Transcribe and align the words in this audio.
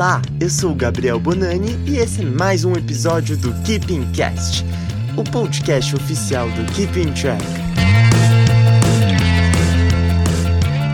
Olá, 0.00 0.22
eu 0.40 0.48
sou 0.48 0.72
o 0.72 0.74
Gabriel 0.74 1.20
Bonani 1.20 1.78
e 1.86 1.98
esse 1.98 2.22
é 2.22 2.24
mais 2.24 2.64
um 2.64 2.72
episódio 2.72 3.36
do 3.36 3.52
Keeping 3.64 4.10
Cast, 4.12 4.64
o 5.14 5.22
podcast 5.22 5.94
oficial 5.94 6.48
do 6.52 6.72
Keeping 6.72 7.12
Track. 7.12 7.69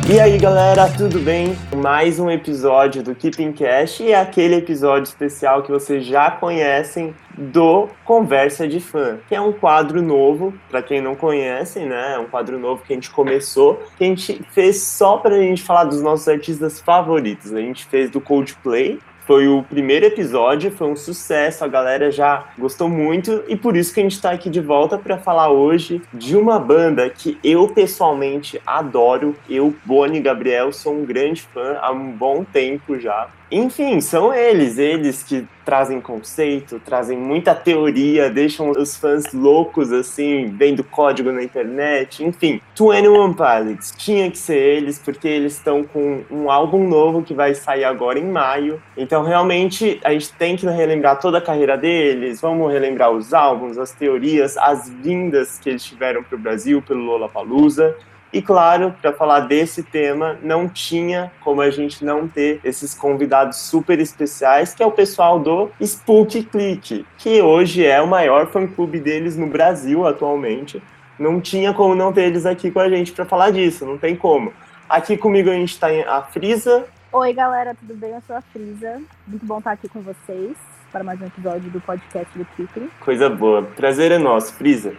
E 0.08 0.20
aí 0.20 0.38
galera, 0.38 0.88
tudo 0.88 1.18
bem? 1.18 1.56
Mais 1.74 2.20
um 2.20 2.30
episódio 2.30 3.02
do 3.02 3.12
Keeping 3.12 3.50
Cash 3.50 3.98
e 3.98 4.14
aquele 4.14 4.54
episódio 4.54 5.02
especial 5.02 5.64
que 5.64 5.72
vocês 5.72 6.06
já 6.06 6.30
conhecem 6.30 7.12
do 7.36 7.88
Conversa 8.04 8.68
de 8.68 8.78
Fã, 8.78 9.18
que 9.28 9.34
é 9.34 9.40
um 9.40 9.52
quadro 9.52 10.00
novo, 10.00 10.54
para 10.70 10.80
quem 10.80 11.00
não 11.00 11.16
conhece, 11.16 11.80
né? 11.80 12.14
É 12.14 12.18
um 12.20 12.26
quadro 12.26 12.56
novo 12.56 12.84
que 12.86 12.92
a 12.92 12.96
gente 12.96 13.10
começou, 13.10 13.82
que 13.98 14.04
a 14.04 14.06
gente 14.06 14.40
fez 14.52 14.80
só 14.80 15.16
pra 15.16 15.40
gente 15.40 15.64
falar 15.64 15.84
dos 15.84 16.00
nossos 16.00 16.28
artistas 16.28 16.78
favoritos. 16.78 17.52
A 17.52 17.60
gente 17.60 17.84
fez 17.86 18.08
do 18.08 18.20
Coldplay, 18.20 19.00
foi 19.26 19.48
o 19.48 19.62
primeiro 19.62 20.06
episódio, 20.06 20.70
foi 20.70 20.86
um 20.86 20.94
sucesso, 20.94 21.64
a 21.64 21.68
galera 21.68 22.12
já 22.12 22.44
gostou 22.56 22.88
muito 22.88 23.42
e 23.48 23.56
por 23.56 23.76
isso 23.76 23.92
que 23.92 23.98
a 23.98 24.02
gente 24.04 24.12
está 24.12 24.30
aqui 24.30 24.48
de 24.48 24.60
volta 24.60 24.96
para 24.96 25.18
falar 25.18 25.50
hoje 25.50 26.00
de 26.14 26.36
uma 26.36 26.60
banda 26.60 27.10
que 27.10 27.36
eu 27.42 27.66
pessoalmente 27.68 28.62
adoro. 28.64 29.34
Eu, 29.50 29.74
Boni 29.84 30.20
Gabriel, 30.20 30.72
sou 30.72 30.94
um 30.94 31.04
grande 31.04 31.42
fã 31.42 31.76
há 31.80 31.90
um 31.90 32.12
bom 32.12 32.44
tempo 32.44 32.98
já. 33.00 33.28
Enfim, 33.50 34.00
são 34.00 34.34
eles, 34.34 34.76
eles 34.76 35.22
que 35.22 35.46
trazem 35.64 36.00
conceito, 36.00 36.80
trazem 36.84 37.16
muita 37.16 37.54
teoria, 37.54 38.28
deixam 38.28 38.70
os 38.70 38.96
fãs 38.96 39.32
loucos 39.32 39.92
assim, 39.92 40.48
vendo 40.56 40.82
código 40.82 41.30
na 41.30 41.42
internet, 41.42 42.24
enfim. 42.24 42.60
21 42.76 43.34
Pilots, 43.34 43.94
tinha 43.96 44.28
que 44.30 44.38
ser 44.38 44.58
eles, 44.58 44.98
porque 44.98 45.28
eles 45.28 45.54
estão 45.54 45.84
com 45.84 46.24
um 46.30 46.50
álbum 46.50 46.88
novo 46.88 47.22
que 47.22 47.34
vai 47.34 47.54
sair 47.54 47.84
agora 47.84 48.18
em 48.18 48.24
maio. 48.24 48.82
Então, 48.96 49.22
realmente, 49.22 50.00
a 50.04 50.12
gente 50.12 50.32
tem 50.32 50.56
que 50.56 50.66
relembrar 50.66 51.20
toda 51.20 51.38
a 51.38 51.42
carreira 51.42 51.76
deles, 51.76 52.40
vamos 52.40 52.72
relembrar 52.72 53.10
os 53.12 53.32
álbuns, 53.32 53.78
as 53.78 53.92
teorias, 53.92 54.56
as 54.56 54.88
vindas 54.88 55.58
que 55.58 55.70
eles 55.70 55.84
tiveram 55.84 56.22
para 56.22 56.34
o 56.34 56.38
Brasil 56.38 56.82
pelo 56.82 57.04
Lollapalooza. 57.04 57.96
E 58.36 58.42
claro, 58.42 58.94
para 59.00 59.14
falar 59.14 59.40
desse 59.40 59.82
tema, 59.82 60.38
não 60.42 60.68
tinha 60.68 61.32
como 61.40 61.62
a 61.62 61.70
gente 61.70 62.04
não 62.04 62.28
ter 62.28 62.60
esses 62.62 62.92
convidados 62.92 63.56
super 63.56 63.98
especiais, 63.98 64.74
que 64.74 64.82
é 64.82 64.86
o 64.86 64.92
pessoal 64.92 65.40
do 65.40 65.70
Spook 65.80 66.44
Click, 66.44 67.06
que 67.16 67.40
hoje 67.40 67.86
é 67.86 67.98
o 68.02 68.06
maior 68.06 68.48
fã-clube 68.48 69.00
deles 69.00 69.38
no 69.38 69.46
Brasil 69.46 70.06
atualmente. 70.06 70.82
Não 71.18 71.40
tinha 71.40 71.72
como 71.72 71.94
não 71.94 72.12
ter 72.12 72.24
eles 72.24 72.44
aqui 72.44 72.70
com 72.70 72.78
a 72.78 72.90
gente 72.90 73.10
para 73.10 73.24
falar 73.24 73.52
disso, 73.52 73.86
não 73.86 73.96
tem 73.96 74.14
como. 74.14 74.52
Aqui 74.86 75.16
comigo 75.16 75.48
a 75.48 75.54
gente 75.54 75.72
está 75.72 75.88
a 76.06 76.20
Frisa. 76.20 76.84
Oi, 77.10 77.32
galera, 77.32 77.74
tudo 77.74 77.94
bem? 77.94 78.10
Eu 78.10 78.22
sou 78.26 78.36
a 78.36 78.42
Frisa. 78.42 79.00
Muito 79.26 79.46
bom 79.46 79.56
estar 79.56 79.70
aqui 79.70 79.88
com 79.88 80.02
vocês 80.02 80.54
para 80.92 81.02
mais 81.02 81.18
um 81.22 81.24
episódio 81.24 81.70
do 81.70 81.80
podcast 81.80 82.36
do 82.36 82.44
Kikri. 82.44 82.90
Coisa 83.00 83.30
boa. 83.30 83.62
Prazer 83.62 84.12
é 84.12 84.18
nosso, 84.18 84.52
Frisa. 84.52 84.92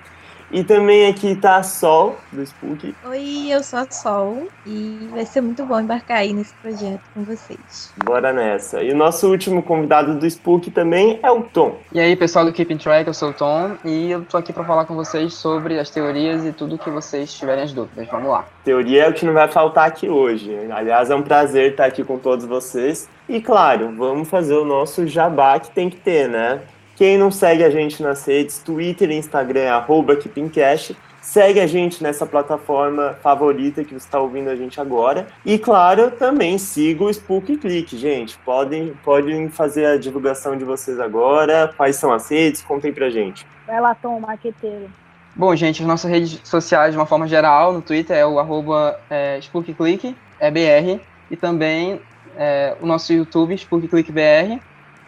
E 0.50 0.64
também 0.64 1.08
aqui 1.08 1.36
tá 1.36 1.58
a 1.58 1.64
Sol, 1.64 2.16
do 2.32 2.42
Spook. 2.42 2.96
Oi, 3.06 3.48
eu 3.50 3.62
sou 3.62 3.80
a 3.80 3.92
Sol 3.92 4.48
e 4.66 5.10
vai 5.12 5.26
ser 5.26 5.42
muito 5.42 5.66
bom 5.66 5.78
embarcar 5.78 6.20
aí 6.20 6.32
nesse 6.32 6.54
projeto 6.56 7.02
com 7.14 7.24
vocês. 7.24 7.94
Bora 8.06 8.32
nessa. 8.32 8.82
E 8.82 8.92
o 8.94 8.96
nosso 8.96 9.30
último 9.30 9.62
convidado 9.62 10.16
do 10.16 10.26
Spook 10.26 10.72
também 10.72 11.20
é 11.22 11.30
o 11.30 11.44
Tom. 11.44 11.78
E 11.92 12.00
aí, 12.00 12.16
pessoal 12.16 12.46
do 12.46 12.54
Keeping 12.54 12.78
Track, 12.78 13.08
eu 13.08 13.14
sou 13.14 13.32
o 13.32 13.34
Tom 13.34 13.76
e 13.84 14.10
eu 14.10 14.24
tô 14.24 14.38
aqui 14.38 14.54
para 14.54 14.64
falar 14.64 14.86
com 14.86 14.96
vocês 14.96 15.34
sobre 15.34 15.78
as 15.80 15.90
teorias 15.90 16.46
e 16.46 16.54
tudo 16.54 16.78
que 16.78 16.90
vocês 16.90 17.34
tiverem 17.34 17.66
as 17.66 17.74
dúvidas. 17.74 18.08
Vamos 18.08 18.30
lá. 18.30 18.46
Teoria 18.64 19.04
é 19.04 19.10
o 19.10 19.14
que 19.14 19.26
não 19.26 19.34
vai 19.34 19.50
faltar 19.50 19.86
aqui 19.86 20.08
hoje. 20.08 20.58
Aliás, 20.72 21.10
é 21.10 21.16
um 21.16 21.24
prazer 21.24 21.72
estar 21.72 21.86
aqui 21.86 22.06
com 22.06 22.18
todos 22.18 22.46
vocês. 22.46 23.10
E 23.28 23.42
claro, 23.42 23.94
vamos 23.98 24.30
fazer 24.30 24.56
o 24.56 24.64
nosso 24.64 25.06
jabá 25.06 25.60
que 25.60 25.72
tem 25.72 25.90
que 25.90 25.98
ter, 25.98 26.30
né? 26.30 26.62
Quem 26.98 27.16
não 27.16 27.30
segue 27.30 27.64
a 27.64 27.70
gente 27.70 28.02
nas 28.02 28.26
redes, 28.26 28.58
Twitter 28.58 29.12
e 29.12 29.14
Instagram, 29.14 29.70
arroba 29.70 30.16
Keepingcast, 30.16 30.98
segue 31.22 31.60
a 31.60 31.68
gente 31.68 32.02
nessa 32.02 32.26
plataforma 32.26 33.16
favorita 33.22 33.84
que 33.84 33.94
você 33.94 34.08
está 34.08 34.20
ouvindo 34.20 34.50
a 34.50 34.56
gente 34.56 34.82
agora. 34.82 35.28
E, 35.46 35.60
claro, 35.60 36.10
também 36.10 36.58
siga 36.58 37.04
o 37.04 37.10
Spook 37.12 37.56
Click, 37.58 37.96
gente. 37.96 38.36
Podem, 38.40 38.96
podem 39.04 39.48
fazer 39.48 39.86
a 39.86 39.96
divulgação 39.96 40.58
de 40.58 40.64
vocês 40.64 41.00
agora. 41.00 41.72
Quais 41.78 41.98
são 41.98 42.12
as 42.12 42.32
redes? 42.32 42.64
Contem 42.64 42.92
pra 42.92 43.12
gente. 43.12 43.46
Vai 43.68 43.80
lá, 43.80 43.94
Tom, 43.94 44.20
marqueteiro. 44.20 44.90
Bom, 45.36 45.56
gente, 45.56 45.84
as 45.84 45.88
nossas 45.88 46.10
redes 46.10 46.42
sociais, 46.44 46.94
de 46.94 46.98
uma 46.98 47.06
forma 47.06 47.28
geral, 47.28 47.74
no 47.74 47.82
Twitter 47.84 48.18
é 48.18 48.26
o 48.26 48.40
arroba 48.40 49.00
é, 49.08 49.40
SpookClick, 49.40 50.16
é 50.40 50.50
BR, 50.50 51.00
e 51.30 51.38
também 51.38 52.02
é, 52.36 52.76
o 52.82 52.88
nosso 52.88 53.14
YouTube, 53.14 53.54
SpookClickBR, 53.54 54.60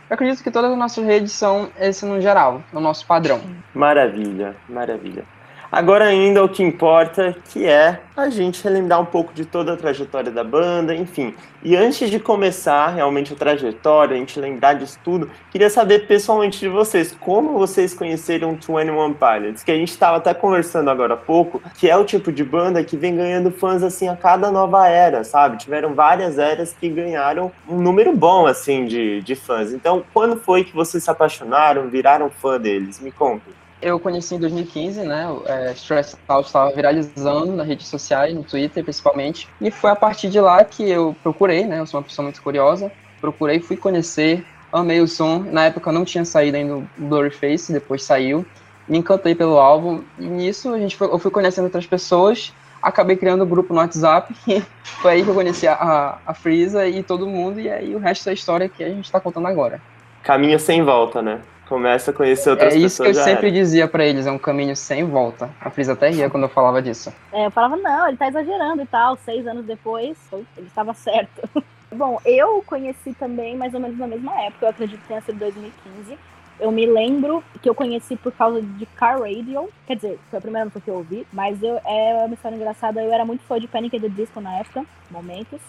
eu 0.09 0.16
acredito 0.16 0.44
que 0.44 0.52
todas 0.52 0.72
as 0.72 0.78
nossas 0.78 1.06
redes 1.06 1.34
são 1.34 1.70
esse 1.80 2.06
no 2.06 2.20
geral, 2.20 2.64
o 2.74 2.80
nosso 2.80 3.06
padrão. 3.06 3.40
Maravilha, 3.74 4.56
maravilha. 4.68 5.24
Agora 5.72 6.06
ainda 6.06 6.44
o 6.44 6.50
que 6.50 6.63
importa, 6.63 7.35
que 7.52 7.68
é 7.68 8.00
a 8.18 8.28
gente 8.28 8.63
relembrar 8.63 9.00
um 9.00 9.06
pouco 9.06 9.31
de 9.31 9.46
toda 9.46 9.74
a 9.74 9.78
trajetória 9.78 10.31
da 10.31 10.44
banda, 10.44 10.96
enfim. 10.96 11.35
E 11.63 11.75
antes 11.75 12.09
de 12.09 12.19
começar 12.19 12.88
realmente 12.88 13.34
a 13.34 13.35
trajetória, 13.35 14.16
a 14.16 14.19
gente 14.19 14.40
lembrar 14.40 14.74
disso 14.74 14.97
tudo, 15.03 15.29
queria 15.52 15.69
saber 15.69 16.08
pessoalmente 16.08 16.59
de 16.59 16.68
vocês, 16.68 17.16
como 17.19 17.53
vocês 17.53 17.94
conheceram 17.94 18.53
21 18.53 19.13
Pilots, 19.13 19.63
que 19.63 19.72
a 19.72 19.75
gente 19.75 19.91
estava 19.91 20.18
até 20.18 20.34
conversando 20.34 20.90
agora 20.90 21.13
há 21.13 21.18
pouco, 21.18 21.62
que 21.78 21.88
é 21.88 21.96
o 21.96 22.03
tipo 22.03 22.31
de 22.31 22.44
banda 22.44 22.84
que 22.84 22.97
vem 22.97 23.16
ganhando 23.16 23.52
fãs 23.52 23.84
assim 23.84 24.09
a 24.09 24.16
cada 24.16 24.52
nova 24.52 24.88
era, 24.88 25.24
sabe? 25.24 25.58
Tiveram 25.58 25.94
várias 25.94 26.40
eras 26.40 26.74
que 26.74 26.90
ganharam 26.90 27.52
um 27.68 27.79
número 27.79 28.16
bom 28.16 28.47
assim 28.47 28.85
de, 28.85 29.22
de 29.22 29.35
fãs. 29.35 29.72
Então, 29.72 30.03
quando 30.12 30.35
foi 30.35 30.63
que 30.63 30.74
vocês 30.74 31.03
se 31.03 31.12
apaixonaram, 31.12 31.90
viraram 31.90 32.28
fã 32.31 32.59
deles? 32.59 33.00
Me 33.00 33.12
contem. 33.12 33.53
Eu 33.81 33.97
conheci 33.97 34.35
em 34.35 34.40
2015, 34.40 35.03
né? 35.03 35.25
É, 35.45 35.72
Stress 35.72 36.17
Out 36.28 36.47
estava 36.47 36.72
viralizando 36.72 37.53
nas 37.53 37.66
redes 37.66 37.88
sociais, 37.88 38.34
no 38.35 38.44
Twitter 38.44 38.84
principalmente. 38.84 39.47
E 39.62 39.72
foi 39.72 39.90
a 39.90 39.95
partir 39.95 40.29
de 40.29 40.40
lá 40.40 40.63
que 40.66 40.90
eu 40.90 41.16
procurei, 41.23 41.66
né? 41.66 41.79
Eu 41.79 41.85
sou 41.85 42.00
uma 42.00 42.03
pessoa 42.03 42.23
muito 42.23 42.41
curiosa. 42.41 42.91
Procurei, 43.22 43.62
fui 43.62 43.78
conhecer, 43.78 44.45
amei 44.72 45.00
o 45.00 45.07
som. 45.07 45.40
Na 45.40 45.66
época 45.66 45.94
não 45.94 46.03
tinha 46.03 46.25
saído 46.25 46.57
ainda 46.57 46.75
o 46.75 46.88
Blurry 46.97 47.31
Face, 47.31 47.72
depois 47.72 48.03
saiu. 48.03 48.45
Me 48.85 48.97
encantei 48.97 49.34
pelo 49.34 49.57
álbum. 49.57 50.03
E 50.17 50.25
nisso 50.25 50.73
a 50.73 50.79
gente 50.79 50.97
foi, 50.97 51.07
eu 51.07 51.19
fui 51.19 51.31
conhecendo 51.31 51.66
outras 51.66 51.85
pessoas. 51.85 52.53
Acabei 52.81 53.16
criando 53.16 53.46
um 53.46 53.47
grupo 53.47 53.73
no 53.73 53.79
WhatsApp. 53.79 54.35
foi 54.84 55.11
aí 55.11 55.23
que 55.23 55.29
eu 55.29 55.34
conheci 55.34 55.67
a, 55.67 56.17
a 56.25 56.34
Freeza 56.34 56.85
e 56.85 57.01
todo 57.01 57.28
mundo. 57.28 57.61
E 57.61 57.69
aí 57.69 57.96
o 57.96 58.00
resto 58.00 58.25
da 58.25 58.34
história 58.34 58.67
que 58.67 58.84
a 58.84 58.90
gente 58.90 59.06
está 59.06 59.22
contando 59.22 59.47
agora. 59.47 59.81
Caminho 60.22 60.59
sem 60.59 60.84
volta, 60.84 61.22
né? 61.22 61.40
Começa 61.69 62.09
a 62.09 62.13
conhecer 62.13 62.50
outras 62.50 62.74
pessoas. 62.74 62.84
É 62.84 62.88
isso 62.88 63.03
que 63.03 63.09
eu 63.09 63.13
sempre 63.13 63.47
era. 63.47 63.52
dizia 63.52 63.88
para 63.88 64.03
eles, 64.03 64.25
é 64.25 64.31
um 64.31 64.40
caminho 64.40 64.75
sem 64.75 65.06
volta. 65.06 65.52
A 65.62 65.69
Fris 65.69 65.88
até 65.88 66.09
ria 66.09 66.30
quando 66.30 66.44
eu 66.44 66.50
falava 66.50 66.81
disso. 66.81 67.13
É, 67.31 67.46
eu 67.46 67.52
falava, 67.52 67.78
não, 67.78 68.07
ele 68.07 68.18
tá 68.18 68.28
exagerando 68.28 68.81
e 68.81 68.88
tal. 68.88 69.16
Seis 69.24 69.46
anos 69.46 69.66
depois, 69.66 70.18
ele 70.34 70.68
estava 70.68 70.96
certo. 70.96 71.47
Bom, 71.96 72.19
eu 72.25 72.63
conheci 72.66 73.13
também 73.13 73.56
mais 73.56 73.74
ou 73.74 73.79
menos 73.79 73.97
na 73.97 74.08
mesma 74.08 74.34
época, 74.41 74.66
eu 74.66 74.69
acredito 74.69 75.00
que 75.02 75.08
tenha 75.08 75.22
sido 75.22 75.40
2015. 75.40 76.18
Eu 76.59 76.72
me 76.72 76.85
lembro 76.85 77.44
que 77.62 77.69
eu 77.69 77.74
conheci 77.74 78.16
por 78.18 78.34
causa 78.34 78.62
de 78.62 78.85
Car 78.85 79.22
Radio, 79.22 79.69
quer 79.88 79.96
dizer, 79.96 80.19
foi 80.29 80.40
a 80.40 80.41
primeira 80.41 80.66
música 80.66 80.81
que 80.81 80.90
eu 80.90 80.96
ouvi, 80.96 81.25
mas 81.31 81.63
eu, 81.63 81.79
é 81.85 82.25
uma 82.25 82.34
história 82.34 82.56
engraçada, 82.56 83.02
eu 83.02 83.13
era 83.13 83.24
muito 83.24 83.44
fã 83.44 83.58
de 83.59 83.68
Panic! 83.68 83.96
at 83.96 84.02
the 84.02 84.09
Disco 84.09 84.41
na 84.41 84.59
época, 84.59 84.85
momentos, 85.09 85.62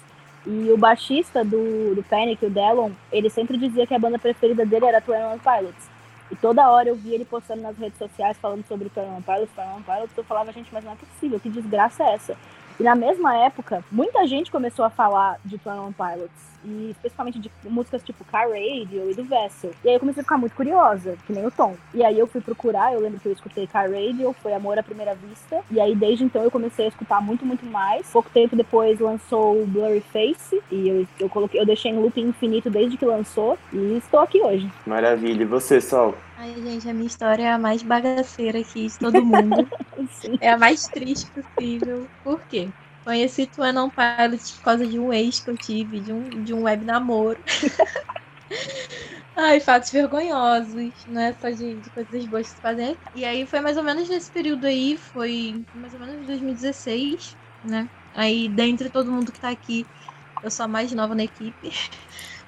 e 0.46 0.70
o 0.70 0.76
baixista 0.76 1.44
do, 1.44 1.94
do 1.94 2.02
Panic, 2.02 2.44
o 2.44 2.50
Dallon, 2.50 2.90
ele 3.12 3.30
sempre 3.30 3.56
dizia 3.56 3.86
que 3.86 3.94
a 3.94 3.98
banda 3.98 4.18
preferida 4.18 4.64
dele 4.64 4.86
era 4.86 5.00
Twenty 5.00 5.38
Pilots. 5.40 5.89
E 6.30 6.36
toda 6.36 6.70
hora 6.70 6.88
eu 6.88 6.94
via 6.94 7.14
ele 7.14 7.24
postando 7.24 7.62
nas 7.62 7.76
redes 7.76 7.98
sociais 7.98 8.36
falando 8.38 8.64
sobre 8.66 8.86
o 8.86 8.90
Twenty 8.90 9.22
Pilots, 9.22 9.50
Twenty 9.54 9.82
Pilots. 9.82 10.16
Eu 10.16 10.24
falava, 10.24 10.52
gente, 10.52 10.72
mas 10.72 10.84
não 10.84 10.92
é 10.92 10.96
possível, 10.96 11.40
que 11.40 11.50
desgraça 11.50 12.04
é 12.04 12.14
essa? 12.14 12.36
E 12.80 12.82
na 12.82 12.94
mesma 12.94 13.36
época, 13.36 13.84
muita 13.92 14.26
gente 14.26 14.50
começou 14.50 14.86
a 14.86 14.88
falar 14.88 15.38
de 15.44 15.58
Twenty 15.58 15.94
Pilots 15.94 16.50
e 16.64 16.90
especialmente 16.90 17.38
de 17.38 17.50
músicas 17.64 18.02
tipo 18.02 18.24
Car 18.24 18.48
Radio 18.48 19.10
e 19.10 19.14
do 19.14 19.22
Vessel. 19.22 19.70
E 19.84 19.88
aí 19.88 19.94
eu 19.96 20.00
comecei 20.00 20.22
a 20.22 20.24
ficar 20.24 20.38
muito 20.38 20.54
curiosa, 20.54 21.14
que 21.26 21.32
nem 21.32 21.46
o 21.46 21.50
Tom. 21.50 21.76
E 21.92 22.02
aí 22.02 22.18
eu 22.18 22.26
fui 22.26 22.40
procurar, 22.40 22.94
eu 22.94 23.00
lembro 23.00 23.20
que 23.20 23.28
eu 23.28 23.32
escutei 23.32 23.66
Car 23.66 23.90
Radio, 23.90 24.34
foi 24.42 24.54
Amor 24.54 24.78
à 24.78 24.82
Primeira 24.82 25.14
Vista, 25.14 25.62
e 25.70 25.78
aí 25.78 25.94
desde 25.94 26.24
então 26.24 26.42
eu 26.42 26.50
comecei 26.50 26.86
a 26.86 26.88
escutar 26.88 27.20
muito, 27.20 27.44
muito 27.44 27.66
mais. 27.66 28.08
Pouco 28.10 28.30
tempo 28.30 28.56
depois 28.56 28.98
lançou 28.98 29.62
o 29.62 29.66
Blurry 29.66 30.00
Face, 30.00 30.58
e 30.70 30.88
eu, 30.88 31.06
eu 31.18 31.28
coloquei, 31.28 31.60
eu 31.60 31.66
deixei 31.66 31.90
em 31.90 31.98
loop 31.98 32.18
infinito 32.18 32.70
desde 32.70 32.96
que 32.96 33.04
lançou, 33.04 33.58
e 33.74 33.98
estou 33.98 34.20
aqui 34.20 34.40
hoje. 34.40 34.72
Maravilha. 34.86 35.42
E 35.42 35.46
você, 35.46 35.82
Sol? 35.82 36.14
Ai, 36.42 36.54
gente, 36.54 36.88
a 36.88 36.94
minha 36.94 37.06
história 37.06 37.42
é 37.42 37.52
a 37.52 37.58
mais 37.58 37.82
bagaceira 37.82 38.60
aqui 38.60 38.86
de 38.86 38.98
todo 38.98 39.22
mundo. 39.22 39.68
é 40.40 40.48
a 40.48 40.56
mais 40.56 40.88
triste 40.88 41.30
possível. 41.32 42.08
Por 42.24 42.40
quê? 42.44 42.70
Conheci 43.04 43.44
Tuanon 43.44 43.90
Pilot 43.90 44.54
por 44.54 44.62
causa 44.62 44.86
de 44.86 44.98
um 44.98 45.12
ex 45.12 45.40
que 45.40 45.50
eu 45.50 45.58
tive, 45.58 46.00
de 46.00 46.10
um, 46.10 46.22
de 46.42 46.54
um 46.54 46.62
web 46.62 46.82
namoro. 46.82 47.38
Ai, 49.36 49.60
fatos 49.60 49.90
vergonhosos, 49.90 50.90
não 51.06 51.20
é 51.20 51.34
só 51.34 51.50
de, 51.50 51.74
de, 51.74 51.90
coisas 51.90 52.24
boas 52.24 52.48
que 52.48 52.54
se 52.54 52.62
fazem. 52.62 52.96
E 53.14 53.22
aí 53.22 53.44
foi 53.44 53.60
mais 53.60 53.76
ou 53.76 53.84
menos 53.84 54.08
nesse 54.08 54.30
período 54.30 54.66
aí, 54.66 54.96
foi 54.96 55.62
mais 55.74 55.92
ou 55.92 56.00
menos 56.00 56.26
2016, 56.26 57.36
né? 57.62 57.86
Aí, 58.14 58.48
dentre 58.48 58.88
todo 58.88 59.12
mundo 59.12 59.30
que 59.30 59.40
tá 59.40 59.50
aqui, 59.50 59.86
eu 60.42 60.50
sou 60.50 60.64
a 60.64 60.68
mais 60.68 60.90
nova 60.92 61.14
na 61.14 61.24
equipe. 61.24 61.70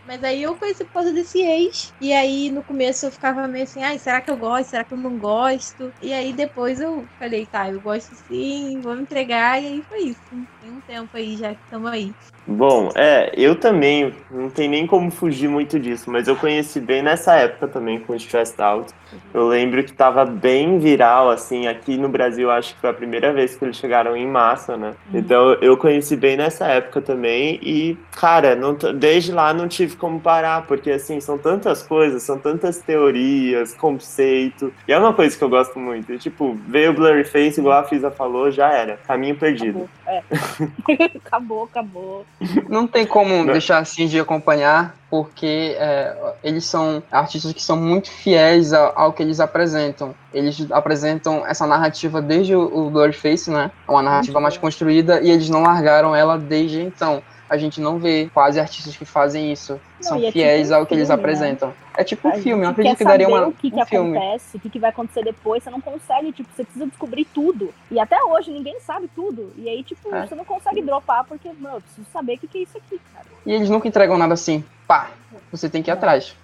Mas 0.05 0.23
aí 0.25 0.43
eu 0.43 0.59
conheci 0.59 0.85
por 0.85 0.93
causa 0.93 1.13
desse 1.13 1.39
ex. 1.41 1.95
E 2.01 2.13
aí 2.13 2.51
no 2.51 2.65
começo 2.65 3.07
eu 3.07 3.13
ficava 3.13 3.47
meio 3.49 3.65
assim, 3.65 3.83
ai, 3.83 3.99
será 3.99 4.21
que 4.21 4.31
eu 4.31 4.37
gosto? 4.37 4.71
Será 4.71 4.85
que 4.85 4.93
eu 4.95 4.99
não 4.99 5.17
gosto? 5.19 5.95
E 6.01 6.13
aí 6.13 6.35
depois 6.35 6.81
eu 6.81 7.09
falei, 7.19 7.47
tá, 7.47 7.71
eu 7.71 7.81
gosto 7.81 8.15
sim, 8.17 8.81
vou 8.83 8.97
me 8.97 9.03
entregar. 9.03 9.63
E 9.63 9.67
aí 9.67 9.85
foi 9.87 10.01
isso. 10.05 10.23
Tem 10.59 10.73
um 10.73 10.81
tempo 10.83 11.17
aí 11.17 11.37
já 11.37 11.55
que 11.55 11.63
estamos 11.63 11.91
aí. 11.91 12.17
Bom, 12.47 12.91
é, 12.95 13.33
eu 13.37 13.55
também, 13.55 14.13
não 14.31 14.51
tem 14.51 14.69
nem 14.69 14.87
como 14.87 15.11
fugir 15.11 15.49
muito 15.49 15.79
disso, 15.79 16.11
mas 16.11 16.27
eu 16.27 16.35
conheci 16.35 16.81
bem 16.81 17.01
nessa 17.01 17.35
época 17.37 17.69
também 17.69 18.01
com 18.01 18.15
Stressed 18.17 18.61
Out. 18.61 18.93
Eu 19.33 19.47
lembro 19.47 19.83
que 19.85 19.93
tava 19.93 20.25
bem 20.25 20.79
viral, 20.79 21.31
assim, 21.31 21.67
aqui 21.67 21.97
no 21.97 22.09
Brasil 22.09 22.51
acho 22.51 22.75
que 22.75 22.81
foi 22.81 22.91
a 22.91 22.95
primeira 22.95 23.33
vez 23.33 23.55
que 23.55 23.65
eles 23.65 23.77
chegaram 23.77 24.17
em 24.17 24.27
massa, 24.27 24.77
né? 24.77 24.95
Uhum. 25.13 25.19
Então 25.19 25.53
eu 25.55 25.77
conheci 25.77 26.17
bem 26.17 26.37
nessa 26.37 26.67
época 26.67 27.01
também 27.01 27.61
e, 27.63 27.97
cara, 28.11 28.57
não, 28.57 28.75
desde 28.75 29.33
lá 29.33 29.55
não 29.55 29.69
tive 29.69 29.97
como 29.97 30.21
parar, 30.21 30.67
porque 30.67 30.91
assim, 30.91 31.21
são 31.21 31.39
tantas 31.39 31.83
coisas, 31.83 32.23
são 32.23 32.39
tantas 32.39 32.79
teorias, 32.79 33.75
conceito, 33.75 34.73
e 34.89 34.93
é 34.93 34.99
uma 34.99 35.13
coisa 35.13 35.37
que 35.37 35.45
eu 35.45 35.49
gosto 35.49 35.79
muito. 35.79 36.13
E, 36.13 36.19
tipo, 36.19 36.59
veio 36.67 36.91
o 36.91 36.95
Blurry 36.95 37.25
Face, 37.25 37.61
igual 37.61 37.81
a 37.81 37.85
Fisa 37.85 38.11
falou, 38.11 38.51
já 38.51 38.73
era, 38.73 38.97
caminho 39.07 39.37
perdido. 39.37 39.89
Acabou, 40.07 40.67
é. 40.89 41.05
acabou, 41.17 41.65
acabou. 41.65 42.27
Não 42.69 42.87
tem 42.87 43.07
como 43.07 43.45
deixar 43.47 43.79
assim 43.79 44.07
de 44.07 44.19
acompanhar, 44.19 44.95
porque 45.11 45.77
é, 45.79 46.35
eles 46.43 46.65
são 46.65 47.03
artistas 47.11 47.53
que 47.53 47.63
são 47.63 47.77
muito 47.77 48.11
fiéis 48.11 48.73
ao, 48.73 48.99
ao, 48.99 49.13
que 49.13 49.23
eles 49.23 49.41
apresentam. 49.41 50.15
Eles 50.33 50.71
apresentam 50.71 51.47
essa 51.47 51.67
narrativa 51.67 52.21
desde 52.21 52.55
o, 52.55 52.87
o 52.87 52.91
Blurface, 52.91 53.51
né? 53.51 53.71
É 53.87 53.91
uma 53.91 54.03
narrativa 54.03 54.41
mais 54.41 54.57
construída 54.57 55.21
e 55.21 55.31
eles 55.31 55.49
não 55.49 55.63
largaram 55.63 56.15
ela 56.15 56.39
desde 56.39 56.81
então 56.83 57.23
a 57.53 57.59
gente 57.59 57.83
não 57.83 57.99
vê 57.99 58.31
quase 58.33 58.59
artistas 58.59 58.97
que 58.97 59.05
fazem 59.05 59.53
isso. 59.53 59.79
Não, 60.01 60.09
são 60.09 60.25
é 60.25 60.33
fiéis 60.33 60.69
tipo 60.69 60.75
ao 60.75 60.87
que 60.87 60.95
eles 60.95 61.11
né? 61.11 61.15
apresentam. 61.15 61.69
Né? 61.69 61.75
É 61.99 62.03
tipo 62.03 62.27
um 62.27 62.33
filme, 62.33 62.65
eu 62.65 62.71
acredito 62.71 62.97
que 62.97 63.05
daria 63.05 63.29
uma. 63.29 63.49
O 63.49 63.53
que, 63.53 63.67
um 63.67 63.71
que 63.73 63.85
filme. 63.85 64.17
acontece, 64.17 64.57
o 64.57 64.61
que, 64.61 64.71
que 64.71 64.79
vai 64.79 64.89
acontecer 64.89 65.23
depois, 65.23 65.63
você 65.63 65.69
não 65.69 65.81
consegue, 65.83 66.33
tipo, 66.33 66.49
você 66.51 66.65
precisa 66.65 66.87
descobrir 66.87 67.27
tudo. 67.27 67.69
E 67.91 68.01
até 68.01 68.19
hoje 68.25 68.51
ninguém 68.51 68.81
sabe 68.81 69.07
tudo. 69.15 69.53
E 69.59 69.69
aí, 69.69 69.83
tipo, 69.83 70.15
é. 70.15 70.27
você 70.27 70.35
não 70.35 70.47
consegue 70.47 70.81
dropar, 70.81 71.25
porque, 71.27 71.47
mano, 71.61 71.77
eu 71.77 71.81
preciso 71.83 72.07
saber 72.11 72.37
o 72.37 72.39
que, 72.39 72.47
que 72.47 72.59
é 72.59 72.63
isso 72.63 72.79
aqui, 72.79 72.99
cara. 73.13 73.27
E 73.45 73.53
eles 73.53 73.69
nunca 73.69 73.87
entregam 73.87 74.17
nada 74.17 74.33
assim, 74.33 74.65
pá, 74.89 75.11
você 75.51 75.69
tem 75.69 75.83
que 75.83 75.91
ir 75.91 75.93
atrás. 75.93 76.35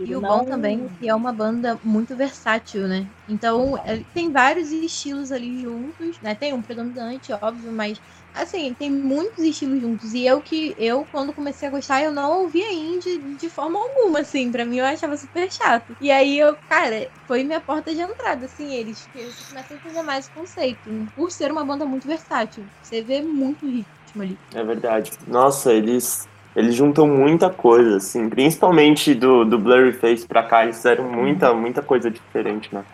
E 0.00 0.14
o 0.14 0.20
bom 0.20 0.44
também 0.44 0.84
é 0.84 0.98
que 0.98 1.08
é 1.08 1.14
uma 1.14 1.32
banda 1.32 1.78
muito 1.82 2.14
versátil, 2.14 2.88
né? 2.88 3.06
Então, 3.26 3.78
é, 3.86 4.02
tem 4.12 4.30
vários 4.30 4.70
estilos 4.70 5.30
ali 5.32 5.62
juntos, 5.62 6.20
né? 6.20 6.34
Tem 6.34 6.52
um 6.52 6.60
predominante, 6.60 7.32
óbvio, 7.32 7.70
mas 7.70 7.98
assim, 8.34 8.74
tem 8.74 8.90
muitos 8.90 9.42
estilos 9.44 9.80
juntos. 9.80 10.14
E 10.14 10.26
eu 10.26 10.40
que, 10.40 10.74
eu, 10.78 11.06
quando 11.10 11.32
comecei 11.32 11.68
a 11.68 11.70
gostar, 11.70 12.02
eu 12.02 12.12
não 12.12 12.42
ouvia 12.42 12.72
indie 12.72 13.18
de 13.38 13.48
forma 13.48 13.78
alguma, 13.78 14.20
assim. 14.20 14.50
Pra 14.50 14.64
mim, 14.64 14.78
eu 14.78 14.84
achava 14.84 15.16
super 15.16 15.50
chato. 15.50 15.96
E 16.00 16.10
aí, 16.10 16.38
eu, 16.38 16.56
cara, 16.68 17.08
foi 17.26 17.44
minha 17.44 17.60
porta 17.60 17.94
de 17.94 18.00
entrada, 18.00 18.46
assim, 18.46 18.72
eles. 18.74 19.00
Porque 19.00 19.18
eu 19.18 19.32
comecei 19.48 19.76
a 19.76 19.80
entender 19.80 20.02
mais 20.02 20.28
conceito. 20.28 21.08
Por 21.14 21.30
ser 21.30 21.50
uma 21.50 21.64
banda 21.64 21.84
muito 21.84 22.06
versátil. 22.06 22.64
Você 22.82 23.02
vê 23.02 23.22
muito 23.22 23.66
ritmo 23.66 24.22
ali. 24.22 24.38
É 24.54 24.62
verdade. 24.62 25.12
Nossa, 25.26 25.72
eles 25.72 26.28
eles 26.56 26.74
juntam 26.74 27.06
muita 27.06 27.50
coisa, 27.50 27.98
assim, 27.98 28.28
principalmente 28.28 29.14
do, 29.14 29.44
do 29.44 29.56
Blurry 29.58 29.92
Face 29.92 30.26
pra 30.26 30.42
cá, 30.42 30.64
eles 30.64 30.76
fizeram 30.76 31.04
muita, 31.04 31.54
muita 31.54 31.82
coisa 31.82 32.10
diferente, 32.10 32.68
né? 32.74 32.84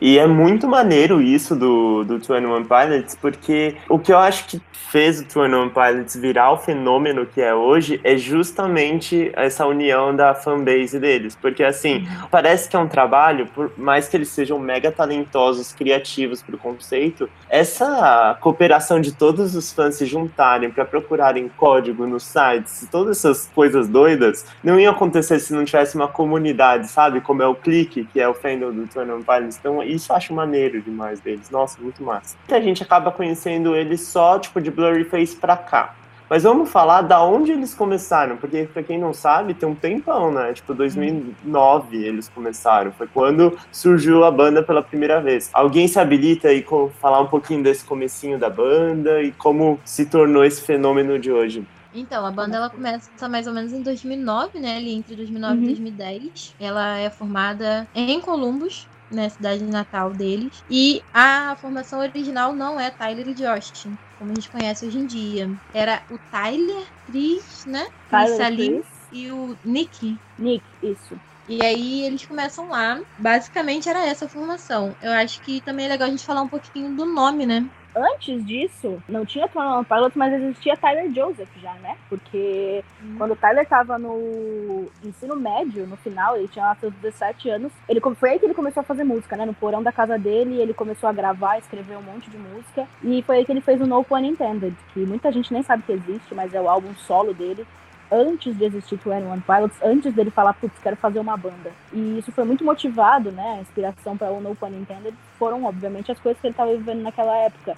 E 0.00 0.18
é 0.18 0.26
muito 0.26 0.68
maneiro 0.68 1.20
isso 1.20 1.56
do, 1.56 2.04
do 2.04 2.18
21 2.18 2.64
Pilots, 2.64 3.16
porque 3.20 3.76
o 3.88 3.98
que 3.98 4.12
eu 4.12 4.18
acho 4.18 4.46
que 4.46 4.60
fez 4.90 5.20
o 5.20 5.22
21 5.22 5.70
Pilots 5.70 6.16
virar 6.16 6.50
o 6.50 6.56
fenômeno 6.56 7.24
que 7.24 7.40
é 7.40 7.54
hoje 7.54 8.00
é 8.02 8.16
justamente 8.16 9.30
essa 9.34 9.64
união 9.64 10.14
da 10.14 10.34
fanbase 10.34 10.98
deles. 10.98 11.36
Porque, 11.40 11.62
assim, 11.62 12.08
parece 12.28 12.68
que 12.68 12.74
é 12.74 12.78
um 12.78 12.88
trabalho, 12.88 13.46
por 13.46 13.70
mais 13.76 14.08
que 14.08 14.16
eles 14.16 14.28
sejam 14.30 14.58
mega 14.58 14.90
talentosos, 14.90 15.72
criativos 15.72 16.42
pro 16.42 16.58
conceito, 16.58 17.30
essa 17.48 18.36
cooperação 18.40 19.00
de 19.00 19.12
todos 19.12 19.54
os 19.54 19.72
fãs 19.72 19.94
se 19.94 20.06
juntarem 20.06 20.70
para 20.70 20.84
procurarem 20.84 21.48
código 21.56 22.06
nos 22.06 22.24
sites, 22.24 22.88
todas 22.90 23.18
essas 23.18 23.48
coisas 23.54 23.88
doidas, 23.88 24.44
não 24.62 24.80
ia 24.80 24.90
acontecer 24.90 25.38
se 25.38 25.52
não 25.52 25.64
tivesse 25.64 25.94
uma 25.94 26.08
comunidade, 26.08 26.88
sabe? 26.88 27.20
Como 27.20 27.42
é 27.42 27.46
o 27.46 27.54
Clique, 27.54 28.08
que 28.12 28.20
é 28.20 28.28
o 28.28 28.34
fandom 28.34 28.72
do 28.72 28.82
21 28.82 29.22
Pilots. 29.22 29.56
Então, 29.70 29.82
isso 29.82 30.10
eu 30.10 30.16
acho 30.16 30.34
maneiro 30.34 30.82
demais 30.82 31.20
deles. 31.20 31.48
Nossa, 31.48 31.80
muito 31.80 32.02
massa. 32.02 32.36
A 32.50 32.60
gente 32.60 32.82
acaba 32.82 33.12
conhecendo 33.12 33.76
eles 33.76 34.00
só, 34.00 34.38
tipo, 34.38 34.60
de 34.60 34.70
Blurry 34.70 35.04
Face 35.04 35.36
pra 35.36 35.56
cá. 35.56 35.94
Mas 36.28 36.44
vamos 36.44 36.70
falar 36.70 37.02
da 37.02 37.22
onde 37.24 37.50
eles 37.50 37.74
começaram, 37.74 38.36
porque 38.36 38.68
pra 38.72 38.84
quem 38.84 38.96
não 38.98 39.12
sabe, 39.12 39.52
tem 39.52 39.68
um 39.68 39.74
tempão, 39.74 40.30
né? 40.30 40.52
Tipo, 40.52 40.72
2009 40.74 41.96
eles 41.96 42.28
começaram. 42.28 42.92
Foi 42.92 43.08
quando 43.08 43.58
surgiu 43.72 44.24
a 44.24 44.30
banda 44.30 44.62
pela 44.62 44.80
primeira 44.80 45.20
vez. 45.20 45.50
Alguém 45.52 45.88
se 45.88 45.98
habilita 45.98 46.48
aí 46.48 46.62
com 46.62 46.88
falar 47.00 47.20
um 47.20 47.26
pouquinho 47.26 47.64
desse 47.64 47.84
comecinho 47.84 48.38
da 48.38 48.48
banda 48.48 49.20
e 49.22 49.32
como 49.32 49.80
se 49.84 50.06
tornou 50.06 50.44
esse 50.44 50.62
fenômeno 50.62 51.18
de 51.18 51.32
hoje? 51.32 51.66
Então, 51.92 52.24
a 52.24 52.30
banda 52.30 52.56
ela 52.56 52.70
começa 52.70 53.28
mais 53.28 53.46
ou 53.46 53.52
menos 53.52 53.72
em 53.72 53.82
2009, 53.82 54.60
né? 54.60 54.76
Ali 54.76 54.94
entre 54.94 55.16
2009 55.16 55.56
uhum. 55.56 55.62
e 55.62 55.66
2010. 55.66 56.54
Ela 56.60 56.98
é 56.98 57.10
formada 57.10 57.88
em 57.94 58.20
Columbus, 58.20 58.86
né, 59.10 59.28
cidade 59.28 59.62
natal 59.64 60.10
deles. 60.10 60.62
E 60.70 61.02
a 61.12 61.56
formação 61.60 62.00
original 62.00 62.54
não 62.54 62.78
é 62.78 62.90
Tyler 62.90 63.28
e 63.28 63.34
Justin, 63.34 63.96
como 64.18 64.32
a 64.32 64.34
gente 64.34 64.50
conhece 64.50 64.86
hoje 64.86 64.98
em 64.98 65.06
dia. 65.06 65.50
Era 65.74 66.02
o 66.10 66.18
Tyler, 66.30 66.86
Chris, 67.06 67.64
né? 67.66 67.86
Tyler, 68.08 68.36
Salim 68.36 68.82
e 69.12 69.30
o 69.30 69.56
Nick. 69.64 70.16
Nick, 70.38 70.64
isso. 70.82 71.18
E 71.48 71.64
aí 71.64 72.04
eles 72.04 72.24
começam 72.24 72.68
lá. 72.68 73.00
Basicamente 73.18 73.88
era 73.88 74.06
essa 74.06 74.26
a 74.26 74.28
formação. 74.28 74.94
Eu 75.02 75.10
acho 75.12 75.40
que 75.42 75.60
também 75.60 75.86
é 75.86 75.88
legal 75.88 76.06
a 76.06 76.10
gente 76.10 76.24
falar 76.24 76.42
um 76.42 76.48
pouquinho 76.48 76.94
do 76.94 77.04
nome, 77.04 77.44
né? 77.44 77.66
Antes 77.94 78.44
disso, 78.44 79.02
não 79.08 79.24
tinha 79.24 79.48
Twenty 79.48 79.86
Pilots, 79.86 80.16
mas 80.16 80.34
existia 80.34 80.76
Tyler 80.76 81.10
Joseph 81.12 81.48
já, 81.60 81.74
né? 81.74 81.96
Porque 82.08 82.84
hum. 83.02 83.14
quando 83.18 83.32
o 83.32 83.36
Tyler 83.36 83.66
tava 83.66 83.98
no 83.98 84.86
ensino 85.04 85.36
médio, 85.36 85.86
no 85.86 85.96
final, 85.96 86.36
ele 86.36 86.48
tinha 86.48 86.64
lá 86.64 86.74
seus 86.76 86.92
17 86.94 87.50
anos, 87.50 87.72
ele 87.88 88.00
foi 88.14 88.30
aí 88.30 88.38
que 88.38 88.46
ele 88.46 88.54
começou 88.54 88.80
a 88.80 88.84
fazer 88.84 89.04
música, 89.04 89.36
né? 89.36 89.44
No 89.44 89.54
porão 89.54 89.82
da 89.82 89.92
casa 89.92 90.18
dele, 90.18 90.60
ele 90.60 90.74
começou 90.74 91.08
a 91.08 91.12
gravar, 91.12 91.58
escrever 91.58 91.96
um 91.96 92.02
monte 92.02 92.30
de 92.30 92.38
música. 92.38 92.86
E 93.02 93.22
foi 93.22 93.38
aí 93.38 93.44
que 93.44 93.52
ele 93.52 93.60
fez 93.60 93.80
o 93.80 93.86
No 93.86 94.04
Pun 94.04 94.18
Intended, 94.18 94.74
que 94.92 95.00
muita 95.00 95.32
gente 95.32 95.52
nem 95.52 95.62
sabe 95.62 95.82
que 95.82 95.92
existe, 95.92 96.34
mas 96.34 96.54
é 96.54 96.60
o 96.60 96.68
álbum 96.68 96.94
solo 96.94 97.34
dele 97.34 97.66
antes 98.10 98.56
de 98.56 98.64
existir 98.64 98.98
o 99.04 99.10
One 99.10 99.42
Pilots, 99.42 99.76
antes 99.82 100.12
dele 100.14 100.30
falar, 100.30 100.54
putz, 100.54 100.76
quero 100.82 100.96
fazer 100.96 101.20
uma 101.20 101.36
banda. 101.36 101.70
E 101.92 102.18
isso 102.18 102.32
foi 102.32 102.44
muito 102.44 102.64
motivado, 102.64 103.30
né? 103.30 103.56
A 103.58 103.60
inspiração 103.60 104.16
para 104.16 104.32
o 104.32 104.40
No 104.40 104.54
Pun 104.54 104.68
Intended 104.68 105.14
foram, 105.38 105.64
obviamente, 105.64 106.10
as 106.10 106.18
coisas 106.18 106.40
que 106.40 106.46
ele 106.46 106.52
estava 106.52 106.72
vivendo 106.72 107.02
naquela 107.02 107.36
época. 107.36 107.76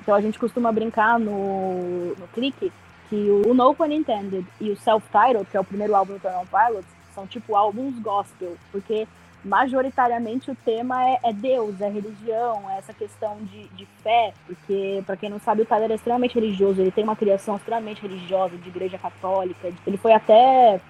Então 0.00 0.14
a 0.14 0.20
gente 0.20 0.38
costuma 0.38 0.72
brincar 0.72 1.18
no, 1.18 2.14
no 2.14 2.28
clique 2.32 2.72
que 3.08 3.30
o 3.44 3.52
No 3.54 3.74
Pun 3.74 3.86
Intended 3.86 4.46
e 4.60 4.70
o 4.70 4.76
Self-Titled, 4.76 5.46
que 5.50 5.56
é 5.56 5.60
o 5.60 5.64
primeiro 5.64 5.94
álbum 5.94 6.16
do 6.16 6.28
One 6.28 6.46
Pilots, 6.46 6.90
são 7.14 7.26
tipo 7.26 7.54
álbuns 7.54 7.98
gospel, 7.98 8.56
porque 8.70 9.06
majoritariamente 9.44 10.50
o 10.50 10.56
tema 10.64 11.04
é, 11.04 11.18
é, 11.24 11.32
Deus, 11.32 11.80
é 11.80 11.88
religião, 11.88 12.62
é 12.70 12.78
essa 12.78 12.92
questão 12.92 13.36
de, 13.42 13.64
de 13.68 13.86
fé, 14.02 14.32
porque, 14.46 15.02
para 15.04 15.16
quem 15.16 15.28
não 15.28 15.40
sabe, 15.40 15.62
o 15.62 15.66
Tyler 15.66 15.90
é 15.90 15.94
extremamente 15.94 16.34
religioso, 16.34 16.80
ele 16.80 16.90
tem 16.90 17.04
uma 17.04 17.16
criação 17.16 17.56
extremamente 17.56 18.02
religiosa, 18.02 18.56
de 18.56 18.68
igreja 18.68 18.98
católica, 18.98 19.72
ele 19.86 19.96
foi 19.96 20.12
até. 20.12 20.80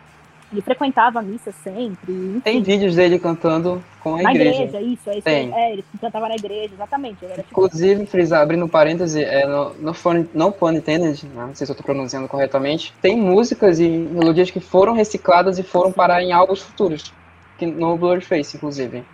Ele 0.50 0.60
frequentava 0.60 1.20
a 1.20 1.22
missa 1.22 1.50
sempre. 1.50 2.12
Enfim. 2.12 2.40
Tem 2.40 2.62
vídeos 2.62 2.94
dele 2.94 3.18
cantando 3.18 3.82
com 4.02 4.16
a 4.16 4.22
na 4.22 4.34
igreja. 4.34 4.64
igreja. 4.64 4.80
isso, 4.82 5.08
é 5.08 5.12
isso. 5.14 5.22
Tem. 5.22 5.50
É, 5.50 5.72
ele 5.72 5.84
cantava 5.98 6.28
na 6.28 6.34
igreja, 6.34 6.74
exatamente. 6.74 7.24
Tipo... 7.24 7.40
Inclusive, 7.50 8.04
frisar, 8.04 8.42
abrindo 8.42 8.68
parêntese, 8.68 9.24
é, 9.24 9.46
no, 9.46 9.72
no, 9.76 9.94
fun, 9.94 10.26
no 10.34 10.52
Pun 10.52 10.72
Intended, 10.72 11.24
né, 11.24 11.46
não 11.46 11.54
sei 11.54 11.66
se 11.66 11.72
eu 11.72 11.74
estou 11.74 11.86
pronunciando 11.86 12.28
corretamente, 12.28 12.92
tem 13.00 13.16
músicas 13.16 13.80
e 13.80 13.88
melodias 13.88 14.50
que 14.50 14.60
foram 14.60 14.92
recicladas 14.92 15.58
e 15.58 15.62
foram 15.62 15.90
parar 15.90 16.22
em 16.22 16.32
álbuns 16.32 16.60
futuros 16.60 17.14
no 17.60 17.96
Blurface, 17.96 18.56
inclusive. 18.56 19.04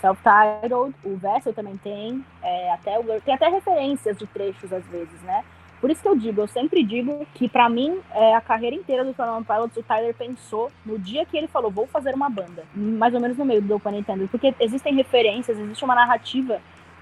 Self-titled, 0.00 0.94
o 1.04 1.16
Vessel 1.16 1.52
também 1.52 1.76
tem, 1.76 2.24
é, 2.42 2.72
até 2.72 2.98
o 2.98 3.02
Blur, 3.02 3.20
tem 3.20 3.34
até 3.34 3.48
referências 3.48 4.16
de 4.16 4.26
trechos 4.26 4.72
às 4.72 4.84
vezes, 4.86 5.20
né? 5.22 5.44
Por 5.80 5.90
isso 5.90 6.02
que 6.02 6.08
eu 6.08 6.16
digo, 6.16 6.42
eu 6.42 6.46
sempre 6.46 6.82
digo 6.82 7.26
que 7.34 7.48
para 7.48 7.68
mim, 7.68 8.00
é, 8.12 8.34
a 8.34 8.40
carreira 8.40 8.76
inteira 8.76 9.02
do 9.02 9.14
Twenty 9.14 9.46
Pilots, 9.46 9.76
o 9.78 9.82
Tyler 9.82 10.14
pensou 10.14 10.70
no 10.84 10.98
dia 10.98 11.24
que 11.24 11.36
ele 11.36 11.48
falou, 11.48 11.70
vou 11.70 11.86
fazer 11.86 12.14
uma 12.14 12.28
banda. 12.28 12.64
Mais 12.74 13.14
ou 13.14 13.20
menos 13.20 13.38
no 13.38 13.46
meio 13.46 13.62
do 13.62 13.76
Open 13.76 13.92
Nintendo. 13.92 14.28
Porque 14.28 14.54
existem 14.60 14.94
referências, 14.94 15.58
existe 15.58 15.82
uma 15.82 15.94
narrativa 15.94 16.60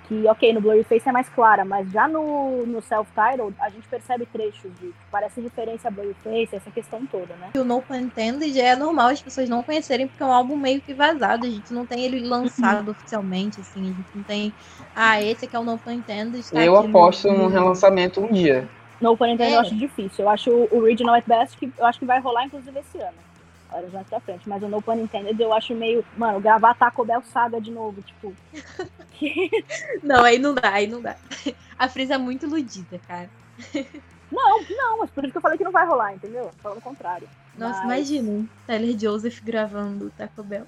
que, 0.08 0.26
ok, 0.26 0.54
no 0.54 0.60
Blurry 0.60 0.82
Face 0.84 1.06
é 1.06 1.12
mais 1.12 1.28
clara, 1.28 1.64
mas 1.64 1.90
já 1.92 2.08
no, 2.08 2.64
no 2.64 2.80
Self-Titled 2.80 3.54
a 3.60 3.68
gente 3.68 3.86
percebe 3.86 4.24
trechos 4.26 4.70
de 4.80 4.90
parece 5.10 5.40
referência 5.40 5.88
a 5.88 5.90
Blurry 5.90 6.16
Face, 6.24 6.56
essa 6.56 6.70
questão 6.70 7.04
toda, 7.06 7.34
né? 7.36 7.50
O 7.54 7.62
No 7.62 7.82
Pun 7.82 7.96
Intended 7.96 8.58
é 8.58 8.74
normal 8.74 9.08
as 9.08 9.20
pessoas 9.20 9.48
não 9.48 9.62
conhecerem 9.62 10.08
porque 10.08 10.22
é 10.22 10.26
um 10.26 10.32
álbum 10.32 10.56
meio 10.56 10.80
que 10.80 10.94
vazado, 10.94 11.46
a 11.46 11.50
gente 11.50 11.72
não 11.72 11.84
tem 11.84 12.04
ele 12.04 12.26
lançado 12.26 12.86
uhum. 12.86 12.92
oficialmente, 12.92 13.60
assim, 13.60 13.82
a 13.82 13.94
gente 13.94 14.08
não 14.14 14.22
tem, 14.22 14.52
ah, 14.96 15.22
esse 15.22 15.44
aqui 15.44 15.54
é 15.54 15.58
o 15.58 15.64
No 15.64 15.76
Pun 15.76 15.92
Intended. 15.92 16.50
Tá 16.50 16.64
eu 16.64 16.76
aposto 16.76 17.28
no... 17.28 17.44
no 17.44 17.48
relançamento 17.48 18.20
um 18.20 18.32
dia. 18.32 18.66
No 19.00 19.14
Pun 19.14 19.26
Intended 19.26 19.52
é. 19.52 19.56
eu 19.56 19.60
acho 19.60 19.76
difícil, 19.76 20.24
eu 20.24 20.30
acho 20.30 20.50
o 20.50 20.78
Original 20.78 21.16
at 21.16 21.24
Best 21.26 21.58
que 21.58 21.70
eu 21.78 21.84
acho 21.84 21.98
que 21.98 22.06
vai 22.06 22.18
rolar 22.18 22.46
inclusive 22.46 22.78
esse 22.80 22.98
ano. 22.98 23.27
Era 23.72 23.86
mais 23.88 24.06
pra 24.06 24.20
frente. 24.20 24.48
Mas 24.48 24.62
o 24.62 24.68
No 24.68 24.82
Pun 24.82 24.94
Intended 24.94 25.40
eu 25.40 25.52
acho 25.52 25.74
meio. 25.74 26.04
Mano, 26.16 26.40
gravar 26.40 26.74
Taco 26.74 27.04
Bell 27.04 27.22
Saga 27.22 27.60
de 27.60 27.70
novo, 27.70 28.02
tipo. 28.02 28.34
não, 30.02 30.24
aí 30.24 30.38
não 30.38 30.54
dá, 30.54 30.72
aí 30.72 30.86
não 30.86 31.00
dá. 31.00 31.16
A 31.78 31.88
Frisa 31.88 32.14
é 32.14 32.18
muito 32.18 32.46
iludida, 32.46 32.98
cara. 33.06 33.30
Não, 34.30 34.60
não, 34.62 34.98
mas 34.98 35.10
por 35.10 35.24
isso 35.24 35.32
que 35.32 35.38
eu 35.38 35.42
falei 35.42 35.56
que 35.56 35.64
não 35.64 35.72
vai 35.72 35.86
rolar, 35.86 36.12
entendeu? 36.12 36.50
Falando 36.62 36.78
o 36.78 36.82
contrário. 36.82 37.26
Nossa, 37.56 37.82
mas... 37.86 38.10
imagina, 38.10 38.46
Tyler 38.66 38.98
Joseph 38.98 39.40
gravando 39.40 40.12
Taco 40.18 40.42
Bell. 40.42 40.66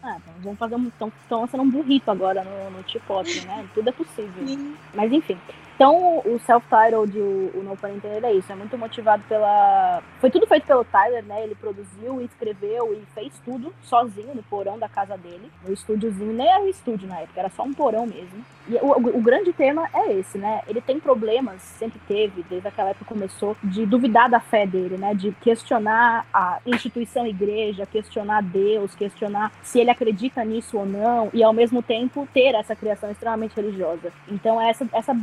Ah, 0.00 0.16
então 0.18 0.34
vamos 0.42 0.58
fazer 0.58 0.76
um. 0.76 0.88
Estão 0.88 1.40
lançando 1.40 1.62
um 1.62 1.70
burrito 1.70 2.10
agora 2.10 2.44
no, 2.44 2.70
no 2.70 2.88
Chipotle, 2.88 3.40
né? 3.46 3.66
Tudo 3.74 3.88
é 3.88 3.92
possível. 3.92 4.46
Sim. 4.46 4.76
Mas 4.94 5.10
enfim. 5.10 5.38
Então, 5.74 6.22
o 6.24 6.38
self-titled, 6.46 7.18
o, 7.18 7.50
o 7.58 7.62
No 7.64 7.76
Pun 7.76 7.88
Intended, 7.88 8.24
é 8.24 8.32
isso. 8.32 8.50
É 8.52 8.54
muito 8.54 8.78
motivado 8.78 9.22
pela... 9.28 10.02
Foi 10.20 10.30
tudo 10.30 10.46
feito 10.46 10.66
pelo 10.66 10.84
Tyler, 10.84 11.24
né? 11.24 11.42
Ele 11.42 11.54
produziu, 11.54 12.20
escreveu 12.20 12.94
e 12.94 13.04
fez 13.14 13.32
tudo 13.44 13.74
sozinho 13.82 14.34
no 14.34 14.42
porão 14.44 14.78
da 14.78 14.88
casa 14.88 15.16
dele. 15.16 15.50
No 15.66 15.72
estúdiozinho. 15.72 16.32
Nem 16.32 16.48
era 16.48 16.62
um 16.62 16.68
estúdio 16.68 17.08
na 17.08 17.20
época, 17.20 17.40
era 17.40 17.50
só 17.50 17.64
um 17.64 17.74
porão 17.74 18.06
mesmo. 18.06 18.44
E 18.66 18.76
o, 18.76 18.86
o, 18.86 19.18
o, 19.18 19.20
grande 19.20 19.52
tema 19.52 19.88
é 19.92 20.12
esse, 20.12 20.38
né? 20.38 20.62
Ele 20.66 20.80
tem 20.80 20.98
problemas, 20.98 21.60
sempre 21.60 22.00
teve, 22.08 22.42
desde 22.48 22.66
aquela 22.66 22.90
época 22.90 23.04
começou, 23.04 23.56
de 23.62 23.84
duvidar 23.84 24.30
da 24.30 24.40
fé 24.40 24.66
dele, 24.66 24.96
né? 24.96 25.14
De 25.14 25.32
questionar 25.32 26.26
a 26.32 26.60
instituição 26.64 27.26
igreja, 27.26 27.84
questionar 27.84 28.42
Deus, 28.42 28.94
questionar 28.94 29.52
se 29.62 29.80
ele 29.80 29.90
acredita 29.90 30.42
nisso 30.44 30.78
ou 30.78 30.86
não, 30.86 31.28
e 31.34 31.42
ao 31.42 31.52
mesmo 31.52 31.82
tempo 31.82 32.26
ter 32.32 32.54
essa 32.54 32.74
criação 32.74 33.10
extremamente 33.10 33.54
religiosa. 33.54 34.10
Então, 34.28 34.60
essa, 34.60 34.88
essa 34.92 35.14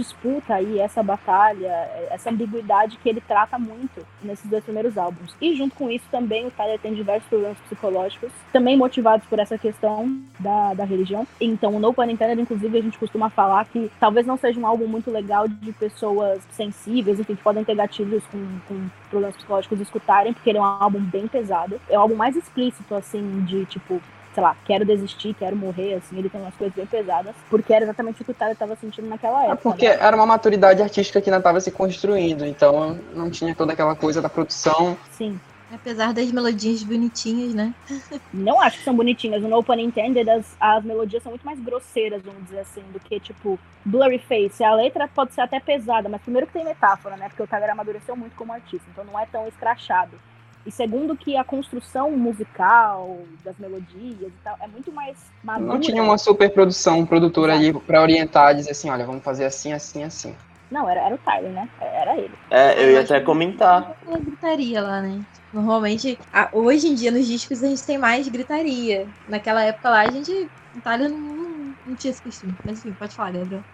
disputa 0.00 0.54
aí, 0.54 0.78
essa 0.78 1.02
batalha, 1.02 1.68
essa 2.10 2.30
ambiguidade 2.30 2.96
que 2.96 3.08
ele 3.08 3.20
trata 3.20 3.58
muito 3.58 4.06
nesses 4.22 4.48
dois 4.48 4.64
primeiros 4.64 4.96
álbuns. 4.96 5.34
E 5.40 5.54
junto 5.54 5.74
com 5.74 5.90
isso 5.90 6.04
também 6.10 6.46
o 6.46 6.50
Tyler 6.50 6.78
tem 6.78 6.94
diversos 6.94 7.28
problemas 7.28 7.58
psicológicos, 7.60 8.32
também 8.52 8.76
motivados 8.76 9.26
por 9.26 9.38
essa 9.38 9.58
questão 9.58 10.20
da, 10.38 10.74
da 10.74 10.84
religião. 10.84 11.26
Então, 11.40 11.74
o 11.74 11.78
No 11.80 11.92
Pun 11.92 12.04
Intended, 12.04 12.40
inclusive, 12.40 12.78
a 12.78 12.82
gente 12.82 12.98
costuma 12.98 13.28
falar 13.28 13.66
que 13.66 13.90
talvez 14.00 14.26
não 14.26 14.36
seja 14.36 14.58
um 14.58 14.66
álbum 14.66 14.86
muito 14.86 15.10
legal 15.10 15.46
de 15.46 15.72
pessoas 15.72 16.40
sensíveis, 16.52 17.20
enfim, 17.20 17.34
que 17.34 17.42
podem 17.42 17.64
ter 17.64 17.74
gatilhos 17.74 18.24
com, 18.26 18.58
com 18.66 18.88
problemas 19.10 19.36
psicológicos 19.36 19.80
escutarem, 19.80 20.32
porque 20.32 20.50
ele 20.50 20.58
é 20.58 20.62
um 20.62 20.64
álbum 20.64 21.00
bem 21.00 21.28
pesado. 21.28 21.80
É 21.88 21.98
o 21.98 22.00
álbum 22.00 22.16
mais 22.16 22.36
explícito, 22.36 22.94
assim, 22.94 23.44
de 23.44 23.66
tipo 23.66 24.00
sei 24.34 24.42
lá, 24.42 24.56
quero 24.64 24.84
desistir, 24.84 25.34
quero 25.34 25.56
morrer, 25.56 25.94
assim, 25.94 26.18
ele 26.18 26.28
tem 26.28 26.40
umas 26.40 26.54
coisas 26.54 26.74
bem 26.74 26.86
pesadas, 26.86 27.34
porque 27.48 27.72
era 27.72 27.84
exatamente 27.84 28.22
o 28.22 28.24
que 28.24 28.30
o 28.30 28.34
Tyler 28.34 28.52
estava 28.52 28.76
sentindo 28.76 29.08
naquela 29.08 29.42
é 29.42 29.50
época. 29.50 29.68
É 29.68 29.72
porque 29.72 29.88
né? 29.88 29.98
era 30.00 30.16
uma 30.16 30.26
maturidade 30.26 30.82
artística 30.82 31.20
que 31.20 31.28
ainda 31.28 31.38
estava 31.38 31.60
se 31.60 31.70
construindo, 31.70 32.44
então 32.44 32.98
não 33.14 33.30
tinha 33.30 33.54
toda 33.54 33.72
aquela 33.72 33.94
coisa 33.94 34.22
da 34.22 34.28
produção. 34.28 34.96
Sim. 35.10 35.38
Apesar 35.72 36.12
das 36.12 36.32
melodias 36.32 36.82
bonitinhas, 36.82 37.54
né? 37.54 37.72
Não 38.34 38.60
acho 38.60 38.78
que 38.78 38.84
são 38.84 38.94
bonitinhas. 38.94 39.40
No 39.40 39.56
Open 39.56 39.80
Intended, 39.80 40.28
as, 40.28 40.56
as 40.58 40.82
melodias 40.82 41.22
são 41.22 41.30
muito 41.30 41.46
mais 41.46 41.60
grosseiras, 41.60 42.20
vamos 42.24 42.42
dizer 42.42 42.58
assim, 42.58 42.82
do 42.92 42.98
que, 42.98 43.20
tipo, 43.20 43.56
Blurry 43.84 44.18
Face. 44.18 44.64
A 44.64 44.74
letra 44.74 45.06
pode 45.06 45.32
ser 45.32 45.42
até 45.42 45.60
pesada, 45.60 46.08
mas 46.08 46.22
primeiro 46.22 46.48
que 46.48 46.54
tem 46.54 46.64
metáfora, 46.64 47.16
né? 47.16 47.28
Porque 47.28 47.44
o 47.44 47.46
Tyler 47.46 47.70
amadureceu 47.70 48.16
muito 48.16 48.34
como 48.34 48.52
artista, 48.52 48.84
então 48.90 49.04
não 49.04 49.16
é 49.16 49.26
tão 49.26 49.46
escrachado. 49.46 50.18
E 50.66 50.70
segundo 50.70 51.16
que 51.16 51.36
a 51.36 51.44
construção 51.44 52.10
musical 52.12 53.18
das 53.42 53.56
melodias 53.58 54.28
e 54.28 54.44
tal 54.44 54.56
é 54.60 54.68
muito 54.68 54.92
mais 54.92 55.16
madura. 55.42 55.72
Não 55.72 55.80
tinha 55.80 56.02
uma 56.02 56.18
super 56.18 56.50
produção, 56.52 57.00
um 57.00 57.06
produtor 57.06 57.48
ali 57.48 57.72
para 57.72 58.02
orientar, 58.02 58.54
dizer 58.54 58.72
assim, 58.72 58.90
olha, 58.90 59.06
vamos 59.06 59.24
fazer 59.24 59.46
assim, 59.46 59.72
assim, 59.72 60.04
assim. 60.04 60.34
Não, 60.70 60.88
era, 60.88 61.00
era 61.00 61.14
o 61.14 61.18
Tyler, 61.18 61.50
né? 61.50 61.68
Era 61.80 62.16
ele. 62.16 62.30
É, 62.50 62.84
eu 62.84 62.92
ia 62.92 63.00
até 63.00 63.18
comentar. 63.20 63.96
Aquela 64.02 64.18
gritaria 64.18 64.80
lá, 64.80 65.00
né? 65.00 65.20
Normalmente, 65.52 66.18
a, 66.32 66.48
hoje 66.52 66.86
em 66.86 66.94
dia 66.94 67.10
nos 67.10 67.26
discos 67.26 67.64
a 67.64 67.66
gente 67.66 67.82
tem 67.82 67.98
mais 67.98 68.28
gritaria. 68.28 69.06
Naquela 69.28 69.64
época 69.64 69.90
lá 69.90 70.02
a 70.02 70.10
gente. 70.10 70.48
O 70.76 70.80
Tyler 70.80 71.10
não, 71.10 71.18
não, 71.18 71.74
não 71.86 71.96
tinha 71.96 72.12
esse 72.12 72.22
costume. 72.22 72.54
Mas 72.64 72.78
enfim, 72.78 72.92
pode 72.92 73.14
falar, 73.14 73.32
Gabriel. 73.32 73.64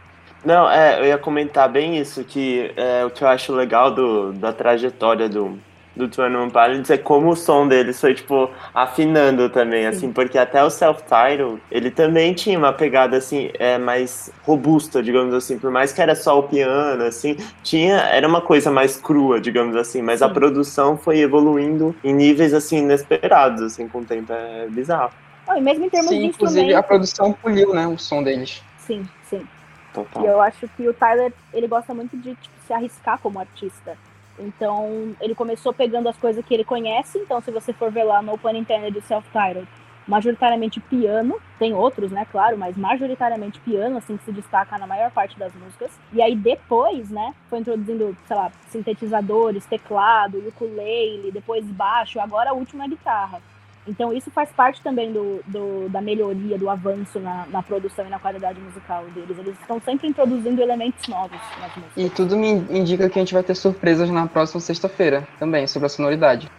Não, 0.43 0.71
é, 0.71 1.00
eu 1.00 1.05
ia 1.07 1.19
comentar 1.19 1.69
bem 1.69 1.99
isso, 1.99 2.25
que 2.25 2.73
é, 2.76 3.05
o 3.05 3.11
que 3.11 3.23
eu 3.25 3.28
acho 3.28 3.52
legal 3.52 3.90
do, 3.90 4.33
da 4.33 4.52
trajetória 4.52 5.28
do, 5.28 5.59
do 5.97 6.09
Twenty 6.09 6.37
One 6.37 6.50
Pilots 6.50 6.91
é 6.91 6.99
como 6.99 7.31
o 7.31 7.37
som 7.37 7.67
deles 7.67 8.00
foi, 8.00 8.15
tipo, 8.15 8.50
afinando 8.75 9.49
também, 9.49 9.83
Sim. 9.83 9.88
assim, 9.88 10.12
porque 10.12 10.38
até 10.38 10.62
o 10.62 10.71
self-title, 10.71 11.59
ele 11.71 11.91
também 11.91 12.35
tinha 12.35 12.59
uma 12.59 12.73
pegada, 12.73 13.17
assim, 13.17 13.50
é, 13.59 13.79
mais 13.79 14.31
robusta, 14.45 15.03
digamos 15.03 15.35
assim, 15.35 15.59
por 15.59 15.71
mais 15.71 15.93
que 15.93 16.03
era 16.03 16.15
só 16.15 16.38
o 16.38 16.43
piano, 16.43 17.03
assim, 17.05 17.37
tinha, 17.62 17.97
era 17.97 18.29
uma 18.29 18.41
coisa 18.41 18.71
mais 18.71 18.97
crua, 18.97 19.41
digamos 19.41 19.75
assim, 19.75 20.03
mas 20.03 20.19
Sim. 20.19 20.26
a 20.26 20.29
produção 20.29 20.97
foi 20.97 21.19
evoluindo 21.19 21.97
em 22.05 22.12
níveis, 22.12 22.53
assim, 22.53 22.79
inesperados, 22.79 23.62
assim, 23.62 23.88
com 23.88 24.00
o 24.00 24.05
tempo, 24.05 24.33
é 24.33 24.67
bizarro. 24.69 25.11
Ah, 25.49 25.59
e 25.59 25.62
mesmo 25.62 25.85
em 25.85 25.88
termos 25.88 26.11
sim, 26.11 26.21
de 26.21 26.26
inclusive 26.26 26.75
a 26.75 26.83
produção 26.83 27.33
poliu, 27.33 27.73
né, 27.73 27.87
o 27.87 27.97
som 27.97 28.23
deles. 28.23 28.62
Sim, 28.79 29.09
sim. 29.31 29.47
Total. 29.95 30.25
E 30.25 30.26
eu 30.26 30.41
acho 30.41 30.69
que 30.76 30.87
o 30.88 30.93
Tyler, 30.93 31.33
ele 31.55 31.67
gosta 31.67 31.95
muito 31.95 32.17
de 32.17 32.35
tipo, 32.35 32.55
se 32.67 32.73
arriscar 32.73 33.19
como 33.19 33.38
artista. 33.38 33.97
Então, 34.38 35.14
ele 35.21 35.35
começou 35.35 35.73
pegando 35.73 36.09
as 36.09 36.16
coisas 36.16 36.45
que 36.45 36.55
ele 36.55 36.64
conhece. 36.64 37.19
Então, 37.19 37.40
se 37.40 37.50
você 37.50 37.73
for 37.73 37.90
ver 37.90 38.05
lá 38.05 38.21
no 38.23 38.35
Open 38.35 38.57
Internet 38.57 39.00
Self-Titled, 39.02 39.66
majoritariamente 40.07 40.78
piano, 40.78 41.40
tem 41.59 41.75
outros, 41.75 42.12
né, 42.12 42.26
claro, 42.31 42.57
mas 42.57 42.76
majoritariamente 42.76 43.59
piano, 43.61 43.99
assim, 43.99 44.16
que 44.16 44.25
se 44.25 44.33
destaca 44.33 44.78
na 44.78 44.87
maior 44.87 45.11
parte 45.11 45.38
das 45.38 45.52
músicas. 45.55 45.90
E 46.12 46.23
aí 46.23 46.37
depois, 46.37 47.11
né, 47.11 47.35
foi 47.50 47.59
introduzindo, 47.59 48.16
sei 48.26 48.37
lá, 48.37 48.52
sintetizadores, 48.69 49.66
teclado, 49.66 50.38
ukulele, 50.47 51.33
depois 51.33 51.64
baixo, 51.64 52.21
agora 52.21 52.50
a 52.50 52.55
última 52.55 52.87
guitarra. 52.87 53.40
Então 53.87 54.12
isso 54.12 54.31
faz 54.31 54.50
parte 54.50 54.83
também 54.83 55.12
do, 55.12 55.40
do 55.47 55.88
da 55.88 56.00
melhoria, 56.00 56.59
do 56.59 56.69
avanço 56.69 57.21
na, 57.21 57.47
na, 57.47 57.62
produção 57.62 58.07
e 58.07 58.11
na 58.11 58.19
qualidade 58.19 58.61
musical 58.61 59.05
deles. 59.14 59.38
Eles 59.38 59.59
estão 59.61 59.81
sempre 59.81 60.09
introduzindo 60.09 60.61
elementos 60.61 61.07
novos 61.07 61.38
nas 61.61 61.75
músicas. 61.76 61.97
E 61.97 62.11
tudo 62.11 62.37
me 62.37 62.49
indica 62.71 63.09
que 63.09 63.19
a 63.19 63.23
gente 63.23 63.35
vai 63.35 63.43
ter 63.43 63.55
surpresas 63.55 64.11
na 64.11 64.26
próxima 64.26 64.61
sexta-feira 64.61 65.26
também, 65.38 65.66
sobre 65.66 65.87
a 65.87 65.88
sonoridade. 65.88 66.50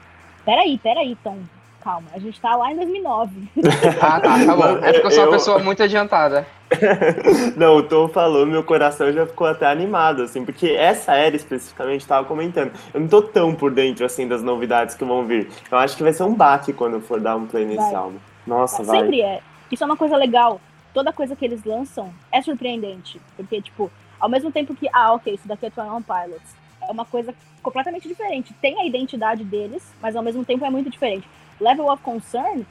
Peraí, 0.45 0.77
peraí, 0.77 1.15
Tom 1.23 1.39
calma, 1.87 2.09
a 2.13 2.19
gente 2.19 2.39
tá 2.41 2.53
lá 2.53 2.69
em 2.69 2.75
2009. 2.75 3.47
ah, 4.01 4.19
tá, 4.19 4.45
tá 4.45 4.55
bom. 4.55 4.77
É 4.83 4.91
porque 4.91 5.07
eu 5.07 5.11
sou 5.11 5.23
uma 5.23 5.31
pessoa 5.31 5.59
muito 5.59 5.81
adiantada. 5.81 6.45
não, 7.55 7.77
o 7.77 7.83
Tom 7.83 8.09
falou, 8.09 8.45
meu 8.45 8.61
coração 8.61 9.09
já 9.13 9.25
ficou 9.25 9.47
até 9.47 9.65
animado, 9.67 10.23
assim, 10.23 10.43
porque 10.43 10.67
essa 10.67 11.13
era 11.13 11.33
especificamente, 11.33 12.05
tava 12.05 12.27
comentando. 12.27 12.73
Eu 12.93 12.99
não 12.99 13.07
tô 13.07 13.21
tão 13.21 13.55
por 13.55 13.71
dentro, 13.71 14.05
assim, 14.05 14.27
das 14.27 14.43
novidades 14.43 14.95
que 14.95 15.05
vão 15.05 15.25
vir. 15.25 15.49
Eu 15.71 15.77
acho 15.77 15.95
que 15.95 16.03
vai 16.03 16.11
ser 16.11 16.23
um 16.23 16.35
baque 16.35 16.73
quando 16.73 16.99
for 16.99 17.21
dar 17.21 17.37
um 17.37 17.47
play 17.47 17.63
nesse 17.63 17.77
vai. 17.77 17.95
álbum. 17.95 18.17
Nossa, 18.45 18.83
vai. 18.83 18.99
Sempre 18.99 19.21
é. 19.21 19.39
Isso 19.71 19.81
é 19.81 19.85
uma 19.85 19.97
coisa 19.97 20.17
legal. 20.17 20.59
Toda 20.93 21.13
coisa 21.13 21.37
que 21.37 21.45
eles 21.45 21.63
lançam 21.63 22.13
é 22.33 22.41
surpreendente. 22.41 23.21
Porque, 23.37 23.61
tipo, 23.61 23.89
ao 24.19 24.27
mesmo 24.27 24.51
tempo 24.51 24.75
que, 24.75 24.89
ah, 24.91 25.13
ok, 25.13 25.35
isso 25.35 25.47
daqui 25.47 25.67
é 25.67 25.69
Twilight 25.69 26.03
Pilots. 26.03 26.57
É 26.81 26.91
uma 26.91 27.05
coisa 27.05 27.33
completamente 27.61 28.07
diferente. 28.07 28.53
Tem 28.61 28.79
a 28.79 28.85
identidade 28.85 29.43
deles, 29.45 29.83
mas 30.01 30.17
ao 30.17 30.23
mesmo 30.23 30.43
tempo 30.43 30.65
é 30.65 30.69
muito 30.69 30.89
diferente. 30.89 31.27
Level 31.59 31.89
of 31.91 32.01
Concern, 32.03 32.65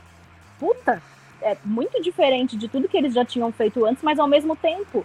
puta, 0.58 1.02
é 1.42 1.56
muito 1.64 2.00
diferente 2.02 2.56
de 2.56 2.68
tudo 2.68 2.88
que 2.88 2.96
eles 2.96 3.14
já 3.14 3.24
tinham 3.24 3.52
feito 3.52 3.84
antes, 3.84 4.02
mas 4.02 4.18
ao 4.18 4.28
mesmo 4.28 4.56
tempo, 4.56 5.04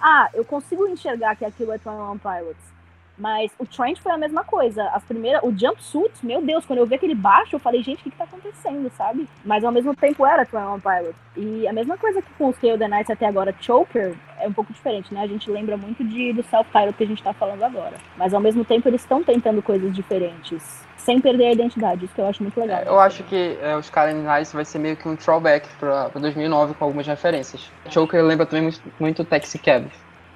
ah, 0.00 0.28
eu 0.34 0.44
consigo 0.44 0.86
enxergar 0.86 1.36
que 1.36 1.44
aquilo 1.44 1.72
é 1.72 1.78
Twilight 1.78 2.20
Pilots. 2.20 2.72
Mas 3.16 3.52
o 3.58 3.66
Trent 3.66 4.00
foi 4.00 4.10
a 4.10 4.16
mesma 4.16 4.42
coisa. 4.42 4.84
As 4.88 5.04
primeiras, 5.04 5.42
o 5.44 5.52
jumpsuit, 5.56 6.14
meu 6.24 6.40
Deus, 6.40 6.64
quando 6.64 6.78
eu 6.78 6.86
vi 6.86 6.94
aquele 6.94 7.14
baixo, 7.14 7.54
eu 7.54 7.60
falei, 7.60 7.82
gente, 7.82 8.00
o 8.00 8.02
que, 8.04 8.10
que 8.10 8.16
tá 8.16 8.24
acontecendo, 8.24 8.90
sabe? 8.96 9.28
Mas 9.44 9.62
ao 9.62 9.70
mesmo 9.70 9.94
tempo 9.94 10.26
era 10.26 10.46
Twilight 10.46 10.82
Pilot. 10.82 11.14
E 11.36 11.68
a 11.68 11.72
mesma 11.72 11.96
coisa 11.98 12.22
que 12.22 12.32
com 12.34 12.48
os 12.48 12.56
Scale 12.56 12.78
the 12.78 12.88
Nights 12.88 13.10
até 13.10 13.26
agora, 13.26 13.54
Choker 13.60 14.16
é 14.40 14.48
um 14.48 14.52
pouco 14.52 14.72
diferente, 14.72 15.12
né? 15.12 15.22
A 15.22 15.26
gente 15.26 15.50
lembra 15.50 15.76
muito 15.76 16.02
de, 16.02 16.32
do 16.32 16.42
Self-Pilot 16.42 16.94
que 16.94 17.04
a 17.04 17.06
gente 17.06 17.22
tá 17.22 17.32
falando 17.32 17.62
agora. 17.62 17.96
Mas 18.16 18.32
ao 18.32 18.40
mesmo 18.40 18.64
tempo 18.64 18.88
eles 18.88 19.02
estão 19.02 19.22
tentando 19.22 19.62
coisas 19.62 19.94
diferentes 19.94 20.82
sem 21.04 21.20
perder 21.20 21.46
a 21.46 21.52
identidade, 21.52 22.04
isso 22.04 22.14
que 22.14 22.20
eu 22.20 22.26
acho 22.26 22.42
muito 22.42 22.58
legal. 22.58 22.80
É, 22.80 22.88
eu 22.88 22.98
acho 22.98 23.22
que 23.24 23.58
é, 23.60 23.76
os 23.76 23.90
Nice 23.90 24.54
vai 24.54 24.64
ser 24.64 24.78
meio 24.78 24.96
que 24.96 25.08
um 25.08 25.16
throwback 25.16 25.68
para 25.78 26.08
2009 26.08 26.74
com 26.74 26.84
algumas 26.84 27.06
referências. 27.06 27.70
Choker 27.90 28.22
lembra 28.22 28.46
também 28.46 28.62
muito, 28.62 28.80
muito 28.98 29.24
Taxi 29.24 29.58
Cab. 29.58 29.86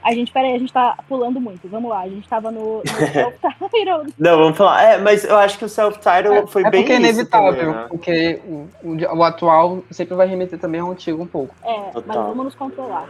A 0.02 0.12
gente, 0.12 0.30
peraí, 0.32 0.54
a 0.54 0.58
gente 0.58 0.72
tá 0.72 0.96
pulando 1.08 1.40
muito. 1.40 1.66
Vamos 1.68 1.90
lá, 1.90 2.00
a 2.00 2.08
gente 2.08 2.28
tava 2.28 2.50
no, 2.52 2.78
no 2.78 2.84
self-title. 3.12 4.06
Não, 4.16 4.38
vamos 4.38 4.56
falar. 4.56 4.82
É, 4.82 4.98
mas 4.98 5.24
eu 5.24 5.36
acho 5.36 5.58
que 5.58 5.64
o 5.64 5.68
self-title 5.68 6.32
é, 6.32 6.46
foi 6.46 6.62
é 6.62 6.70
bem. 6.70 6.82
Porque 6.82 6.92
é 6.92 6.96
inevitável, 6.96 7.56
também, 7.56 7.74
né? 7.74 7.86
porque 7.88 8.40
o, 8.46 8.68
o, 8.84 9.18
o, 9.18 9.24
atual 9.24 9.82
sempre 9.90 10.14
vai 10.14 10.28
remeter 10.28 10.60
também 10.60 10.80
ao 10.80 10.92
antigo 10.92 11.20
um 11.20 11.26
pouco. 11.26 11.52
É, 11.64 11.90
Total. 11.90 12.02
mas 12.06 12.26
vamos 12.28 12.44
nos 12.44 12.54
controlar. 12.54 13.08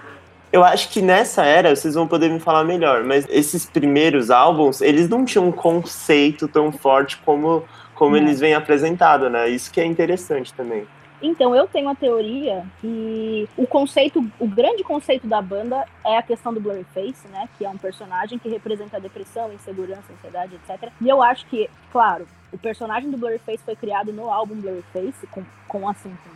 Eu 0.52 0.64
acho 0.64 0.88
que 0.90 1.02
nessa 1.02 1.44
era, 1.44 1.74
vocês 1.74 1.94
vão 1.94 2.06
poder 2.06 2.30
me 2.30 2.38
falar 2.38 2.64
melhor, 2.64 3.02
mas 3.02 3.26
esses 3.28 3.66
primeiros 3.66 4.30
álbuns, 4.30 4.80
eles 4.80 5.08
não 5.08 5.24
tinham 5.24 5.48
um 5.48 5.52
conceito 5.52 6.46
tão 6.48 6.70
forte 6.70 7.18
como, 7.18 7.64
como 7.94 8.16
eles 8.16 8.40
vêm 8.40 8.54
apresentado, 8.54 9.28
né? 9.28 9.48
Isso 9.48 9.70
que 9.72 9.80
é 9.80 9.84
interessante 9.84 10.54
também. 10.54 10.86
Então, 11.20 11.54
eu 11.56 11.66
tenho 11.66 11.88
a 11.88 11.94
teoria 11.94 12.64
que 12.80 13.48
o 13.56 13.66
conceito, 13.66 14.24
o 14.38 14.46
grande 14.46 14.84
conceito 14.84 15.26
da 15.26 15.40
banda 15.40 15.84
é 16.04 16.18
a 16.18 16.22
questão 16.22 16.52
do 16.52 16.60
Blurryface, 16.60 17.26
né? 17.28 17.48
Que 17.56 17.64
é 17.64 17.68
um 17.68 17.78
personagem 17.78 18.38
que 18.38 18.48
representa 18.48 18.98
a 18.98 19.00
depressão, 19.00 19.52
insegurança, 19.52 20.12
ansiedade, 20.12 20.54
etc. 20.54 20.90
E 21.00 21.08
eu 21.08 21.22
acho 21.22 21.46
que, 21.46 21.70
claro, 21.90 22.28
o 22.52 22.58
personagem 22.58 23.10
do 23.10 23.16
Blurryface 23.16 23.64
foi 23.64 23.74
criado 23.74 24.12
no 24.12 24.30
álbum 24.30 24.54
Blurryface, 24.56 25.26
com, 25.28 25.42
com 25.66 25.88
assim, 25.88 26.10
com 26.10 26.30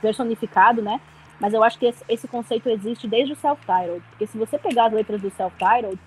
personificado, 0.00 0.82
né? 0.82 1.00
Mas 1.40 1.52
eu 1.52 1.62
acho 1.62 1.78
que 1.78 1.86
esse, 1.86 2.04
esse 2.08 2.28
conceito 2.28 2.68
existe 2.68 3.06
desde 3.08 3.32
o 3.32 3.36
Self-Titled. 3.36 4.02
Porque 4.10 4.26
se 4.26 4.38
você 4.38 4.58
pegar 4.58 4.86
as 4.86 4.92
letras 4.92 5.20
do 5.20 5.30
Self-Titled, 5.30 5.98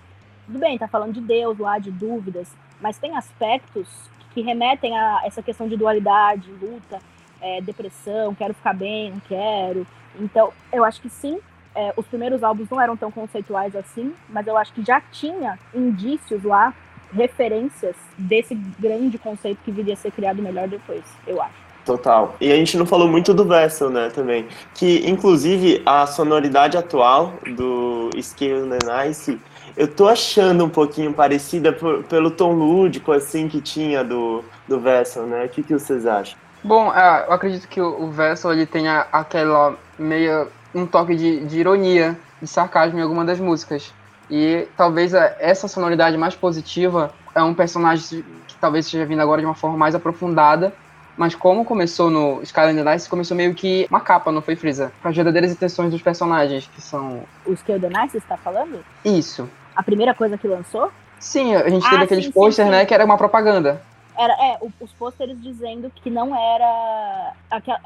tudo 0.46 0.58
bem, 0.58 0.78
tá 0.78 0.88
falando 0.88 1.12
de 1.12 1.20
Deus 1.20 1.58
lá, 1.58 1.78
de 1.78 1.90
dúvidas, 1.90 2.48
mas 2.80 2.98
tem 2.98 3.16
aspectos 3.16 3.86
que 4.32 4.40
remetem 4.40 4.96
a 4.96 5.22
essa 5.24 5.42
questão 5.42 5.68
de 5.68 5.76
dualidade, 5.76 6.50
luta, 6.52 6.98
é, 7.40 7.60
depressão, 7.60 8.34
quero 8.34 8.54
ficar 8.54 8.72
bem, 8.72 9.10
não 9.10 9.20
quero. 9.20 9.86
Então, 10.18 10.52
eu 10.72 10.84
acho 10.84 11.00
que 11.00 11.10
sim, 11.10 11.38
é, 11.74 11.92
os 11.96 12.06
primeiros 12.06 12.42
álbuns 12.42 12.68
não 12.70 12.80
eram 12.80 12.96
tão 12.96 13.10
conceituais 13.10 13.76
assim, 13.76 14.14
mas 14.28 14.46
eu 14.46 14.56
acho 14.56 14.72
que 14.72 14.84
já 14.84 15.00
tinha 15.00 15.58
indícios 15.74 16.42
lá, 16.42 16.74
referências 17.12 17.96
desse 18.16 18.54
grande 18.54 19.18
conceito 19.18 19.60
que 19.64 19.70
viria 19.70 19.94
a 19.94 19.96
ser 19.96 20.10
criado 20.12 20.42
melhor 20.42 20.68
depois, 20.68 21.04
eu 21.26 21.40
acho. 21.40 21.67
Total. 21.88 22.36
E 22.38 22.52
a 22.52 22.54
gente 22.54 22.76
não 22.76 22.84
falou 22.84 23.08
muito 23.08 23.32
do 23.32 23.46
Vessel, 23.46 23.88
né, 23.88 24.10
também. 24.14 24.46
Que, 24.74 25.08
inclusive, 25.08 25.80
a 25.86 26.06
sonoridade 26.06 26.76
atual 26.76 27.32
do 27.56 28.10
Scale 28.20 28.68
the 28.68 29.06
Nice, 29.06 29.40
eu 29.74 29.88
tô 29.88 30.06
achando 30.06 30.66
um 30.66 30.68
pouquinho 30.68 31.14
parecida 31.14 31.72
por, 31.72 32.04
pelo 32.04 32.30
tom 32.30 32.52
lúdico, 32.52 33.10
assim, 33.10 33.48
que 33.48 33.62
tinha 33.62 34.04
do, 34.04 34.44
do 34.68 34.78
Vessel, 34.78 35.26
né? 35.26 35.46
O 35.46 35.48
que, 35.48 35.62
que 35.62 35.72
vocês 35.72 36.04
acham? 36.04 36.36
Bom, 36.62 36.92
é, 36.92 37.24
eu 37.26 37.32
acredito 37.32 37.66
que 37.68 37.80
o 37.80 38.10
Vessel, 38.10 38.52
ele 38.52 38.66
tenha 38.66 39.06
aquela 39.10 39.74
meia... 39.98 40.46
um 40.74 40.84
toque 40.84 41.16
de, 41.16 41.42
de 41.46 41.58
ironia, 41.58 42.18
de 42.42 42.46
sarcasmo 42.46 42.98
em 42.98 43.02
alguma 43.02 43.24
das 43.24 43.40
músicas. 43.40 43.94
E 44.30 44.68
talvez 44.76 45.14
essa 45.14 45.66
sonoridade 45.66 46.18
mais 46.18 46.34
positiva 46.34 47.14
é 47.34 47.42
um 47.42 47.54
personagem 47.54 48.22
que 48.46 48.54
talvez 48.60 48.84
esteja 48.84 49.06
vindo 49.06 49.22
agora 49.22 49.40
de 49.40 49.46
uma 49.46 49.54
forma 49.54 49.78
mais 49.78 49.94
aprofundada 49.94 50.70
mas 51.18 51.34
como 51.34 51.64
começou 51.64 52.08
no 52.08 52.40
Skyline 52.42 52.82
Nice, 52.82 53.08
começou 53.08 53.36
meio 53.36 53.52
que 53.52 53.86
uma 53.90 54.00
capa, 54.00 54.30
não 54.30 54.40
foi, 54.40 54.54
Freeza? 54.54 54.92
Com 55.02 55.08
as 55.08 55.16
verdadeiras 55.16 55.50
intenções 55.50 55.90
dos 55.90 56.00
personagens, 56.00 56.70
que 56.72 56.80
são... 56.80 57.24
O 57.44 57.54
Scale 57.56 57.80
the 57.80 57.88
Nice, 57.88 58.16
está 58.16 58.36
falando? 58.36 58.84
Isso. 59.04 59.50
A 59.74 59.82
primeira 59.82 60.14
coisa 60.14 60.38
que 60.38 60.46
lançou? 60.46 60.90
Sim, 61.18 61.54
a 61.56 61.68
gente 61.68 61.84
ah, 61.86 61.90
teve 61.90 62.04
aqueles 62.04 62.28
posters, 62.28 62.70
né, 62.70 62.86
que 62.86 62.94
era 62.94 63.04
uma 63.04 63.18
propaganda. 63.18 63.82
Era, 64.18 64.32
é, 64.34 64.58
os 64.80 64.92
pôsteres 64.92 65.40
dizendo 65.40 65.92
que 65.94 66.10
não 66.10 66.34
era. 66.34 67.34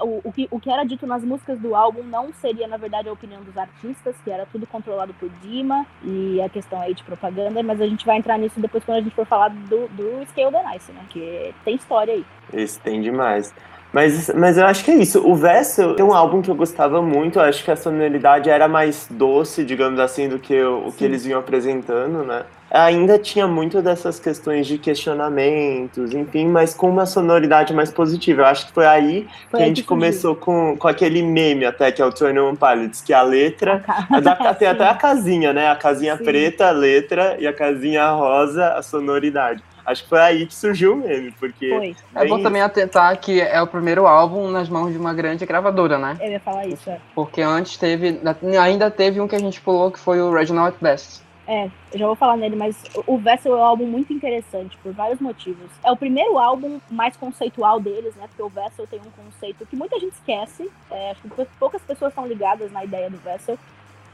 o, 0.00 0.20
o, 0.24 0.32
que, 0.32 0.48
o 0.50 0.58
que 0.58 0.70
era 0.70 0.82
dito 0.84 1.06
nas 1.06 1.22
músicas 1.22 1.58
do 1.58 1.74
álbum 1.74 2.02
não 2.02 2.32
seria, 2.32 2.66
na 2.66 2.78
verdade, 2.78 3.08
a 3.08 3.12
opinião 3.12 3.42
dos 3.42 3.56
artistas, 3.56 4.16
que 4.24 4.30
era 4.30 4.46
tudo 4.50 4.66
controlado 4.66 5.12
por 5.14 5.28
Dima, 5.42 5.86
e 6.02 6.40
a 6.40 6.48
questão 6.48 6.80
aí 6.80 6.94
de 6.94 7.04
propaganda, 7.04 7.62
mas 7.62 7.80
a 7.80 7.86
gente 7.86 8.06
vai 8.06 8.16
entrar 8.16 8.38
nisso 8.38 8.58
depois 8.58 8.82
quando 8.82 8.98
a 8.98 9.00
gente 9.02 9.14
for 9.14 9.26
falar 9.26 9.50
do, 9.50 9.88
do 9.88 10.26
Scale 10.30 10.52
the 10.52 10.72
Nice, 10.72 10.90
né? 10.92 11.02
Que 11.10 11.54
tem 11.64 11.74
história 11.76 12.14
aí. 12.14 12.24
Isso 12.54 12.80
tem 12.80 13.00
demais. 13.02 13.54
Mas, 13.92 14.30
mas 14.34 14.56
eu 14.56 14.64
acho 14.64 14.82
que 14.84 14.90
é 14.90 14.94
isso. 14.94 15.22
O 15.26 15.34
Vessel 15.34 15.94
tem 15.94 16.04
um 16.04 16.14
álbum 16.14 16.40
que 16.40 16.50
eu 16.50 16.54
gostava 16.54 17.02
muito. 17.02 17.38
Eu 17.38 17.42
acho 17.42 17.62
que 17.62 17.70
a 17.70 17.76
sonoridade 17.76 18.48
era 18.48 18.66
mais 18.66 19.06
doce, 19.10 19.64
digamos 19.64 20.00
assim, 20.00 20.28
do 20.28 20.38
que 20.38 20.58
o, 20.62 20.88
o 20.88 20.92
que 20.92 21.04
eles 21.04 21.24
vinham 21.24 21.38
apresentando, 21.38 22.24
né? 22.24 22.44
Ainda 22.72 23.18
tinha 23.18 23.46
muito 23.46 23.82
dessas 23.82 24.18
questões 24.18 24.66
de 24.66 24.78
questionamentos, 24.78 26.14
enfim, 26.14 26.46
mas 26.46 26.72
com 26.72 26.88
uma 26.88 27.04
sonoridade 27.04 27.74
mais 27.74 27.90
positiva. 27.90 28.42
Eu 28.42 28.46
acho 28.46 28.66
que 28.66 28.72
foi 28.72 28.86
aí 28.86 29.28
foi 29.50 29.58
que 29.58 29.64
a 29.64 29.66
gente 29.66 29.82
começou 29.82 30.34
com, 30.34 30.74
com 30.78 30.88
aquele 30.88 31.22
meme 31.22 31.66
até, 31.66 31.92
que 31.92 32.00
é 32.00 32.04
o 32.04 32.10
Twenty 32.10 32.38
One 32.38 32.56
Pilots, 32.56 33.02
que 33.02 33.12
a 33.12 33.20
letra. 33.22 33.84
A 34.10 34.20
da, 34.20 34.34
tem 34.54 34.68
até 34.68 34.88
a 34.88 34.94
casinha, 34.94 35.52
né? 35.52 35.68
A 35.70 35.76
casinha 35.76 36.16
Sim. 36.16 36.24
preta, 36.24 36.68
a 36.68 36.70
letra, 36.70 37.36
e 37.38 37.46
a 37.46 37.52
casinha 37.52 38.10
rosa, 38.10 38.68
a 38.72 38.82
sonoridade. 38.82 39.62
Acho 39.84 40.04
que 40.04 40.08
foi 40.08 40.20
aí 40.20 40.46
que 40.46 40.54
surgiu 40.54 40.94
o 40.94 40.96
meme, 40.96 41.32
porque. 41.32 41.68
Foi. 41.68 41.96
É 42.14 42.26
bom 42.26 42.40
também 42.42 42.62
atentar 42.62 43.18
que 43.18 43.40
é 43.40 43.60
o 43.60 43.66
primeiro 43.66 44.06
álbum 44.06 44.48
nas 44.48 44.68
mãos 44.68 44.92
de 44.92 44.98
uma 44.98 45.12
grande 45.12 45.44
gravadora, 45.44 45.98
né? 45.98 46.16
Eu 46.20 46.30
ia 46.30 46.40
falar 46.40 46.66
isso, 46.66 46.88
é. 46.88 46.98
Porque 47.14 47.42
antes 47.42 47.76
teve. 47.76 48.20
Ainda 48.60 48.90
teve 48.90 49.20
um 49.20 49.28
que 49.28 49.34
a 49.34 49.40
gente 49.40 49.60
pulou 49.60 49.90
que 49.90 49.98
foi 49.98 50.22
o 50.22 50.32
Reginald 50.32 50.76
Best. 50.80 51.21
É, 51.46 51.68
já 51.94 52.06
vou 52.06 52.14
falar 52.14 52.36
nele, 52.36 52.54
mas 52.54 52.80
o 53.06 53.18
Vessel 53.18 53.54
é 53.54 53.60
um 53.60 53.64
álbum 53.64 53.86
muito 53.86 54.12
interessante 54.12 54.76
por 54.78 54.92
vários 54.92 55.20
motivos. 55.20 55.70
É 55.82 55.90
o 55.90 55.96
primeiro 55.96 56.38
álbum 56.38 56.80
mais 56.90 57.16
conceitual 57.16 57.80
deles, 57.80 58.14
né? 58.14 58.28
Porque 58.28 58.42
o 58.42 58.48
Vessel 58.48 58.86
tem 58.86 59.00
um 59.00 59.24
conceito 59.24 59.66
que 59.66 59.74
muita 59.74 59.98
gente 59.98 60.12
esquece. 60.12 60.70
É, 60.90 61.10
acho 61.10 61.22
que 61.22 61.44
poucas 61.58 61.82
pessoas 61.82 62.12
estão 62.12 62.26
ligadas 62.26 62.70
na 62.70 62.84
ideia 62.84 63.10
do 63.10 63.16
Vessel, 63.18 63.58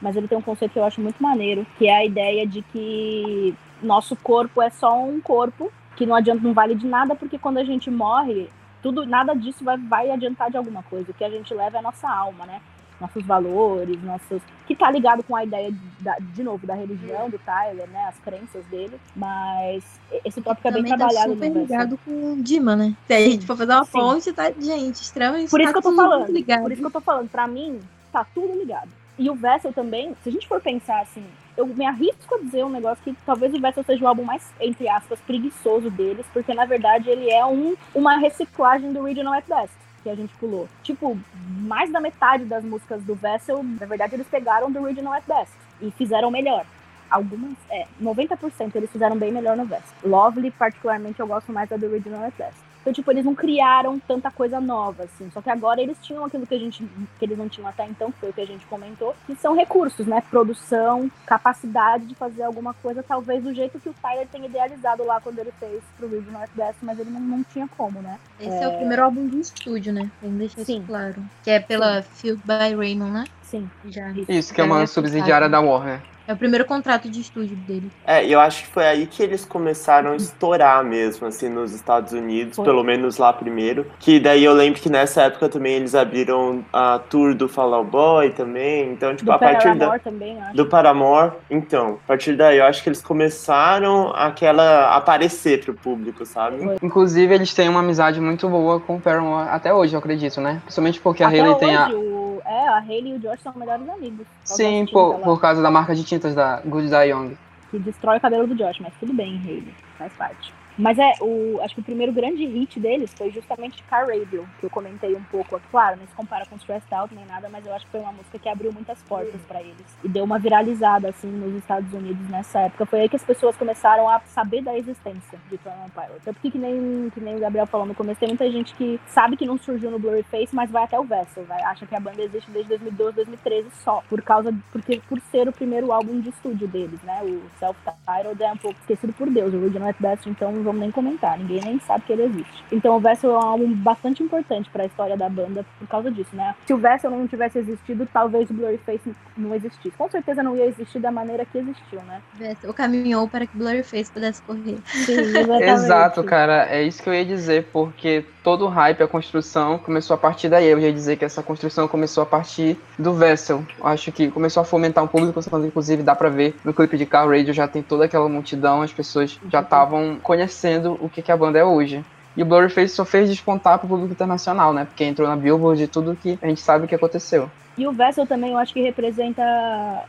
mas 0.00 0.16
ele 0.16 0.26
tem 0.26 0.38
um 0.38 0.42
conceito 0.42 0.72
que 0.72 0.78
eu 0.78 0.84
acho 0.84 1.00
muito 1.00 1.22
maneiro, 1.22 1.66
que 1.76 1.86
é 1.86 1.96
a 1.96 2.04
ideia 2.04 2.46
de 2.46 2.62
que 2.62 3.54
nosso 3.82 4.16
corpo 4.16 4.62
é 4.62 4.70
só 4.70 4.98
um 5.04 5.20
corpo 5.20 5.70
que 5.96 6.06
não 6.06 6.14
adianta, 6.14 6.42
não 6.42 6.54
vale 6.54 6.74
de 6.74 6.86
nada, 6.86 7.14
porque 7.14 7.38
quando 7.38 7.58
a 7.58 7.64
gente 7.64 7.90
morre, 7.90 8.48
tudo, 8.80 9.04
nada 9.04 9.34
disso 9.34 9.64
vai, 9.64 9.76
vai 9.76 10.10
adiantar 10.10 10.50
de 10.50 10.56
alguma 10.56 10.82
coisa. 10.84 11.10
O 11.10 11.14
que 11.14 11.24
a 11.24 11.30
gente 11.30 11.52
leva 11.52 11.76
é 11.76 11.80
a 11.80 11.82
nossa 11.82 12.08
alma, 12.08 12.46
né? 12.46 12.60
Nossos 13.00 13.24
valores, 13.24 14.02
nossos. 14.02 14.42
Que 14.66 14.74
tá 14.74 14.90
ligado 14.90 15.22
com 15.22 15.36
a 15.36 15.44
ideia, 15.44 15.72
da, 16.00 16.16
de 16.18 16.42
novo, 16.42 16.66
da 16.66 16.74
religião 16.74 17.30
do 17.30 17.38
Tyler, 17.38 17.88
né? 17.88 18.06
As 18.08 18.18
crenças 18.18 18.64
dele. 18.66 18.98
Mas 19.14 19.84
esse 20.24 20.40
tópico 20.40 20.68
é 20.68 20.72
bem 20.72 20.84
tá 20.84 20.96
trabalhado. 20.96 21.28
Tá 21.28 21.34
super 21.34 21.52
ligado 21.52 21.98
com 22.04 22.32
o 22.32 22.42
Dima, 22.42 22.74
né? 22.76 22.94
Se 23.06 23.12
a 23.12 23.20
gente 23.20 23.46
for 23.46 23.56
fazer 23.56 23.72
uma 23.72 23.84
Sim. 23.84 23.90
fonte, 23.92 24.32
tá, 24.32 24.50
gente, 24.50 24.96
extremamente. 24.96 25.50
Por 25.50 25.60
isso 25.60 25.72
tá 25.72 25.80
que 25.80 25.86
eu 25.86 25.90
tô 25.90 25.96
falando. 25.96 26.32
Ligado. 26.32 26.62
Por 26.62 26.72
isso 26.72 26.80
que 26.80 26.86
eu 26.86 26.92
tô 26.92 27.00
falando. 27.00 27.28
Pra 27.28 27.46
mim, 27.46 27.80
tá 28.12 28.26
tudo 28.34 28.58
ligado. 28.58 28.90
E 29.18 29.28
o 29.28 29.34
Vessel 29.34 29.72
também, 29.72 30.14
se 30.22 30.28
a 30.28 30.32
gente 30.32 30.46
for 30.46 30.60
pensar 30.60 31.00
assim, 31.00 31.24
eu 31.56 31.66
me 31.66 31.84
arrisco 31.84 32.36
a 32.36 32.38
dizer 32.38 32.64
um 32.64 32.70
negócio 32.70 33.02
que 33.02 33.16
talvez 33.26 33.52
o 33.52 33.60
Vessel 33.60 33.82
seja 33.82 34.04
o 34.04 34.08
álbum 34.08 34.22
mais, 34.22 34.48
entre 34.60 34.88
aspas, 34.88 35.18
preguiçoso 35.20 35.90
deles, 35.90 36.24
porque 36.32 36.54
na 36.54 36.64
verdade 36.64 37.10
ele 37.10 37.28
é 37.28 37.44
um, 37.44 37.74
uma 37.92 38.16
reciclagem 38.16 38.92
do 38.92 39.02
Regional 39.02 39.34
at 39.34 39.44
Best 39.48 39.74
que 40.08 40.12
a 40.12 40.16
gente 40.16 40.34
pulou. 40.36 40.68
Tipo, 40.82 41.18
mais 41.34 41.92
da 41.92 42.00
metade 42.00 42.44
das 42.44 42.64
músicas 42.64 43.02
do 43.02 43.14
Vessel, 43.14 43.62
na 43.62 43.86
verdade, 43.86 44.14
eles 44.14 44.26
pegaram 44.26 44.70
do 44.70 44.82
Regional 44.82 45.12
at 45.12 45.24
Best 45.26 45.52
e 45.80 45.90
fizeram 45.90 46.30
melhor. 46.30 46.64
Algumas, 47.10 47.52
é, 47.70 47.86
90% 48.00 48.74
eles 48.74 48.90
fizeram 48.90 49.16
bem 49.16 49.32
melhor 49.32 49.56
no 49.56 49.64
Vessel. 49.64 49.94
Lovely, 50.04 50.50
particularmente, 50.50 51.20
eu 51.20 51.26
gosto 51.26 51.52
mais 51.52 51.68
da 51.68 51.76
do 51.76 51.86
Original 51.86 52.24
at 52.24 52.34
Best. 52.36 52.67
Então, 52.80 52.92
tipo, 52.92 53.10
eles 53.10 53.24
não 53.24 53.34
criaram 53.34 53.98
tanta 53.98 54.30
coisa 54.30 54.60
nova, 54.60 55.04
assim. 55.04 55.30
Só 55.32 55.42
que 55.42 55.50
agora 55.50 55.80
eles 55.80 55.98
tinham 56.00 56.24
aquilo 56.24 56.46
que 56.46 56.54
a 56.54 56.58
gente 56.58 56.84
que 57.18 57.24
eles 57.24 57.36
não 57.36 57.48
tinham 57.48 57.68
até 57.68 57.86
então, 57.86 58.10
que 58.10 58.18
foi 58.18 58.30
o 58.30 58.32
que 58.32 58.40
a 58.40 58.46
gente 58.46 58.64
comentou, 58.66 59.14
que 59.26 59.34
são 59.36 59.54
recursos, 59.54 60.06
né? 60.06 60.22
Produção, 60.30 61.10
capacidade 61.26 62.06
de 62.06 62.14
fazer 62.14 62.42
alguma 62.42 62.74
coisa, 62.74 63.02
talvez 63.02 63.42
do 63.42 63.54
jeito 63.54 63.78
que 63.78 63.88
o 63.88 63.94
Tyler 63.94 64.26
tem 64.28 64.44
idealizado 64.44 65.04
lá 65.04 65.20
quando 65.20 65.38
ele 65.38 65.52
fez 65.58 65.82
pro 65.96 66.08
Rio 66.08 66.24
Northwest, 66.30 66.78
mas 66.82 66.98
ele 66.98 67.10
não, 67.10 67.20
não 67.20 67.44
tinha 67.44 67.68
como, 67.76 68.00
né? 68.00 68.18
Esse 68.40 68.50
é... 68.50 68.62
é... 68.62 68.68
o 68.68 68.76
primeiro 68.76 69.04
álbum 69.04 69.26
de 69.28 69.40
estúdio, 69.40 69.92
né? 69.92 70.10
Vamos 70.22 70.38
deixar 70.38 70.64
Sim. 70.64 70.78
isso 70.78 70.86
claro. 70.86 71.22
Que 71.42 71.50
é 71.50 71.60
pela 71.60 72.02
Sim. 72.02 72.08
Field 72.14 72.42
by 72.44 72.74
Raymond, 72.74 73.12
né? 73.12 73.24
Sim, 73.50 73.68
já. 73.86 74.12
Isso, 74.28 74.52
que 74.52 74.60
é 74.60 74.64
uma 74.64 74.86
subsidiária 74.86 75.48
da 75.48 75.60
Warner. 75.60 76.00
É 76.28 76.34
o 76.34 76.36
primeiro 76.36 76.66
contrato 76.66 77.08
de 77.08 77.22
estúdio 77.22 77.56
dele. 77.56 77.90
É, 78.06 78.22
eu 78.26 78.38
acho 78.38 78.64
que 78.64 78.68
foi 78.68 78.86
aí 78.86 79.06
que 79.06 79.22
eles 79.22 79.46
começaram 79.46 80.12
a 80.12 80.16
estourar 80.16 80.84
mesmo, 80.84 81.26
assim, 81.26 81.48
nos 81.48 81.72
Estados 81.72 82.12
Unidos, 82.12 82.56
foi. 82.56 82.66
pelo 82.66 82.84
menos 82.84 83.16
lá 83.16 83.32
primeiro. 83.32 83.86
Que 83.98 84.20
daí 84.20 84.44
eu 84.44 84.52
lembro 84.52 84.78
que 84.78 84.90
nessa 84.90 85.22
época 85.22 85.48
também 85.48 85.76
eles 85.76 85.94
abriram 85.94 86.62
a 86.70 86.98
tour 86.98 87.34
do 87.34 87.48
Fall 87.48 87.72
Out 87.72 87.90
Boy 87.90 88.30
também. 88.32 88.92
Então, 88.92 89.16
tipo, 89.16 89.24
do 89.24 89.32
a 89.32 89.38
partir 89.38 89.74
da. 89.74 89.98
Também, 89.98 90.38
acho. 90.38 90.54
Do 90.54 90.66
Paramore. 90.66 91.32
Então, 91.50 91.98
a 92.04 92.08
partir 92.08 92.36
daí 92.36 92.58
eu 92.58 92.66
acho 92.66 92.82
que 92.82 92.90
eles 92.90 93.00
começaram 93.00 94.12
aquela 94.14 94.94
aparecer 94.94 95.64
pro 95.64 95.72
público, 95.72 96.26
sabe? 96.26 96.62
Foi. 96.62 96.76
Inclusive, 96.82 97.34
eles 97.34 97.54
têm 97.54 97.70
uma 97.70 97.80
amizade 97.80 98.20
muito 98.20 98.46
boa 98.50 98.78
com 98.80 98.96
o 98.96 99.00
Paramore 99.00 99.48
até 99.48 99.72
hoje, 99.72 99.94
eu 99.94 99.98
acredito, 99.98 100.42
né? 100.42 100.60
Principalmente 100.64 101.00
porque 101.00 101.24
a 101.24 101.28
Hayley 101.28 101.54
tem 101.54 101.74
a. 101.74 101.88
O 101.88 102.17
é, 102.48 102.68
a 102.68 102.78
Hayley 102.78 103.12
e 103.12 103.16
o 103.16 103.18
Josh 103.18 103.40
são 103.42 103.52
melhores 103.54 103.88
amigos. 103.88 104.26
Sim, 104.44 104.86
por, 104.90 105.18
por 105.20 105.40
causa 105.40 105.60
da 105.62 105.70
marca 105.70 105.94
de 105.94 106.02
tintas 106.02 106.34
da 106.34 106.60
Good 106.62 106.88
Die 106.88 107.10
Young. 107.10 107.36
Que 107.70 107.78
destrói 107.78 108.16
o 108.16 108.20
cabelo 108.20 108.46
do 108.46 108.54
Josh, 108.54 108.80
mas 108.80 108.94
tudo 108.98 109.12
bem, 109.12 109.36
Hayley. 109.44 109.74
Faz 109.98 110.12
parte. 110.14 110.57
Mas 110.78 110.96
é, 110.98 111.12
o, 111.20 111.60
acho 111.62 111.74
que 111.74 111.80
o 111.80 111.84
primeiro 111.84 112.12
grande 112.12 112.46
hit 112.46 112.78
deles 112.78 113.12
foi 113.12 113.30
justamente 113.32 113.82
Car 113.84 114.06
Radio, 114.06 114.48
que 114.60 114.66
eu 114.66 114.70
comentei 114.70 115.14
um 115.14 115.22
pouco. 115.24 115.60
Claro, 115.70 115.98
não 115.98 116.06
se 116.06 116.14
compara 116.14 116.46
com 116.46 116.56
Stressed 116.56 116.94
Out 116.94 117.14
nem 117.14 117.26
nada, 117.26 117.48
mas 117.48 117.66
eu 117.66 117.74
acho 117.74 117.84
que 117.84 117.90
foi 117.90 118.00
uma 118.00 118.12
música 118.12 118.38
que 118.38 118.48
abriu 118.48 118.72
muitas 118.72 119.02
portas 119.02 119.40
para 119.48 119.60
eles. 119.60 119.98
E 120.04 120.08
deu 120.08 120.24
uma 120.24 120.38
viralizada, 120.38 121.08
assim, 121.08 121.28
nos 121.28 121.54
Estados 121.56 121.92
Unidos 121.92 122.28
nessa 122.28 122.60
época. 122.60 122.86
Foi 122.86 123.00
aí 123.00 123.08
que 123.08 123.16
as 123.16 123.24
pessoas 123.24 123.56
começaram 123.56 124.08
a 124.08 124.20
saber 124.20 124.62
da 124.62 124.76
existência 124.78 125.38
de 125.50 125.58
Tron 125.58 125.72
Pilot. 125.92 126.20
Tanto 126.24 126.40
que, 126.40 126.50
que 126.50 126.58
nem, 126.58 127.10
que 127.10 127.20
nem 127.20 127.36
o 127.36 127.40
Gabriel 127.40 127.66
falou 127.66 127.86
no 127.86 127.94
começo, 127.94 128.20
tem 128.20 128.28
muita 128.28 128.48
gente 128.50 128.74
que 128.74 129.00
sabe 129.08 129.36
que 129.36 129.46
não 129.46 129.58
surgiu 129.58 129.90
no 129.90 129.98
Blurry 129.98 130.22
Face, 130.22 130.54
mas 130.54 130.70
vai 130.70 130.84
até 130.84 130.98
o 130.98 131.04
Vessel, 131.04 131.44
vai, 131.44 131.60
acha 131.62 131.86
que 131.86 131.94
a 131.94 132.00
banda 132.00 132.22
existe 132.22 132.50
desde 132.50 132.68
2012, 132.68 133.16
2013 133.16 133.68
só. 133.82 134.02
Por 134.08 134.22
causa, 134.22 134.54
porque, 134.70 135.00
por 135.08 135.20
ser 135.32 135.48
o 135.48 135.52
primeiro 135.52 135.92
álbum 135.92 136.20
de 136.20 136.28
estúdio 136.28 136.68
deles, 136.68 137.00
né? 137.02 137.20
O 137.22 137.42
Self-Titled 137.58 138.42
é 138.42 138.52
um 138.52 138.56
pouco 138.56 138.78
esquecido 138.80 139.12
por 139.12 139.28
Deus, 139.28 139.52
o 139.52 139.58
Original 139.58 139.88
at 139.88 139.96
Best, 139.98 140.28
então 140.28 140.67
vamos 140.68 140.80
nem 140.80 140.90
comentar, 140.90 141.38
ninguém 141.38 141.60
nem 141.64 141.80
sabe 141.80 142.04
que 142.04 142.12
ele 142.12 142.24
existe. 142.24 142.64
Então 142.70 142.96
o 142.96 143.00
Vessel 143.00 143.30
é 143.30 143.38
um 143.38 143.42
álbum 143.42 143.72
bastante 143.74 144.22
importante 144.22 144.68
para 144.70 144.82
a 144.82 144.86
história 144.86 145.16
da 145.16 145.28
banda 145.28 145.64
por 145.78 145.88
causa 145.88 146.10
disso, 146.10 146.34
né? 146.34 146.54
Se 146.66 146.74
o 146.74 146.78
Vessel 146.78 147.10
não 147.10 147.26
tivesse 147.26 147.58
existido, 147.58 148.06
talvez 148.12 148.50
o 148.50 148.54
Blurryface 148.54 149.14
não 149.36 149.54
existisse. 149.54 149.96
Com 149.96 150.08
certeza 150.10 150.42
não 150.42 150.56
ia 150.56 150.66
existir 150.66 150.98
da 150.98 151.10
maneira 151.10 151.44
que 151.44 151.58
existiu, 151.58 152.00
né? 152.02 152.20
Vessel 152.34 152.72
caminhou 152.74 153.26
para 153.28 153.46
que 153.46 153.56
Blurryface 153.56 154.12
pudesse 154.12 154.42
correr. 154.42 154.78
Sim. 154.84 155.16
Exato, 155.62 156.22
cara, 156.22 156.66
é 156.70 156.82
isso 156.82 157.02
que 157.02 157.08
eu 157.08 157.14
ia 157.14 157.24
dizer, 157.24 157.68
porque 157.72 158.24
todo 158.44 158.66
o 158.66 158.68
hype, 158.68 159.02
a 159.02 159.08
construção 159.08 159.78
começou 159.78 160.14
a 160.14 160.18
partir 160.18 160.48
daí. 160.48 160.66
Eu 160.66 160.78
ia 160.78 160.92
dizer 160.92 161.16
que 161.16 161.24
essa 161.24 161.42
construção 161.42 161.88
começou 161.88 162.22
a 162.22 162.26
partir 162.26 162.78
do 162.98 163.14
Vessel. 163.14 163.64
Acho 163.82 164.12
que 164.12 164.30
começou 164.30 164.60
a 164.60 164.64
fomentar 164.64 165.02
um 165.02 165.06
público, 165.06 165.40
inclusive 165.64 166.02
dá 166.02 166.14
pra 166.14 166.28
ver 166.28 166.54
no 166.64 166.74
clipe 166.74 166.96
de 166.96 167.06
Car 167.06 167.28
Radio 167.28 167.54
já 167.54 167.66
tem 167.66 167.82
toda 167.82 168.04
aquela 168.04 168.28
multidão, 168.28 168.82
as 168.82 168.92
pessoas 168.92 169.38
já 169.50 169.60
estavam 169.60 170.18
conhecendo 170.22 170.57
o 171.00 171.08
que, 171.08 171.22
que 171.22 171.32
a 171.32 171.36
banda 171.36 171.58
é 171.58 171.64
hoje. 171.64 172.04
E 172.36 172.42
o 172.42 172.46
Blurryface 172.46 172.94
só 172.94 173.04
fez 173.04 173.28
despontar 173.28 173.78
pro 173.78 173.88
público 173.88 174.12
internacional, 174.12 174.72
né? 174.72 174.84
Porque 174.84 175.04
entrou 175.04 175.26
na 175.26 175.34
Billboard 175.34 175.82
e 175.82 175.88
tudo 175.88 176.16
que 176.16 176.38
a 176.40 176.46
gente 176.46 176.60
sabe 176.60 176.84
o 176.84 176.88
que 176.88 176.94
aconteceu. 176.94 177.50
E 177.76 177.86
o 177.86 177.92
Vessel 177.92 178.26
também 178.26 178.52
eu 178.52 178.58
acho 178.58 178.72
que 178.72 178.80
representa, 178.80 179.42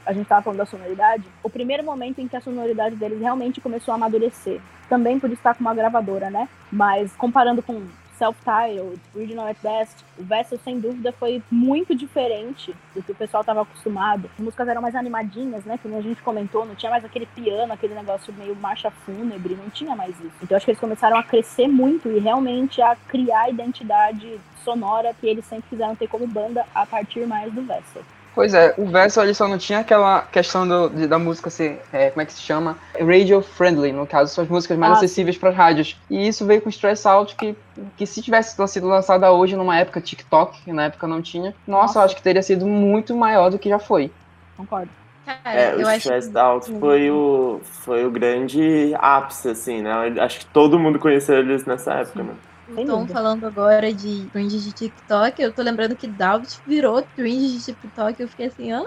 a 0.05 0.11
gente 0.11 0.27
tava 0.27 0.41
falando 0.41 0.57
da 0.57 0.65
sonoridade, 0.65 1.23
o 1.43 1.49
primeiro 1.49 1.83
momento 1.83 2.19
em 2.19 2.27
que 2.27 2.35
a 2.35 2.41
sonoridade 2.41 2.95
deles 2.95 3.19
realmente 3.19 3.61
começou 3.61 3.91
a 3.91 3.95
amadurecer. 3.95 4.59
Também 4.87 5.19
por 5.19 5.31
estar 5.31 5.53
com 5.53 5.61
uma 5.61 5.73
gravadora, 5.73 6.31
né? 6.31 6.49
Mas 6.71 7.11
comparando 7.15 7.61
com 7.61 7.83
self-titled, 8.19 8.99
original 9.15 9.47
at 9.47 9.57
best, 9.63 10.05
o 10.17 10.23
Vessel 10.23 10.59
sem 10.63 10.79
dúvida 10.79 11.11
foi 11.13 11.41
muito 11.49 11.95
diferente 11.95 12.75
do 12.93 13.01
que 13.01 13.13
o 13.13 13.15
pessoal 13.15 13.41
estava 13.41 13.61
acostumado. 13.61 14.29
As 14.37 14.43
músicas 14.43 14.67
eram 14.67 14.81
mais 14.81 14.93
animadinhas, 14.93 15.63
né? 15.63 15.79
Como 15.81 15.97
a 15.97 16.01
gente 16.01 16.21
comentou, 16.21 16.65
não 16.65 16.75
tinha 16.75 16.89
mais 16.89 17.05
aquele 17.05 17.25
piano, 17.25 17.71
aquele 17.71 17.95
negócio 17.95 18.33
meio 18.33 18.55
marcha 18.55 18.91
fúnebre, 18.91 19.55
não 19.55 19.69
tinha 19.69 19.95
mais 19.95 20.11
isso. 20.19 20.35
Então 20.43 20.57
acho 20.57 20.65
que 20.65 20.71
eles 20.71 20.79
começaram 20.79 21.17
a 21.17 21.23
crescer 21.23 21.67
muito 21.67 22.09
e 22.09 22.19
realmente 22.19 22.81
a 22.81 22.95
criar 23.07 23.43
a 23.43 23.49
identidade 23.49 24.39
sonora 24.63 25.13
que 25.13 25.25
eles 25.25 25.45
sempre 25.45 25.69
quiseram 25.69 25.95
ter 25.95 26.07
como 26.07 26.27
banda 26.27 26.65
a 26.75 26.85
partir 26.85 27.25
mais 27.25 27.51
do 27.53 27.61
Vessel. 27.61 28.03
Pois 28.35 28.53
é, 28.53 28.73
o 28.77 28.85
Vessel 28.85 29.23
ele 29.23 29.33
só 29.33 29.47
não 29.47 29.57
tinha 29.57 29.79
aquela 29.79 30.21
questão 30.21 30.67
do, 30.67 30.89
de, 30.89 31.07
da 31.07 31.19
música 31.19 31.49
ser, 31.49 31.81
é, 31.91 32.09
como 32.09 32.21
é 32.21 32.25
que 32.25 32.33
se 32.33 32.41
chama? 32.41 32.77
Radio 32.99 33.41
friendly, 33.41 33.91
no 33.91 34.07
caso, 34.07 34.33
são 34.33 34.43
as 34.43 34.49
músicas 34.49 34.77
mais 34.77 34.93
Ah, 34.93 34.95
acessíveis 34.97 35.37
para 35.37 35.49
as 35.49 35.55
rádios. 35.55 35.99
E 36.09 36.27
isso 36.27 36.45
veio 36.45 36.61
com 36.61 36.69
Stress 36.69 37.07
Out, 37.07 37.35
que, 37.35 37.55
que 37.97 38.05
se 38.05 38.21
tivesse 38.21 38.55
sido 38.67 38.87
lançada 38.87 39.31
hoje, 39.31 39.55
numa 39.55 39.77
época 39.77 39.99
TikTok, 39.99 40.61
que 40.61 40.71
na 40.71 40.85
época 40.85 41.07
não 41.07 41.21
tinha, 41.21 41.53
nossa, 41.67 41.81
Nossa. 41.87 41.99
eu 41.99 42.03
acho 42.03 42.15
que 42.15 42.21
teria 42.21 42.43
sido 42.43 42.65
muito 42.65 43.15
maior 43.15 43.49
do 43.49 43.59
que 43.59 43.67
já 43.67 43.79
foi. 43.79 44.11
Concordo. 44.55 44.89
Cara, 45.25 45.59
É, 45.59 45.75
o 45.75 45.91
Stressed 45.91 46.37
Out 46.37 46.71
foi 46.79 47.11
o, 47.11 47.61
foi 47.63 48.05
o 48.05 48.11
grande 48.11 48.93
ápice, 48.97 49.49
assim, 49.49 49.81
né? 49.81 49.91
Acho 50.19 50.39
que 50.39 50.45
todo 50.45 50.79
mundo 50.79 50.97
conheceu 50.97 51.37
eles 51.37 51.65
nessa 51.65 51.93
época, 51.93 52.23
né? 52.23 52.33
Sem 52.75 52.83
Estão 52.83 52.99
dúvida. 52.99 53.13
falando 53.13 53.45
agora 53.45 53.93
de 53.93 54.27
cringe 54.31 54.59
de 54.59 54.71
TikTok. 54.71 55.41
Eu 55.41 55.51
tô 55.51 55.61
lembrando 55.61 55.95
que 55.95 56.07
David 56.07 56.59
virou 56.65 57.03
cringe 57.15 57.57
de 57.57 57.65
TikTok. 57.65 58.21
Eu 58.21 58.27
fiquei 58.27 58.47
assim, 58.47 58.71
hã? 58.71 58.83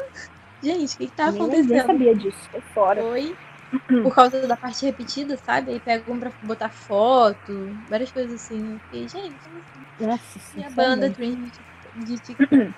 Gente, 0.62 0.94
o 0.94 0.98
que, 0.98 1.06
que 1.06 1.12
tá 1.12 1.28
acontecendo? 1.28 1.86
sabia 1.86 2.14
disso. 2.14 2.48
Foi 2.50 2.60
fora. 2.60 3.02
Foi 3.02 3.36
por 4.02 4.14
causa 4.14 4.46
da 4.46 4.56
parte 4.56 4.84
repetida, 4.84 5.36
sabe? 5.36 5.72
Aí 5.72 5.80
pegam 5.80 6.18
pra 6.18 6.30
botar 6.42 6.68
foto, 6.68 7.76
várias 7.88 8.12
coisas 8.12 8.40
assim. 8.42 8.72
Eu 8.72 8.78
fiquei, 8.80 9.08
gente, 9.08 9.34
assim? 9.34 10.06
Nossa, 10.06 10.22
minha 10.54 10.70
sinceramente. 10.70 10.74
banda 10.74 11.10
cringe 11.10 11.52
de 11.96 12.04
de 12.04 12.18
TikTok. 12.22 12.74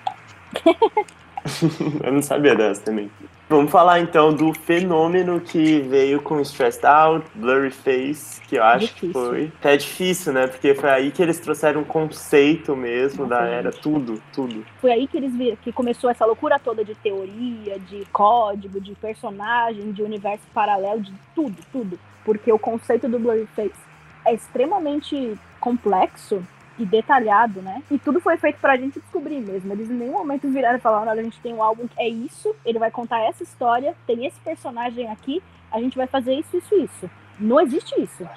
Eu 2.03 2.11
não 2.11 2.21
sabia 2.21 2.55
dessa 2.55 2.81
também. 2.81 3.09
Vamos 3.55 3.71
falar 3.71 4.01
então 4.01 4.33
do 4.33 4.53
fenômeno 4.53 5.39
que 5.39 5.79
veio 5.79 6.21
com 6.21 6.41
Stressed 6.41 6.85
Out, 6.85 7.25
Blurry 7.35 7.71
Face, 7.71 8.41
que 8.41 8.57
eu 8.57 8.63
acho 8.65 8.93
que 8.95 9.07
Difícil. 9.07 9.13
foi. 9.13 9.51
É 9.63 9.77
difícil, 9.77 10.33
né? 10.33 10.47
Porque 10.47 10.75
foi 10.75 10.89
aí 10.89 11.09
que 11.09 11.23
eles 11.23 11.39
trouxeram 11.39 11.79
um 11.79 11.85
conceito 11.85 12.75
mesmo 12.75 13.25
da 13.25 13.45
era, 13.45 13.71
tudo, 13.71 14.21
tudo. 14.33 14.65
Foi 14.81 14.91
aí 14.91 15.07
que 15.07 15.15
eles 15.15 15.33
viram 15.33 15.55
que 15.55 15.71
começou 15.71 16.09
essa 16.09 16.25
loucura 16.25 16.59
toda 16.59 16.83
de 16.83 16.95
teoria, 16.95 17.79
de 17.79 18.03
código, 18.11 18.81
de 18.81 18.93
personagem, 18.95 19.93
de 19.93 20.03
universo 20.03 20.43
paralelo, 20.53 20.99
de 20.99 21.13
tudo, 21.33 21.55
tudo. 21.71 21.97
Porque 22.25 22.51
o 22.51 22.59
conceito 22.59 23.07
do 23.07 23.17
Blurryface 23.17 23.71
é 24.25 24.33
extremamente 24.33 25.39
complexo 25.61 26.45
e 26.77 26.85
detalhado, 26.85 27.61
né? 27.61 27.81
E 27.89 27.97
tudo 27.97 28.19
foi 28.19 28.37
feito 28.37 28.57
pra 28.59 28.75
gente 28.75 28.99
descobrir 28.99 29.39
mesmo. 29.39 29.71
Eles 29.71 29.89
em 29.89 29.93
nenhum 29.93 30.13
momento 30.13 30.49
viraram 30.49 30.77
e 30.77 30.81
falaram: 30.81 31.09
olha, 31.11 31.21
a 31.21 31.23
gente 31.23 31.39
tem 31.39 31.53
um 31.53 31.63
álbum 31.63 31.87
que 31.87 31.99
é 31.99 32.07
isso, 32.07 32.53
ele 32.65 32.79
vai 32.79 32.91
contar 32.91 33.21
essa 33.21 33.43
história, 33.43 33.93
tem 34.05 34.25
esse 34.25 34.39
personagem 34.41 35.09
aqui, 35.09 35.41
a 35.71 35.79
gente 35.79 35.95
vai 35.97 36.07
fazer 36.07 36.33
isso, 36.33 36.57
isso, 36.57 36.75
isso. 36.75 37.09
Não 37.39 37.59
existe 37.61 37.93
isso. 38.01 38.27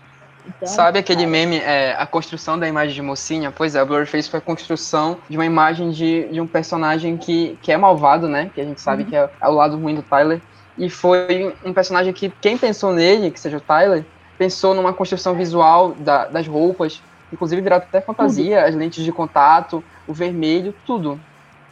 Então, 0.47 0.67
Sabe 0.69 0.99
aquele 0.99 1.27
meme, 1.27 1.59
é, 1.59 1.95
a 1.99 2.07
construção 2.07 2.59
da 2.59 2.67
imagem 2.67 2.95
de 2.95 3.03
mocinha? 3.03 3.53
Pois 3.53 3.75
é, 3.75 3.83
o 3.83 3.87
Blurface 3.87 4.31
foi 4.31 4.39
a 4.39 4.41
construção 4.41 5.19
de 5.29 5.37
uma 5.37 5.45
imagem 5.45 5.91
de, 5.91 6.27
de 6.29 6.41
um 6.41 6.47
personagem 6.47 7.19
que, 7.19 7.59
que 7.61 7.71
é 7.71 7.77
malvado, 7.77 8.27
né? 8.29 8.51
Que 8.55 8.61
a 8.61 8.65
gente 8.65 8.81
sabe 8.81 9.05
que 9.05 9.15
é, 9.15 9.29
é 9.41 9.49
o 9.49 9.53
lado 9.53 9.77
ruim 9.77 9.95
do 9.95 10.03
Tyler. 10.03 10.41
E 10.79 10.89
foi 10.89 11.55
um 11.65 11.75
personagem 11.75 12.13
que 12.15 12.31
quem 12.41 12.57
pensou 12.57 12.93
nele, 12.95 13.31
que 13.31 13.39
seja 13.39 13.59
o 13.59 13.61
Tyler, 13.61 14.05
pensou 14.39 14.75
numa 14.75 14.93
construção 14.93 15.35
visual 15.35 15.93
da- 15.93 16.27
das 16.27 16.47
roupas, 16.47 17.03
inclusive 17.33 17.61
virado 17.61 17.83
até 17.83 18.01
fantasia, 18.01 18.65
as 18.65 18.75
lentes 18.75 19.05
de 19.05 19.13
contato, 19.13 19.83
o 20.07 20.13
vermelho, 20.13 20.75
tudo. 20.87 21.21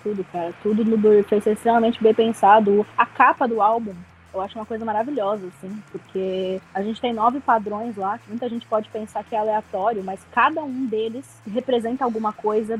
Tudo, 0.03 0.25
cara. 0.33 0.53
Tudo 0.62 0.85
no 0.85 0.97
é 1.12 1.53
extremamente 1.53 2.03
bem 2.03 2.14
pensado. 2.14 2.87
A 2.97 3.05
capa 3.05 3.49
do 3.49 3.61
álbum, 3.61 3.95
eu 4.33 4.40
acho 4.40 4.59
uma 4.59 4.66
coisa 4.66 4.85
maravilhosa, 4.85 5.47
assim, 5.47 5.83
porque 5.90 6.61
a 6.73 6.83
gente 6.83 7.01
tem 7.01 7.12
nove 7.12 7.40
padrões 7.40 7.97
lá, 7.97 8.19
que 8.19 8.29
muita 8.29 8.49
gente 8.49 8.66
pode 8.66 8.88
pensar 8.90 9.25
que 9.25 9.35
é 9.35 9.38
aleatório, 9.38 10.05
mas 10.05 10.21
cada 10.31 10.62
um 10.62 10.87
deles 10.87 11.25
representa 11.53 12.05
alguma 12.05 12.33
coisa. 12.33 12.79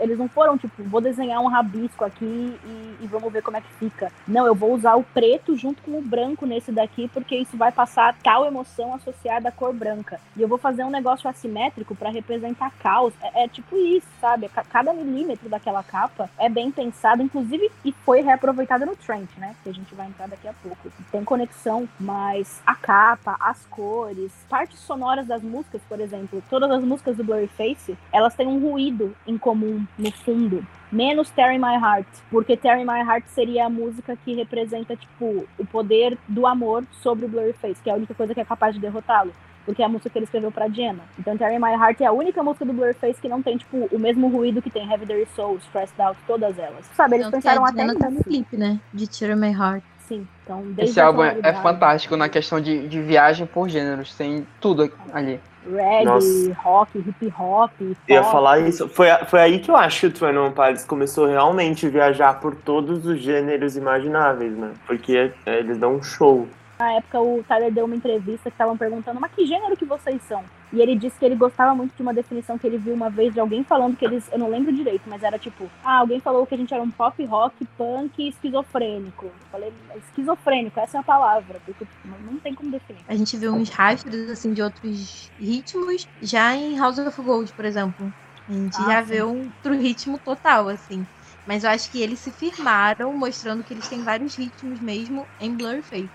Eles 0.00 0.18
não 0.18 0.28
foram, 0.28 0.56
tipo, 0.56 0.82
vou 0.84 1.00
desenhar 1.00 1.40
um 1.40 1.48
rabisco 1.48 2.04
aqui 2.04 2.24
e, 2.64 2.96
e 3.00 3.06
vamos 3.06 3.32
ver 3.32 3.42
como 3.42 3.56
é 3.56 3.60
que 3.60 3.72
fica. 3.74 4.10
Não, 4.26 4.46
eu 4.46 4.54
vou 4.54 4.72
usar 4.74 4.94
o 4.94 5.02
preto 5.02 5.56
junto 5.56 5.82
com 5.82 5.98
o 5.98 6.02
branco 6.02 6.46
nesse 6.46 6.72
daqui, 6.72 7.08
porque 7.12 7.36
isso 7.36 7.56
vai 7.56 7.70
passar 7.72 8.14
tal 8.22 8.44
emoção 8.46 8.94
associada 8.94 9.48
à 9.48 9.52
cor 9.52 9.72
branca. 9.74 10.20
E 10.36 10.42
eu 10.42 10.48
vou 10.48 10.58
fazer 10.58 10.84
um 10.84 10.90
negócio 10.90 11.28
assimétrico 11.28 11.94
para 11.94 12.10
representar 12.10 12.70
caos. 12.78 13.12
É, 13.22 13.44
é 13.44 13.48
tipo 13.48 13.76
isso, 13.76 14.06
sabe? 14.20 14.48
Ca- 14.48 14.64
Cada 14.64 14.92
milímetro 14.92 15.48
daquela 15.48 15.82
capa 15.82 16.28
é 16.38 16.48
bem 16.48 16.70
pensado, 16.70 17.22
inclusive, 17.22 17.70
e 17.84 17.92
foi 18.04 18.20
reaproveitada 18.22 18.84
no 18.86 18.96
Trent, 18.96 19.28
né? 19.38 19.54
Que 19.62 19.70
a 19.70 19.74
gente 19.74 19.94
vai 19.94 20.06
entrar 20.06 20.28
daqui 20.28 20.48
a 20.48 20.52
pouco. 20.62 20.90
Tem 21.12 21.22
conexão, 21.24 21.88
mas 21.98 22.60
a 22.66 22.74
capa, 22.74 23.36
as 23.40 23.64
cores, 23.66 24.32
partes 24.48 24.78
sonoras 24.80 25.26
das 25.26 25.42
músicas, 25.42 25.80
por 25.88 26.00
exemplo, 26.00 26.42
todas 26.50 26.70
as 26.70 26.82
músicas 26.82 27.16
do 27.16 27.24
Blurryface, 27.24 27.96
elas 28.12 28.34
têm 28.34 28.46
um 28.46 28.58
ruído 28.60 29.14
em 29.26 29.36
comum 29.38 29.63
no 29.98 30.12
fundo. 30.12 30.66
Menos 30.92 31.28
Tear 31.30 31.54
in 31.54 31.58
My 31.58 31.74
Heart, 31.74 32.06
porque 32.30 32.56
Tear 32.56 32.78
in 32.78 32.84
My 32.84 33.00
Heart 33.00 33.26
seria 33.28 33.66
a 33.66 33.70
música 33.70 34.16
que 34.24 34.34
representa, 34.34 34.94
tipo, 34.94 35.44
o 35.58 35.66
poder 35.66 36.16
do 36.28 36.46
amor 36.46 36.84
sobre 37.02 37.24
o 37.24 37.28
Blurryface, 37.28 37.82
que 37.82 37.90
é 37.90 37.92
a 37.92 37.96
única 37.96 38.14
coisa 38.14 38.32
que 38.32 38.40
é 38.40 38.44
capaz 38.44 38.74
de 38.74 38.80
derrotá-lo 38.80 39.32
porque 39.64 39.82
é 39.82 39.86
a 39.86 39.88
música 39.88 40.10
que 40.10 40.18
ele 40.18 40.24
escreveu 40.24 40.52
pra 40.52 40.68
Jenna. 40.68 41.00
Então, 41.18 41.36
Tear 41.36 41.52
in 41.52 41.58
My 41.58 41.72
Heart 41.72 42.00
é 42.02 42.06
a 42.06 42.12
única 42.12 42.42
música 42.42 42.64
do 42.64 42.72
Blurface 42.72 43.20
que 43.20 43.28
não 43.28 43.42
tem, 43.42 43.56
tipo, 43.56 43.88
o 43.90 43.98
mesmo 43.98 44.28
ruído 44.28 44.60
que 44.60 44.70
tem 44.70 44.88
Heavy 44.88 45.06
Dirty 45.06 45.30
Soul, 45.34 45.56
Stressed 45.56 46.00
Out, 46.00 46.18
todas 46.26 46.58
elas. 46.58 46.84
Sabe, 46.94 47.16
eles 47.16 47.28
pensaram 47.28 47.64
a 47.64 47.70
até 47.70 47.86
tá 47.94 48.10
no 48.10 48.22
clipe, 48.22 48.56
né? 48.56 48.78
De 48.92 49.06
Tear 49.06 49.36
My 49.36 49.52
Heart. 49.52 49.84
Sim, 50.08 50.26
então, 50.42 50.60
desde 50.62 50.82
Esse 50.82 51.00
álbum 51.00 51.24
é, 51.24 51.38
é 51.42 51.52
fantástico 51.54 52.16
na 52.16 52.28
questão 52.28 52.60
de, 52.60 52.86
de 52.88 53.00
viagem 53.00 53.46
por 53.46 53.68
gêneros, 53.68 54.14
tem 54.14 54.46
tudo 54.60 54.90
ali. 55.12 55.40
Reggae, 55.66 56.04
Nossa. 56.04 56.52
rock, 56.62 56.98
hip 56.98 57.32
hop, 57.38 57.70
Eu 57.80 57.96
ia 58.06 58.20
pop. 58.20 58.32
falar 58.32 58.58
isso. 58.60 58.86
Foi, 58.86 59.08
foi 59.26 59.40
aí 59.40 59.58
que 59.58 59.70
eu 59.70 59.76
acho 59.76 60.10
que 60.10 60.22
o 60.24 60.26
One 60.26 60.52
Pilots 60.54 60.84
começou 60.84 61.26
realmente 61.26 61.86
a 61.86 61.90
viajar 61.90 62.34
por 62.38 62.54
todos 62.54 63.06
os 63.06 63.18
gêneros 63.18 63.74
imagináveis, 63.74 64.54
né? 64.54 64.72
Porque 64.86 65.32
é, 65.46 65.58
eles 65.58 65.78
dão 65.78 65.94
um 65.94 66.02
show. 66.02 66.46
Na 66.84 66.92
época, 66.92 67.18
o 67.18 67.42
Tyler 67.48 67.72
deu 67.72 67.86
uma 67.86 67.96
entrevista 67.96 68.50
que 68.50 68.54
estavam 68.54 68.76
perguntando, 68.76 69.18
mas 69.18 69.32
que 69.32 69.46
gênero 69.46 69.74
que 69.74 69.86
vocês 69.86 70.22
são? 70.24 70.44
E 70.70 70.82
ele 70.82 70.94
disse 70.94 71.18
que 71.18 71.24
ele 71.24 71.34
gostava 71.34 71.74
muito 71.74 71.94
de 71.96 72.02
uma 72.02 72.12
definição 72.12 72.58
que 72.58 72.66
ele 72.66 72.76
viu 72.76 72.92
uma 72.92 73.08
vez 73.08 73.32
de 73.32 73.40
alguém 73.40 73.64
falando 73.64 73.96
que 73.96 74.04
eles, 74.04 74.30
eu 74.30 74.38
não 74.38 74.50
lembro 74.50 74.70
direito, 74.70 75.08
mas 75.08 75.22
era 75.22 75.38
tipo, 75.38 75.64
ah, 75.82 76.00
alguém 76.00 76.20
falou 76.20 76.46
que 76.46 76.54
a 76.54 76.58
gente 76.58 76.74
era 76.74 76.82
um 76.82 76.90
pop 76.90 77.24
rock, 77.24 77.64
punk 77.78 78.28
esquizofrênico. 78.28 79.24
Eu 79.24 79.32
falei, 79.50 79.72
esquizofrênico, 79.96 80.78
essa 80.78 80.98
é 80.98 81.00
a 81.00 81.04
palavra, 81.04 81.58
porque 81.64 81.86
não, 82.04 82.32
não 82.32 82.38
tem 82.38 82.54
como 82.54 82.70
definir. 82.70 83.00
A 83.08 83.16
gente 83.16 83.34
viu 83.38 83.54
uns 83.54 83.70
rastros, 83.70 84.28
assim, 84.28 84.52
de 84.52 84.60
outros 84.60 85.30
ritmos, 85.38 86.06
já 86.20 86.54
em 86.54 86.78
House 86.78 86.98
of 86.98 87.22
Gold, 87.22 87.50
por 87.54 87.64
exemplo. 87.64 88.12
A 88.46 88.52
gente 88.52 88.76
Ah, 88.82 88.84
já 88.84 89.02
sim. 89.02 89.08
vê 89.08 89.22
um 89.22 89.44
outro 89.44 89.74
ritmo 89.74 90.18
total, 90.18 90.68
assim. 90.68 91.06
Mas 91.46 91.64
eu 91.64 91.70
acho 91.70 91.90
que 91.90 92.02
eles 92.02 92.18
se 92.18 92.30
firmaram, 92.30 93.16
mostrando 93.16 93.62
que 93.64 93.72
eles 93.72 93.88
têm 93.88 94.02
vários 94.02 94.34
ritmos 94.34 94.80
mesmo 94.80 95.26
em 95.40 95.54
Blurface. 95.54 96.08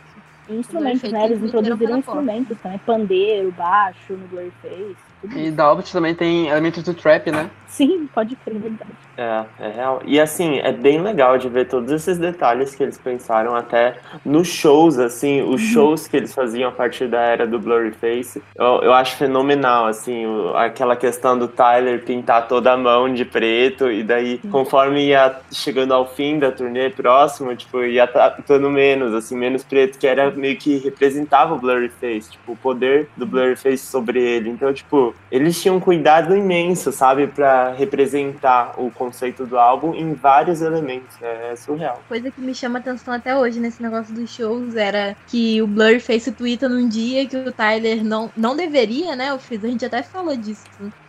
Instrumentos, 0.57 1.12
né? 1.12 1.25
Eles 1.25 1.43
introduziram 1.43 1.97
instrumentos 1.97 2.57
também, 2.59 2.79
pandeiro, 2.79 3.51
baixo 3.51 4.13
no 4.13 4.27
Blurface. 4.27 5.09
E 5.36 5.51
da 5.51 5.65
Albert 5.65 5.91
também 5.91 6.15
tem 6.15 6.47
elementos 6.47 6.84
do 6.84 6.93
trap, 6.93 7.29
né? 7.32 7.49
Sim, 7.67 8.10
pode 8.13 8.36
crer, 8.38 8.55
é 8.55 8.60
verdade. 8.60 8.91
É, 9.15 9.45
é 9.60 9.69
real. 9.69 10.01
E 10.05 10.19
assim, 10.19 10.60
é 10.60 10.71
bem 10.71 11.01
legal 11.01 11.38
de 11.38 11.47
ver 11.49 11.67
todos 11.67 11.91
esses 11.91 12.17
detalhes 12.17 12.73
que 12.73 12.82
eles 12.82 12.97
pensaram 12.97 13.55
até 13.55 13.97
nos 14.25 14.47
shows, 14.47 14.97
assim, 14.97 15.41
os 15.41 15.62
uhum. 15.62 15.67
shows 15.67 16.08
que 16.08 16.17
eles 16.17 16.34
faziam 16.34 16.69
a 16.69 16.71
partir 16.71 17.08
da 17.08 17.19
era 17.19 17.45
do 17.45 17.60
Blurryface. 17.60 18.41
Eu, 18.55 18.82
eu 18.82 18.93
acho 18.93 19.17
fenomenal, 19.17 19.86
assim, 19.86 20.25
o, 20.25 20.55
aquela 20.55 20.95
questão 20.95 21.38
do 21.38 21.47
Tyler 21.47 22.03
pintar 22.03 22.47
toda 22.47 22.73
a 22.73 22.77
mão 22.77 23.13
de 23.13 23.23
preto 23.23 23.91
e 23.91 24.03
daí, 24.03 24.39
conforme 24.49 25.05
ia 25.08 25.39
chegando 25.51 25.93
ao 25.93 26.08
fim 26.08 26.39
da 26.39 26.51
turnê 26.51 26.89
próximo, 26.89 27.55
tipo, 27.55 27.84
ia 27.84 28.08
tratando 28.08 28.69
menos, 28.69 29.13
assim, 29.13 29.38
menos 29.38 29.63
preto, 29.63 29.99
que 29.99 30.08
era 30.08 30.32
meio 30.32 30.58
que 30.58 30.77
representava 30.77 31.53
o 31.53 31.60
Blurryface, 31.60 32.32
tipo, 32.32 32.53
o 32.53 32.58
poder 32.58 33.10
do 33.15 33.27
Blurryface 33.27 33.86
sobre 33.86 34.21
ele. 34.21 34.49
Então, 34.49 34.73
tipo, 34.73 35.09
eles 35.32 35.62
tinham 35.62 35.78
um 35.78 35.80
cuidado 35.80 36.36
imenso, 36.36 36.91
sabe, 36.91 37.28
para 37.28 37.74
representar 37.74 38.74
o 38.78 38.91
conceito 38.91 39.45
do 39.45 39.58
álbum 39.58 39.93
em 39.93 40.13
vários 40.13 40.62
elementos. 40.62 41.15
É, 41.22 41.52
é 41.52 41.56
surreal. 41.56 42.02
Coisa 42.08 42.32
que 42.32 42.41
me 42.41 42.54
chama 42.54 42.80
atenção 42.80 43.13
até 43.13 43.38
hoje 43.38 43.60
nesse 43.60 43.82
negócio 43.82 44.13
dos 44.13 44.30
shows 44.30 44.76
era 44.76 45.15
que 45.28 45.62
o 45.62 45.67
Blur 45.67 46.00
fez 46.00 46.28
o 46.28 46.32
Twitter 46.32 46.69
num 46.69 46.88
dia 46.88 47.28
que 47.28 47.38
o 47.38 47.52
Tyler 47.52 48.04
não, 48.04 48.32
não 48.36 48.56
deveria, 48.56 49.15
né? 49.15 49.34
O 49.34 49.39
Fizz, 49.39 49.63
a 49.63 49.67
gente 49.67 49.86
até 49.86 50.02
falou 50.02 50.36
disso. 50.36 50.65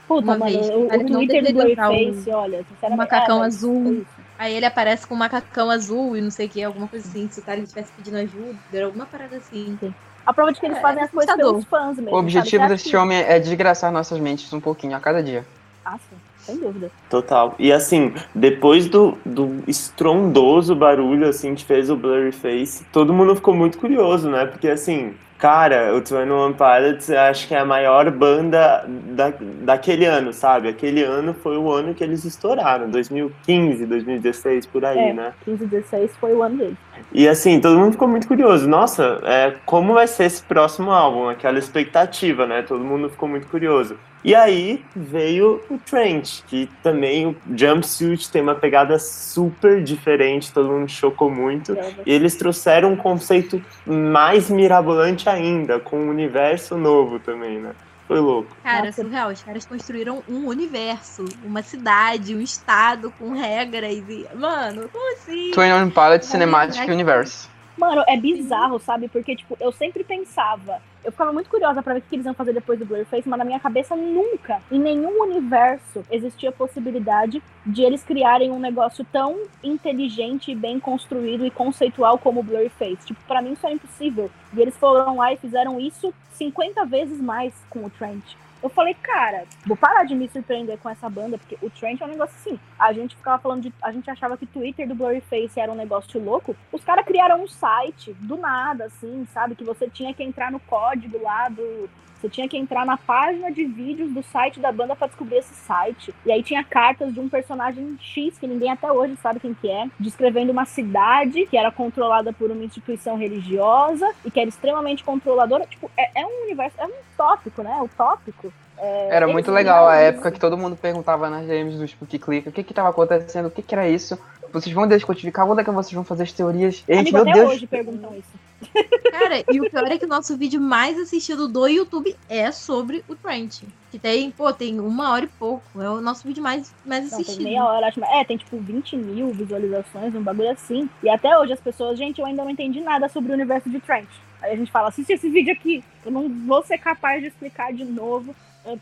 Puta, 0.06 0.24
uma 0.24 0.38
mano, 0.38 0.50
vez. 0.50 0.68
O, 0.68 0.86
o 0.86 1.06
Twitter 1.06 1.44
do 1.44 1.52
Blurface, 1.52 2.30
olha, 2.30 2.64
um 2.82 2.96
macacão 2.96 3.42
é, 3.42 3.46
azul. 3.46 4.04
Aí 4.38 4.54
ele 4.54 4.66
aparece 4.66 5.06
com 5.06 5.14
um 5.14 5.18
macacão 5.18 5.70
azul 5.70 6.16
e 6.16 6.20
não 6.20 6.30
sei 6.30 6.46
o 6.46 6.48
que, 6.48 6.64
alguma 6.64 6.88
coisa 6.88 7.06
assim. 7.06 7.28
Se 7.30 7.40
o 7.40 7.42
Tyler 7.42 7.62
estivesse 7.62 7.92
pedindo 7.92 8.16
ajuda, 8.16 8.84
alguma 8.84 9.06
parada 9.06 9.36
assim. 9.36 9.78
A 10.26 10.32
prova 10.32 10.52
de 10.52 10.60
que 10.60 10.66
eles 10.66 10.78
é, 10.78 10.80
fazem 10.80 11.02
as 11.02 11.10
coisas 11.10 11.34
pelos 11.36 11.64
fãs 11.64 11.96
mesmo. 11.96 12.14
O 12.14 12.18
objetivo 12.18 12.62
sabe? 12.62 12.74
desse 12.74 12.96
homem 12.96 13.18
é 13.18 13.38
desgraçar 13.38 13.90
nossas 13.90 14.18
mentes 14.18 14.52
um 14.52 14.60
pouquinho 14.60 14.96
a 14.96 15.00
cada 15.00 15.22
dia. 15.22 15.44
Ah, 15.84 15.98
sim. 15.98 16.16
Sem 16.44 16.58
dúvida. 16.58 16.90
Total. 17.08 17.54
E 17.58 17.72
assim, 17.72 18.12
depois 18.34 18.86
do, 18.86 19.16
do 19.24 19.62
estrondoso 19.66 20.74
barulho 20.74 21.28
assim 21.28 21.54
que 21.54 21.64
fez 21.64 21.90
o 21.90 21.96
Blurry 21.96 22.32
Face, 22.32 22.84
todo 22.92 23.12
mundo 23.12 23.34
ficou 23.34 23.54
muito 23.54 23.78
curioso, 23.78 24.28
né? 24.28 24.46
Porque 24.46 24.68
assim, 24.68 25.14
Cara, 25.40 25.94
o 25.96 26.02
Twenty 26.02 26.30
One 26.30 26.54
Pilots 26.54 27.08
acho 27.08 27.48
que 27.48 27.54
é 27.54 27.60
a 27.60 27.64
maior 27.64 28.10
banda 28.10 28.84
da, 28.86 29.32
daquele 29.62 30.04
ano, 30.04 30.34
sabe? 30.34 30.68
Aquele 30.68 31.02
ano 31.02 31.32
foi 31.32 31.56
o 31.56 31.72
ano 31.72 31.94
que 31.94 32.04
eles 32.04 32.26
estouraram, 32.26 32.90
2015, 32.90 33.86
2016, 33.86 34.66
por 34.66 34.84
aí, 34.84 34.98
é, 34.98 35.12
né? 35.14 35.32
15, 35.46 35.64
16 35.64 36.10
foi 36.20 36.34
o 36.34 36.42
ano 36.42 36.58
deles. 36.58 36.76
E 37.10 37.26
assim, 37.26 37.58
todo 37.58 37.78
mundo 37.78 37.92
ficou 37.92 38.06
muito 38.06 38.28
curioso. 38.28 38.68
Nossa, 38.68 39.18
é, 39.22 39.54
como 39.64 39.94
vai 39.94 40.06
ser 40.06 40.24
esse 40.24 40.42
próximo 40.42 40.90
álbum? 40.90 41.30
Aquela 41.30 41.58
expectativa, 41.58 42.46
né? 42.46 42.60
Todo 42.60 42.84
mundo 42.84 43.08
ficou 43.08 43.26
muito 43.26 43.46
curioso. 43.46 43.96
E 44.22 44.34
aí 44.34 44.84
veio 44.94 45.62
o 45.70 45.78
Trent, 45.78 46.42
que 46.46 46.68
também 46.82 47.26
o 47.26 47.36
Jumpsuit 47.56 48.30
tem 48.30 48.42
uma 48.42 48.54
pegada 48.54 48.98
super 48.98 49.82
diferente, 49.82 50.52
todo 50.52 50.68
mundo 50.68 50.88
chocou 50.90 51.30
muito. 51.30 51.76
E 52.04 52.12
eles 52.12 52.36
trouxeram 52.36 52.92
um 52.92 52.96
conceito 52.96 53.62
mais 53.86 54.50
mirabolante 54.50 55.28
ainda, 55.28 55.80
com 55.80 55.98
um 55.98 56.10
universo 56.10 56.76
novo 56.76 57.18
também, 57.18 57.58
né? 57.58 57.72
Foi 58.06 58.18
louco. 58.18 58.56
Cara, 58.64 58.90
surreal. 58.90 59.30
Os 59.30 59.40
caras 59.40 59.64
construíram 59.64 60.20
um 60.28 60.48
universo, 60.48 61.24
uma 61.44 61.62
cidade, 61.62 62.34
um 62.34 62.40
estado 62.40 63.12
com 63.16 63.32
regras 63.32 63.92
e. 63.92 64.26
Mano, 64.34 64.88
como 64.88 65.12
assim? 65.12 65.52
Twin 65.52 65.70
on 65.70 65.90
Pilot 65.90 66.26
Cinematic 66.26 66.88
Universe. 66.88 67.49
Mano, 67.76 68.04
é 68.06 68.16
bizarro, 68.16 68.78
sabe? 68.78 69.08
Porque, 69.08 69.34
tipo, 69.34 69.56
eu 69.60 69.72
sempre 69.72 70.04
pensava. 70.04 70.82
Eu 71.02 71.10
ficava 71.10 71.32
muito 71.32 71.48
curiosa 71.48 71.82
para 71.82 71.94
ver 71.94 72.00
o 72.00 72.02
que 72.02 72.14
eles 72.14 72.26
iam 72.26 72.34
fazer 72.34 72.52
depois 72.52 72.78
do 72.78 72.84
Blurface, 72.84 73.26
mas 73.26 73.38
na 73.38 73.44
minha 73.44 73.58
cabeça 73.58 73.96
nunca, 73.96 74.60
em 74.70 74.78
nenhum 74.78 75.22
universo, 75.22 76.04
existia 76.10 76.50
a 76.50 76.52
possibilidade 76.52 77.42
de 77.64 77.82
eles 77.82 78.02
criarem 78.02 78.50
um 78.50 78.58
negócio 78.58 79.04
tão 79.10 79.38
inteligente, 79.64 80.54
bem 80.54 80.78
construído 80.78 81.46
e 81.46 81.50
conceitual 81.50 82.18
como 82.18 82.40
o 82.40 82.42
Blurface. 82.42 83.06
Tipo, 83.06 83.20
pra 83.26 83.40
mim 83.40 83.52
isso 83.52 83.66
é 83.66 83.72
impossível. 83.72 84.30
E 84.52 84.60
eles 84.60 84.76
foram 84.76 85.16
lá 85.16 85.32
e 85.32 85.38
fizeram 85.38 85.80
isso 85.80 86.12
50 86.34 86.84
vezes 86.84 87.18
mais 87.18 87.54
com 87.70 87.84
o 87.84 87.90
Trent. 87.90 88.36
Eu 88.62 88.68
falei, 88.68 88.94
cara, 88.94 89.44
vou 89.66 89.76
parar 89.76 90.04
de 90.04 90.14
me 90.14 90.28
surpreender 90.28 90.78
com 90.78 90.88
essa 90.88 91.08
banda, 91.08 91.38
porque 91.38 91.56
o 91.62 91.70
Trent 91.70 92.00
é 92.00 92.04
um 92.04 92.08
negócio 92.08 92.36
assim. 92.36 92.58
A 92.78 92.92
gente 92.92 93.16
ficava 93.16 93.40
falando 93.40 93.62
de. 93.62 93.72
A 93.82 93.90
gente 93.90 94.10
achava 94.10 94.36
que 94.36 94.46
Twitter 94.46 94.86
do 94.86 94.94
Blurryface 94.94 95.58
era 95.58 95.72
um 95.72 95.76
negócio 95.76 96.22
louco. 96.22 96.54
Os 96.70 96.84
caras 96.84 97.06
criaram 97.06 97.42
um 97.42 97.48
site 97.48 98.12
do 98.20 98.36
nada, 98.36 98.84
assim, 98.84 99.26
sabe? 99.32 99.54
Que 99.54 99.64
você 99.64 99.88
tinha 99.88 100.12
que 100.12 100.22
entrar 100.22 100.50
no 100.52 100.60
código 100.60 101.22
lá 101.22 101.48
do. 101.48 101.88
Você 102.20 102.28
tinha 102.28 102.46
que 102.46 102.58
entrar 102.58 102.84
na 102.84 102.98
página 102.98 103.50
de 103.50 103.64
vídeos 103.64 104.12
do 104.12 104.22
site 104.22 104.60
da 104.60 104.70
banda 104.70 104.94
para 104.94 105.06
descobrir 105.06 105.36
esse 105.36 105.54
site. 105.54 106.14
E 106.26 106.30
aí 106.30 106.42
tinha 106.42 106.62
cartas 106.62 107.14
de 107.14 107.18
um 107.18 107.30
personagem 107.30 107.96
X, 107.98 108.38
que 108.38 108.46
ninguém 108.46 108.70
até 108.70 108.92
hoje 108.92 109.16
sabe 109.16 109.40
quem 109.40 109.54
que 109.54 109.70
é, 109.70 109.88
descrevendo 109.98 110.52
uma 110.52 110.66
cidade 110.66 111.46
que 111.46 111.56
era 111.56 111.72
controlada 111.72 112.30
por 112.30 112.50
uma 112.50 112.62
instituição 112.62 113.16
religiosa 113.16 114.06
e 114.22 114.30
que 114.30 114.38
era 114.38 114.50
extremamente 114.50 115.02
controladora. 115.02 115.64
Tipo, 115.66 115.90
é, 115.96 116.20
é 116.20 116.26
um 116.26 116.42
universo, 116.44 116.76
é 116.78 116.84
um 116.84 116.92
tópico, 117.16 117.62
né? 117.62 117.80
O 117.80 117.88
tópico 117.88 118.49
é, 118.80 119.08
era 119.10 119.28
muito 119.28 119.50
legal 119.50 119.86
a 119.86 119.96
época 119.96 120.30
que 120.30 120.40
todo 120.40 120.56
mundo 120.56 120.74
perguntava 120.74 121.28
nas 121.28 121.46
DMs 121.46 121.76
do 121.76 121.84
Spook 121.84 122.18
Click 122.18 122.48
o 122.48 122.52
que 122.52 122.62
que 122.62 122.72
tava 122.72 122.88
acontecendo, 122.88 123.46
o 123.46 123.50
que 123.50 123.62
que 123.62 123.74
era 123.74 123.86
isso. 123.86 124.18
Vocês 124.52 124.74
vão 124.74 124.88
descodificar, 124.88 125.46
quando 125.46 125.60
é 125.60 125.64
que 125.64 125.70
vocês 125.70 125.92
vão 125.92 126.02
fazer 126.02 126.24
as 126.24 126.32
teorias? 126.32 126.82
E 126.88 126.94
gente, 126.94 127.14
Amigo, 127.14 127.24
meu 127.24 127.34
Deus. 127.34 127.52
hoje 127.52 127.66
perguntam 127.66 128.12
isso. 128.16 128.74
Cara, 129.12 129.44
e 129.48 129.60
o 129.60 129.70
pior 129.70 129.86
é 129.86 129.96
que 129.96 130.04
o 130.04 130.08
nosso 130.08 130.36
vídeo 130.36 130.60
mais 130.60 130.98
assistido 130.98 131.46
do 131.46 131.68
YouTube 131.68 132.16
é 132.28 132.50
sobre 132.50 133.04
o 133.08 133.14
Trent. 133.14 133.62
Que 133.90 133.98
tem, 133.98 134.30
pô, 134.30 134.52
tem 134.52 134.80
uma 134.80 135.12
hora 135.12 135.24
e 135.24 135.28
pouco. 135.28 135.80
É 135.80 135.88
o 135.88 136.00
nosso 136.00 136.26
vídeo 136.26 136.42
mais, 136.42 136.74
mais 136.84 137.12
assistido. 137.12 137.36
Não, 137.36 137.44
tem 137.44 137.52
meia 137.52 137.64
hora, 137.64 137.86
acho. 137.86 138.04
É, 138.04 138.24
tem 138.24 138.36
tipo 138.36 138.58
20 138.58 138.96
mil 138.96 139.28
visualizações, 139.28 140.14
um 140.14 140.22
bagulho 140.22 140.50
assim. 140.50 140.90
E 141.02 141.08
até 141.08 141.38
hoje 141.38 141.52
as 141.52 141.60
pessoas, 141.60 141.96
gente, 141.96 142.20
eu 142.20 142.26
ainda 142.26 142.42
não 142.42 142.50
entendi 142.50 142.80
nada 142.80 143.08
sobre 143.08 143.30
o 143.30 143.34
universo 143.34 143.70
de 143.70 143.78
Trent. 143.78 144.08
Aí 144.40 144.52
a 144.52 144.56
gente 144.56 144.70
fala, 144.70 144.88
assiste 144.88 145.12
esse 145.12 145.28
vídeo 145.28 145.52
aqui. 145.52 145.84
Eu 146.04 146.12
não 146.12 146.28
vou 146.46 146.62
ser 146.62 146.78
capaz 146.78 147.20
de 147.20 147.28
explicar 147.28 147.72
de 147.72 147.84
novo 147.84 148.34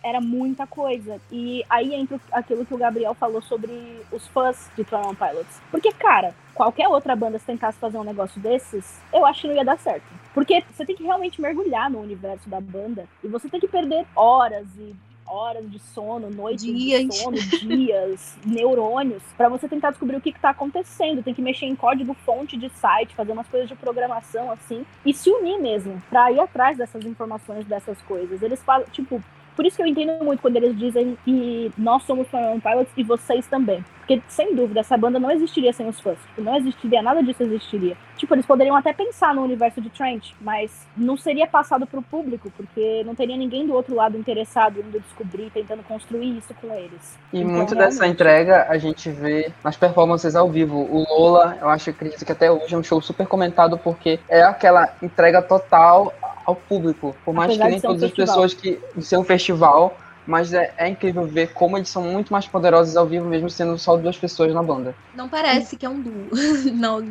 era 0.03 0.21
muita 0.21 0.67
coisa. 0.67 1.21
E 1.31 1.65
aí 1.69 1.95
entra 1.95 2.21
aquilo 2.33 2.65
que 2.65 2.75
o 2.75 2.79
Gabriel 2.79 3.15
falou 3.15 3.41
sobre 3.43 4.03
os 4.11 4.27
fãs 4.29 4.71
de 4.77 4.85
Tron 4.85 5.15
Pilots. 5.15 5.61
Porque, 5.71 5.93
cara, 5.93 6.35
qualquer 6.55 6.89
outra 6.89 7.15
banda 7.15 7.39
se 7.39 7.47
tentasse 7.47 7.79
fazer 7.79 7.99
um 7.99 8.05
negócio 8.05 8.41
desses, 8.41 9.01
eu 9.13 9.25
acho 9.25 9.43
que 9.43 9.49
não 9.49 9.55
ia 9.55 9.65
dar 9.65 9.79
certo. 9.79 10.05
Porque 10.35 10.63
você 10.71 10.85
tem 10.85 10.97
que 10.97 11.05
realmente 11.05 11.41
mergulhar 11.41 11.91
no 11.91 12.01
universo 12.01 12.49
da 12.49 12.61
banda 12.61 13.07
e 13.23 13.29
você 13.29 13.49
tem 13.49 13.61
que 13.61 13.69
perder 13.69 14.07
horas 14.15 14.67
e 14.79 14.95
horas 15.31 15.71
de 15.71 15.79
sono, 15.79 16.31
noites 16.31 16.65
dias. 16.65 17.07
de 17.07 17.15
sono, 17.15 17.37
dias, 17.37 18.37
neurônios, 18.45 19.23
para 19.37 19.49
você 19.49 19.69
tentar 19.69 19.91
descobrir 19.91 20.17
o 20.17 20.21
que, 20.21 20.31
está 20.31 20.51
acontecendo. 20.51 21.23
Tem 21.23 21.35
que 21.35 21.43
mexer 21.43 21.67
em 21.67 21.75
código 21.77 22.15
fonte 22.15 22.57
de 22.57 22.69
site, 22.71 23.15
fazer 23.15 23.33
umas 23.33 23.49
coisas 23.49 23.69
de 23.69 23.75
programação 23.75 24.51
assim, 24.51 24.85
e 25.05 25.13
se 25.13 25.31
unir 25.31 25.59
mesmo, 25.59 26.03
para 26.09 26.31
ir 26.31 26.41
atrás 26.41 26.77
dessas 26.79 27.05
informações, 27.05 27.67
dessas 27.67 28.01
coisas. 28.03 28.43
Eles 28.43 28.63
falam, 28.63 28.87
tipo, 28.91 29.23
por 29.59 29.67
isso 29.67 29.77
que 29.77 29.83
eu 29.83 29.87
entendo 29.89 30.25
muito 30.25 30.41
quando 30.41 30.55
eles 30.55 30.79
dizem 30.79 31.19
que 31.25 31.73
nós 31.77 32.05
somos 32.05 32.29
Fire 32.29 32.61
Pilots 32.63 32.93
e 32.97 33.03
vocês 33.03 33.45
também. 33.49 33.85
Porque, 33.99 34.23
sem 34.29 34.55
dúvida, 34.55 34.79
essa 34.79 34.97
banda 34.97 35.19
não 35.19 35.33
existiria 35.33 35.73
sem 35.73 35.89
os 35.89 35.99
fãs. 35.99 36.17
Tipo, 36.29 36.43
não 36.43 36.57
existiria, 36.57 37.03
nada 37.03 37.21
disso 37.25 37.43
existiria. 37.43 37.97
Tipo, 38.17 38.35
eles 38.37 38.47
poderiam 38.47 38.77
até 38.77 38.93
pensar 38.93 39.35
no 39.35 39.43
universo 39.43 39.81
de 39.81 39.91
Trent, 39.91 40.31
mas 40.41 40.87
não 40.97 41.17
seria 41.17 41.47
passado 41.47 41.89
pro 41.89 42.01
público, 42.01 42.53
porque 42.57 43.03
não 43.05 43.17
teria 43.17 43.37
ninguém 43.37 43.67
do 43.67 43.75
outro 43.75 43.97
lado 43.97 44.17
interessado 44.17 44.79
indo 44.79 45.01
descobrir, 45.01 45.51
tentando 45.51 45.83
construir 45.83 46.39
isso 46.39 46.55
com 46.55 46.73
eles. 46.73 47.19
E 47.33 47.41
então, 47.41 47.57
muito 47.57 47.75
realmente... 47.75 47.97
dessa 47.97 48.07
entrega 48.07 48.67
a 48.69 48.79
gente 48.79 49.11
vê 49.11 49.53
nas 49.63 49.77
performances 49.77 50.37
ao 50.37 50.49
vivo. 50.49 50.79
O 50.79 51.05
Lola, 51.09 51.59
eu 51.61 51.69
acho 51.69 51.91
acredito 51.91 52.25
que 52.25 52.33
até 52.33 52.51
hoje 52.51 52.75
é 52.75 52.79
um 52.79 52.83
show 52.85 53.03
super 53.03 53.27
comentado, 53.27 53.77
porque 53.77 54.21
é 54.29 54.43
aquela 54.43 54.95
entrega 55.03 55.43
total 55.43 56.15
ao 56.49 56.57
público. 56.57 57.15
Por 57.27 57.35
mais 57.35 57.51
Apesar 57.51 57.65
que 57.65 57.71
nem 57.73 57.81
todas 57.81 58.03
um 58.03 58.07
as 58.07 58.13
pessoas 58.13 58.55
que 58.55 58.81
ser 59.03 59.19
um 59.19 59.25
festival, 59.25 59.95
mas 60.27 60.55
é, 60.55 60.73
é, 60.79 60.89
incrível 60.89 61.27
ver 61.27 61.53
como 61.53 61.77
eles 61.77 61.91
são 61.91 62.03
muito 62.03 62.33
mais 62.33 62.47
poderosos 62.47 62.97
ao 62.97 63.07
vivo, 63.07 63.29
mesmo 63.29 63.51
sendo 63.51 63.79
só 63.79 63.99
duas 63.99 64.17
pessoas 64.17 64.55
na 64.55 64.63
banda. 64.63 64.95
Não 65.15 65.29
parece 65.29 65.77
que 65.77 65.85
é 65.85 65.89
um 65.91 66.01
duo. 66.01 66.31
Não, 66.73 67.03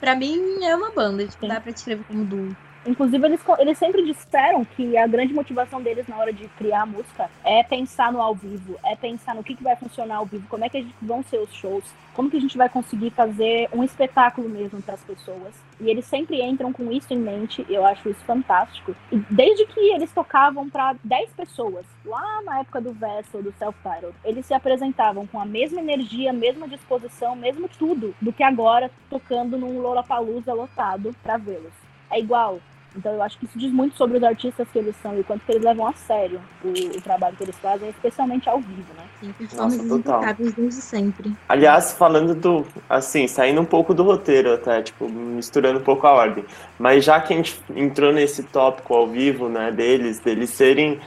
pra 0.00 0.16
mim 0.16 0.64
é 0.64 0.74
uma 0.74 0.90
banda, 0.92 1.26
tipo, 1.26 1.46
dá 1.46 1.60
pra 1.60 1.72
descrever 1.72 2.04
como 2.08 2.24
duo. 2.24 2.48
Inclusive, 2.86 3.26
eles, 3.26 3.40
eles 3.58 3.78
sempre 3.78 4.04
disseram 4.04 4.64
que 4.64 4.96
a 4.96 5.06
grande 5.06 5.34
motivação 5.34 5.82
deles 5.82 6.06
na 6.06 6.16
hora 6.16 6.32
de 6.32 6.46
criar 6.50 6.82
a 6.82 6.86
música 6.86 7.28
é 7.44 7.62
pensar 7.62 8.12
no 8.12 8.20
ao 8.20 8.34
vivo, 8.34 8.76
é 8.84 8.94
pensar 8.94 9.34
no 9.34 9.42
que, 9.42 9.54
que 9.54 9.62
vai 9.62 9.74
funcionar 9.76 10.16
ao 10.16 10.26
vivo, 10.26 10.46
como 10.48 10.64
é 10.64 10.68
que 10.68 10.82
gente, 10.82 10.94
vão 11.02 11.22
ser 11.22 11.38
os 11.38 11.52
shows, 11.52 11.84
como 12.14 12.30
que 12.30 12.36
a 12.36 12.40
gente 12.40 12.56
vai 12.56 12.68
conseguir 12.68 13.10
fazer 13.10 13.68
um 13.72 13.82
espetáculo 13.82 14.48
mesmo 14.48 14.80
para 14.80 14.94
as 14.94 15.02
pessoas. 15.02 15.54
E 15.80 15.90
eles 15.90 16.04
sempre 16.06 16.40
entram 16.40 16.72
com 16.72 16.90
isso 16.90 17.12
em 17.12 17.18
mente, 17.18 17.66
eu 17.68 17.84
acho 17.84 18.08
isso 18.08 18.24
fantástico. 18.24 18.94
E 19.10 19.16
desde 19.30 19.66
que 19.66 19.80
eles 19.80 20.12
tocavam 20.12 20.70
para 20.70 20.94
10 21.02 21.30
pessoas, 21.30 21.84
lá 22.04 22.40
na 22.42 22.60
época 22.60 22.80
do 22.80 22.92
Vessel, 22.92 23.42
do 23.42 23.52
Self-Titled, 23.58 24.14
eles 24.24 24.46
se 24.46 24.54
apresentavam 24.54 25.26
com 25.26 25.40
a 25.40 25.44
mesma 25.44 25.80
energia, 25.80 26.32
mesma 26.32 26.68
disposição, 26.68 27.34
mesmo 27.34 27.68
tudo 27.68 28.14
do 28.20 28.32
que 28.32 28.42
agora 28.42 28.90
tocando 29.10 29.58
num 29.58 29.80
Lollapalooza 29.80 30.54
lotado 30.54 31.14
para 31.22 31.36
vê-los. 31.36 31.72
É 32.10 32.20
igual, 32.20 32.60
Então 32.96 33.12
eu 33.12 33.22
acho 33.22 33.38
que 33.38 33.44
isso 33.44 33.58
diz 33.58 33.70
muito 33.72 33.96
sobre 33.96 34.16
os 34.16 34.22
artistas 34.22 34.66
que 34.72 34.78
eles 34.78 34.96
são 35.02 35.16
e 35.16 35.20
o 35.20 35.24
quanto 35.24 35.44
que 35.44 35.52
eles 35.52 35.62
levam 35.62 35.86
a 35.86 35.92
sério 35.92 36.40
o, 36.64 36.68
o 36.68 37.00
trabalho 37.00 37.36
que 37.36 37.44
eles 37.44 37.56
fazem, 37.58 37.88
especialmente 37.90 38.48
ao 38.48 38.60
vivo, 38.60 38.92
né? 38.96 39.04
Sim, 39.20 39.32
performances 39.32 39.90
impecáveis 39.90 40.54
desde 40.54 40.80
sempre. 40.80 41.36
Aliás, 41.48 41.92
falando 41.92 42.34
do, 42.34 42.66
assim, 42.88 43.26
saindo 43.28 43.60
um 43.60 43.64
pouco 43.64 43.92
do 43.92 44.02
roteiro 44.02 44.54
até, 44.54 44.82
tipo, 44.82 45.08
misturando 45.08 45.78
um 45.78 45.82
pouco 45.82 46.06
a 46.06 46.12
ordem, 46.12 46.44
mas 46.78 47.04
já 47.04 47.20
que 47.20 47.32
a 47.32 47.36
gente 47.36 47.60
entrou 47.74 48.12
nesse 48.12 48.42
tópico 48.42 48.94
ao 48.94 49.06
vivo, 49.06 49.48
né, 49.48 49.70
deles, 49.70 50.18
deles 50.20 50.50
serem 50.50 51.00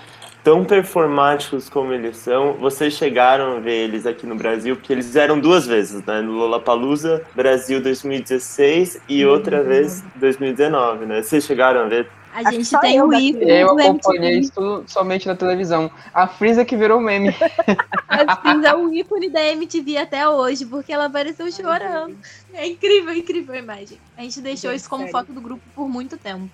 tão 0.44 0.64
performáticos 0.64 1.70
como 1.70 1.94
eles 1.94 2.18
são, 2.18 2.54
vocês 2.54 2.94
chegaram 2.94 3.58
a 3.58 3.60
ver 3.60 3.84
eles 3.84 4.06
aqui 4.06 4.26
no 4.26 4.36
Brasil, 4.36 4.76
porque 4.76 4.94
eles 4.94 5.16
eram 5.16 5.40
duas 5.40 5.66
vezes, 5.66 6.04
né? 6.06 6.22
No 6.22 6.34
Lollapalooza, 6.34 7.24
Brasil 7.36 7.82
2016 7.82 9.02
e 9.08 9.26
outra 9.26 9.64
vez 9.64 10.04
2019, 10.16 11.06
né? 11.06 11.22
Vocês 11.22 11.46
chegaram 11.46 11.82
a 11.82 11.86
ver? 11.86 12.10
A 12.34 12.52
gente 12.52 12.80
tem 12.80 13.02
o 13.02 13.12
ícone. 13.12 13.50
Eu 13.50 13.72
acompanhei 13.72 14.40
isso 14.40 14.84
somente 14.88 15.28
na 15.28 15.36
televisão. 15.36 15.90
A 16.14 16.28
Frieza 16.28 16.64
que 16.64 16.76
virou 16.76 17.00
meme. 17.00 17.30
a 18.08 18.36
Frieza 18.36 18.68
é 18.68 18.76
o 18.76 18.94
ícone 18.94 19.30
da 19.30 19.44
MTV 19.44 19.98
até 19.98 20.30
hoje, 20.30 20.66
porque 20.66 20.94
ela 20.94 21.06
apareceu 21.06 21.52
chorando. 21.52 22.16
É 22.54 22.68
incrível, 22.68 23.14
incrível 23.14 23.56
a 23.56 23.58
imagem. 23.58 23.98
A 24.16 24.22
gente 24.22 24.42
deixou 24.42 24.72
isso 24.72 24.90
como 24.90 25.08
foto 25.08 25.34
do 25.34 25.42
grupo 25.42 25.62
por 25.76 25.90
muito 25.90 26.18
tempo. 26.18 26.50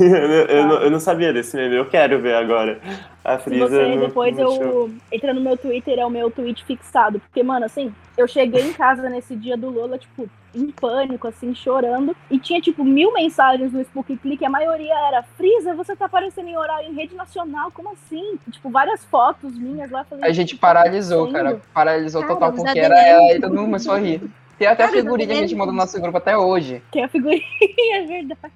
Eu, 0.00 0.06
eu, 0.06 0.66
não, 0.66 0.74
eu, 0.82 0.90
não, 0.90 0.98
sabia 0.98 1.32
desse 1.32 1.54
meme, 1.54 1.76
eu 1.76 1.84
quero 1.84 2.20
ver 2.20 2.34
agora. 2.34 2.80
A 3.22 3.38
Frieza. 3.38 3.68
Você, 3.68 3.98
depois 3.98 4.38
eu. 4.38 4.90
Entra 5.12 5.34
no 5.34 5.40
meu 5.40 5.56
Twitter, 5.56 5.98
é 5.98 6.06
o 6.06 6.10
meu 6.10 6.30
tweet 6.30 6.64
fixado. 6.64 7.20
Porque, 7.20 7.42
mano, 7.42 7.66
assim, 7.66 7.92
eu 8.16 8.26
cheguei 8.26 8.62
em 8.62 8.72
casa 8.72 9.08
nesse 9.10 9.36
dia 9.36 9.54
do 9.54 9.68
Lola, 9.68 9.98
tipo, 9.98 10.30
em 10.54 10.70
pânico, 10.70 11.28
assim, 11.28 11.54
chorando. 11.54 12.16
E 12.30 12.38
tinha, 12.38 12.58
tipo, 12.58 12.82
mil 12.82 13.12
mensagens 13.12 13.70
no 13.70 13.82
Spook 13.82 14.16
Click. 14.16 14.42
A 14.46 14.48
maioria 14.50 14.94
era: 15.08 15.22
Frisa, 15.36 15.74
você 15.74 15.94
tá 15.94 16.06
aparecendo 16.06 16.48
em 16.48 16.56
horário 16.56 16.88
em 16.88 16.94
rede 16.94 17.14
nacional, 17.14 17.70
como 17.70 17.92
assim? 17.92 18.38
Tipo, 18.50 18.70
várias 18.70 19.04
fotos 19.04 19.58
minhas 19.58 19.90
lá. 19.90 20.04
Fazendo, 20.04 20.24
a 20.24 20.32
gente 20.32 20.50
tipo, 20.50 20.60
paralisou, 20.62 21.30
cara. 21.30 21.60
Paralisou 21.74 22.22
cara, 22.22 22.34
total, 22.34 22.52
porque 22.54 22.78
era 22.78 22.98
ela 22.98 23.36
e 23.36 23.40
todo 23.40 23.54
mundo 23.54 23.66
começou 23.66 23.92
a 23.92 23.98
rir. 23.98 24.22
Tem 24.58 24.66
até 24.66 24.86
cara, 24.86 24.98
a 24.98 25.02
figurinha 25.02 25.28
que 25.28 25.34
a 25.34 25.36
gente 25.42 25.54
mandou 25.54 25.74
no 25.74 25.80
nosso 25.80 26.00
grupo 26.00 26.16
até 26.16 26.34
hoje. 26.34 26.82
Tem 26.90 27.04
a 27.04 27.08
figurinha, 27.08 27.42
é 27.92 28.06
verdade. 28.06 28.54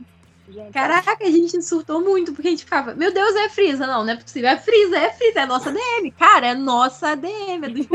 Gente, 0.50 0.72
Caraca, 0.72 1.16
a 1.20 1.30
gente 1.30 1.62
surtou 1.62 2.00
muito, 2.00 2.32
porque 2.32 2.48
a 2.48 2.50
gente 2.50 2.64
ficava, 2.64 2.92
meu 2.94 3.12
Deus, 3.14 3.36
é 3.36 3.48
Frisa. 3.48 3.86
Não, 3.86 4.04
não 4.04 4.12
é 4.12 4.16
possível. 4.16 4.50
É 4.50 4.56
Frisa, 4.56 4.98
é 4.98 5.10
Frisa, 5.10 5.40
é 5.40 5.46
nossa 5.46 5.70
DM. 5.70 6.10
Cara, 6.10 6.48
é 6.48 6.54
nossa 6.54 7.14
DM, 7.14 7.66
é 7.66 7.68
do 7.68 7.88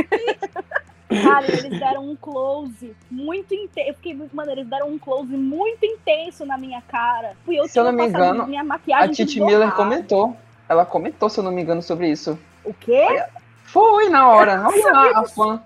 Cara, 1.22 1.46
eles 1.48 1.80
deram 1.80 2.10
um 2.10 2.15
close 2.15 2.96
muito 3.12 3.54
intenso. 3.54 3.89
Eu 3.89 3.94
fiquei 3.96 4.15
muito 4.15 4.36
maneiro. 4.36 4.62
Eles 4.62 4.70
deram 4.70 4.89
um 4.89 4.98
close 4.98 5.32
muito 5.32 5.86
intenso 5.86 6.46
na 6.46 6.58
minha 6.58 6.82
cara. 6.82 7.36
Fui 7.46 7.60
eu 7.60 7.68
se 7.68 7.78
eu 7.78 7.84
não 7.84 7.91
me 7.91 8.08
engano, 8.08 8.48
minha 8.48 8.63
maquiagem 8.63 9.12
a 9.12 9.13
Titi 9.13 9.39
Miller 9.39 9.72
comentou. 9.74 10.36
Ela 10.68 10.86
comentou, 10.86 11.30
se 11.30 11.39
eu 11.39 11.44
não 11.44 11.52
me 11.52 11.62
engano, 11.62 11.82
sobre 11.82 12.10
isso. 12.10 12.39
O 12.63 12.74
quê? 12.74 13.24
Foi 13.65 14.10
na 14.10 14.28
hora. 14.30 14.65
Olha 14.65 15.20
a 15.20 15.24
fã. 15.26 15.62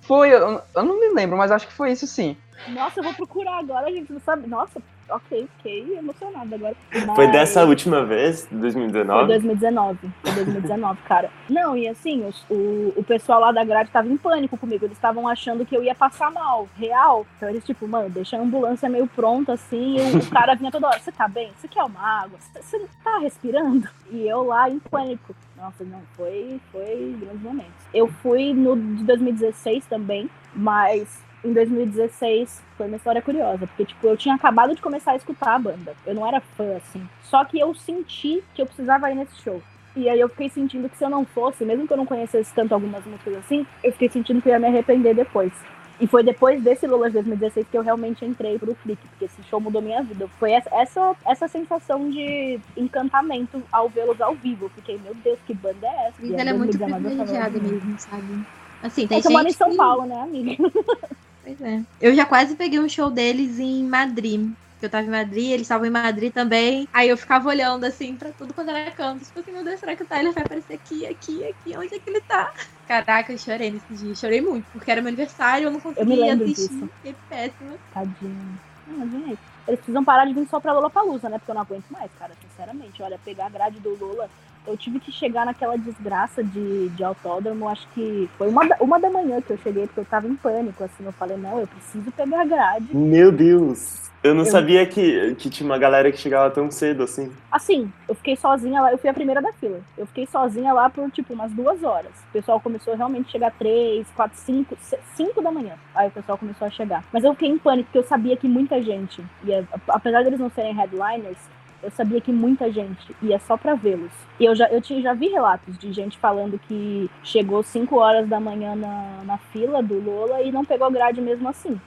Foi, 0.00 0.30
eu, 0.30 0.60
eu 0.74 0.82
não 0.82 0.98
me 0.98 1.14
lembro, 1.14 1.36
mas 1.36 1.52
acho 1.52 1.66
que 1.68 1.72
foi 1.72 1.92
isso 1.92 2.06
sim. 2.06 2.36
Nossa, 2.68 3.00
eu 3.00 3.04
vou 3.04 3.14
procurar 3.14 3.58
agora, 3.58 3.86
a 3.86 3.90
gente 3.90 4.12
não 4.12 4.20
sabe. 4.20 4.48
Nossa, 4.48 4.80
ok, 5.08 5.48
fiquei 5.56 5.98
emocionada 5.98 6.54
agora. 6.54 6.76
Mas... 6.92 7.16
Foi 7.16 7.28
dessa 7.28 7.64
última 7.64 8.04
vez, 8.04 8.46
2019? 8.50 9.18
Foi 9.18 9.26
2019, 9.28 9.98
foi 10.22 10.44
2019, 10.44 11.02
cara. 11.02 11.30
Não, 11.48 11.76
e 11.76 11.88
assim, 11.88 12.26
os, 12.26 12.44
o, 12.50 12.92
o 12.96 13.04
pessoal 13.04 13.40
lá 13.40 13.52
da 13.52 13.64
grade 13.64 13.90
tava 13.90 14.08
em 14.08 14.16
pânico 14.16 14.56
comigo, 14.56 14.84
eles 14.84 14.96
estavam 14.96 15.28
achando 15.28 15.64
que 15.66 15.76
eu 15.76 15.82
ia 15.82 15.94
passar 15.94 16.30
mal, 16.30 16.68
real. 16.76 17.26
Então 17.36 17.48
eles, 17.48 17.64
tipo, 17.64 17.86
mano, 17.86 18.08
deixa 18.10 18.36
a 18.36 18.40
ambulância 18.40 18.88
meio 18.88 19.06
pronta, 19.06 19.52
assim, 19.52 19.96
e 19.96 20.16
o, 20.16 20.30
cara 20.30 20.54
vinha 20.54 20.70
toda 20.70 20.88
hora, 20.88 20.98
você 20.98 21.12
tá 21.12 21.28
bem? 21.28 21.52
Você 21.56 21.68
quer 21.68 21.84
uma 21.84 22.22
água? 22.22 22.38
Você 22.60 22.86
tá 23.04 23.18
respirando? 23.18 23.88
E 24.10 24.26
eu 24.26 24.42
lá 24.44 24.68
em 24.68 24.78
pânico. 24.78 25.34
Nossa, 25.56 25.84
não, 25.84 26.00
foi, 26.16 26.60
foi 26.70 27.16
grandes 27.20 27.42
momentos. 27.42 27.72
Eu 27.94 28.08
fui 28.08 28.52
no 28.52 28.76
de 28.76 29.04
2016 29.04 29.86
também, 29.86 30.28
mas 30.54 31.22
em 31.44 31.52
2016 31.52 32.62
foi 32.76 32.86
uma 32.86 32.96
história 32.96 33.22
curiosa, 33.22 33.66
porque 33.66 33.84
tipo, 33.84 34.06
eu 34.06 34.16
tinha 34.16 34.34
acabado 34.34 34.74
de 34.74 34.82
começar 34.82 35.12
a 35.12 35.16
escutar 35.16 35.54
a 35.54 35.58
banda. 35.58 35.94
Eu 36.06 36.14
não 36.14 36.26
era 36.26 36.40
fã 36.40 36.76
assim. 36.76 37.06
Só 37.22 37.44
que 37.44 37.58
eu 37.58 37.74
senti 37.74 38.42
que 38.54 38.62
eu 38.62 38.66
precisava 38.66 39.10
ir 39.10 39.14
nesse 39.14 39.40
show. 39.42 39.62
E 39.94 40.08
aí 40.08 40.20
eu 40.20 40.28
fiquei 40.28 40.48
sentindo 40.48 40.88
que 40.88 40.96
se 40.96 41.04
eu 41.04 41.10
não 41.10 41.24
fosse, 41.24 41.64
mesmo 41.64 41.86
que 41.86 41.92
eu 41.92 41.96
não 41.96 42.06
conhecesse 42.06 42.52
tanto 42.54 42.72
algumas 42.72 43.04
músicas 43.04 43.36
assim, 43.36 43.66
eu 43.84 43.92
fiquei 43.92 44.08
sentindo 44.08 44.40
que 44.40 44.48
eu 44.48 44.52
ia 44.52 44.58
me 44.58 44.68
arrepender 44.68 45.14
depois. 45.14 45.52
E 46.00 46.06
foi 46.06 46.22
depois 46.24 46.62
desse 46.62 46.86
Lula 46.86 47.08
de 47.08 47.14
2016 47.14 47.66
que 47.70 47.76
eu 47.76 47.82
realmente 47.82 48.24
entrei 48.24 48.58
pro 48.58 48.74
Flick, 48.74 49.00
porque 49.08 49.26
esse 49.26 49.42
show 49.44 49.60
mudou 49.60 49.82
minha 49.82 50.02
vida. 50.02 50.26
Foi 50.38 50.50
essa, 50.50 50.68
essa, 50.74 51.14
essa 51.24 51.46
sensação 51.46 52.10
de 52.10 52.58
encantamento 52.76 53.62
ao 53.70 53.88
vê-los 53.88 54.20
ao 54.20 54.34
vivo. 54.34 54.68
fiquei, 54.70 54.98
meu 54.98 55.14
Deus, 55.14 55.38
que 55.46 55.54
banda 55.54 55.86
é 55.86 56.08
essa? 56.08 56.40
Ela 56.40 56.50
é 56.50 56.52
muito 56.52 56.76
privilegiada 56.76 57.58
mesmo, 57.58 57.98
sabe? 57.98 58.46
Assim, 58.82 59.06
tem 59.06 59.18
é 59.18 59.22
gente. 59.22 59.46
em 59.46 59.52
São 59.52 59.76
Paulo, 59.76 60.06
né, 60.06 60.20
amiga? 60.20 60.56
Pois 61.44 61.60
é. 61.60 61.82
Eu 62.00 62.14
já 62.14 62.24
quase 62.24 62.54
peguei 62.54 62.78
um 62.78 62.88
show 62.88 63.10
deles 63.10 63.58
em 63.58 63.84
Madrid. 63.84 64.50
Que 64.78 64.86
eu 64.86 64.90
tava 64.90 65.06
em 65.06 65.10
Madrid, 65.10 65.50
eles 65.50 65.62
estavam 65.62 65.86
em 65.86 65.90
Madrid 65.90 66.32
também. 66.32 66.88
Aí 66.92 67.08
eu 67.08 67.16
ficava 67.16 67.48
olhando 67.48 67.84
assim 67.84 68.16
pra 68.16 68.30
tudo 68.30 68.52
quando 68.52 68.70
era 68.70 68.90
canto. 68.90 69.24
Tipo 69.24 69.38
assim, 69.38 69.52
meu 69.52 69.62
Deus, 69.62 69.78
será 69.78 69.94
que 69.94 70.02
o 70.02 70.06
Tyler 70.06 70.32
vai 70.32 70.42
aparecer 70.42 70.74
aqui, 70.74 71.06
aqui, 71.06 71.44
aqui? 71.44 71.76
Onde 71.76 71.94
é 71.94 71.98
que 72.00 72.10
ele 72.10 72.20
tá? 72.22 72.52
Caraca, 72.88 73.32
eu 73.32 73.38
chorei 73.38 73.70
nesse 73.70 73.94
dia. 73.94 74.14
Chorei 74.14 74.40
muito, 74.40 74.66
porque 74.72 74.90
era 74.90 75.00
meu 75.00 75.08
aniversário, 75.08 75.66
eu 75.66 75.70
não 75.70 75.78
conseguia 75.78 76.26
eu 76.26 76.34
assistir. 76.34 76.68
Disso. 76.68 76.90
Fiquei 76.96 77.14
péssima. 77.28 77.74
Tadinho. 77.94 78.58
Imagina 78.88 79.38
Eles 79.68 79.78
precisam 79.78 80.04
parar 80.04 80.24
de 80.24 80.34
vir 80.34 80.48
só 80.48 80.58
pra 80.58 80.72
Lola 80.72 80.90
Palusa, 80.90 81.28
né? 81.28 81.38
Porque 81.38 81.52
eu 81.52 81.54
não 81.54 81.62
aguento 81.62 81.88
mais, 81.88 82.10
cara, 82.18 82.32
sinceramente. 82.42 83.00
Olha, 83.02 83.20
pegar 83.24 83.46
a 83.46 83.50
grade 83.50 83.78
do 83.78 83.96
Lola 83.96 84.28
eu 84.66 84.76
tive 84.76 85.00
que 85.00 85.10
chegar 85.10 85.44
naquela 85.46 85.76
desgraça 85.76 86.42
de, 86.42 86.88
de 86.90 87.04
autódromo, 87.04 87.68
acho 87.68 87.86
que 87.94 88.28
foi 88.38 88.48
uma, 88.48 88.62
uma 88.80 89.00
da 89.00 89.10
manhã 89.10 89.40
que 89.40 89.52
eu 89.52 89.58
cheguei, 89.58 89.86
porque 89.86 90.00
eu 90.00 90.04
tava 90.04 90.28
em 90.28 90.36
pânico, 90.36 90.84
assim, 90.84 91.04
eu 91.04 91.12
falei, 91.12 91.36
não, 91.36 91.58
eu 91.58 91.66
preciso 91.66 92.10
pegar 92.12 92.42
a 92.42 92.44
grade. 92.44 92.96
Meu 92.96 93.32
Deus! 93.32 94.02
Eu 94.22 94.34
não 94.34 94.44
eu... 94.44 94.50
sabia 94.50 94.86
que, 94.86 95.34
que 95.34 95.50
tinha 95.50 95.68
uma 95.68 95.76
galera 95.76 96.12
que 96.12 96.16
chegava 96.16 96.48
tão 96.48 96.70
cedo, 96.70 97.02
assim. 97.02 97.32
Assim, 97.50 97.92
eu 98.08 98.14
fiquei 98.14 98.36
sozinha 98.36 98.80
lá, 98.80 98.92
eu 98.92 98.98
fui 98.98 99.10
a 99.10 99.14
primeira 99.14 99.42
da 99.42 99.52
fila. 99.52 99.80
Eu 99.98 100.06
fiquei 100.06 100.26
sozinha 100.26 100.72
lá 100.72 100.88
por, 100.88 101.10
tipo, 101.10 101.34
umas 101.34 101.50
duas 101.50 101.82
horas. 101.82 102.12
O 102.28 102.32
pessoal 102.32 102.60
começou 102.60 102.94
realmente 102.94 103.26
a 103.26 103.30
chegar 103.32 103.50
três, 103.58 104.06
quatro, 104.14 104.38
cinco, 104.38 104.76
cinco 105.16 105.42
da 105.42 105.50
manhã. 105.50 105.74
Aí 105.92 106.06
o 106.06 106.12
pessoal 106.12 106.38
começou 106.38 106.68
a 106.68 106.70
chegar. 106.70 107.04
Mas 107.12 107.24
eu 107.24 107.32
fiquei 107.32 107.48
em 107.48 107.58
pânico, 107.58 107.86
porque 107.86 107.98
eu 107.98 108.08
sabia 108.08 108.36
que 108.36 108.46
muita 108.46 108.80
gente, 108.80 109.24
ia, 109.42 109.66
apesar 109.88 110.22
deles 110.22 110.38
não 110.38 110.50
serem 110.50 110.72
headliners, 110.72 111.38
eu 111.82 111.90
sabia 111.90 112.20
que 112.20 112.32
muita 112.32 112.70
gente 112.70 113.14
ia 113.22 113.38
só 113.38 113.56
para 113.56 113.74
vê-los. 113.74 114.12
E 114.38 114.44
eu 114.44 114.54
já, 114.54 114.68
eu 114.68 114.80
tinha, 114.80 115.00
já 115.02 115.12
vi 115.12 115.28
relatos 115.28 115.76
de 115.76 115.92
gente 115.92 116.18
falando 116.18 116.58
que 116.58 117.10
chegou 117.22 117.62
5 117.62 117.96
horas 117.96 118.28
da 118.28 118.38
manhã 118.38 118.74
na, 118.74 119.22
na 119.24 119.38
fila 119.38 119.82
do 119.82 120.00
Lola 120.00 120.42
e 120.42 120.52
não 120.52 120.64
pegou 120.64 120.90
grade 120.90 121.20
mesmo 121.20 121.48
assim. 121.48 121.80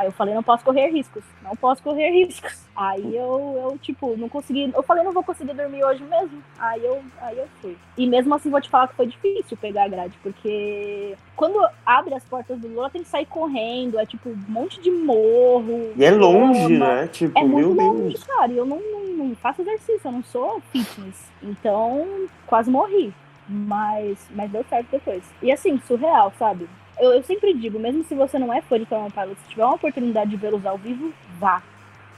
Aí 0.00 0.06
eu 0.06 0.12
falei, 0.12 0.34
não 0.34 0.42
posso 0.42 0.64
correr 0.64 0.88
riscos, 0.88 1.22
não 1.42 1.54
posso 1.54 1.82
correr 1.82 2.08
riscos. 2.10 2.66
Aí 2.74 3.14
eu, 3.14 3.60
eu, 3.62 3.78
tipo, 3.78 4.16
não 4.16 4.30
consegui. 4.30 4.72
Eu 4.74 4.82
falei, 4.82 5.04
não 5.04 5.12
vou 5.12 5.22
conseguir 5.22 5.52
dormir 5.52 5.84
hoje 5.84 6.02
mesmo. 6.04 6.42
Aí 6.58 6.82
eu, 6.82 7.02
aí 7.20 7.36
eu 7.36 7.46
fui. 7.60 7.76
E 7.98 8.06
mesmo 8.06 8.34
assim, 8.34 8.48
vou 8.48 8.62
te 8.62 8.70
falar 8.70 8.88
que 8.88 8.94
foi 8.94 9.06
difícil 9.06 9.58
pegar 9.58 9.84
a 9.84 9.88
grade, 9.88 10.18
porque 10.22 11.14
quando 11.36 11.58
abre 11.84 12.14
as 12.14 12.24
portas 12.24 12.58
do 12.58 12.66
Lula, 12.66 12.88
tem 12.88 13.02
que 13.02 13.10
sair 13.10 13.26
correndo. 13.26 13.98
É 13.98 14.06
tipo 14.06 14.30
um 14.30 14.44
monte 14.48 14.80
de 14.80 14.90
morro. 14.90 15.92
E 15.94 16.02
é 16.02 16.10
longe, 16.10 16.78
né? 16.78 17.06
Tipo, 17.08 17.38
é 17.38 17.44
muito 17.44 17.74
longe, 17.74 18.14
Deus. 18.14 18.24
cara. 18.24 18.50
E 18.50 18.56
eu 18.56 18.64
não, 18.64 18.80
não, 18.80 19.26
não 19.26 19.34
faço 19.36 19.60
exercício, 19.60 20.00
eu 20.02 20.12
não 20.12 20.24
sou 20.24 20.62
fitness. 20.72 21.30
Então, 21.42 22.26
quase 22.46 22.70
morri. 22.70 23.12
Mas, 23.46 24.26
mas 24.30 24.50
deu 24.50 24.64
certo 24.64 24.86
depois. 24.90 25.24
E 25.42 25.52
assim, 25.52 25.78
surreal, 25.86 26.32
sabe? 26.38 26.66
Eu, 27.00 27.12
eu 27.14 27.22
sempre 27.22 27.54
digo, 27.54 27.78
mesmo 27.78 28.04
se 28.04 28.14
você 28.14 28.38
não 28.38 28.52
é 28.52 28.60
fã 28.60 28.78
de 28.78 28.86
Thelma 28.86 29.10
Pilot, 29.10 29.36
se 29.42 29.48
tiver 29.48 29.64
uma 29.64 29.74
oportunidade 29.74 30.30
de 30.30 30.36
vê-los 30.36 30.64
ao 30.66 30.76
vivo, 30.76 31.12
vá. 31.38 31.62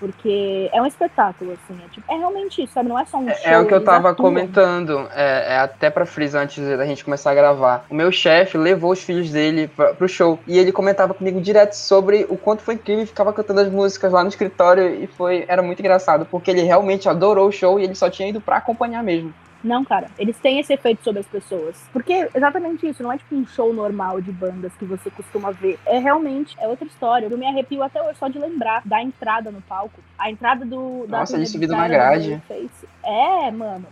Porque 0.03 0.69
é 0.73 0.83
um 0.83 0.87
espetáculo, 0.87 1.53
assim. 1.53 1.81
É, 1.81 1.89
tipo, 1.89 2.13
é 2.13 2.17
realmente 2.17 2.61
isso, 2.61 2.73
sabe? 2.73 2.89
Não 2.89 2.99
é 2.99 3.05
só 3.05 3.19
um 3.19 3.31
é, 3.31 3.35
show. 3.35 3.53
É 3.53 3.61
o 3.61 3.67
que 3.69 3.73
eu 3.73 3.85
tava 3.85 4.11
atuam. 4.11 4.31
comentando. 4.31 5.09
É, 5.15 5.55
é, 5.55 5.59
até 5.59 5.91
pra 5.91 6.05
frisar 6.05 6.43
antes 6.43 6.59
da 6.77 6.85
gente 6.85 7.05
começar 7.05 7.31
a 7.31 7.35
gravar. 7.35 7.87
O 7.89 7.95
meu 7.95 8.11
chefe 8.11 8.59
levou 8.59 8.91
os 8.91 9.01
filhos 9.01 9.31
dele 9.31 9.69
pra, 9.69 9.95
pro 9.95 10.09
show. 10.09 10.41
E 10.45 10.59
ele 10.59 10.73
comentava 10.73 11.15
comigo 11.15 11.41
direto 11.41 11.75
sobre 11.75 12.27
o 12.29 12.37
quanto 12.37 12.63
foi 12.63 12.75
incrível. 12.75 13.07
Ficava 13.07 13.33
cantando 13.33 13.61
as 13.61 13.71
músicas 13.71 14.11
lá 14.11 14.25
no 14.25 14.29
escritório. 14.29 14.93
E 15.05 15.07
foi 15.07 15.45
era 15.47 15.63
muito 15.63 15.79
engraçado. 15.79 16.27
Porque 16.29 16.51
ele 16.51 16.63
realmente 16.63 17.09
adorou 17.09 17.47
o 17.47 17.53
show 17.53 17.79
e 17.79 17.85
ele 17.85 17.95
só 17.95 18.11
tinha 18.11 18.29
ido 18.29 18.41
pra 18.41 18.57
acompanhar 18.57 19.05
mesmo. 19.05 19.33
Não, 19.63 19.85
cara, 19.85 20.09
eles 20.19 20.37
têm 20.39 20.59
esse 20.59 20.73
efeito 20.73 21.05
sobre 21.05 21.21
as 21.21 21.27
pessoas. 21.27 21.77
Porque 21.93 22.29
exatamente 22.35 22.87
isso, 22.87 23.03
não 23.03 23.13
é 23.13 23.19
tipo 23.19 23.35
um 23.35 23.47
show 23.47 23.73
normal 23.73 24.21
de 24.21 24.33
bandas 24.33 24.73
que 24.75 24.85
você 24.85 25.11
costuma 25.11 25.51
ver. 25.53 25.79
É 25.87 25.99
realmente, 25.99 26.57
é 26.59 26.67
outra 26.67 26.87
história. 26.87 27.27
Eu 27.27 27.39
me 27.39 27.47
arrepio 27.47 27.83
até 27.83 28.03
hoje 28.03 28.19
só 28.19 28.29
de 28.29 28.39
lembrar 28.39 28.83
da 28.85 29.03
entrada 29.03 29.51
no 29.51 29.61
palco. 29.63 30.01
A 30.19 30.31
entrada 30.31 30.65
do. 30.65 31.07
Nossa, 31.09 31.37
ele 31.37 31.47
subido 31.47 31.77
na 31.77 31.89
grade. 31.89 32.43
É, 33.05 33.51
mano. 33.51 33.87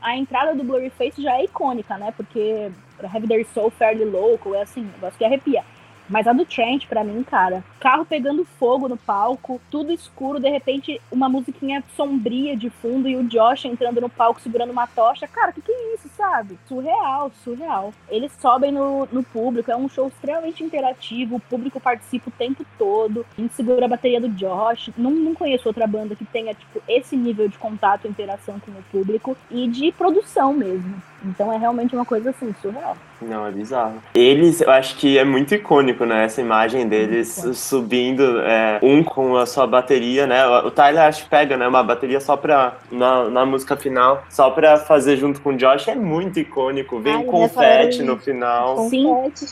A 0.00 0.16
entrada 0.16 0.54
do 0.54 0.62
Blurryface 0.62 1.20
já 1.20 1.36
é 1.38 1.44
icônica, 1.44 1.96
né? 1.98 2.12
Porque 2.16 2.70
Have 3.02 3.26
Their 3.26 3.44
Soul 3.52 3.70
Fairly 3.70 4.04
Local 4.04 4.54
é 4.54 4.62
assim, 4.62 4.82
um 4.82 4.92
negócio 4.92 5.18
que 5.18 5.24
arrepia. 5.24 5.64
Mas 6.08 6.26
a 6.26 6.32
do 6.32 6.46
Trent, 6.46 6.86
pra 6.86 7.04
mim, 7.04 7.22
cara, 7.22 7.62
carro 7.78 8.06
pegando 8.06 8.44
fogo 8.58 8.88
no 8.88 8.96
palco, 8.96 9.60
tudo 9.70 9.92
escuro, 9.92 10.40
de 10.40 10.48
repente 10.48 11.00
uma 11.12 11.28
musiquinha 11.28 11.84
sombria 11.96 12.56
de 12.56 12.70
fundo 12.70 13.08
e 13.08 13.16
o 13.16 13.24
Josh 13.24 13.66
entrando 13.66 14.00
no 14.00 14.08
palco 14.08 14.40
segurando 14.40 14.70
uma 14.70 14.86
tocha. 14.86 15.28
Cara, 15.28 15.52
que 15.52 15.60
que 15.60 15.70
é 15.70 15.94
isso, 15.94 16.08
sabe? 16.16 16.58
Surreal, 16.66 17.30
surreal. 17.44 17.92
Eles 18.08 18.32
sobem 18.40 18.72
no, 18.72 19.06
no 19.12 19.22
público, 19.22 19.70
é 19.70 19.76
um 19.76 19.88
show 19.88 20.08
extremamente 20.08 20.64
interativo, 20.64 21.36
o 21.36 21.40
público 21.40 21.78
participa 21.78 22.30
o 22.30 22.32
tempo 22.32 22.64
todo. 22.78 23.26
A 23.36 23.40
gente 23.40 23.54
segura 23.54 23.84
a 23.84 23.88
bateria 23.88 24.20
do 24.20 24.30
Josh. 24.30 24.90
Não, 24.96 25.10
não 25.10 25.34
conheço 25.34 25.68
outra 25.68 25.86
banda 25.86 26.16
que 26.16 26.24
tenha, 26.24 26.54
tipo, 26.54 26.82
esse 26.88 27.16
nível 27.16 27.48
de 27.48 27.58
contato 27.58 28.06
e 28.06 28.10
interação 28.10 28.58
com 28.58 28.70
o 28.70 28.82
público 28.90 29.36
e 29.50 29.68
de 29.68 29.92
produção 29.92 30.54
mesmo. 30.54 31.02
Então 31.24 31.52
é 31.52 31.58
realmente 31.58 31.94
uma 31.94 32.04
coisa 32.04 32.30
assim, 32.30 32.54
surreal. 32.62 32.96
Não, 33.20 33.46
é 33.46 33.50
bizarro. 33.50 34.02
Eles, 34.14 34.60
eu 34.60 34.70
acho 34.70 34.96
que 34.96 35.18
é 35.18 35.24
muito 35.24 35.54
icônico, 35.54 36.04
né? 36.04 36.24
Essa 36.24 36.40
imagem 36.40 36.86
deles 36.86 37.28
subindo, 37.54 38.40
é, 38.40 38.78
um 38.82 39.02
com 39.02 39.36
a 39.36 39.46
sua 39.46 39.66
bateria, 39.66 40.26
né? 40.26 40.46
O 40.46 40.70
Tyler 40.70 41.02
acho 41.02 41.24
que 41.24 41.30
pega, 41.30 41.56
né? 41.56 41.66
Uma 41.66 41.82
bateria 41.82 42.20
só 42.20 42.36
pra. 42.36 42.76
Na, 42.90 43.28
na 43.28 43.46
música 43.46 43.76
final, 43.76 44.22
só 44.30 44.50
pra 44.50 44.76
fazer 44.76 45.16
junto 45.16 45.40
com 45.40 45.50
o 45.50 45.56
Josh. 45.56 45.88
É 45.88 45.94
muito 45.94 46.38
icônico. 46.38 47.00
Vem 47.00 47.14
Ai, 47.14 47.24
confete 47.24 48.02
no 48.02 48.18
final. 48.18 48.88
Sim, 48.88 49.04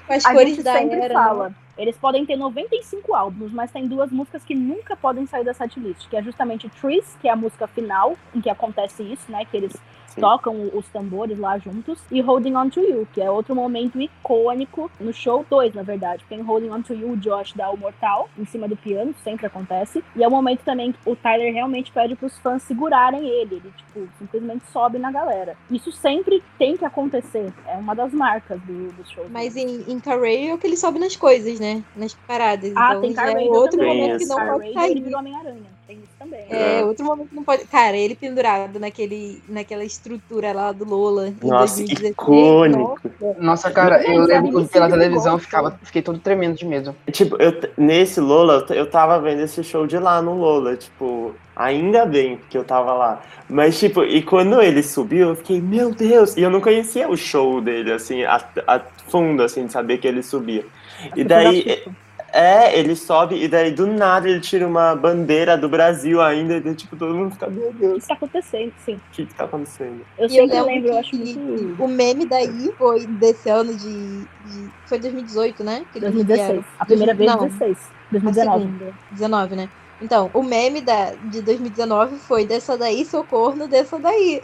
com 0.07 0.13
as 0.13 0.25
a 0.25 0.33
cores 0.33 0.57
gente 0.57 0.63
da 0.63 0.75
sempre 0.75 1.01
era, 1.01 1.15
fala. 1.15 1.49
Né? 1.49 1.55
Eles 1.79 1.97
podem 1.99 2.25
ter 2.25 2.37
95 2.37 3.15
álbuns, 3.15 3.53
mas 3.53 3.71
tem 3.71 3.87
duas 3.87 4.11
músicas 4.11 4.43
que 4.43 4.55
nunca 4.55 4.97
podem 4.97 5.27
sair 5.27 5.45
da 5.45 5.53
setlist, 5.53 6.09
que 6.09 6.17
é 6.17 6.23
justamente 6.23 6.71
Trees, 6.81 7.05
que 7.21 7.29
é 7.29 7.33
a 7.33 7.37
música 7.37 7.67
final, 7.67 8.17
em 8.35 8.41
que 8.41 8.49
acontece 8.49 9.03
isso, 9.03 9.31
né? 9.31 9.45
Que 9.45 9.59
eles 9.59 9.77
tocam 10.21 10.71
os 10.73 10.87
tambores 10.89 11.39
lá 11.39 11.59
juntos, 11.59 11.99
e 12.11 12.21
Holding 12.21 12.57
On 12.57 12.69
To 12.69 12.81
You, 12.81 13.09
que 13.13 13.21
é 13.21 13.31
outro 13.31 13.55
momento 13.55 14.01
icônico 14.01 14.91
no 14.99 15.13
show 15.13 15.45
2, 15.49 15.75
na 15.75 15.83
verdade. 15.83 16.25
Tem 16.29 16.41
Holding 16.41 16.71
On 16.71 16.83
To 16.83 16.95
You, 16.95 17.13
o 17.13 17.17
Josh 17.17 17.53
dá 17.55 17.71
o 17.71 17.77
mortal 17.77 18.29
em 18.39 18.45
cima 18.45 18.69
do 18.69 18.77
piano, 18.77 19.15
sempre 19.23 19.47
acontece, 19.47 20.03
e 20.15 20.23
é 20.23 20.29
o 20.29 20.31
momento 20.31 20.63
também 20.65 20.93
que 20.93 20.99
o 21.07 21.17
Tyler 21.17 21.53
realmente 21.53 21.93
pede 21.93 22.15
pros 22.17 22.37
fãs 22.39 22.63
segurarem 22.63 23.27
ele, 23.27 23.57
ele, 23.57 23.73
tipo, 23.77 24.09
simplesmente 24.19 24.65
sobe 24.73 24.99
na 24.99 25.11
galera. 25.11 25.57
Isso 25.71 25.93
sempre 25.93 26.43
tem 26.59 26.77
que 26.77 26.85
acontecer, 26.85 27.53
é 27.67 27.77
uma 27.77 27.95
das 27.95 28.13
marcas 28.13 28.61
do, 28.63 28.93
do 28.93 29.09
show. 29.09 29.27
Mas 29.31 29.57
em, 29.57 29.85
em 29.91 30.01
Carray 30.01 30.51
é 30.51 30.57
que 30.57 30.67
ele 30.67 30.77
sobe 30.77 30.99
nas 30.99 31.17
coisas, 31.17 31.61
né? 31.61 31.83
Nas 31.95 32.15
paradas. 32.15 32.73
Ah, 32.77 32.95
então, 33.03 33.15
tem 33.15 33.47
é 33.47 33.51
outro 33.51 33.85
momento 33.85 34.19
que 34.19 34.27
não 34.27 34.37
pode 34.37 34.73
sair. 34.73 34.91
Ele 34.93 35.01
virou 35.03 35.21
Homem-Aranha. 35.21 35.76
Tem 35.87 35.99
isso 35.99 36.13
também. 36.19 36.45
É, 36.51 36.85
outro 36.85 37.05
momento 37.05 37.29
não 37.33 37.45
pode. 37.45 37.65
Cara, 37.67 37.97
ele 37.97 38.17
pendurado 38.17 38.81
naquele, 38.81 39.41
naquela 39.49 39.85
estrutura 39.85 40.53
lá 40.53 40.73
do 40.73 40.85
Lola. 40.85 41.33
Nossa, 41.41 41.81
icônico. 41.83 42.99
Nossa, 43.39 43.71
cara, 43.71 44.03
eu 44.03 44.25
lembro 44.25 44.67
pela 44.67 44.91
televisão, 44.91 45.39
ficava, 45.39 45.79
fiquei 45.85 46.03
todo 46.03 46.19
tremendo 46.19 46.57
de 46.57 46.65
medo. 46.65 46.95
Tipo, 47.13 47.41
eu, 47.41 47.53
nesse 47.77 48.21
Lola, 48.21 48.67
eu 48.71 48.91
tava 48.91 49.21
vendo 49.21 49.43
esse 49.43 49.63
show 49.63 49.87
de 49.87 49.97
lá 49.99 50.21
no 50.21 50.35
Lola, 50.35 50.77
tipo. 50.77 51.35
Ainda 51.55 52.05
bem 52.05 52.39
que 52.51 52.59
eu 52.59 52.65
tava 52.65 52.93
lá. 52.93 53.23
Mas, 53.49 53.79
tipo, 53.79 54.05
e 54.05 54.21
quando 54.23 54.61
ele 54.61 54.83
subiu, 54.83 55.31
eu 55.31 55.37
fiquei, 55.37 55.59
meu 55.59 55.95
Deus! 55.95 56.37
E 56.37 56.43
eu 56.43 56.51
não 56.51 56.61
conhecia 56.61 57.09
o 57.09 57.17
show 57.17 57.63
dele, 57.63 57.93
assim, 57.93 58.25
a, 58.25 58.45
a 58.67 58.81
fundo, 59.09 59.43
assim, 59.43 59.65
de 59.65 59.73
saber 59.73 59.97
que 59.97 60.07
ele 60.07 60.23
subia. 60.23 60.67
E 61.15 61.25
daí, 61.25 61.83
é, 62.37 62.79
ele 62.79 62.95
sobe 62.95 63.43
e 63.43 63.49
daí 63.49 63.71
do 63.71 63.87
nada 63.87 64.29
ele 64.29 64.41
tira 64.41 64.67
uma 64.69 64.95
bandeira 64.95 65.57
do 65.57 65.71
Brasil 65.71 66.21
ainda, 66.21 66.57
e 66.59 66.75
tipo, 66.75 66.95
todo 66.95 67.15
mundo 67.15 67.31
fica, 67.33 67.49
meu 67.49 67.73
Deus. 67.73 67.97
O 67.97 68.01
que 68.01 68.07
tá 68.07 68.15
acontecendo, 68.15 68.73
sim. 68.85 68.95
O 68.95 69.01
que, 69.13 69.25
que 69.25 69.35
tá 69.35 69.45
acontecendo? 69.45 70.05
Eu 70.19 70.29
sempre 70.29 70.57
eu 70.57 70.67
lembro, 70.67 70.89
eu 70.91 70.99
acho 70.99 71.17
muito 71.17 71.83
O 71.83 71.89
meme 71.89 72.27
daí 72.27 72.71
foi 72.77 73.07
desse 73.07 73.49
ano 73.49 73.75
de. 73.75 74.21
de 74.21 74.71
foi 74.85 74.99
2018, 74.99 75.65
né? 75.65 75.87
Que 75.93 75.99
2016. 75.99 76.65
A 76.79 76.85
primeira 76.85 77.15
vez, 77.15 77.31
Não, 77.33 77.49
16. 77.49 77.79
2019. 78.11 78.95
19, 79.13 79.57
né? 79.57 79.71
Então, 80.01 80.31
o 80.35 80.43
meme 80.43 80.83
da, 80.83 81.13
de 81.13 81.41
2019 81.41 82.17
foi 82.19 82.45
dessa 82.45 82.77
daí, 82.77 83.03
socorro, 83.07 83.67
dessa 83.67 83.99
daí. 83.99 84.43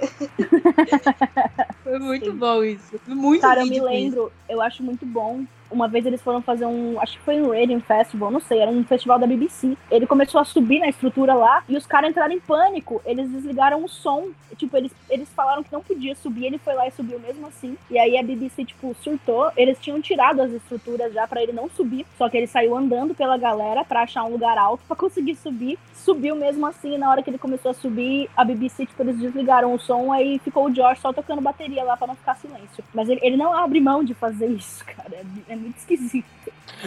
foi 1.84 1.98
muito 1.98 2.30
Sim. 2.30 2.36
bom 2.36 2.64
isso. 2.64 3.00
Muito 3.06 3.42
Cara, 3.42 3.60
eu 3.60 3.66
me 3.66 3.80
lembro, 3.80 4.22
isso. 4.22 4.32
eu 4.48 4.62
acho 4.62 4.82
muito 4.82 5.04
bom 5.04 5.44
uma 5.72 5.88
vez 5.88 6.06
eles 6.06 6.22
foram 6.22 6.42
fazer 6.42 6.66
um. 6.66 7.00
Acho 7.00 7.18
que 7.18 7.24
foi 7.24 7.40
um 7.40 7.50
Rating 7.50 7.80
Festival, 7.80 8.30
não 8.30 8.40
sei, 8.40 8.60
era 8.60 8.70
um 8.70 8.84
festival 8.84 9.18
da 9.18 9.26
BBC. 9.26 9.76
Ele 9.90 10.06
começou 10.06 10.40
a 10.40 10.44
subir 10.44 10.78
na 10.78 10.88
estrutura 10.88 11.34
lá 11.34 11.64
e 11.68 11.76
os 11.76 11.86
caras 11.86 12.10
entraram 12.10 12.32
em 12.32 12.40
pânico. 12.40 13.00
Eles 13.04 13.30
desligaram 13.30 13.82
o 13.84 13.88
som. 13.88 14.28
Tipo, 14.56 14.76
eles, 14.76 14.92
eles 15.08 15.28
falaram 15.30 15.62
que 15.62 15.72
não 15.72 15.80
podia 15.80 16.14
subir, 16.14 16.46
ele 16.46 16.58
foi 16.58 16.74
lá 16.74 16.86
e 16.86 16.90
subiu 16.90 17.18
mesmo 17.18 17.46
assim. 17.46 17.76
E 17.90 17.98
aí 17.98 18.18
a 18.18 18.22
BBC, 18.22 18.64
tipo, 18.64 18.94
surtou. 19.02 19.50
Eles 19.56 19.78
tinham 19.80 20.00
tirado 20.00 20.40
as 20.40 20.52
estruturas 20.52 21.12
já 21.12 21.26
para 21.26 21.42
ele 21.42 21.52
não 21.52 21.68
subir. 21.70 22.06
Só 22.18 22.28
que 22.28 22.36
ele 22.36 22.46
saiu 22.46 22.76
andando 22.76 23.14
pela 23.14 23.36
galera 23.36 23.84
para 23.84 24.02
achar 24.02 24.24
um 24.24 24.30
lugar 24.30 24.58
alto 24.58 24.84
para 24.86 24.96
conseguir 24.96 25.34
subir. 25.36 25.78
Subiu 25.94 26.36
mesmo 26.36 26.66
assim. 26.66 26.94
E 26.94 26.98
na 26.98 27.10
hora 27.10 27.22
que 27.22 27.30
ele 27.30 27.38
começou 27.38 27.70
a 27.70 27.74
subir, 27.74 28.28
a 28.36 28.44
BBC, 28.44 28.86
tipo, 28.86 29.02
eles 29.02 29.18
desligaram 29.18 29.74
o 29.74 29.78
som. 29.78 30.12
Aí 30.12 30.38
ficou 30.38 30.66
o 30.66 30.70
Josh 30.70 31.00
só 31.00 31.12
tocando 31.12 31.40
bateria 31.40 31.82
lá 31.82 31.96
para 31.96 32.08
não 32.08 32.14
ficar 32.14 32.36
silêncio. 32.36 32.84
Mas 32.92 33.08
ele, 33.08 33.20
ele 33.22 33.36
não 33.36 33.54
abre 33.54 33.80
mão 33.80 34.04
de 34.04 34.14
fazer 34.14 34.46
isso, 34.46 34.84
cara. 34.84 35.14
É, 35.48 35.52
é 35.52 35.56
muito 35.62 35.78
esquisito. 35.78 36.26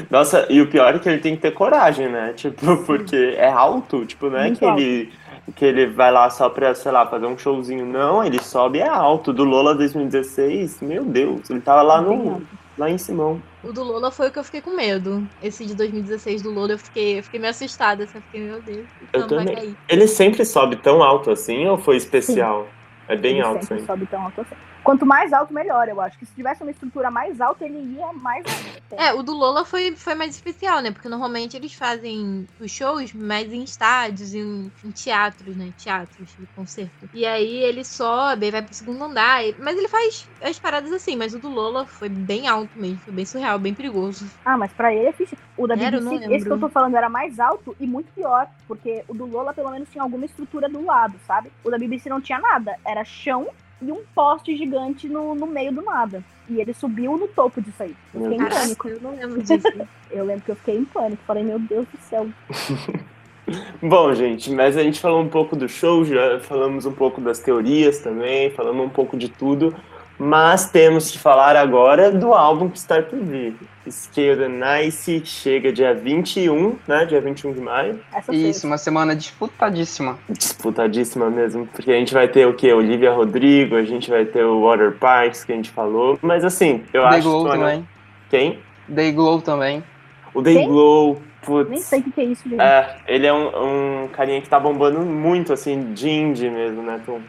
Nossa, 0.10 0.46
e 0.50 0.62
o 0.62 0.68
pior 0.68 0.96
é 0.96 1.00
que 1.00 1.08
ele 1.08 1.20
tem 1.20 1.36
que 1.36 1.42
ter 1.42 1.52
coragem, 1.52 2.10
né? 2.10 2.34
Tipo, 2.34 2.78
porque 2.86 3.36
é 3.38 3.50
alto, 3.50 4.06
tipo, 4.06 4.30
não 4.30 4.38
é 4.38 4.46
muito 4.46 4.60
que 4.60 4.66
alto. 4.66 4.82
ele 4.82 5.12
que 5.54 5.64
ele 5.64 5.86
vai 5.88 6.12
lá 6.12 6.30
só 6.30 6.50
pra, 6.50 6.74
sei 6.74 6.92
lá, 6.92 7.06
fazer 7.06 7.26
um 7.26 7.38
showzinho. 7.38 7.86
Não, 7.86 8.24
ele 8.24 8.42
sobe 8.42 8.80
é 8.80 8.88
alto. 8.88 9.32
Do 9.32 9.44
Lola 9.44 9.76
2016, 9.76 10.82
meu 10.82 11.04
Deus, 11.04 11.50
ele 11.50 11.62
tava 11.62 11.82
lá 11.82 12.02
no. 12.02 12.42
Lá 12.78 12.90
em 12.90 12.98
Simão. 12.98 13.42
O 13.64 13.72
do 13.72 13.82
Lola 13.82 14.12
foi 14.12 14.28
o 14.28 14.32
que 14.32 14.38
eu 14.38 14.44
fiquei 14.44 14.60
com 14.60 14.76
medo. 14.76 15.26
Esse 15.42 15.66
de 15.66 15.74
2016 15.76 16.42
do 16.42 16.52
Lola 16.52 16.74
eu 16.74 16.78
fiquei, 16.78 17.20
eu 17.20 17.24
fiquei 17.24 17.40
meio 17.40 17.52
assustada. 17.52 18.04
Assim, 18.04 18.18
eu 18.18 18.22
fiquei, 18.24 18.42
meu 18.42 18.62
Deus, 18.62 18.86
eu 19.14 19.28
também. 19.28 19.78
Ele 19.88 20.08
sempre 20.08 20.44
sobe 20.44 20.76
tão 20.76 21.02
alto 21.02 21.32
assim 21.32 21.66
ou 21.68 21.78
foi 21.78 21.96
especial? 21.96 22.64
Sim. 22.64 22.70
É 23.08 23.16
bem 23.16 23.38
ele 23.38 23.42
alto, 23.44 23.66
sempre 23.66 23.80
sim. 23.80 23.86
sobe 23.86 24.06
tão 24.08 24.22
alto 24.24 24.42
assim. 24.42 24.56
Quanto 24.86 25.04
mais 25.04 25.34
alto, 25.34 25.52
melhor, 25.52 25.90
eu 25.90 26.00
acho. 26.00 26.16
Que 26.20 26.28
se 26.28 26.36
tivesse 26.36 26.62
uma 26.62 26.70
estrutura 26.70 27.10
mais 27.10 27.42
alta, 27.42 27.66
ele 27.66 27.96
ia 27.96 28.14
mais 28.14 28.46
alto. 28.46 29.02
É, 29.02 29.12
o 29.12 29.24
do 29.24 29.34
Lola 29.34 29.66
foi, 29.66 29.96
foi 29.96 30.14
mais 30.14 30.36
especial, 30.36 30.80
né? 30.80 30.92
Porque 30.92 31.10
normalmente 31.10 31.58
eles 31.58 31.74
fazem 31.74 32.48
os 32.60 32.70
shows 32.70 33.12
mais 33.12 33.52
em 33.52 33.64
estádios, 33.64 34.36
em, 34.36 34.72
em 34.84 34.92
teatros, 34.92 35.58
né? 35.58 35.74
Teatros 35.76 36.30
de 36.38 36.46
concerto. 36.56 37.10
E 37.16 37.26
aí 37.26 37.64
ele 37.64 37.84
sobe, 37.84 38.52
vai 38.52 38.62
pro 38.62 38.76
segundo 38.76 39.04
andar. 39.06 39.42
Mas 39.58 39.76
ele 39.76 39.88
faz 39.88 40.30
as 40.40 40.60
paradas 40.60 40.94
assim, 40.94 41.16
mas 41.16 41.34
o 41.34 41.40
do 41.40 41.50
Lola 41.50 41.88
foi 41.88 42.08
bem 42.08 42.48
alto 42.48 42.78
mesmo. 42.78 43.00
Foi 43.00 43.14
bem 43.14 43.26
surreal, 43.26 43.58
bem 43.58 43.74
perigoso. 43.74 44.30
Ah, 44.46 44.56
mas 44.56 44.72
pra 44.72 44.94
ele 44.94 45.08
é 45.08 45.12
fixe. 45.12 45.36
O 45.58 45.66
da 45.66 45.76
BBC, 45.76 46.32
esse 46.32 46.46
que 46.46 46.52
eu 46.52 46.60
tô 46.60 46.70
falando, 46.70 46.96
era 46.96 47.10
mais 47.10 47.40
alto 47.40 47.76
e 47.80 47.88
muito 47.88 48.14
pior. 48.14 48.48
Porque 48.68 49.04
o 49.08 49.16
do 49.16 49.26
Lola, 49.26 49.52
pelo 49.52 49.72
menos, 49.72 49.90
tinha 49.90 50.04
alguma 50.04 50.26
estrutura 50.26 50.70
do 50.70 50.86
lado, 50.86 51.16
sabe? 51.26 51.52
O 51.64 51.72
da 51.72 51.80
BBC 51.80 52.08
não 52.08 52.22
tinha 52.22 52.38
nada. 52.38 52.78
Era 52.86 53.04
chão 53.04 53.48
e 53.82 53.92
um 53.92 54.02
poste 54.14 54.56
gigante 54.56 55.08
no, 55.08 55.36
no 55.36 55.48
meio 55.48 55.72
do 55.72 55.82
nada. 55.82 56.24
E 56.50 56.60
ele 56.60 56.74
subiu 56.74 57.18
no 57.18 57.28
topo 57.28 57.62
disso 57.62 57.84
aí. 57.84 57.96
Eu 58.14 58.22
fiquei 58.22 58.38
em 58.38 58.50
pânico. 58.50 58.88
Eu 58.88 59.02
não 59.02 59.12
lembro 59.12 59.44
disso. 59.44 59.68
eu 60.12 60.26
lembro 60.26 60.46
que 60.46 60.52
eu 60.52 60.56
fiquei 60.56 60.78
em 60.78 60.86
pânico. 60.86 61.24
Falei, 61.26 61.44
meu 61.44 61.60
Deus 61.60 61.88
do 61.88 61.98
céu. 62.00 62.28
Bom, 63.82 64.14
gente, 64.14 64.50
mas 64.52 64.76
a 64.76 64.84
gente 64.84 65.00
falou 65.00 65.22
um 65.22 65.30
pouco 65.30 65.56
do 65.56 65.70
show, 65.70 66.04
já 66.04 66.40
falamos 66.40 66.86
um 66.86 66.92
pouco 66.92 67.22
das 67.22 67.40
teorias 67.40 68.00
também, 68.00 68.50
falamos 68.50 68.86
um 68.86 68.90
pouco 68.90 69.16
de 69.16 69.30
tudo. 69.30 69.76
Mas 70.18 70.70
temos 70.70 71.12
que 71.12 71.20
falar 71.20 71.56
agora 71.58 72.10
do 72.12 72.34
álbum 72.34 72.70
que 72.70 72.78
está 72.78 73.02
por 73.02 73.20
vir. 73.20 73.56
Scale 73.90 74.38
the 74.38 74.48
Nice 74.48 75.22
chega 75.26 75.72
dia 75.72 75.94
21, 75.94 76.78
né? 76.88 77.06
Dia 77.06 77.22
21 77.22 77.54
de 77.54 77.60
maio. 77.62 78.00
Essa 78.14 78.34
Isso, 78.34 78.66
uma 78.66 78.78
semana 78.78 79.16
disputadíssima. 79.16 80.18
Disputadíssima 80.30 81.30
mesmo, 81.30 81.68
porque 81.68 81.92
a 81.92 81.96
gente 81.96 82.14
vai 82.14 82.28
ter 82.28 82.48
o 82.48 82.54
quê? 82.54 82.74
Olivia 82.74 83.12
Rodrigo, 83.12 83.76
a 83.76 83.84
gente 83.84 84.10
vai 84.10 84.26
ter 84.26 84.44
o 84.44 84.62
Water 84.62 84.94
Parks, 84.98 85.44
que 85.44 85.52
a 85.52 85.56
gente 85.56 85.70
falou. 85.70 86.18
Mas 86.22 86.44
assim, 86.44 86.84
eu 86.94 87.04
Day 87.04 87.20
acho 87.20 87.30
Glow 87.30 87.46
que. 87.46 87.52
também. 87.52 87.88
Quem? 88.30 88.60
Day 88.88 89.12
Glow 89.12 89.42
também. 89.42 89.84
O 90.34 90.42
Day 90.42 90.56
Quem? 90.56 90.68
Glow. 90.68 91.22
Putz, 91.42 91.70
Nem 91.70 91.80
sei 91.80 92.00
o 92.00 92.04
que 92.12 92.22
é 92.22 92.24
isso, 92.24 92.50
gente. 92.50 92.60
É, 92.60 92.96
ele 93.08 93.28
é 93.28 93.34
um, 93.34 94.04
um 94.04 94.08
carinha 94.08 94.42
que 94.42 94.50
tá 94.50 94.60
bombando 94.60 95.02
muito, 95.02 95.54
assim, 95.54 95.94
de 95.94 96.10
indie 96.10 96.50
mesmo, 96.50 96.82
né, 96.82 97.00
Tom? 97.06 97.20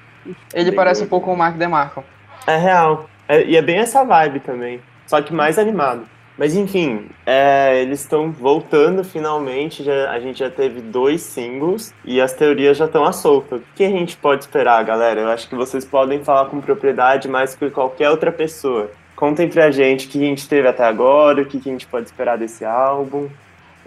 Ele 0.55 0.71
Day 0.71 0.73
parece 0.73 1.01
Glow. 1.01 1.07
um 1.07 1.11
pouco 1.11 1.31
o 1.33 1.37
Mark 1.37 1.57
DeMarco. 1.57 2.03
É 2.47 2.57
real. 2.57 3.09
É, 3.29 3.45
e 3.45 3.57
é 3.57 3.63
bem 3.63 3.79
essa 3.79 4.05
vibe 4.05 4.41
também. 4.41 4.81
Só 5.07 5.21
que 5.21 5.33
mais 5.33 5.59
animado. 5.59 6.07
Mas 6.39 6.55
enfim, 6.55 7.09
é, 7.25 7.81
eles 7.81 8.01
estão 8.01 8.31
voltando 8.31 9.03
finalmente. 9.03 9.83
Já, 9.83 10.11
a 10.11 10.21
gente 10.21 10.39
já 10.39 10.51
teve 10.51 10.81
dois 10.81 11.23
singles 11.23 11.95
e 12.05 12.21
as 12.21 12.33
teorias 12.35 12.77
já 12.77 12.85
estão 12.85 13.05
à 13.05 13.13
solta. 13.13 13.57
O 13.57 13.63
que 13.75 13.85
a 13.85 13.91
gente 13.91 14.17
pode 14.17 14.45
esperar, 14.45 14.85
galera? 14.85 15.21
Eu 15.21 15.31
acho 15.31 15.49
que 15.49 15.55
vocês 15.55 15.85
podem 15.85 16.23
falar 16.23 16.47
com 16.47 16.61
propriedade 16.61 17.27
mais 17.27 17.55
que 17.55 17.71
qualquer 17.71 18.11
outra 18.11 18.31
pessoa. 18.31 18.91
Contem 19.15 19.49
pra 19.49 19.71
gente 19.71 20.07
o 20.07 20.11
que 20.11 20.19
a 20.19 20.27
gente 20.27 20.47
teve 20.47 20.69
até 20.69 20.85
agora, 20.85 21.41
o 21.41 21.47
que 21.47 21.57
a 21.57 21.73
gente 21.73 21.87
pode 21.87 22.07
esperar 22.07 22.37
desse 22.37 22.67
álbum. 22.67 23.31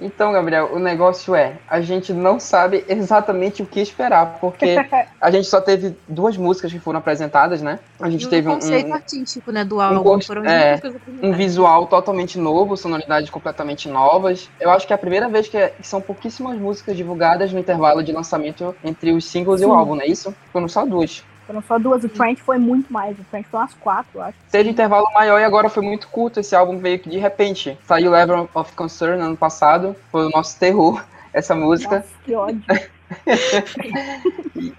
Então, 0.01 0.31
Gabriel, 0.31 0.69
o 0.73 0.79
negócio 0.79 1.35
é, 1.35 1.59
a 1.67 1.81
gente 1.81 2.13
não 2.13 2.39
sabe 2.39 2.85
exatamente 2.87 3.61
o 3.61 3.65
que 3.65 3.79
esperar, 3.81 4.39
porque 4.39 4.75
a 5.19 5.29
gente 5.31 5.47
só 5.47 5.59
teve 5.61 5.95
duas 6.07 6.37
músicas 6.37 6.71
que 6.71 6.79
foram 6.79 6.99
apresentadas, 6.99 7.61
né? 7.61 7.79
A 7.99 8.09
gente 8.09 8.25
E 8.25 8.29
teve 8.29 8.47
um 8.47 8.51
um, 8.51 8.55
conceito 8.55 8.87
um, 8.89 8.93
artístico, 8.93 9.51
né, 9.51 9.65
do 9.65 9.79
álbum. 9.81 10.03
conce- 10.03 10.27
Foram 10.27 10.45
é, 10.45 10.79
um 11.21 11.33
visual 11.33 11.87
totalmente 11.87 12.37
novo, 12.39 12.77
sonoridades 12.77 13.29
completamente 13.29 13.89
novas. 13.89 14.49
Eu 14.59 14.69
acho 14.71 14.87
que 14.87 14.93
é 14.93 14.95
a 14.95 14.99
primeira 14.99 15.27
vez 15.29 15.47
que, 15.49 15.57
é- 15.57 15.69
que 15.69 15.87
são 15.87 16.01
pouquíssimas 16.01 16.57
músicas 16.57 16.95
divulgadas 16.95 17.51
no 17.51 17.59
intervalo 17.59 18.03
de 18.03 18.11
lançamento 18.11 18.75
entre 18.83 19.11
os 19.11 19.25
singles 19.29 19.61
e 19.61 19.65
o 19.65 19.69
Sim. 19.69 19.75
álbum, 19.75 19.95
não 19.95 20.01
é 20.03 20.07
isso? 20.07 20.33
Foram 20.51 20.67
só 20.67 20.85
duas. 20.85 21.28
Foram 21.49 21.63
só 21.63 21.79
duas. 21.79 22.03
O 22.03 22.09
Trent 22.09 22.37
foi 22.37 22.59
muito 22.59 22.93
mais. 22.93 23.17
O 23.17 23.23
Trent 23.23 23.43
foi 23.49 23.59
umas 23.59 23.73
quatro, 23.73 24.19
eu 24.19 24.21
acho. 24.21 24.37
Teve 24.51 24.69
intervalo 24.69 25.07
maior 25.15 25.39
e 25.39 25.43
agora 25.43 25.67
foi 25.67 25.81
muito 25.81 26.07
curto. 26.09 26.39
Esse 26.39 26.55
álbum 26.55 26.77
veio 26.77 26.99
que 26.99 27.09
de 27.09 27.17
repente. 27.17 27.75
Saiu 27.87 28.11
Level 28.11 28.47
of 28.53 28.71
Concern 28.73 29.19
ano 29.19 29.35
passado. 29.35 29.95
Foi 30.11 30.27
o 30.27 30.29
nosso 30.29 30.59
terror, 30.59 31.03
essa 31.33 31.55
música. 31.55 31.95
Nossa, 31.95 32.09
que 32.23 32.35
ódio. 32.35 32.61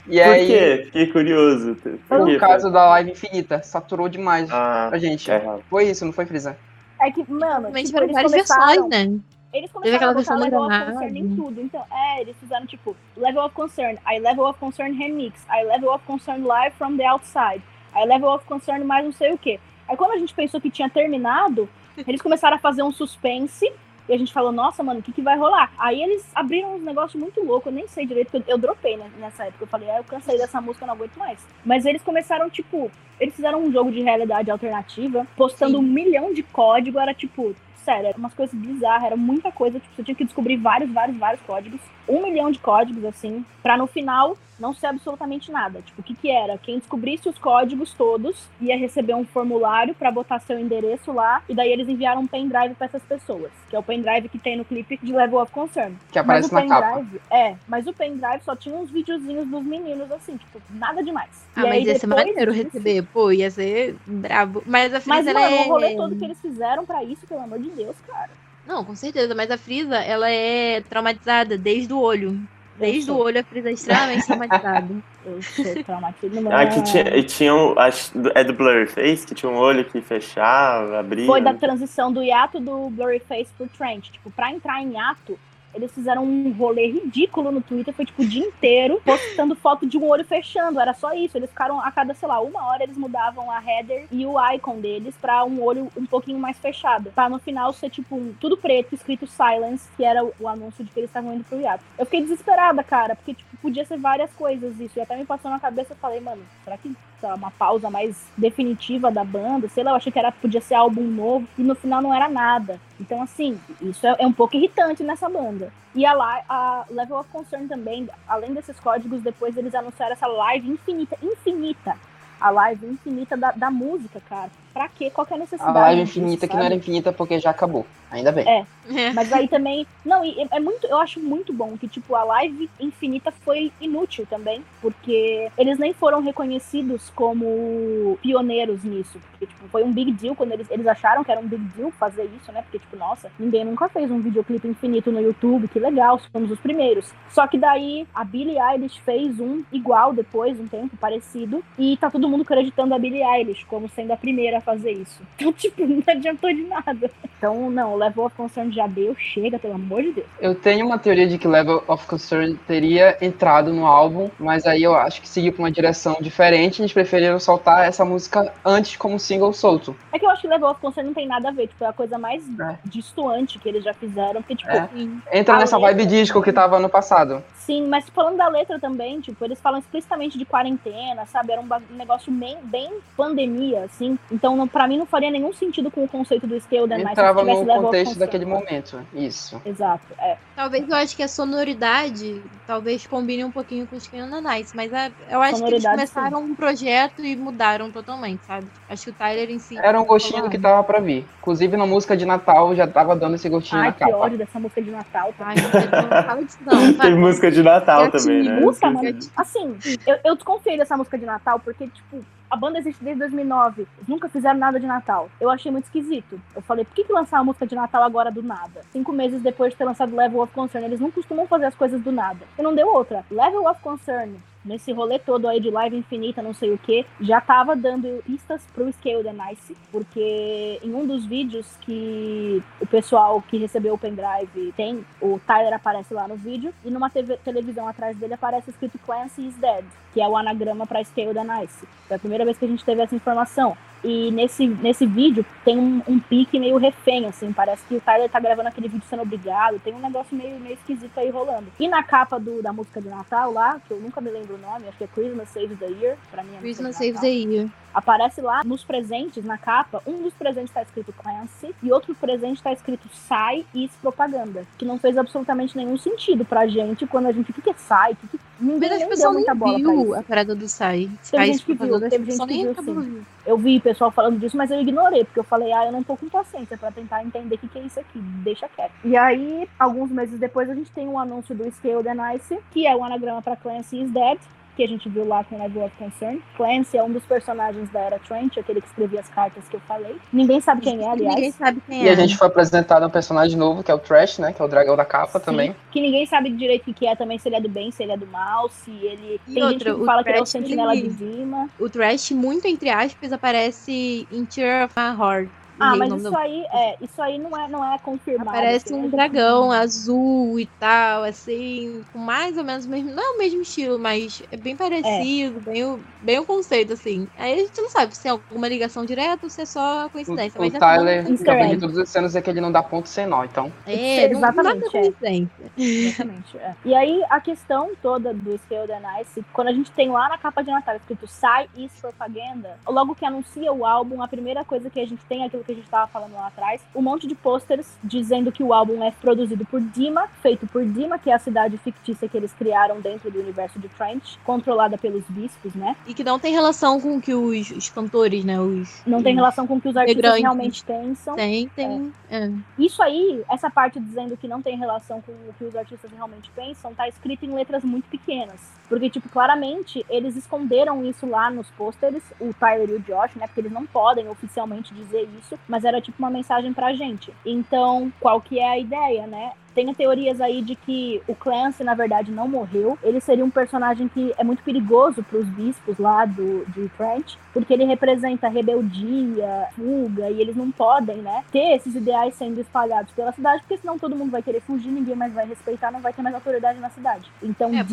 E 0.06 0.20
Por 0.22 0.32
aí, 0.32 0.46
quê? 0.46 0.82
Fiquei 0.84 1.06
curioso. 1.08 1.74
Por 1.74 1.98
por 2.06 2.26
quê? 2.26 2.38
causa 2.38 2.70
da 2.70 2.88
live 2.90 3.10
infinita, 3.10 3.60
saturou 3.64 4.08
demais 4.08 4.48
Ah, 4.52 4.86
pra 4.88 4.98
gente. 5.00 5.28
é. 5.28 5.42
Foi 5.68 5.88
isso, 5.90 6.04
não 6.04 6.12
foi, 6.12 6.26
Frisa? 6.26 6.56
É 7.00 7.10
que, 7.10 7.28
mano, 7.28 7.70
Mas 7.72 7.88
tipo, 7.90 7.98
várias 7.98 8.30
começaram... 8.30 8.88
versões, 8.88 8.88
né? 9.10 9.18
Eles 9.52 9.72
começaram 9.72 10.10
a 10.10 10.14
botar 10.14 10.36
Level 10.36 10.62
of. 10.62 10.84
Concern 10.92 11.18
em 11.18 11.36
tudo. 11.36 11.60
Então, 11.60 11.84
é, 11.90 12.20
eles 12.20 12.36
fizeram 12.38 12.66
tipo 12.66 12.96
Level 13.16 13.44
of 13.44 13.54
Concern, 13.54 13.98
aí 14.04 14.18
Level 14.20 14.46
of 14.46 14.58
Concern 14.58 14.92
Remix, 14.92 15.44
aí 15.48 15.64
Level 15.66 15.92
of 15.92 16.04
Concern 16.06 16.44
Live 16.44 16.76
from 16.76 16.96
the 16.96 17.06
Outside, 17.06 17.62
aí 17.92 18.06
Level 18.06 18.28
of 18.28 18.44
Concern 18.46 18.84
mais 18.84 19.04
não 19.04 19.12
sei 19.12 19.32
o 19.32 19.38
que. 19.38 19.58
Aí 19.88 19.96
quando 19.96 20.12
a 20.12 20.18
gente 20.18 20.32
pensou 20.32 20.60
que 20.60 20.70
tinha 20.70 20.88
terminado, 20.88 21.68
eles 22.06 22.22
começaram 22.22 22.56
a 22.56 22.60
fazer 22.60 22.82
um 22.82 22.92
suspense. 22.92 23.70
E 24.08 24.12
a 24.12 24.18
gente 24.18 24.32
falou, 24.32 24.50
nossa, 24.50 24.82
mano, 24.82 24.98
o 24.98 25.02
que, 25.04 25.12
que 25.12 25.22
vai 25.22 25.38
rolar? 25.38 25.72
Aí 25.78 26.02
eles 26.02 26.26
abriram 26.34 26.74
uns 26.74 26.82
negócios 26.82 27.20
muito 27.20 27.44
loucos, 27.44 27.66
eu 27.66 27.72
nem 27.72 27.86
sei 27.86 28.04
direito, 28.04 28.28
porque 28.32 28.50
eu, 28.50 28.56
eu 28.56 28.58
dropei 28.58 28.96
né, 28.96 29.08
nessa 29.20 29.44
época. 29.44 29.62
Eu 29.62 29.68
falei, 29.68 29.88
ah, 29.88 29.98
eu 29.98 30.04
cansei 30.04 30.36
dessa 30.36 30.60
música, 30.60 30.84
não 30.84 30.94
aguento 30.94 31.16
mais. 31.16 31.38
Mas 31.64 31.86
eles 31.86 32.02
começaram, 32.02 32.50
tipo, 32.50 32.90
eles 33.20 33.36
fizeram 33.36 33.62
um 33.62 33.70
jogo 33.70 33.92
de 33.92 34.00
realidade 34.00 34.50
alternativa, 34.50 35.24
postando 35.36 35.78
Sim. 35.78 35.84
um 35.84 35.86
milhão 35.86 36.34
de 36.34 36.42
código, 36.42 36.98
era 36.98 37.14
tipo, 37.14 37.54
sério, 37.84 38.08
era 38.08 38.18
umas 38.18 38.34
coisas 38.34 38.54
bizarras, 38.54 39.04
era 39.04 39.16
muita 39.16 39.50
coisa, 39.52 39.78
tipo, 39.78 39.94
você 39.94 40.02
tinha 40.02 40.14
que 40.14 40.24
descobrir 40.24 40.56
vários, 40.56 40.90
vários, 40.90 41.16
vários 41.16 41.42
códigos, 41.42 41.80
um 42.08 42.22
milhão 42.22 42.50
de 42.50 42.58
códigos, 42.58 43.04
assim, 43.04 43.44
pra 43.62 43.76
no 43.76 43.86
final 43.86 44.36
não 44.60 44.74
ser 44.74 44.86
absolutamente 44.88 45.50
nada. 45.50 45.80
Tipo, 45.80 46.00
o 46.00 46.04
que 46.04 46.14
que 46.14 46.30
era? 46.30 46.58
Quem 46.58 46.78
descobrisse 46.78 47.28
os 47.28 47.38
códigos 47.38 47.92
todos 47.94 48.46
ia 48.60 48.76
receber 48.76 49.14
um 49.14 49.24
formulário 49.24 49.94
pra 49.94 50.10
botar 50.10 50.38
seu 50.40 50.58
endereço 50.58 51.12
lá, 51.12 51.42
e 51.48 51.54
daí 51.54 51.72
eles 51.72 51.88
enviaram 51.88 52.20
um 52.20 52.26
pendrive 52.26 52.74
pra 52.74 52.86
essas 52.86 53.02
pessoas, 53.02 53.50
que 53.68 53.74
é 53.74 53.78
o 53.78 53.82
pendrive 53.82 54.28
que 54.28 54.38
tem 54.38 54.56
no 54.56 54.64
clipe 54.64 54.98
de 55.02 55.12
Level 55.12 55.40
of 55.40 55.50
Concern. 55.50 55.94
Que 56.12 56.18
aparece 56.18 56.52
mas 56.52 56.68
na 56.68 56.78
o 56.78 56.80
capa. 56.80 56.96
pendrive, 56.98 57.20
é, 57.30 57.56
mas 57.66 57.86
o 57.86 57.92
pendrive 57.92 58.42
só 58.44 58.54
tinha 58.54 58.74
uns 58.76 58.90
videozinhos 58.90 59.48
dos 59.48 59.64
meninos, 59.64 60.12
assim, 60.12 60.36
tipo, 60.36 60.60
nada 60.70 61.02
demais. 61.02 61.30
Ah, 61.56 61.60
E 61.60 61.62
mas 61.64 61.72
aí, 61.72 61.84
ia 61.84 61.94
ser 61.98 62.06
depois 62.06 62.26
maneiro 62.26 62.52
disso- 62.52 62.64
receber. 62.64 63.02
Pô, 63.12 63.32
ia 63.32 63.50
ser 63.50 63.96
brabo. 64.06 64.62
Mas 64.66 64.92
a 64.92 65.00
Mas, 65.06 65.24
Frisa, 65.24 65.32
mano, 65.32 65.54
é... 65.56 65.60
o 65.64 65.68
rolê 65.68 65.94
todo 65.96 66.16
que 66.16 66.24
eles 66.24 66.40
fizeram 66.40 66.84
pra 66.84 67.02
isso, 67.02 67.26
pelo 67.26 67.40
amor 67.40 67.58
de 67.58 67.70
Deus, 67.70 67.96
cara. 68.06 68.30
Não, 68.66 68.84
com 68.84 68.94
certeza. 68.94 69.34
Mas 69.34 69.50
a 69.50 69.56
Frisa, 69.58 69.96
ela 69.96 70.30
é 70.30 70.80
traumatizada 70.82 71.56
desde 71.58 71.92
o 71.92 71.98
olho. 71.98 72.38
Desde 72.80 73.10
o 73.10 73.16
olho, 73.16 73.40
a 73.40 73.42
Frisa 73.44 73.68
é 73.68 73.72
extremamente 73.72 74.26
traumatizada. 74.26 74.88
Eu 75.24 75.42
sou 75.42 75.84
traumatizada. 75.84 76.56
Ah, 76.56 76.66
que 76.66 76.82
tinha, 76.82 77.16
e 77.16 77.22
tinha 77.22 77.54
um, 77.54 77.78
acho, 77.78 78.12
é 78.34 78.42
do 78.42 78.52
Blurface, 78.52 79.26
que 79.26 79.34
tinha 79.34 79.50
um 79.50 79.56
olho 79.56 79.84
que 79.84 80.00
fechava, 80.00 80.98
abria. 80.98 81.26
Foi 81.26 81.40
da 81.40 81.54
transição 81.54 82.12
do 82.12 82.22
hiato 82.22 82.58
do 82.58 82.88
Blurryface 82.90 83.50
pro 83.56 83.68
Trent. 83.68 84.10
Tipo, 84.10 84.30
pra 84.30 84.50
entrar 84.50 84.82
em 84.82 84.92
hiato, 84.92 85.38
eles 85.74 85.92
fizeram 85.92 86.24
um 86.24 86.52
rolê 86.52 86.86
ridículo 86.86 87.50
no 87.52 87.60
Twitter. 87.60 87.94
Foi, 87.94 88.04
tipo, 88.04 88.22
o 88.22 88.26
dia 88.26 88.44
inteiro 88.44 89.00
postando 89.04 89.54
foto 89.54 89.86
de 89.86 89.96
um 89.96 90.08
olho 90.08 90.24
fechando. 90.24 90.80
Era 90.80 90.94
só 90.94 91.12
isso. 91.12 91.36
Eles 91.36 91.50
ficaram, 91.50 91.80
a 91.80 91.90
cada, 91.90 92.14
sei 92.14 92.28
lá, 92.28 92.40
uma 92.40 92.66
hora, 92.66 92.82
eles 92.82 92.96
mudavam 92.96 93.50
a 93.50 93.62
header 93.64 94.06
e 94.10 94.26
o 94.26 94.34
icon 94.52 94.80
deles 94.80 95.14
pra 95.20 95.44
um 95.44 95.62
olho 95.62 95.90
um 95.96 96.06
pouquinho 96.06 96.38
mais 96.38 96.58
fechado. 96.58 97.10
Pra 97.12 97.28
no 97.28 97.38
final 97.38 97.72
ser, 97.72 97.90
tipo, 97.90 98.16
um- 98.16 98.34
tudo 98.40 98.56
preto, 98.56 98.94
escrito 98.94 99.26
Silence, 99.26 99.88
que 99.96 100.04
era 100.04 100.24
o, 100.24 100.48
anúncio 100.48 100.84
de 100.84 100.90
que 100.90 101.00
eles 101.00 101.10
estavam 101.10 101.34
indo 101.34 101.44
pro 101.44 101.60
hiato. 101.60 101.84
Eu 101.98 102.04
fiquei 102.04 102.22
desesperada, 102.22 102.82
cara, 102.82 103.14
porque, 103.14 103.34
tipo, 103.34 103.56
podia 103.58 103.84
ser 103.84 103.98
várias 103.98 104.30
coisas 104.32 104.78
isso. 104.80 104.98
E 104.98 105.02
até 105.02 105.16
me 105.16 105.24
passou 105.24 105.50
na 105.50 105.60
cabeça, 105.60 105.92
eu 105.92 105.96
falei, 105.96 106.20
mano, 106.20 106.42
será 106.64 106.76
que 106.76 106.94
uma 107.28 107.50
pausa 107.50 107.90
mais 107.90 108.16
definitiva 108.36 109.10
da 109.10 109.24
banda, 109.24 109.68
sei 109.68 109.84
lá, 109.84 109.92
eu 109.92 109.96
achei 109.96 110.12
que 110.12 110.18
era, 110.18 110.32
podia 110.32 110.60
ser 110.60 110.74
álbum 110.74 111.02
novo, 111.02 111.46
e 111.56 111.62
no 111.62 111.74
final 111.74 112.02
não 112.02 112.12
era 112.14 112.28
nada. 112.28 112.80
Então, 112.98 113.22
assim, 113.22 113.58
isso 113.80 114.06
é, 114.06 114.16
é 114.18 114.26
um 114.26 114.32
pouco 114.32 114.56
irritante 114.56 115.02
nessa 115.02 115.28
banda. 115.28 115.72
E 115.94 116.06
a, 116.06 116.12
a 116.48 116.84
Level 116.90 117.18
of 117.18 117.28
Concern 117.30 117.66
também, 117.66 118.08
além 118.28 118.54
desses 118.54 118.78
códigos, 118.78 119.22
depois 119.22 119.56
eles 119.56 119.74
anunciaram 119.74 120.12
essa 120.12 120.26
live 120.26 120.70
infinita, 120.70 121.16
infinita. 121.22 121.96
A 122.40 122.50
live 122.50 122.86
infinita 122.86 123.36
da, 123.36 123.50
da 123.52 123.70
música, 123.70 124.20
cara. 124.28 124.50
Pra 124.72 124.88
quê? 124.88 125.10
Qual 125.10 125.26
que 125.26 125.32
é 125.32 125.36
a 125.36 125.38
A 125.38 125.40
necessidade? 125.40 125.78
live 125.78 126.04
disso, 126.04 126.18
infinita 126.18 126.46
que 126.46 126.52
sabe? 126.52 126.58
não 126.58 126.66
era 126.66 126.74
infinita 126.74 127.12
porque 127.12 127.38
já 127.40 127.50
acabou. 127.50 127.86
Ainda 128.10 128.32
bem. 128.32 128.44
É. 128.48 128.66
É. 128.92 129.12
Mas 129.12 129.32
aí 129.32 129.46
também. 129.46 129.86
Não, 130.04 130.24
e 130.24 130.36
é 130.50 130.58
muito. 130.58 130.84
Eu 130.86 130.98
acho 130.98 131.20
muito 131.20 131.52
bom 131.52 131.76
que, 131.78 131.86
tipo, 131.86 132.14
a 132.16 132.24
live 132.24 132.68
infinita 132.80 133.30
foi 133.30 133.70
inútil 133.80 134.26
também. 134.28 134.64
Porque 134.80 135.48
eles 135.56 135.78
nem 135.78 135.92
foram 135.92 136.20
reconhecidos 136.20 137.10
como 137.14 138.18
pioneiros 138.20 138.82
nisso. 138.82 139.20
Porque, 139.30 139.46
tipo, 139.46 139.68
foi 139.68 139.84
um 139.84 139.92
big 139.92 140.10
deal 140.12 140.34
quando 140.34 140.52
eles, 140.52 140.68
eles 140.70 140.86
acharam 140.88 141.22
que 141.22 141.30
era 141.30 141.40
um 141.40 141.46
big 141.46 141.62
deal 141.76 141.92
fazer 141.92 142.28
isso, 142.40 142.50
né? 142.50 142.62
Porque, 142.62 142.80
tipo, 142.80 142.96
nossa, 142.96 143.30
ninguém 143.38 143.64
nunca 143.64 143.88
fez 143.88 144.10
um 144.10 144.18
videoclipe 144.20 144.66
infinito 144.66 145.12
no 145.12 145.20
YouTube, 145.20 145.68
que 145.68 145.78
legal, 145.78 146.20
somos 146.32 146.50
os 146.50 146.58
primeiros. 146.58 147.12
Só 147.30 147.46
que 147.46 147.58
daí 147.58 148.06
a 148.12 148.24
Billie 148.24 148.58
Eilish 148.58 148.98
fez 149.04 149.38
um 149.38 149.62
igual 149.70 150.12
depois, 150.12 150.58
um 150.58 150.66
tempo 150.66 150.96
parecido. 150.96 151.62
E 151.78 151.96
tá 151.96 152.10
todo 152.10 152.28
mundo 152.28 152.42
acreditando 152.42 152.92
a 152.92 152.98
Billie 152.98 153.22
Eilish 153.22 153.64
como 153.66 153.88
sendo 153.88 154.12
a 154.12 154.16
primeira 154.16 154.59
a 154.60 154.62
fazer 154.62 154.92
isso. 154.92 155.20
Então, 155.40 155.52
tipo, 155.52 155.86
não 155.86 156.02
adiantou 156.06 156.50
de 156.52 156.62
nada. 156.64 157.10
Então, 157.38 157.70
não, 157.70 157.94
o 157.94 157.96
Level 157.96 158.24
of 158.26 158.36
Concern 158.36 158.70
já 158.70 158.86
deu, 158.86 159.14
chega, 159.16 159.58
pelo 159.58 159.74
amor 159.74 160.02
de 160.02 160.12
Deus. 160.12 160.26
Eu 160.40 160.54
tenho 160.54 160.84
uma 160.86 160.98
teoria 160.98 161.26
de 161.26 161.38
que 161.38 161.48
Level 161.48 161.82
of 161.88 162.06
Concern 162.06 162.56
teria 162.66 163.16
entrado 163.22 163.72
no 163.72 163.86
álbum, 163.86 164.30
mas 164.38 164.66
aí 164.66 164.82
eu 164.82 164.94
acho 164.94 165.22
que 165.22 165.28
seguiu 165.28 165.52
pra 165.52 165.62
uma 165.62 165.70
direção 165.70 166.16
diferente. 166.20 166.82
Eles 166.82 166.92
preferiram 166.92 167.40
soltar 167.40 167.86
essa 167.88 168.04
música 168.04 168.52
antes 168.64 168.96
como 168.96 169.18
single 169.18 169.52
solto. 169.54 169.96
É 170.12 170.18
que 170.18 170.26
eu 170.26 170.30
acho 170.30 170.42
que 170.42 170.48
Level 170.48 170.68
of 170.68 170.80
Concern 170.80 171.06
não 171.06 171.14
tem 171.14 171.26
nada 171.26 171.48
a 171.48 171.52
ver, 171.52 171.68
tipo, 171.68 171.82
é 171.82 171.88
a 171.88 171.92
coisa 171.92 172.18
mais 172.18 172.42
É. 172.60 172.76
distoante 172.84 173.58
que 173.58 173.68
eles 173.68 173.82
já 173.82 173.94
fizeram, 173.94 174.42
porque, 174.42 174.56
tipo, 174.56 174.70
É. 174.70 174.88
Entra 175.32 175.56
nessa 175.56 175.78
letra- 175.78 175.94
vibe 175.96 176.06
disco 176.10 176.42
que 176.42 176.52
tava 176.52 176.78
no 176.78 176.88
passado. 176.90 177.42
sim, 177.54 177.86
mas 177.86 178.08
falando 178.10 178.36
da 178.36 178.48
letra 178.48 178.78
também, 178.80 179.20
tipo, 179.20 179.42
eles 179.44 179.60
falam 179.60 179.78
explicitamente 179.78 180.36
de 180.36 180.44
quarentena, 180.44 181.24
sabe? 181.26 181.52
Era 181.52 181.60
um, 181.60 181.68
um 181.92 181.96
negócio 181.96 182.30
bem, 182.32 182.56
bem 182.64 182.90
pandemia, 183.16 183.84
assim. 183.84 184.18
Então, 184.30 184.49
não, 184.56 184.68
pra 184.68 184.86
mim, 184.88 184.98
não 184.98 185.06
faria 185.06 185.30
nenhum 185.30 185.52
sentido 185.52 185.90
com 185.90 186.04
o 186.04 186.08
conceito 186.08 186.46
do 186.46 186.58
Scale 186.60 186.88
Than 186.88 186.96
Nice 186.96 187.06
se 187.06 187.12
Entrava 187.12 187.40
tivesse 187.40 187.64
no 187.64 187.74
contexto 187.82 188.18
daquele 188.18 188.44
momento. 188.44 189.00
Isso. 189.14 189.60
Exato, 189.64 190.04
é. 190.18 190.36
Talvez 190.56 190.88
eu 190.88 190.94
acho 190.96 191.16
que 191.16 191.22
a 191.22 191.28
sonoridade 191.28 192.42
talvez 192.66 193.06
combine 193.06 193.44
um 193.44 193.50
pouquinho 193.50 193.86
com 193.86 193.96
os 193.96 194.06
Canada 194.06 194.40
Nights, 194.40 194.72
mas 194.74 194.92
a- 194.92 195.10
eu 195.30 195.40
acho 195.42 195.62
que 195.62 195.68
eles 195.70 195.84
começaram 195.84 196.40
um 196.42 196.54
projeto 196.54 197.24
e 197.24 197.34
mudaram 197.36 197.90
totalmente, 197.90 198.44
sabe? 198.46 198.66
Acho 198.88 199.04
que 199.04 199.10
o 199.10 199.12
Tyler 199.14 199.50
em 199.50 199.58
si. 199.58 199.76
Era 199.78 200.00
um 200.00 200.04
gostinho 200.04 200.42
do 200.42 200.50
que 200.50 200.58
tava 200.58 200.82
pra 200.84 201.00
vir. 201.00 201.24
Inclusive 201.40 201.76
na 201.76 201.86
música 201.86 202.16
de 202.16 202.24
Natal 202.24 202.74
já 202.74 202.86
tava 202.86 203.16
dando 203.16 203.34
esse 203.34 203.48
gostinho 203.48 203.80
Ai, 203.80 203.88
na 203.88 203.92
que 203.92 203.98
capa. 204.00 204.16
ódio 204.16 204.38
dessa 204.38 204.58
música 204.60 204.82
de 204.82 204.90
Natal. 204.90 205.32
tá? 205.36 205.46
Ai, 205.48 205.54
não 205.56 206.22
fala 206.24 206.44
disso 206.44 206.58
não. 206.64 206.92
Tem 206.94 207.14
música 207.14 207.50
de 207.50 207.62
Natal 207.62 208.10
também, 208.10 208.42
né? 208.44 208.60
Esqueci. 208.60 208.86
mano. 208.94 209.18
Assim, 209.36 209.78
eu, 210.06 210.16
eu 210.24 210.34
desconfiei 210.34 210.76
dessa 210.78 210.96
música 210.96 211.18
de 211.18 211.24
Natal 211.26 211.58
porque, 211.60 211.86
tipo, 211.88 212.24
a 212.50 212.56
banda 212.56 212.78
existe 212.78 213.02
desde 213.02 213.20
2009. 213.20 213.86
Eles 213.96 214.08
nunca 214.08 214.28
fizeram 214.28 214.58
nada 214.58 214.80
de 214.80 214.86
Natal. 214.86 215.30
Eu 215.40 215.48
achei 215.48 215.70
muito 215.70 215.84
esquisito. 215.84 216.40
Eu 216.54 216.60
falei, 216.62 216.84
por 216.84 216.94
que, 216.94 217.04
que 217.04 217.12
lançar 217.12 217.38
uma 217.38 217.44
música 217.44 217.66
de 217.66 217.76
Natal 217.76 218.02
agora 218.02 218.30
do 218.30 218.42
nada? 218.42 218.82
Cinco 218.92 219.12
meses 219.12 219.40
depois 219.40 219.72
de 219.72 219.78
ter 219.78 219.84
lançado 219.84 220.14
Level 220.14 220.42
of 220.42 220.52
Concern. 220.52 220.84
Eles 220.84 221.00
não 221.00 221.10
costumam 221.10 221.46
fazer 221.46 221.66
as 221.66 221.74
coisas 221.76 222.00
do 222.02 222.10
nada. 222.10 222.44
E 222.58 222.62
não 222.62 222.74
deu 222.74 222.88
outra. 222.88 223.24
Level 223.30 223.68
of 223.68 223.80
Concern, 223.80 224.34
nesse 224.64 224.92
rolê 224.92 225.18
todo 225.18 225.48
aí 225.48 225.60
de 225.60 225.70
live 225.70 225.96
infinita, 225.96 226.42
não 226.42 226.54
sei 226.54 226.72
o 226.72 226.78
que, 226.78 227.06
já 227.20 227.40
tava 227.40 227.74
dando 227.74 228.22
pistas 228.24 228.62
pro 228.74 228.92
Scale 228.92 229.22
the 229.22 229.32
Nice, 229.32 229.76
porque 229.90 230.78
em 230.82 230.94
um 230.94 231.06
dos 231.06 231.24
vídeos 231.24 231.66
que 231.82 232.62
o 232.80 232.86
pessoal 232.86 233.42
que 233.42 233.56
recebeu 233.56 233.94
o 233.94 233.98
pendrive 233.98 234.72
tem, 234.76 235.04
o 235.20 235.40
Tyler 235.46 235.74
aparece 235.74 236.12
lá 236.14 236.28
no 236.28 236.36
vídeo, 236.36 236.72
e 236.84 236.90
numa 236.90 237.10
TV 237.10 237.36
televisão 237.38 237.88
atrás 237.88 238.16
dele 238.16 238.34
aparece 238.34 238.70
escrito 238.70 238.98
Clancy 238.98 239.46
is 239.46 239.56
dead, 239.56 239.84
que 240.12 240.20
é 240.20 240.28
o 240.28 240.36
anagrama 240.36 240.86
pra 240.86 241.04
Scale 241.04 241.34
the 241.34 241.44
Nice. 241.44 241.86
Foi 242.06 242.16
a 242.16 242.20
primeira 242.20 242.44
vez 242.44 242.58
que 242.58 242.64
a 242.64 242.68
gente 242.68 242.84
teve 242.84 243.00
essa 243.02 243.14
informação. 243.14 243.76
E 244.02 244.30
nesse, 244.30 244.66
nesse 244.66 245.04
vídeo 245.06 245.44
tem 245.64 245.78
um, 245.78 246.02
um 246.08 246.18
pique 246.18 246.58
meio 246.58 246.78
refém, 246.78 247.26
assim. 247.26 247.52
Parece 247.52 247.84
que 247.86 247.94
o 247.96 248.00
Tyler 248.00 248.30
tá 248.30 248.40
gravando 248.40 248.68
aquele 248.68 248.88
vídeo 248.88 249.04
sendo 249.08 249.22
obrigado. 249.22 249.78
Tem 249.80 249.94
um 249.94 249.98
negócio 249.98 250.36
meio, 250.36 250.58
meio 250.58 250.74
esquisito 250.74 251.16
aí 251.18 251.28
rolando. 251.30 251.66
E 251.78 251.86
na 251.86 252.02
capa 252.02 252.38
do, 252.38 252.62
da 252.62 252.72
música 252.72 253.00
de 253.00 253.08
Natal 253.08 253.52
lá, 253.52 253.80
que 253.86 253.92
eu 253.92 254.00
nunca 254.00 254.20
me 254.20 254.30
lembro 254.30 254.54
o 254.54 254.58
nome, 254.58 254.88
acho 254.88 254.96
que 254.96 255.04
é 255.04 255.06
Christmas 255.06 255.48
Saves 255.50 255.78
the 255.78 255.86
Year. 255.86 256.16
Pra 256.30 256.42
mim 256.42 256.56
é 256.56 256.60
Christmas 256.60 256.96
Saves 256.96 257.20
the 257.20 257.28
Year. 257.28 257.68
Aparece 257.92 258.40
lá 258.40 258.62
nos 258.64 258.84
presentes, 258.84 259.44
na 259.44 259.58
capa, 259.58 260.02
um 260.06 260.22
dos 260.22 260.34
presentes 260.34 260.72
tá 260.72 260.82
escrito 260.82 261.12
Clancy 261.12 261.74
e 261.82 261.92
outro 261.92 262.14
presente 262.14 262.62
tá 262.62 262.72
escrito 262.72 263.08
Sai 263.12 263.64
e 263.74 263.90
Propaganda. 264.00 264.64
Que 264.78 264.84
não 264.84 264.98
fez 264.98 265.18
absolutamente 265.18 265.76
nenhum 265.76 265.98
sentido 265.98 266.44
pra 266.44 266.66
gente 266.66 267.06
quando 267.06 267.26
a 267.26 267.32
gente. 267.32 267.50
O 267.50 267.54
que, 267.54 267.62
que 267.62 267.70
é 267.70 267.74
Sai? 267.74 268.14
Que 268.14 268.28
que... 268.28 268.40
Ninguém 268.60 268.90
nem 268.90 269.08
deu 269.08 269.32
muita 269.32 269.54
bola 269.54 269.78
viu 269.78 270.14
a 270.14 270.22
parada 270.22 270.54
do 270.54 270.68
Sai. 270.68 271.08
Teve 271.08 271.18
Sai 271.22 271.46
gente 271.46 271.64
que 271.64 271.74
viu, 271.74 272.00
teve 272.08 272.30
as 272.30 272.36
gente 272.36 272.46
que 272.46 272.82
viu, 272.82 273.04
sim. 273.04 273.26
Eu 273.46 273.56
vi 273.56 273.80
pessoal 273.80 274.10
falando 274.10 274.38
disso, 274.38 274.56
mas 274.56 274.70
eu 274.70 274.80
ignorei, 274.80 275.24
porque 275.24 275.40
eu 275.40 275.44
falei, 275.44 275.72
ah, 275.72 275.86
eu 275.86 275.92
não 275.92 276.02
tô 276.02 276.16
com 276.16 276.28
paciência 276.28 276.76
pra 276.76 276.92
tentar 276.92 277.24
entender 277.24 277.54
o 277.54 277.58
que, 277.58 277.68
que 277.68 277.78
é 277.78 277.82
isso 277.82 277.98
aqui, 277.98 278.18
deixa 278.18 278.68
quieto. 278.68 278.92
E 279.02 279.16
aí, 279.16 279.68
alguns 279.78 280.10
meses 280.10 280.38
depois, 280.38 280.68
a 280.68 280.74
gente 280.74 280.90
tem 280.90 281.08
um 281.08 281.18
anúncio 281.18 281.54
do 281.54 281.70
Scale 281.72 282.04
the 282.04 282.14
Nice, 282.14 282.58
que 282.70 282.86
é 282.86 282.94
o 282.94 283.02
anagrama 283.02 283.40
pra 283.40 283.56
Clancy 283.56 284.02
is 284.02 284.10
Dead, 284.10 284.38
que 284.76 284.84
a 284.84 284.88
gente 284.88 285.08
viu 285.08 285.26
lá 285.26 285.42
com 285.44 285.58
Level 285.60 285.84
of 285.84 285.94
Concern. 285.96 286.40
Clancy 286.56 286.96
é 286.96 287.02
um 287.02 287.10
dos 287.12 287.24
personagens 287.24 287.88
da 287.90 288.00
Era 288.00 288.18
Trent, 288.18 288.56
aquele 288.58 288.80
que 288.80 288.86
escrevia 288.86 289.20
as 289.20 289.28
cartas 289.28 289.68
que 289.68 289.76
eu 289.76 289.80
falei. 289.80 290.16
Ninguém 290.32 290.60
sabe 290.60 290.80
quem 290.82 291.02
é, 291.04 291.08
aliás. 291.10 291.34
Ninguém 291.34 291.52
sabe 291.52 291.82
quem 291.86 292.02
E 292.04 292.08
é. 292.08 292.12
a 292.12 292.14
gente 292.14 292.36
foi 292.36 292.46
apresentado 292.46 293.06
um 293.06 293.10
personagem 293.10 293.56
novo, 293.58 293.82
que 293.82 293.90
é 293.90 293.94
o 293.94 293.98
Trash, 293.98 294.38
né? 294.38 294.52
Que 294.52 294.62
é 294.62 294.64
o 294.64 294.68
dragão 294.68 294.96
da 294.96 295.04
capa 295.04 295.38
Sim, 295.38 295.44
também. 295.44 295.76
Que 295.90 296.00
ninguém 296.00 296.24
sabe 296.26 296.50
direito 296.50 296.90
o 296.90 296.94
que 296.94 297.06
é 297.06 297.14
também, 297.16 297.38
se 297.38 297.48
ele 297.48 297.56
é 297.56 297.60
do 297.60 297.68
bem, 297.68 297.90
se 297.90 298.02
ele 298.02 298.12
é 298.12 298.16
do 298.16 298.26
mal, 298.26 298.68
se 298.68 298.90
ele. 298.90 299.40
E 299.46 299.54
Tem 299.54 299.62
outra, 299.62 299.78
gente 299.90 299.96
que 299.96 300.02
o 300.02 300.04
fala 300.04 300.22
que 300.22 300.28
ele 300.30 300.38
é 300.38 300.40
o 300.40 300.44
Thresh, 300.44 300.50
sentinela 300.50 300.94
ele- 300.96 301.08
de 301.08 301.14
Dima. 301.14 301.68
O 301.78 301.88
Trash, 301.88 302.30
muito 302.30 302.66
entre 302.66 302.88
aspas, 302.90 303.32
aparece 303.32 304.26
em 304.32 304.44
Tear 304.44 304.86
of 304.86 304.94
My 304.96 305.20
Heart. 305.22 305.50
Ah, 305.80 305.94
o 305.94 305.98
mas 305.98 306.12
isso 306.12 306.30
do- 306.30 306.36
aí, 306.36 306.64
é, 306.72 306.96
isso 307.00 307.22
aí 307.22 307.38
não 307.38 307.56
é, 307.58 307.68
não 307.68 307.84
é 307.94 307.98
confirmado. 307.98 308.50
Aparece 308.50 308.92
assim, 308.92 308.94
um 309.02 309.08
dragão 309.08 309.72
azul 309.72 310.58
e 310.60 310.66
tal, 310.66 311.22
assim, 311.24 312.04
com 312.12 312.18
mais 312.18 312.56
ou 312.58 312.64
menos 312.64 312.84
o 312.86 312.88
mesmo. 312.88 313.10
Não 313.10 313.22
é 313.22 313.30
o 313.36 313.38
mesmo 313.38 313.62
estilo, 313.62 313.98
mas 313.98 314.42
é 314.52 314.56
bem 314.56 314.76
parecido, 314.76 315.60
bem, 315.60 315.84
o, 315.84 316.00
bem 316.22 316.38
o 316.38 316.44
conceito, 316.44 316.92
assim. 316.92 317.26
Aí 317.38 317.54
a 317.54 317.56
gente 317.64 317.80
não 317.80 317.88
sabe 317.90 318.14
se 318.14 318.22
tem 318.22 318.30
alguma 318.30 318.68
ligação 318.68 319.04
direta 319.04 319.40
ou 319.44 319.50
se 319.50 319.62
é 319.62 319.66
só 319.66 320.06
O, 320.06 320.10
coincidência. 320.10 320.58
o 320.60 320.64
mas 320.64 320.74
é 320.74 320.78
Tyler, 320.78 321.16
eu 321.26 321.34
aprendi 321.34 321.72
egg. 321.72 321.80
todos 321.80 321.96
os 321.96 322.08
cenas, 322.08 322.36
é 322.36 322.42
que 322.42 322.50
ele 322.50 322.60
não 322.60 322.70
dá 322.70 322.82
ponto 322.82 323.08
sem 323.08 323.26
nó, 323.26 323.44
então. 323.44 323.72
É, 323.86 324.28
não, 324.28 324.34
não 324.34 324.40
dá 324.40 324.52
pra 324.52 324.62
Exatamente, 324.62 324.86
é. 324.86 324.90
coincidência. 325.00 325.50
Exatamente. 325.78 326.56
é. 326.58 326.74
E 326.84 326.94
aí, 326.94 327.24
a 327.30 327.40
questão 327.40 327.90
toda 328.02 328.32
do 328.34 328.58
Scale 328.58 328.86
the 328.86 329.00
Nice, 329.00 329.44
quando 329.52 329.68
a 329.68 329.72
gente 329.72 329.90
tem 329.92 330.10
lá 330.10 330.28
na 330.28 330.38
capa 330.38 330.62
de 330.62 330.70
Natal 330.70 330.96
escrito 330.96 331.26
Sai 331.26 331.68
is 331.76 331.90
Propaganda, 332.00 332.78
logo 332.86 333.14
que 333.14 333.24
anuncia 333.24 333.72
o 333.72 333.84
álbum, 333.86 334.22
a 334.22 334.28
primeira 334.28 334.64
coisa 334.64 334.90
que 334.90 335.00
a 335.00 335.06
gente 335.06 335.22
tem 335.28 335.42
é 335.42 335.46
aquilo 335.46 335.64
que 335.64 335.69
a 335.70 335.74
gente 335.74 335.88
tava 335.88 336.06
falando 336.08 336.32
lá 336.34 336.46
atrás, 336.48 336.80
um 336.94 337.02
monte 337.02 337.26
de 337.26 337.34
posters 337.34 337.86
dizendo 338.02 338.50
que 338.52 338.62
o 338.62 338.72
álbum 338.72 339.02
é 339.02 339.10
produzido 339.10 339.64
por 339.66 339.80
Dima, 339.80 340.28
feito 340.42 340.66
por 340.66 340.84
Dima, 340.84 341.18
que 341.18 341.30
é 341.30 341.34
a 341.34 341.38
cidade 341.38 341.76
fictícia 341.78 342.28
que 342.28 342.36
eles 342.36 342.52
criaram 342.52 343.00
dentro 343.00 343.30
do 343.30 343.38
universo 343.40 343.78
de 343.78 343.88
Trent, 343.88 344.36
controlada 344.44 344.96
pelos 344.98 345.24
bispos, 345.28 345.74
né? 345.74 345.96
E 346.06 346.14
que 346.14 346.24
não 346.24 346.38
tem 346.38 346.52
relação 346.52 347.00
com 347.00 347.16
o 347.16 347.20
que 347.20 347.34
os, 347.34 347.70
os 347.70 347.88
cantores, 347.90 348.44
né? 348.44 348.60
Os, 348.60 349.02
Não 349.06 349.22
tem 349.22 349.32
os- 349.32 349.36
relação 349.38 349.66
com 349.66 349.76
o 349.76 349.80
que 349.80 349.88
os 349.88 349.96
artistas 349.96 350.16
Migrantes. 350.22 350.42
realmente 350.42 350.84
pensam. 350.84 351.36
Tem, 351.36 351.68
tem. 351.68 352.12
é. 352.30 352.50
Isso 352.78 353.02
aí, 353.02 353.42
essa 353.50 353.70
parte 353.70 353.98
dizendo 354.00 354.36
que 354.36 354.48
não 354.48 354.62
tem 354.62 354.76
relação 354.76 355.20
com 355.20 355.32
o 355.32 355.54
que 355.58 355.64
os 355.64 355.76
artistas 355.76 356.10
realmente 356.12 356.50
pensam, 356.54 356.94
tá 356.94 357.08
escrito 357.08 357.44
em 357.44 357.54
letras 357.54 357.84
muito 357.84 358.08
pequenas. 358.08 358.60
Porque, 358.88 359.08
tipo, 359.08 359.28
claramente, 359.28 360.04
eles 360.10 360.34
esconderam 360.36 361.04
isso 361.04 361.24
lá 361.24 361.48
nos 361.50 361.68
pôsteres, 361.70 362.22
o 362.40 362.52
Tyler 362.52 362.88
e 362.90 362.94
o 362.94 363.00
Josh, 363.00 363.36
né? 363.36 363.46
Porque 363.46 363.60
eles 363.60 363.70
não 363.72 363.86
podem 363.86 364.28
oficialmente 364.28 364.92
dizer 364.92 365.28
isso, 365.38 365.56
mas 365.68 365.84
era 365.84 366.00
tipo 366.00 366.18
uma 366.18 366.30
mensagem 366.30 366.72
pra 366.72 366.92
gente. 366.94 367.32
Então, 367.44 368.12
qual 368.20 368.40
que 368.40 368.58
é 368.58 368.68
a 368.68 368.78
ideia, 368.78 369.26
né? 369.26 369.52
Tem 369.74 369.92
teorias 369.94 370.40
aí 370.40 370.62
de 370.62 370.74
que 370.74 371.22
o 371.26 371.34
Clancy, 371.34 371.84
na 371.84 371.94
verdade, 371.94 372.30
não 372.30 372.48
morreu. 372.48 372.98
Ele 373.02 373.20
seria 373.20 373.44
um 373.44 373.50
personagem 373.50 374.08
que 374.08 374.32
é 374.36 374.44
muito 374.44 374.62
perigoso 374.62 375.22
para 375.22 375.38
os 375.38 375.46
bispos 375.46 375.98
lá 375.98 376.24
do, 376.24 376.64
de 376.68 376.88
Trent, 376.90 377.34
porque 377.52 377.72
ele 377.72 377.84
representa 377.84 378.48
rebeldia, 378.48 379.68
fuga, 379.74 380.30
e 380.30 380.40
eles 380.40 380.56
não 380.56 380.70
podem, 380.70 381.18
né, 381.18 381.44
ter 381.50 381.76
esses 381.76 381.94
ideais 381.94 382.34
sendo 382.34 382.60
espalhados 382.60 383.12
pela 383.12 383.32
cidade, 383.32 383.62
porque 383.62 383.78
senão 383.78 383.98
todo 383.98 384.16
mundo 384.16 384.30
vai 384.30 384.42
querer 384.42 384.60
fugir, 384.60 384.90
ninguém 384.90 385.16
mais 385.16 385.32
vai 385.32 385.46
respeitar, 385.46 385.90
não 385.90 386.00
vai 386.00 386.12
ter 386.12 386.22
mais 386.22 386.34
autoridade 386.34 386.78
na 386.78 386.90
cidade. 386.90 387.30
Então, 387.42 387.70
É, 387.74 387.84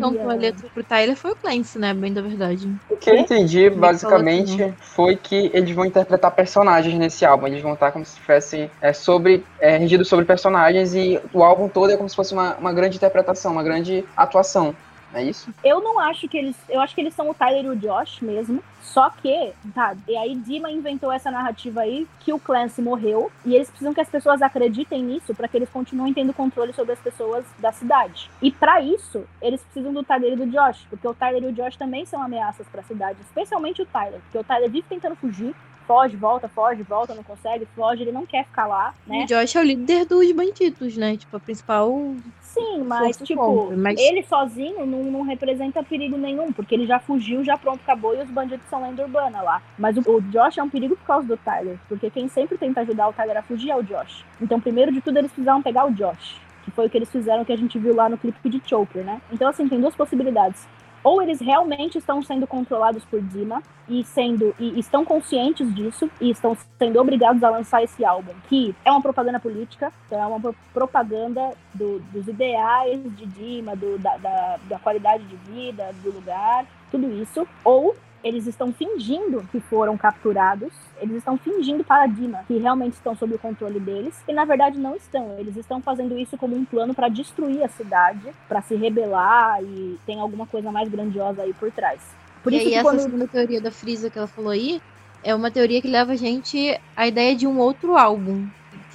cantou 0.00 0.30
a 0.30 0.34
letra 0.34 0.68
pro 0.68 0.84
Tyler 0.84 1.16
foi 1.16 1.32
o 1.32 1.36
Clancy, 1.36 1.78
né? 1.78 1.94
Bem 1.94 2.12
da 2.12 2.22
verdade. 2.22 2.68
O 2.90 2.96
que 2.96 3.10
eu 3.10 3.16
entendi, 3.16 3.70
basicamente, 3.70 4.56
que 4.56 4.74
foi 4.80 5.16
que 5.16 5.50
eles 5.52 5.74
vão 5.74 5.84
interpretar 5.84 6.30
personagens 6.30 6.96
nesse 6.98 7.24
álbum. 7.24 7.46
Eles 7.46 7.62
vão 7.62 7.74
estar 7.74 7.92
como 7.92 8.04
se 8.04 8.16
tivessem 8.16 8.70
é, 8.80 8.92
sobre, 8.92 9.44
é, 9.60 9.76
regido 9.76 10.04
sobre 10.04 10.24
personagens 10.24 10.94
e 10.94 11.20
o 11.32 11.42
álbum 11.42 11.68
todo 11.68 11.90
é 11.90 11.96
como 11.96 12.08
se 12.08 12.16
fosse 12.16 12.32
uma, 12.32 12.54
uma 12.56 12.72
grande 12.72 12.96
interpretação, 12.96 13.52
uma 13.52 13.62
grande 13.62 14.04
atuação. 14.16 14.74
É 15.14 15.22
isso? 15.22 15.50
Eu 15.64 15.80
não 15.80 15.98
acho 15.98 16.28
que 16.28 16.36
eles. 16.36 16.56
Eu 16.68 16.80
acho 16.80 16.94
que 16.94 17.00
eles 17.00 17.14
são 17.14 17.30
o 17.30 17.34
Tyler 17.34 17.64
e 17.64 17.68
o 17.68 17.76
Josh 17.76 18.20
mesmo. 18.20 18.62
Só 18.82 19.08
que, 19.10 19.52
tá, 19.74 19.96
e 20.06 20.16
aí 20.16 20.34
Dima 20.34 20.70
inventou 20.70 21.12
essa 21.12 21.30
narrativa 21.30 21.80
aí 21.80 22.06
que 22.20 22.32
o 22.32 22.38
Clancy 22.38 22.82
morreu. 22.82 23.30
E 23.44 23.54
eles 23.54 23.68
precisam 23.68 23.94
que 23.94 24.00
as 24.00 24.08
pessoas 24.08 24.42
acreditem 24.42 25.02
nisso 25.02 25.34
para 25.34 25.48
que 25.48 25.56
eles 25.56 25.70
continuem 25.70 26.12
tendo 26.12 26.32
controle 26.32 26.72
sobre 26.72 26.92
as 26.92 26.98
pessoas 26.98 27.44
da 27.58 27.72
cidade. 27.72 28.30
E 28.42 28.50
para 28.50 28.80
isso, 28.80 29.24
eles 29.40 29.62
precisam 29.62 29.92
do 29.92 30.02
Tyler 30.02 30.32
e 30.32 30.36
do 30.36 30.46
Josh. 30.46 30.86
Porque 30.90 31.06
o 31.06 31.14
Tyler 31.14 31.42
e 31.44 31.46
o 31.46 31.52
Josh 31.52 31.76
também 31.76 32.04
são 32.04 32.22
ameaças 32.22 32.66
para 32.68 32.80
a 32.80 32.84
cidade. 32.84 33.18
Especialmente 33.22 33.82
o 33.82 33.86
Tyler. 33.86 34.20
Porque 34.20 34.38
o 34.38 34.44
Tyler 34.44 34.70
vive 34.70 34.86
tentando 34.88 35.16
fugir. 35.16 35.54
Foge, 35.86 36.16
volta, 36.16 36.48
foge, 36.48 36.82
volta, 36.82 37.14
não 37.14 37.22
consegue, 37.22 37.66
foge, 37.76 38.02
ele 38.02 38.12
não 38.12 38.26
quer 38.26 38.44
ficar 38.44 38.66
lá, 38.66 38.92
né? 39.06 39.22
o 39.22 39.26
Josh 39.26 39.54
é 39.54 39.60
o 39.60 39.62
líder 39.62 40.04
dos 40.04 40.32
bandidos, 40.32 40.96
né? 40.96 41.16
Tipo, 41.16 41.36
a 41.36 41.40
principal. 41.40 42.14
Sim, 42.42 42.84
mas 42.84 43.16
Força 43.16 43.24
tipo, 43.24 43.40
contra, 43.40 43.76
mas- 43.76 44.00
ele 44.00 44.22
sozinho 44.24 44.86
não, 44.86 45.04
não 45.04 45.22
representa 45.22 45.82
perigo 45.82 46.16
nenhum, 46.16 46.52
porque 46.52 46.74
ele 46.74 46.86
já 46.86 46.98
fugiu, 46.98 47.44
já 47.44 47.56
pronto, 47.56 47.80
acabou 47.82 48.16
e 48.16 48.22
os 48.22 48.30
bandidos 48.30 48.66
são 48.68 48.82
lenda 48.82 49.02
urbana 49.02 49.42
lá. 49.42 49.62
Mas 49.78 49.96
o, 49.96 50.00
o 50.00 50.20
Josh 50.22 50.58
é 50.58 50.62
um 50.62 50.70
perigo 50.70 50.96
por 50.96 51.06
causa 51.06 51.26
do 51.28 51.36
Tyler, 51.36 51.78
porque 51.88 52.10
quem 52.10 52.28
sempre 52.28 52.56
tenta 52.58 52.80
ajudar 52.80 53.08
o 53.08 53.12
Tyler 53.12 53.36
a 53.36 53.42
fugir 53.42 53.70
é 53.70 53.76
o 53.76 53.82
Josh. 53.82 54.24
Então, 54.40 54.60
primeiro 54.60 54.90
de 54.90 55.00
tudo, 55.00 55.18
eles 55.18 55.30
precisaram 55.30 55.62
pegar 55.62 55.86
o 55.86 55.92
Josh, 55.92 56.40
que 56.64 56.70
foi 56.70 56.86
o 56.86 56.90
que 56.90 56.96
eles 56.96 57.10
fizeram 57.10 57.44
que 57.44 57.52
a 57.52 57.58
gente 57.58 57.78
viu 57.78 57.94
lá 57.94 58.08
no 58.08 58.18
clipe 58.18 58.48
de 58.48 58.60
Choker, 58.66 59.04
né? 59.04 59.20
Então, 59.30 59.48
assim, 59.48 59.68
tem 59.68 59.80
duas 59.80 59.94
possibilidades. 59.94 60.66
Ou 61.02 61.22
eles 61.22 61.40
realmente 61.40 61.98
estão 61.98 62.22
sendo 62.22 62.46
controlados 62.46 63.04
por 63.04 63.20
Dima 63.20 63.62
e 63.88 64.02
sendo 64.04 64.54
e 64.58 64.78
estão 64.78 65.04
conscientes 65.04 65.72
disso 65.74 66.10
e 66.20 66.30
estão 66.30 66.56
sendo 66.78 67.00
obrigados 67.00 67.42
a 67.44 67.50
lançar 67.50 67.82
esse 67.82 68.04
álbum, 68.04 68.32
que 68.48 68.74
é 68.84 68.90
uma 68.90 69.00
propaganda 69.00 69.38
política, 69.38 69.92
então 70.06 70.20
é 70.20 70.26
uma 70.26 70.40
pro- 70.40 70.54
propaganda 70.74 71.52
do- 71.72 72.00
dos 72.12 72.26
ideais 72.26 73.00
de 73.16 73.26
Dima, 73.26 73.76
do- 73.76 73.98
da, 73.98 74.16
da- 74.16 74.58
da 74.68 74.78
qualidade 74.78 75.24
de 75.24 75.36
vida, 75.36 75.94
do 76.02 76.10
lugar, 76.12 76.66
tudo 76.90 77.06
isso. 77.22 77.46
Ou 77.64 77.94
eles 78.26 78.44
estão 78.48 78.72
fingindo 78.72 79.46
que 79.52 79.60
foram 79.60 79.96
capturados, 79.96 80.72
eles 81.00 81.18
estão 81.18 81.36
fingindo 81.36 81.84
para 81.84 82.06
Dima 82.08 82.42
que 82.48 82.58
realmente 82.58 82.94
estão 82.94 83.14
sob 83.16 83.34
o 83.34 83.38
controle 83.38 83.78
deles, 83.78 84.20
e 84.26 84.32
na 84.32 84.44
verdade 84.44 84.78
não 84.78 84.96
estão. 84.96 85.36
Eles 85.38 85.56
estão 85.56 85.80
fazendo 85.80 86.18
isso 86.18 86.36
como 86.36 86.56
um 86.56 86.64
plano 86.64 86.92
para 86.92 87.08
destruir 87.08 87.62
a 87.62 87.68
cidade, 87.68 88.32
para 88.48 88.60
se 88.62 88.74
rebelar 88.74 89.62
e 89.62 89.96
tem 90.04 90.20
alguma 90.20 90.44
coisa 90.44 90.72
mais 90.72 90.88
grandiosa 90.88 91.42
aí 91.42 91.54
por 91.54 91.70
trás. 91.70 92.00
Por 92.42 92.52
e 92.52 92.56
isso 92.56 92.66
aí, 92.66 92.72
que 92.72 92.78
essa 92.78 92.88
quando 92.88 93.00
segunda 93.00 93.28
teoria 93.28 93.60
da 93.60 93.70
Frisa 93.70 94.10
que 94.10 94.18
ela 94.18 94.26
falou 94.26 94.50
aí 94.50 94.82
é 95.22 95.32
uma 95.32 95.50
teoria 95.50 95.80
que 95.80 95.88
leva 95.88 96.12
a 96.12 96.16
gente 96.16 96.80
à 96.96 97.06
ideia 97.06 97.36
de 97.36 97.46
um 97.46 97.58
outro 97.58 97.96
álbum. 97.96 98.48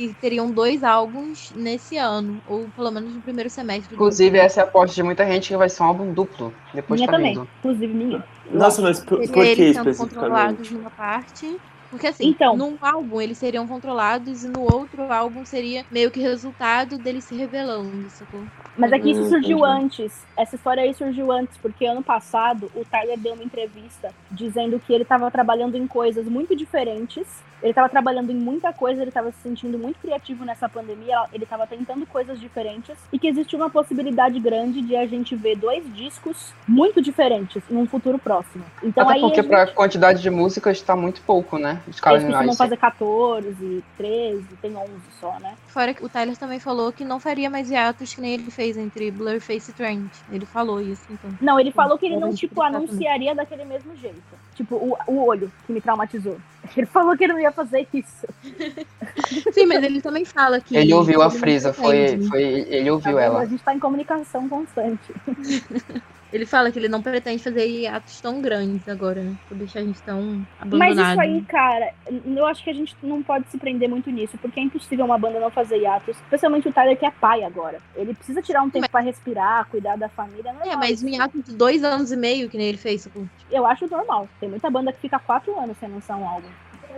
Que 0.07 0.15
teriam 0.15 0.49
dois 0.49 0.83
álbuns 0.83 1.51
nesse 1.55 1.95
ano, 1.95 2.41
ou 2.47 2.67
pelo 2.75 2.89
menos 2.89 3.13
no 3.13 3.21
primeiro 3.21 3.49
semestre. 3.51 3.89
do 3.89 3.93
Inclusive, 3.95 4.37
essa 4.39 4.61
é 4.61 4.63
a 4.63 4.65
aposta 4.65 4.95
de 4.95 5.03
muita 5.03 5.25
gente 5.27 5.49
que 5.49 5.55
vai 5.55 5.69
ser 5.69 5.83
um 5.83 5.85
álbum 5.85 6.11
duplo. 6.11 6.51
Depois 6.73 6.99
minha 6.99 7.07
tá 7.11 7.17
também, 7.17 7.33
vindo. 7.35 7.47
inclusive 7.59 7.93
minha. 7.93 8.23
Nossa, 8.49 8.81
mas 8.81 8.99
por, 8.99 9.19
por 9.19 9.27
que 9.31 9.39
especificamente? 9.39 9.97
controlados 9.97 10.71
numa 10.71 10.89
parte. 10.89 11.55
Porque 11.91 12.07
assim, 12.07 12.29
Então. 12.29 12.55
num 12.57 12.77
álbum 12.81 13.21
eles 13.21 13.37
seriam 13.37 13.67
controlados 13.67 14.43
e 14.43 14.47
no 14.47 14.61
outro 14.61 15.11
álbum 15.11 15.45
seria 15.45 15.85
meio 15.91 16.09
que 16.09 16.19
resultado 16.19 16.97
deles 16.97 17.25
se 17.25 17.35
rebelando, 17.35 18.09
sacou? 18.09 18.41
Mas 18.77 18.91
é 18.91 18.99
que 18.99 19.11
isso 19.11 19.21
Hum, 19.23 19.29
surgiu 19.29 19.57
entendi. 19.59 19.83
antes. 19.83 20.25
Essa 20.37 20.55
história 20.55 20.83
aí 20.83 20.93
surgiu 20.93 21.31
antes, 21.31 21.57
porque 21.57 21.85
ano 21.85 22.01
passado 22.01 22.71
o 22.75 22.85
Tyler 22.85 23.19
deu 23.19 23.33
uma 23.33 23.43
entrevista 23.43 24.09
dizendo 24.31 24.79
que 24.79 24.93
ele 24.93 25.03
estava 25.03 25.29
trabalhando 25.29 25.75
em 25.75 25.85
coisas 25.87 26.25
muito 26.25 26.55
diferentes. 26.55 27.25
Ele 27.61 27.69
estava 27.73 27.87
trabalhando 27.89 28.31
em 28.31 28.35
muita 28.35 28.73
coisa, 28.73 29.01
ele 29.01 29.09
estava 29.11 29.31
se 29.31 29.37
sentindo 29.43 29.77
muito 29.77 29.99
criativo 29.99 30.43
nessa 30.43 30.67
pandemia, 30.67 31.25
ele 31.31 31.43
estava 31.43 31.67
tentando 31.67 32.07
coisas 32.07 32.39
diferentes 32.39 32.95
e 33.13 33.19
que 33.19 33.27
existe 33.27 33.55
uma 33.55 33.69
possibilidade 33.69 34.39
grande 34.39 34.81
de 34.81 34.95
a 34.95 35.05
gente 35.05 35.35
ver 35.35 35.55
dois 35.57 35.83
discos 35.93 36.53
muito 36.67 36.99
diferentes 37.03 37.61
num 37.69 37.85
futuro 37.85 38.17
próximo. 38.17 38.63
Então 38.81 39.03
Até 39.03 39.13
aí 39.13 39.21
porque 39.21 39.41
a 39.41 39.43
gente- 39.43 39.49
pra 39.51 39.67
quantidade 39.67 40.23
de 40.23 40.29
músicas 40.31 40.81
tá 40.81 40.95
muito 40.95 41.21
pouco, 41.21 41.59
né? 41.59 41.79
Os 41.81 41.87
eles 41.87 41.99
caras 41.99 42.23
costumam 42.23 42.55
fazer 42.55 42.77
14, 42.77 43.83
13, 43.95 44.43
tem 44.59 44.75
11 44.75 44.91
só, 45.19 45.37
né? 45.39 45.53
Fora 45.67 45.93
que 45.93 46.03
o 46.03 46.09
Tyler 46.09 46.35
também 46.37 46.59
falou 46.59 46.91
que 46.91 47.03
não 47.05 47.19
faria 47.19 47.49
mais 47.49 47.69
hiatos 47.69 48.11
que 48.15 48.21
nem 48.21 48.33
ele 48.33 48.49
fez 48.49 48.60
entre 48.77 49.11
Blurface 49.11 49.71
e 49.71 49.73
Trent. 49.73 50.11
Ele 50.31 50.45
falou 50.45 50.81
isso, 50.81 51.03
então. 51.09 51.31
Não, 51.41 51.59
ele 51.59 51.71
falou 51.71 51.97
que 51.97 52.05
ele 52.05 52.17
não, 52.17 52.33
tipo, 52.33 52.55
também. 52.55 52.75
anunciaria 52.75 53.35
daquele 53.35 53.65
mesmo 53.65 53.95
jeito. 53.97 54.21
Tipo, 54.55 54.75
o, 54.75 54.97
o 55.07 55.25
olho 55.25 55.51
que 55.65 55.73
me 55.73 55.81
traumatizou. 55.81 56.37
Ele 56.77 56.85
falou 56.85 57.17
que 57.17 57.23
ele 57.23 57.33
não 57.33 57.39
ia 57.39 57.51
fazer 57.51 57.85
isso. 57.91 58.25
Sim, 59.51 59.65
mas 59.65 59.83
ele 59.83 59.99
também 59.99 60.23
fala 60.23 60.61
que. 60.61 60.77
Ele 60.77 60.93
ouviu 60.93 61.21
a 61.21 61.29
Frisa, 61.29 61.73
foi, 61.73 62.21
foi. 62.29 62.43
Ele 62.43 62.89
ouviu 62.89 63.15
Tá 63.15 63.21
ela. 63.21 63.39
A 63.41 63.45
gente 63.45 63.61
tá 63.63 63.73
em 63.73 63.79
comunicação 63.79 64.47
constante. 64.47 65.11
Ele 66.31 66.45
fala 66.45 66.71
que 66.71 66.79
ele 66.79 66.87
não 66.87 67.01
pretende 67.01 67.43
fazer 67.43 67.87
atos 67.87 68.21
tão 68.21 68.41
grandes 68.41 68.87
agora, 68.87 69.21
né? 69.21 69.35
Por 69.47 69.57
deixar 69.57 69.79
a 69.79 69.83
gente 69.83 70.01
tão 70.01 70.45
Mas 70.59 70.91
abandonado. 70.91 71.11
isso 71.11 71.21
aí, 71.21 71.41
cara, 71.43 71.93
eu 72.25 72.45
acho 72.45 72.63
que 72.63 72.69
a 72.69 72.73
gente 72.73 72.95
não 73.03 73.21
pode 73.21 73.49
se 73.49 73.57
prender 73.57 73.89
muito 73.89 74.09
nisso, 74.09 74.37
porque 74.37 74.59
é 74.59 74.63
impossível 74.63 75.05
uma 75.05 75.17
banda 75.17 75.39
não 75.39 75.51
fazer 75.51 75.77
hiatos. 75.77 76.15
Especialmente 76.17 76.67
o 76.67 76.73
Tyler, 76.73 76.97
que 76.97 77.05
é 77.05 77.11
pai 77.11 77.43
agora. 77.43 77.79
Ele 77.95 78.13
precisa 78.13 78.41
tirar 78.41 78.63
um 78.63 78.69
tempo 78.69 78.89
pra 78.89 79.01
respirar, 79.01 79.67
cuidar 79.69 79.97
da 79.97 80.09
família. 80.09 80.53
Não 80.53 80.71
É, 80.71 80.75
mas 80.75 81.03
um 81.03 81.09
hiato 81.09 81.41
de 81.41 81.53
dois 81.53 81.83
anos 81.83 82.11
e 82.11 82.17
meio, 82.17 82.49
que 82.49 82.57
nem 82.57 82.67
ele 82.67 82.77
fez. 82.77 83.03
tipo, 83.03 83.27
Eu 83.51 83.65
acho 83.65 83.87
normal. 83.87 84.27
Tem 84.39 84.49
muita 84.49 84.69
banda 84.69 84.93
que 84.93 84.99
fica 84.99 85.19
quatro 85.19 85.57
anos 85.59 85.77
sem 85.77 85.89
lançar 85.89 86.15
um 86.15 86.27
álbum. 86.27 86.47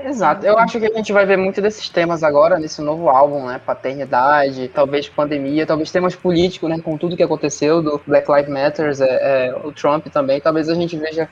Exato. 0.01 0.45
Eu 0.45 0.57
acho 0.57 0.79
que 0.79 0.85
a 0.85 0.93
gente 0.93 1.13
vai 1.13 1.25
ver 1.25 1.37
muito 1.37 1.61
desses 1.61 1.87
temas 1.89 2.23
agora 2.23 2.59
nesse 2.59 2.81
novo 2.81 3.09
álbum, 3.09 3.45
né? 3.45 3.59
Paternidade, 3.63 4.67
talvez 4.69 5.07
pandemia, 5.07 5.65
talvez 5.65 5.91
temas 5.91 6.15
políticos, 6.15 6.69
né? 6.69 6.79
Com 6.79 6.97
tudo 6.97 7.15
que 7.15 7.23
aconteceu 7.23 7.81
do 7.81 8.01
Black 8.05 8.29
Lives 8.31 8.49
Matter, 8.49 8.91
é, 8.99 9.47
é, 9.47 9.55
o 9.63 9.71
Trump 9.71 10.07
também. 10.07 10.41
Talvez 10.41 10.69
a 10.69 10.75
gente 10.75 10.97
veja. 10.97 11.29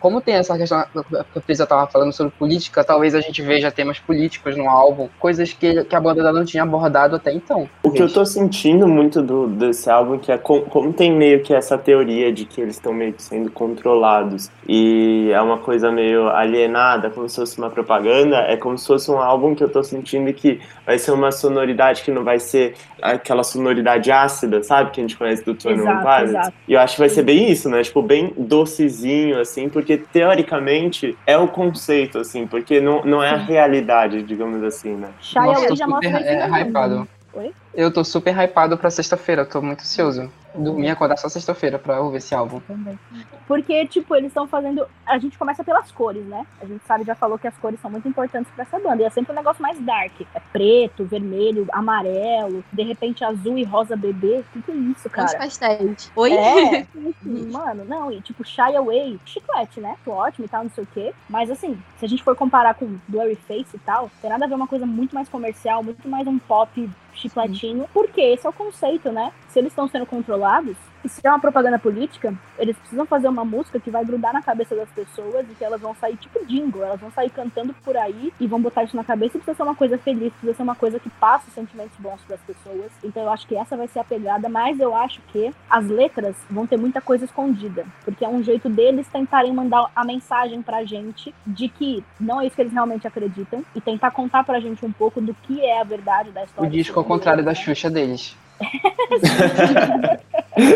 Como 0.00 0.20
tem 0.20 0.34
essa 0.34 0.56
questão 0.56 0.82
que 0.92 1.16
a 1.38 1.40
Frisa 1.42 1.64
estava 1.64 1.86
falando 1.86 2.12
sobre 2.12 2.32
política, 2.38 2.82
talvez 2.82 3.14
a 3.14 3.20
gente 3.20 3.42
veja 3.42 3.70
temas 3.70 3.98
políticos 3.98 4.56
no 4.56 4.68
álbum, 4.68 5.08
coisas 5.18 5.52
que, 5.52 5.84
que 5.84 5.94
a 5.94 6.00
banda 6.00 6.32
não 6.32 6.44
tinha 6.44 6.62
abordado 6.62 7.16
até 7.16 7.32
então. 7.32 7.68
O 7.82 7.90
que 7.90 8.02
eu 8.02 8.12
tô 8.12 8.24
sentindo 8.24 8.88
muito 8.88 9.22
do, 9.22 9.46
desse 9.46 9.90
álbum, 9.90 10.18
que 10.18 10.32
é 10.32 10.38
com- 10.38 10.62
como 10.62 10.92
tem 10.92 11.12
meio 11.12 11.42
que 11.42 11.52
essa 11.54 11.76
teoria 11.78 12.32
de 12.32 12.44
que 12.44 12.60
eles 12.60 12.76
estão 12.76 12.92
meio 12.92 13.12
que 13.12 13.22
sendo 13.22 13.50
controlados 13.50 14.50
e 14.66 15.30
é 15.32 15.40
uma 15.40 15.58
coisa 15.58 15.92
meio 15.92 16.28
alienada, 16.28 17.10
como 17.10 17.28
se 17.28 17.36
fosse 17.36 17.58
uma 17.58 17.68
propaganda, 17.70 18.38
é 18.38 18.56
como 18.56 18.78
se 18.78 18.86
fosse 18.86 19.10
um 19.10 19.18
álbum 19.18 19.54
que 19.54 19.62
eu 19.62 19.68
tô 19.68 19.82
sentindo 19.84 20.32
que 20.32 20.60
vai 20.86 20.98
ser 20.98 21.10
uma 21.12 21.30
sonoridade 21.30 22.02
que 22.02 22.10
não 22.10 22.24
vai 22.24 22.38
ser 22.40 22.74
aquela 23.02 23.42
sonoridade 23.42 24.10
ácida, 24.10 24.62
sabe? 24.62 24.90
Que 24.90 25.00
a 25.00 25.04
gente 25.04 25.16
conhece 25.16 25.44
do 25.44 25.54
Tony 25.54 25.76
Pilots. 25.82 26.30
exato. 26.30 26.52
E 26.66 26.72
eu 26.72 26.80
acho 26.80 26.94
que 26.94 27.00
vai 27.00 27.08
ser 27.08 27.22
bem 27.22 27.50
isso, 27.50 27.68
né? 27.68 27.82
Tipo, 27.82 28.02
bem 28.02 28.32
docezinho, 28.36 29.38
assim, 29.40 29.68
porque 29.68 29.89
teoricamente 29.96 31.16
é 31.26 31.36
o 31.36 31.48
conceito, 31.48 32.18
assim, 32.18 32.46
porque 32.46 32.80
não, 32.80 33.04
não 33.04 33.22
é 33.22 33.30
a 33.30 33.36
realidade, 33.36 34.22
digamos 34.22 34.62
assim, 34.62 34.94
né? 34.94 35.08
Shia 35.20 35.42
Nossa, 35.42 35.60
Way 35.60 35.68
tô 35.68 35.76
já 35.76 35.86
mostra 35.86 36.10
é, 36.10 36.46
no 36.48 36.54
álbum. 36.54 36.68
hypado. 36.68 37.08
Oi? 37.32 37.54
Eu 37.72 37.92
tô 37.92 38.04
super 38.04 38.34
hypado 38.36 38.76
pra 38.76 38.90
sexta-feira, 38.90 39.44
tô 39.44 39.62
muito 39.62 39.80
ansioso. 39.80 40.30
Dormir 40.52 40.88
e 40.88 40.90
acordar 40.90 41.16
só 41.16 41.28
sexta-feira 41.28 41.78
pra 41.78 42.00
ouvir 42.00 42.16
esse 42.16 42.34
álbum. 42.34 42.58
Também. 42.60 42.98
Porque, 43.46 43.86
tipo, 43.86 44.16
eles 44.16 44.28
estão 44.28 44.48
fazendo. 44.48 44.84
A 45.06 45.16
gente 45.16 45.38
começa 45.38 45.62
pelas 45.62 45.92
cores, 45.92 46.24
né? 46.24 46.44
A 46.60 46.66
gente 46.66 46.84
sabe, 46.84 47.04
já 47.04 47.14
falou 47.14 47.38
que 47.38 47.46
as 47.46 47.56
cores 47.58 47.78
são 47.80 47.88
muito 47.88 48.08
importantes 48.08 48.50
pra 48.54 48.64
essa 48.64 48.80
banda. 48.80 49.02
E 49.02 49.06
é 49.06 49.10
sempre 49.10 49.32
um 49.32 49.36
negócio 49.36 49.62
mais 49.62 49.78
dark. 49.78 50.12
É 50.34 50.40
preto, 50.52 51.04
vermelho, 51.04 51.68
amarelo, 51.70 52.64
de 52.72 52.82
repente 52.82 53.24
azul 53.24 53.56
e 53.56 53.62
rosa 53.62 53.94
bebê. 53.94 54.40
O 54.40 54.44
que, 54.52 54.62
que 54.62 54.70
é 54.72 54.74
isso, 54.74 55.08
cara? 55.08 55.38
pastéis. 55.38 56.10
Oi? 56.16 56.32
É, 56.32 56.86
mano, 57.22 57.84
não, 57.84 58.10
e 58.10 58.20
tipo, 58.20 58.44
Shy 58.44 58.76
Away, 58.76 59.20
chiclete, 59.24 59.80
né? 59.80 59.96
Ótimo 60.04 60.46
e 60.46 60.48
tal, 60.48 60.64
não 60.64 60.70
sei 60.70 60.82
o 60.82 60.88
quê. 60.92 61.14
Mas 61.28 61.48
assim, 61.48 61.80
se 61.98 62.04
a 62.04 62.08
gente 62.08 62.24
for 62.24 62.34
comparar 62.34 62.74
com 62.74 62.98
Blurry 63.06 63.36
Face 63.36 63.76
e 63.76 63.78
tal, 63.78 64.10
tem 64.20 64.30
nada 64.30 64.44
a 64.44 64.48
ver 64.48 64.54
uma 64.54 64.66
coisa 64.66 64.84
muito 64.84 65.14
mais 65.14 65.28
comercial, 65.28 65.82
muito 65.82 66.08
mais 66.08 66.26
um 66.26 66.38
pop 66.38 66.90
chicletinho, 67.14 67.86
porque 67.92 68.20
esse 68.20 68.46
é 68.46 68.50
o 68.50 68.52
conceito, 68.52 69.10
né? 69.10 69.32
Se 69.48 69.58
eles 69.58 69.72
estão 69.72 69.88
sendo 69.88 70.06
controlados, 70.06 70.76
e 71.04 71.08
se 71.08 71.20
é 71.26 71.30
uma 71.30 71.40
propaganda 71.40 71.78
política, 71.78 72.34
eles 72.58 72.76
precisam 72.76 73.06
fazer 73.06 73.28
uma 73.28 73.44
música 73.44 73.80
que 73.80 73.90
vai 73.90 74.04
grudar 74.04 74.32
na 74.32 74.42
cabeça 74.42 74.74
das 74.74 74.88
pessoas 74.90 75.46
e 75.50 75.54
que 75.54 75.64
elas 75.64 75.80
vão 75.80 75.94
sair 75.94 76.16
tipo 76.16 76.44
jingle, 76.46 76.84
elas 76.84 77.00
vão 77.00 77.10
sair 77.10 77.30
cantando 77.30 77.74
por 77.84 77.96
aí 77.96 78.32
e 78.38 78.46
vão 78.46 78.60
botar 78.60 78.84
isso 78.84 78.96
na 78.96 79.04
cabeça 79.04 79.36
e 79.36 79.40
precisa 79.40 79.56
ser 79.56 79.62
uma 79.62 79.74
coisa 79.74 79.96
feliz, 79.98 80.32
precisa 80.32 80.54
ser 80.54 80.62
uma 80.62 80.74
coisa 80.74 80.98
que 80.98 81.08
passe 81.10 81.50
sentimentos 81.50 81.96
bons 81.98 82.20
para 82.26 82.36
as 82.36 82.42
pessoas. 82.42 82.90
Então 83.02 83.22
eu 83.22 83.30
acho 83.30 83.46
que 83.46 83.56
essa 83.56 83.76
vai 83.76 83.88
ser 83.88 84.00
a 84.00 84.04
pegada, 84.04 84.48
mas 84.48 84.78
eu 84.78 84.94
acho 84.94 85.20
que 85.32 85.50
as 85.68 85.86
letras 85.86 86.36
vão 86.50 86.66
ter 86.66 86.76
muita 86.76 87.00
coisa 87.00 87.24
escondida, 87.24 87.84
porque 88.04 88.24
é 88.24 88.28
um 88.28 88.42
jeito 88.42 88.68
deles 88.68 89.06
tentarem 89.08 89.52
mandar 89.52 89.90
a 89.94 90.04
mensagem 90.04 90.62
pra 90.62 90.84
gente 90.84 91.34
de 91.46 91.68
que 91.68 92.04
não 92.18 92.40
é 92.40 92.46
isso 92.46 92.56
que 92.56 92.62
eles 92.62 92.72
realmente 92.72 93.06
acreditam 93.06 93.64
e 93.74 93.80
tentar 93.80 94.10
contar 94.10 94.44
pra 94.44 94.60
gente 94.60 94.84
um 94.84 94.92
pouco 94.92 95.20
do 95.20 95.34
que 95.34 95.60
é 95.64 95.80
a 95.80 95.84
verdade 95.84 96.30
da 96.30 96.42
O 96.42 96.44
história. 96.44 96.70
disco 96.70 96.98
ao 96.98 97.04
contrário 97.04 97.44
da 97.44 97.54
Xuxa 97.54 97.90
deles. 97.90 98.36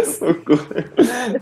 Socorro. 0.04 0.66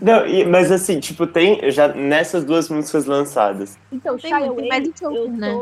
Não, 0.01 0.25
e- 0.25 0.45
mas 0.45 0.71
assim, 0.71 0.99
tipo, 0.99 1.25
tem 1.27 1.71
já 1.71 1.87
nessas 1.87 2.43
duas 2.43 2.69
músicas 2.69 3.05
lançadas. 3.05 3.77
Então, 3.91 4.17
Shy 4.17 4.33
Away, 4.33 4.69
eu, 5.01 5.29
né? 5.29 5.53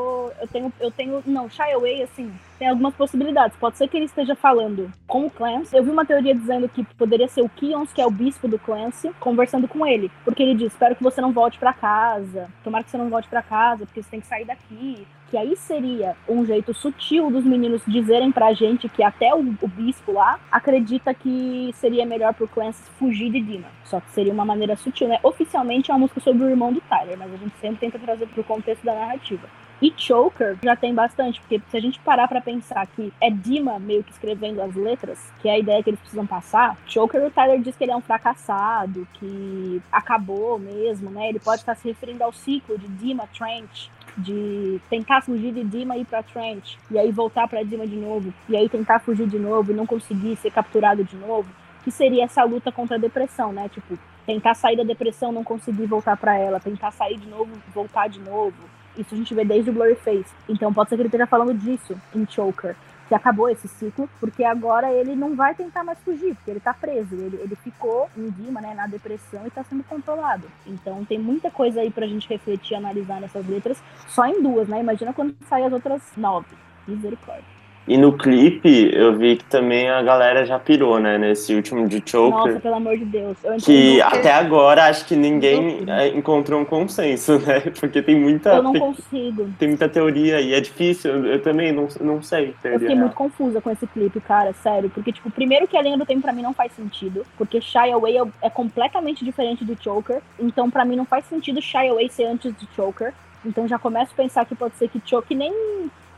eu 0.42 0.48
tenho, 0.52 0.74
eu 0.80 0.92
tenho, 0.92 1.24
não, 1.26 1.50
Shy 1.50 1.72
Away, 1.74 2.04
assim, 2.04 2.32
tem 2.62 2.68
algumas 2.68 2.94
possibilidades. 2.94 3.58
Pode 3.58 3.76
ser 3.76 3.88
que 3.88 3.98
ele 3.98 4.06
esteja 4.06 4.36
falando 4.36 4.94
com 5.08 5.26
o 5.26 5.32
Clancy. 5.32 5.76
Eu 5.76 5.84
vi 5.84 5.90
uma 5.90 6.06
teoria 6.06 6.36
dizendo 6.36 6.70
que 6.70 6.84
poderia 6.96 7.28
ser 7.28 7.42
o 7.42 7.50
Kions, 7.50 7.92
que 7.92 8.00
é 8.00 8.06
o 8.06 8.12
bispo 8.12 8.48
do 8.48 8.60
Clancy, 8.60 9.12
conversando 9.20 9.68
com 9.68 9.84
ele. 9.84 10.12
Porque 10.24 10.44
ele 10.44 10.54
diz, 10.54 10.72
espero 10.72 10.96
que 10.96 11.02
você 11.02 11.20
não 11.20 11.32
volte 11.32 11.58
pra 11.58 11.74
casa. 11.74 12.52
Tomara 12.64 12.84
que 12.84 12.92
você 12.92 13.00
não 13.00 13.10
volte 13.10 13.28
pra 13.28 13.42
casa, 13.42 13.88
porque 13.88 14.04
você 14.04 14.12
tem 14.12 14.22
que 14.22 14.28
sair 14.28 14.46
daqui. 14.46 15.08
Que 15.32 15.38
aí 15.38 15.56
seria 15.56 16.16
um 16.30 16.46
jeito 16.46 16.72
sutil 16.72 17.32
dos 17.32 17.44
meninos 17.44 17.82
dizerem 17.88 18.32
pra 18.32 18.54
gente 18.54 18.88
que 18.88 19.02
até 19.02 19.34
o, 19.34 19.40
o 19.40 19.68
bispo 19.68 20.12
lá 20.12 20.40
acredita 20.52 21.16
que 21.16 21.72
seria 21.74 22.06
melhor 22.06 22.36
pro 22.36 22.48
Clancy 22.48 22.84
fugir 23.00 23.32
de 23.32 23.42
Dina. 23.42 23.70
Só 23.86 24.00
que 24.00 24.12
seria 24.12 24.34
uma 24.34 24.46
maneira 24.46 24.76
sutil, 24.76 25.08
né? 25.08 25.20
Oficialmente 25.24 25.90
é 25.90 25.96
uma 25.96 26.02
música 26.02 26.20
sobre 26.20 26.44
o 26.44 26.50
irmão 26.50 26.72
do 26.72 26.82
Tyler, 26.82 27.18
mas 27.18 27.34
a 27.34 27.38
gente 27.38 27.56
sempre 27.60 27.80
tenta 27.80 27.98
trazer 27.98 28.28
pro 28.28 28.44
contexto 28.44 28.84
da 28.84 28.94
narrativa. 28.94 29.50
E 29.82 29.92
Choker 29.98 30.58
já 30.64 30.76
tem 30.76 30.94
bastante, 30.94 31.42
porque 31.42 31.60
se 31.70 31.76
a 31.76 31.80
gente 31.80 32.00
parar 32.02 32.28
pra 32.28 32.40
pensar 32.40 32.86
que 32.86 33.12
é 33.20 33.32
Dima 33.32 33.80
meio 33.80 34.04
que 34.04 34.12
escrevendo 34.12 34.62
as 34.62 34.76
letras, 34.76 35.20
que 35.42 35.50
é 35.50 35.54
a 35.54 35.58
ideia 35.58 35.82
que 35.82 35.90
eles 35.90 36.00
precisam 36.00 36.28
passar, 36.28 36.78
Choker, 36.86 37.26
o 37.26 37.32
Tyler 37.32 37.60
diz 37.60 37.76
que 37.76 37.84
ele 37.84 37.92
é 37.92 37.96
um 37.96 38.02
fracassado, 38.02 39.08
que 39.14 39.82
acabou 39.92 40.60
mesmo, 40.60 41.10
né? 41.10 41.30
Ele 41.30 41.40
pode 41.40 41.62
estar 41.62 41.76
se 41.76 41.88
referindo 41.88 42.24
ao 42.24 42.32
ciclo 42.32 42.78
de 42.78 42.88
Dima 42.90 43.28
Trench, 43.36 43.90
de 44.16 44.80
tentar 44.88 45.22
fugir 45.22 45.52
de 45.52 45.64
Dima 45.64 45.98
e 45.98 46.02
ir 46.02 46.06
pra 46.06 46.22
Trench, 46.22 46.78
e 46.92 47.00
aí 47.00 47.12
voltar 47.12 47.48
pra 47.48 47.64
Dima 47.64 47.88
de 47.88 47.96
novo, 47.96 48.32
e 48.48 48.56
aí 48.56 48.70
tentar 48.70 49.00
fugir 49.00 49.28
de 49.28 49.40
novo 49.40 49.72
e 49.72 49.76
não 49.76 49.88
conseguir 49.88 50.36
ser 50.36 50.52
capturado 50.52 51.04
de 51.04 51.16
novo, 51.16 51.50
que 51.84 51.90
seria 51.90 52.26
essa 52.26 52.44
luta 52.44 52.72
contra 52.72 52.98
a 52.98 53.00
depressão, 53.00 53.52
né? 53.52 53.68
Tipo, 53.68 53.98
tentar 54.28 54.54
sair 54.54 54.78
da 54.78 54.84
depressão, 54.84 55.32
não 55.32 55.44
conseguir 55.44 55.88
voltar 55.88 56.16
pra 56.18 56.38
ela, 56.38 56.60
tentar 56.60 56.92
sair 56.92 57.18
de 57.18 57.28
novo, 57.28 57.52
voltar 57.74 58.08
de 58.08 58.20
novo. 58.20 58.54
Isso 58.98 59.14
a 59.14 59.18
gente 59.18 59.34
vê 59.34 59.46
desde 59.46 59.70
o 59.70 59.74
Blurry 59.74 59.96
Face. 59.96 60.34
Então 60.48 60.74
pode 60.74 60.90
ser 60.90 60.96
que 60.96 61.02
ele 61.02 61.08
esteja 61.08 61.28
falando 61.28 61.54
disso 61.54 61.96
em 62.14 62.26
Choker. 62.26 62.76
Que 63.08 63.16
acabou 63.16 63.50
esse 63.50 63.68
ciclo, 63.68 64.10
porque 64.22 64.44
agora 64.44 64.92
ele 64.94 65.16
não 65.16 65.36
vai 65.36 65.54
tentar 65.54 65.84
mais 65.84 66.00
fugir, 66.00 66.34
porque 66.36 66.52
ele 66.52 66.60
tá 66.62 66.74
preso. 66.74 67.14
Ele, 67.14 67.38
ele 67.42 67.56
ficou 67.58 68.10
em 68.18 68.30
Dima, 68.30 68.62
né, 68.62 68.74
na 68.74 68.88
depressão 68.88 69.46
e 69.46 69.50
tá 69.50 69.64
sendo 69.64 69.84
controlado. 69.84 70.48
Então 70.66 71.04
tem 71.04 71.20
muita 71.20 71.52
coisa 71.52 71.82
aí 71.82 71.92
pra 71.92 72.08
gente 72.08 72.30
refletir 72.30 72.76
analisar 72.76 73.20
nessas 73.20 73.46
letras, 73.48 73.82
só 74.08 74.26
em 74.26 74.42
duas, 74.42 74.68
né? 74.68 74.80
Imagina 74.80 75.14
quando 75.14 75.36
saem 75.50 75.66
as 75.66 75.74
outras 75.74 76.02
nove. 76.16 76.56
Misericórdia. 76.88 77.61
E 77.88 77.98
no 77.98 78.16
clipe 78.16 78.92
eu 78.94 79.18
vi 79.18 79.38
que 79.38 79.44
também 79.46 79.90
a 79.90 80.02
galera 80.04 80.46
já 80.46 80.60
pirou, 80.60 81.00
né? 81.00 81.18
Nesse 81.18 81.54
último 81.56 81.88
de 81.88 81.98
Choker. 82.06 82.30
Nossa, 82.54 82.60
pelo 82.60 82.76
amor 82.76 82.96
de 82.98 83.06
Deus. 83.06 83.36
Eu 83.44 83.58
que 83.58 83.98
no- 83.98 84.04
até 84.06 84.32
agora 84.32 84.86
acho 84.86 85.04
que 85.06 85.16
ninguém 85.16 85.84
é, 85.88 86.10
encontrou 86.10 86.62
um 86.62 86.66
consenso, 86.66 87.40
né? 87.46 87.60
Porque 87.80 88.02
tem 88.02 88.16
muita, 88.16 88.50
Eu 88.54 88.64
não 88.64 88.72
tem, 88.72 88.82
consigo. 88.82 89.50
tem 89.58 89.68
muita 89.70 89.90
teoria 89.90 90.40
e 90.40 90.54
é 90.54 90.62
difícil. 90.62 91.12
Eu, 91.12 91.26
eu 91.26 91.42
também 91.42 91.72
não, 91.72 91.88
não 92.00 92.22
sei. 92.22 92.50
Eu 92.50 92.54
teoria 92.62 92.80
fiquei 92.80 92.96
real. 92.96 93.00
muito 93.08 93.16
confusa 93.16 93.60
com 93.60 93.72
esse 93.72 93.88
clipe, 93.88 94.22
cara, 94.22 94.54
sério. 94.54 94.90
Porque, 94.90 95.12
tipo, 95.12 95.32
primeiro 95.32 95.68
que 95.68 95.76
a 95.76 95.82
linha 95.82 95.98
do 95.98 96.06
tempo 96.06 96.22
pra 96.22 96.34
mim 96.34 96.44
não 96.44 96.54
faz 96.54 96.72
sentido. 96.74 97.26
Porque 97.38 97.60
Shy 97.60 97.92
Away 97.92 98.18
é, 98.20 98.24
é 98.44 98.50
completamente 98.50 99.26
diferente 99.26 99.66
de 99.66 99.76
Choker. 99.84 100.22
Então, 100.40 100.70
pra 100.70 100.86
mim, 100.86 100.96
não 100.96 101.06
faz 101.06 101.26
sentido 101.26 101.60
Shy 101.62 101.90
Away 101.90 102.10
ser 102.10 102.26
antes 102.26 102.54
de 102.56 102.68
Choker. 102.76 103.12
Então, 103.44 103.68
já 103.68 103.80
começo 103.80 104.12
a 104.14 104.16
pensar 104.22 104.46
que 104.46 104.54
pode 104.54 104.76
ser 104.76 104.88
que 104.88 105.02
Choker 105.04 105.36
nem. 105.36 105.52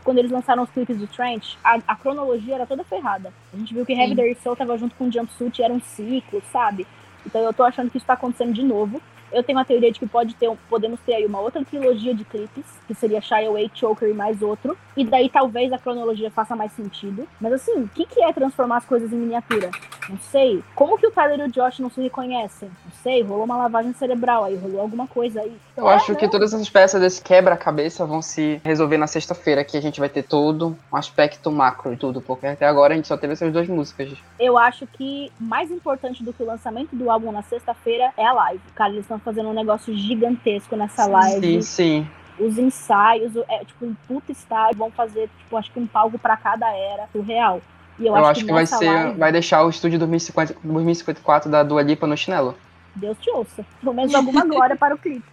Quando 0.03 0.17
eles 0.17 0.31
lançaram 0.31 0.63
os 0.63 0.69
clipes 0.69 0.99
de 0.99 1.07
Trench, 1.07 1.57
a, 1.63 1.79
a 1.87 1.95
cronologia 1.95 2.55
era 2.55 2.65
toda 2.65 2.83
ferrada. 2.83 3.33
A 3.53 3.57
gente 3.57 3.73
viu 3.73 3.85
que 3.85 3.93
Heavy 3.93 4.37
Soul 4.41 4.55
tava 4.55 4.77
junto 4.77 4.95
com 4.95 5.11
Jumpsuit 5.11 5.59
e 5.59 5.63
era 5.63 5.73
um 5.73 5.81
ciclo, 5.81 6.41
sabe? 6.51 6.85
Então 7.25 7.41
eu 7.41 7.53
tô 7.53 7.63
achando 7.63 7.89
que 7.89 7.97
isso 7.97 8.05
tá 8.05 8.13
acontecendo 8.13 8.53
de 8.53 8.63
novo. 8.63 9.01
Eu 9.33 9.43
tenho 9.43 9.57
uma 9.57 9.65
teoria 9.65 9.91
de 9.91 9.99
que 9.99 10.07
pode 10.07 10.33
ter, 10.35 10.49
podemos 10.69 10.99
ter 11.01 11.15
aí 11.15 11.25
uma 11.25 11.39
outra 11.39 11.63
trilogia 11.65 12.13
de 12.13 12.23
clipes, 12.23 12.63
que 12.87 12.93
seria 12.93 13.19
Shy 13.21 13.45
Away, 13.45 13.71
Choker 13.73 14.09
e 14.09 14.13
mais 14.13 14.41
outro. 14.41 14.77
E 14.95 15.03
daí 15.03 15.27
talvez 15.29 15.73
a 15.73 15.77
cronologia 15.77 16.29
faça 16.31 16.55
mais 16.55 16.71
sentido. 16.73 17.27
Mas 17.41 17.53
assim, 17.53 17.73
o 17.81 17.87
que, 17.89 18.05
que 18.05 18.21
é 18.23 18.31
transformar 18.31 18.77
as 18.77 18.85
coisas 18.85 19.11
em 19.11 19.15
miniatura? 19.17 19.71
Não 20.09 20.17
sei. 20.19 20.63
Como 20.75 20.97
que 20.97 21.07
o 21.07 21.11
Tyler 21.11 21.39
e 21.39 21.43
o 21.43 21.51
Josh 21.51 21.79
não 21.79 21.89
se 21.89 22.01
reconhecem? 22.01 22.69
Não 22.85 22.91
sei, 23.01 23.21
rolou 23.23 23.45
uma 23.45 23.57
lavagem 23.57 23.93
cerebral 23.93 24.43
aí, 24.43 24.55
rolou 24.55 24.81
alguma 24.81 25.07
coisa 25.07 25.41
aí. 25.41 25.55
Eu 25.75 25.89
É, 25.89 25.95
acho 25.95 26.15
que 26.15 26.23
não. 26.25 26.31
todas 26.31 26.53
essas 26.53 26.69
peças 26.69 27.01
desse 27.01 27.21
quebra-cabeça 27.21 28.05
vão 28.05 28.21
se 28.21 28.61
resolver 28.63 28.97
na 28.97 29.07
sexta-feira, 29.07 29.63
que 29.63 29.77
a 29.77 29.81
gente 29.81 29.99
vai 29.99 30.09
ter 30.09 30.23
todo 30.23 30.77
um 30.91 30.95
aspecto 30.95 31.51
macro 31.51 31.93
e 31.93 31.97
tudo, 31.97 32.21
porque 32.21 32.45
até 32.45 32.65
agora 32.67 32.93
a 32.93 32.95
gente 32.95 33.07
só 33.07 33.17
teve 33.17 33.33
essas 33.33 33.51
duas 33.51 33.67
músicas. 33.67 34.11
Eu 34.39 34.57
acho 34.57 34.85
que 34.85 35.31
mais 35.39 35.71
importante 35.71 36.23
do 36.23 36.33
que 36.33 36.43
o 36.43 36.45
lançamento 36.45 36.95
do 36.95 37.09
álbum 37.09 37.31
na 37.31 37.41
sexta-feira 37.41 38.11
é 38.17 38.25
a 38.25 38.33
live. 38.33 38.61
Cara, 38.75 38.91
eles 38.91 39.03
estão 39.05 39.19
fazendo 39.23 39.49
um 39.49 39.53
negócio 39.53 39.93
gigantesco 39.95 40.75
nessa 40.75 41.05
live. 41.05 41.61
Sim, 41.61 41.61
sim. 41.61 42.07
os 42.39 42.57
ensaios, 42.57 43.35
é 43.49 43.65
tipo 43.65 43.85
um 43.85 43.95
puta 44.07 44.31
estádio, 44.31 44.77
vão 44.77 44.91
fazer, 44.91 45.29
tipo, 45.39 45.57
acho 45.57 45.71
que 45.71 45.79
um 45.79 45.87
palco 45.87 46.17
para 46.19 46.37
cada 46.37 46.69
era, 46.69 47.07
surreal. 47.11 47.61
E 47.99 48.05
eu, 48.05 48.07
eu 48.07 48.15
acho, 48.15 48.29
acho 48.29 48.39
que, 48.41 48.47
que 48.47 48.53
vai 48.53 48.65
ser, 48.65 48.91
live... 48.91 49.19
vai 49.19 49.31
deixar 49.31 49.63
o 49.63 49.69
estúdio 49.69 49.99
2050, 49.99 50.55
2054 50.63 51.49
da 51.49 51.63
Dua 51.63 51.81
Lipa 51.81 52.07
no 52.07 52.17
chinelo. 52.17 52.55
Deus 52.95 53.17
te 53.19 53.29
ouça. 53.31 53.65
Pelo 53.79 53.93
menos 53.93 54.13
alguma 54.13 54.45
glória 54.45 54.75
para 54.75 54.95
o 54.95 54.97
clipe. 54.97 55.23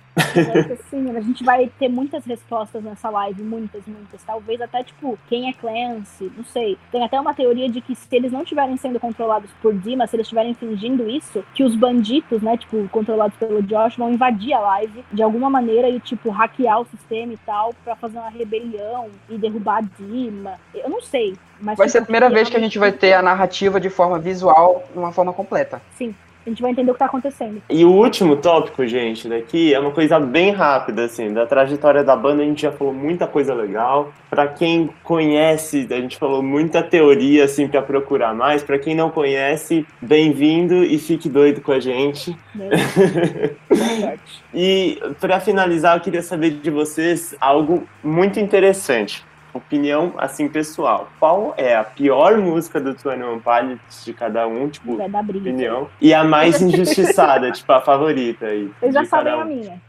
Assim, 0.72 1.16
a 1.16 1.20
gente 1.20 1.44
vai 1.44 1.70
ter 1.78 1.88
muitas 1.88 2.24
respostas 2.24 2.82
nessa 2.82 3.10
live, 3.10 3.42
muitas, 3.42 3.82
muitas. 3.86 4.22
Talvez 4.22 4.60
até, 4.60 4.82
tipo, 4.82 5.18
quem 5.28 5.48
é 5.48 5.52
Clancy, 5.52 6.30
não 6.36 6.44
sei. 6.44 6.78
Tem 6.90 7.04
até 7.04 7.20
uma 7.20 7.34
teoria 7.34 7.68
de 7.68 7.80
que 7.80 7.94
se 7.94 8.06
eles 8.12 8.32
não 8.32 8.42
estiverem 8.42 8.76
sendo 8.76 9.00
controlados 9.00 9.50
por 9.62 9.74
Dima, 9.74 10.06
se 10.06 10.16
eles 10.16 10.26
estiverem 10.26 10.54
fingindo 10.54 11.08
isso, 11.08 11.44
que 11.54 11.64
os 11.64 11.74
bandidos, 11.74 12.42
né, 12.42 12.56
tipo, 12.56 12.88
controlados 12.88 13.36
pelo 13.36 13.62
Josh, 13.62 13.96
vão 13.96 14.12
invadir 14.12 14.52
a 14.52 14.60
live 14.60 15.04
de 15.12 15.22
alguma 15.22 15.48
maneira 15.48 15.88
e, 15.88 16.00
tipo, 16.00 16.30
hackear 16.30 16.80
o 16.80 16.86
sistema 16.86 17.32
e 17.32 17.38
tal, 17.38 17.74
para 17.84 17.96
fazer 17.96 18.18
uma 18.18 18.30
rebelião 18.30 19.08
e 19.28 19.38
derrubar 19.38 19.82
Dima. 19.98 20.54
Eu 20.74 20.88
não 20.88 21.00
sei. 21.00 21.36
Mas 21.60 21.76
vai 21.76 21.88
ser 21.88 21.98
a 21.98 22.02
primeira 22.02 22.30
vez 22.30 22.48
que 22.48 22.56
a 22.56 22.60
gente 22.60 22.78
vai 22.78 22.90
ter 22.90 23.12
a 23.12 23.22
narrativa 23.22 23.80
de 23.80 23.90
forma 23.90 24.18
visual, 24.18 24.84
de 24.92 24.98
uma 24.98 25.12
forma 25.12 25.32
completa. 25.32 25.80
Sim, 25.96 26.14
a 26.44 26.48
gente 26.48 26.62
vai 26.62 26.70
entender 26.70 26.90
o 26.90 26.94
que 26.94 26.98
tá 26.98 27.06
acontecendo. 27.06 27.62
E 27.68 27.84
o 27.84 27.92
último 27.92 28.36
tópico, 28.36 28.86
gente, 28.86 29.28
daqui 29.28 29.74
é 29.74 29.78
uma 29.78 29.90
coisa 29.90 30.18
bem 30.18 30.52
rápida, 30.52 31.04
assim, 31.04 31.32
da 31.32 31.46
trajetória 31.46 32.02
da 32.02 32.16
banda 32.16 32.42
a 32.42 32.46
gente 32.46 32.62
já 32.62 32.72
falou 32.72 32.94
muita 32.94 33.26
coisa 33.26 33.54
legal. 33.54 34.12
Para 34.28 34.48
quem 34.48 34.90
conhece, 35.02 35.86
a 35.90 35.96
gente 35.96 36.16
falou 36.16 36.42
muita 36.42 36.82
teoria, 36.82 37.44
assim, 37.44 37.68
para 37.68 37.82
procurar 37.82 38.34
mais. 38.34 38.62
Para 38.62 38.78
quem 38.78 38.94
não 38.94 39.10
conhece, 39.10 39.86
bem-vindo 40.00 40.82
e 40.82 40.98
fique 40.98 41.28
doido 41.28 41.60
com 41.60 41.72
a 41.72 41.80
gente. 41.80 42.36
e 44.54 44.98
para 45.20 45.40
finalizar, 45.40 45.96
eu 45.96 46.00
queria 46.00 46.22
saber 46.22 46.50
de 46.50 46.70
vocês 46.70 47.34
algo 47.40 47.86
muito 48.02 48.40
interessante 48.40 49.29
opinião, 49.52 50.14
assim, 50.18 50.48
pessoal. 50.48 51.08
Qual 51.18 51.54
é 51.56 51.76
a 51.76 51.84
pior 51.84 52.38
música 52.38 52.80
do 52.80 52.94
Twenty 52.94 53.22
One 53.22 53.40
Pilots 53.40 54.04
de 54.04 54.12
cada 54.12 54.46
um, 54.46 54.68
tipo, 54.68 54.96
Vai 54.96 55.08
dar 55.08 55.22
briga, 55.22 55.50
opinião? 55.50 55.88
E 56.00 56.14
a 56.14 56.24
mais 56.24 56.60
injustiçada, 56.62 57.50
tipo, 57.50 57.70
a 57.72 57.80
favorita 57.80 58.46
aí. 58.46 58.70
Eu 58.80 58.92
já 58.92 59.04
sabia 59.04 59.36
um. 59.36 59.40
a 59.40 59.44
minha. 59.44 59.80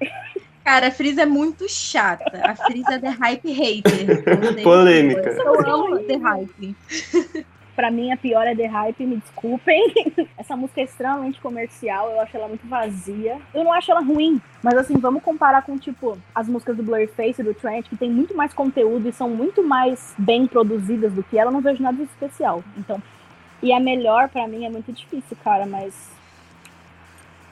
Cara, 0.63 0.87
a 0.87 0.91
Frieza 0.91 1.23
é 1.23 1.25
muito 1.25 1.67
chata. 1.67 2.39
A 2.43 2.55
Frieza 2.55 2.93
é 2.93 2.99
The 2.99 3.09
Hype 3.09 3.51
Hater. 3.51 4.23
Polêmica. 4.63 5.29
Eu 5.29 5.59
amo 5.67 5.99
The 5.99 6.17
Hype. 6.17 6.75
Pra 7.75 7.89
mim, 7.89 8.11
a 8.11 8.17
pior 8.17 8.45
é 8.45 8.55
The 8.55 8.65
Hype, 8.65 9.05
me 9.05 9.17
desculpem. 9.17 9.93
Essa 10.37 10.55
música 10.55 10.81
é 10.81 10.83
extremamente 10.83 11.39
comercial, 11.39 12.09
eu 12.09 12.19
acho 12.19 12.35
ela 12.35 12.47
muito 12.47 12.67
vazia. 12.67 13.37
Eu 13.53 13.63
não 13.63 13.73
acho 13.73 13.91
ela 13.91 14.01
ruim, 14.01 14.41
mas 14.61 14.75
assim, 14.75 14.97
vamos 14.97 15.23
comparar 15.23 15.63
com, 15.63 15.77
tipo, 15.77 16.17
as 16.35 16.47
músicas 16.47 16.75
do 16.77 16.83
Blurface 16.83 17.41
e 17.41 17.43
do 17.43 17.53
Trent, 17.53 17.87
que 17.87 17.95
tem 17.95 18.09
muito 18.09 18.35
mais 18.35 18.53
conteúdo 18.53 19.07
e 19.07 19.13
são 19.13 19.29
muito 19.29 19.63
mais 19.63 20.13
bem 20.17 20.47
produzidas 20.47 21.13
do 21.13 21.23
que 21.23 21.37
ela, 21.37 21.49
eu 21.49 21.53
não 21.53 21.61
vejo 21.61 21.81
nada 21.81 21.97
de 21.97 22.03
especial. 22.03 22.63
Então, 22.77 23.01
e 23.63 23.71
a 23.71 23.79
melhor 23.79 24.27
para 24.29 24.47
mim 24.47 24.65
é 24.65 24.69
muito 24.69 24.91
difícil, 24.91 25.37
cara, 25.43 25.65
mas 25.65 25.93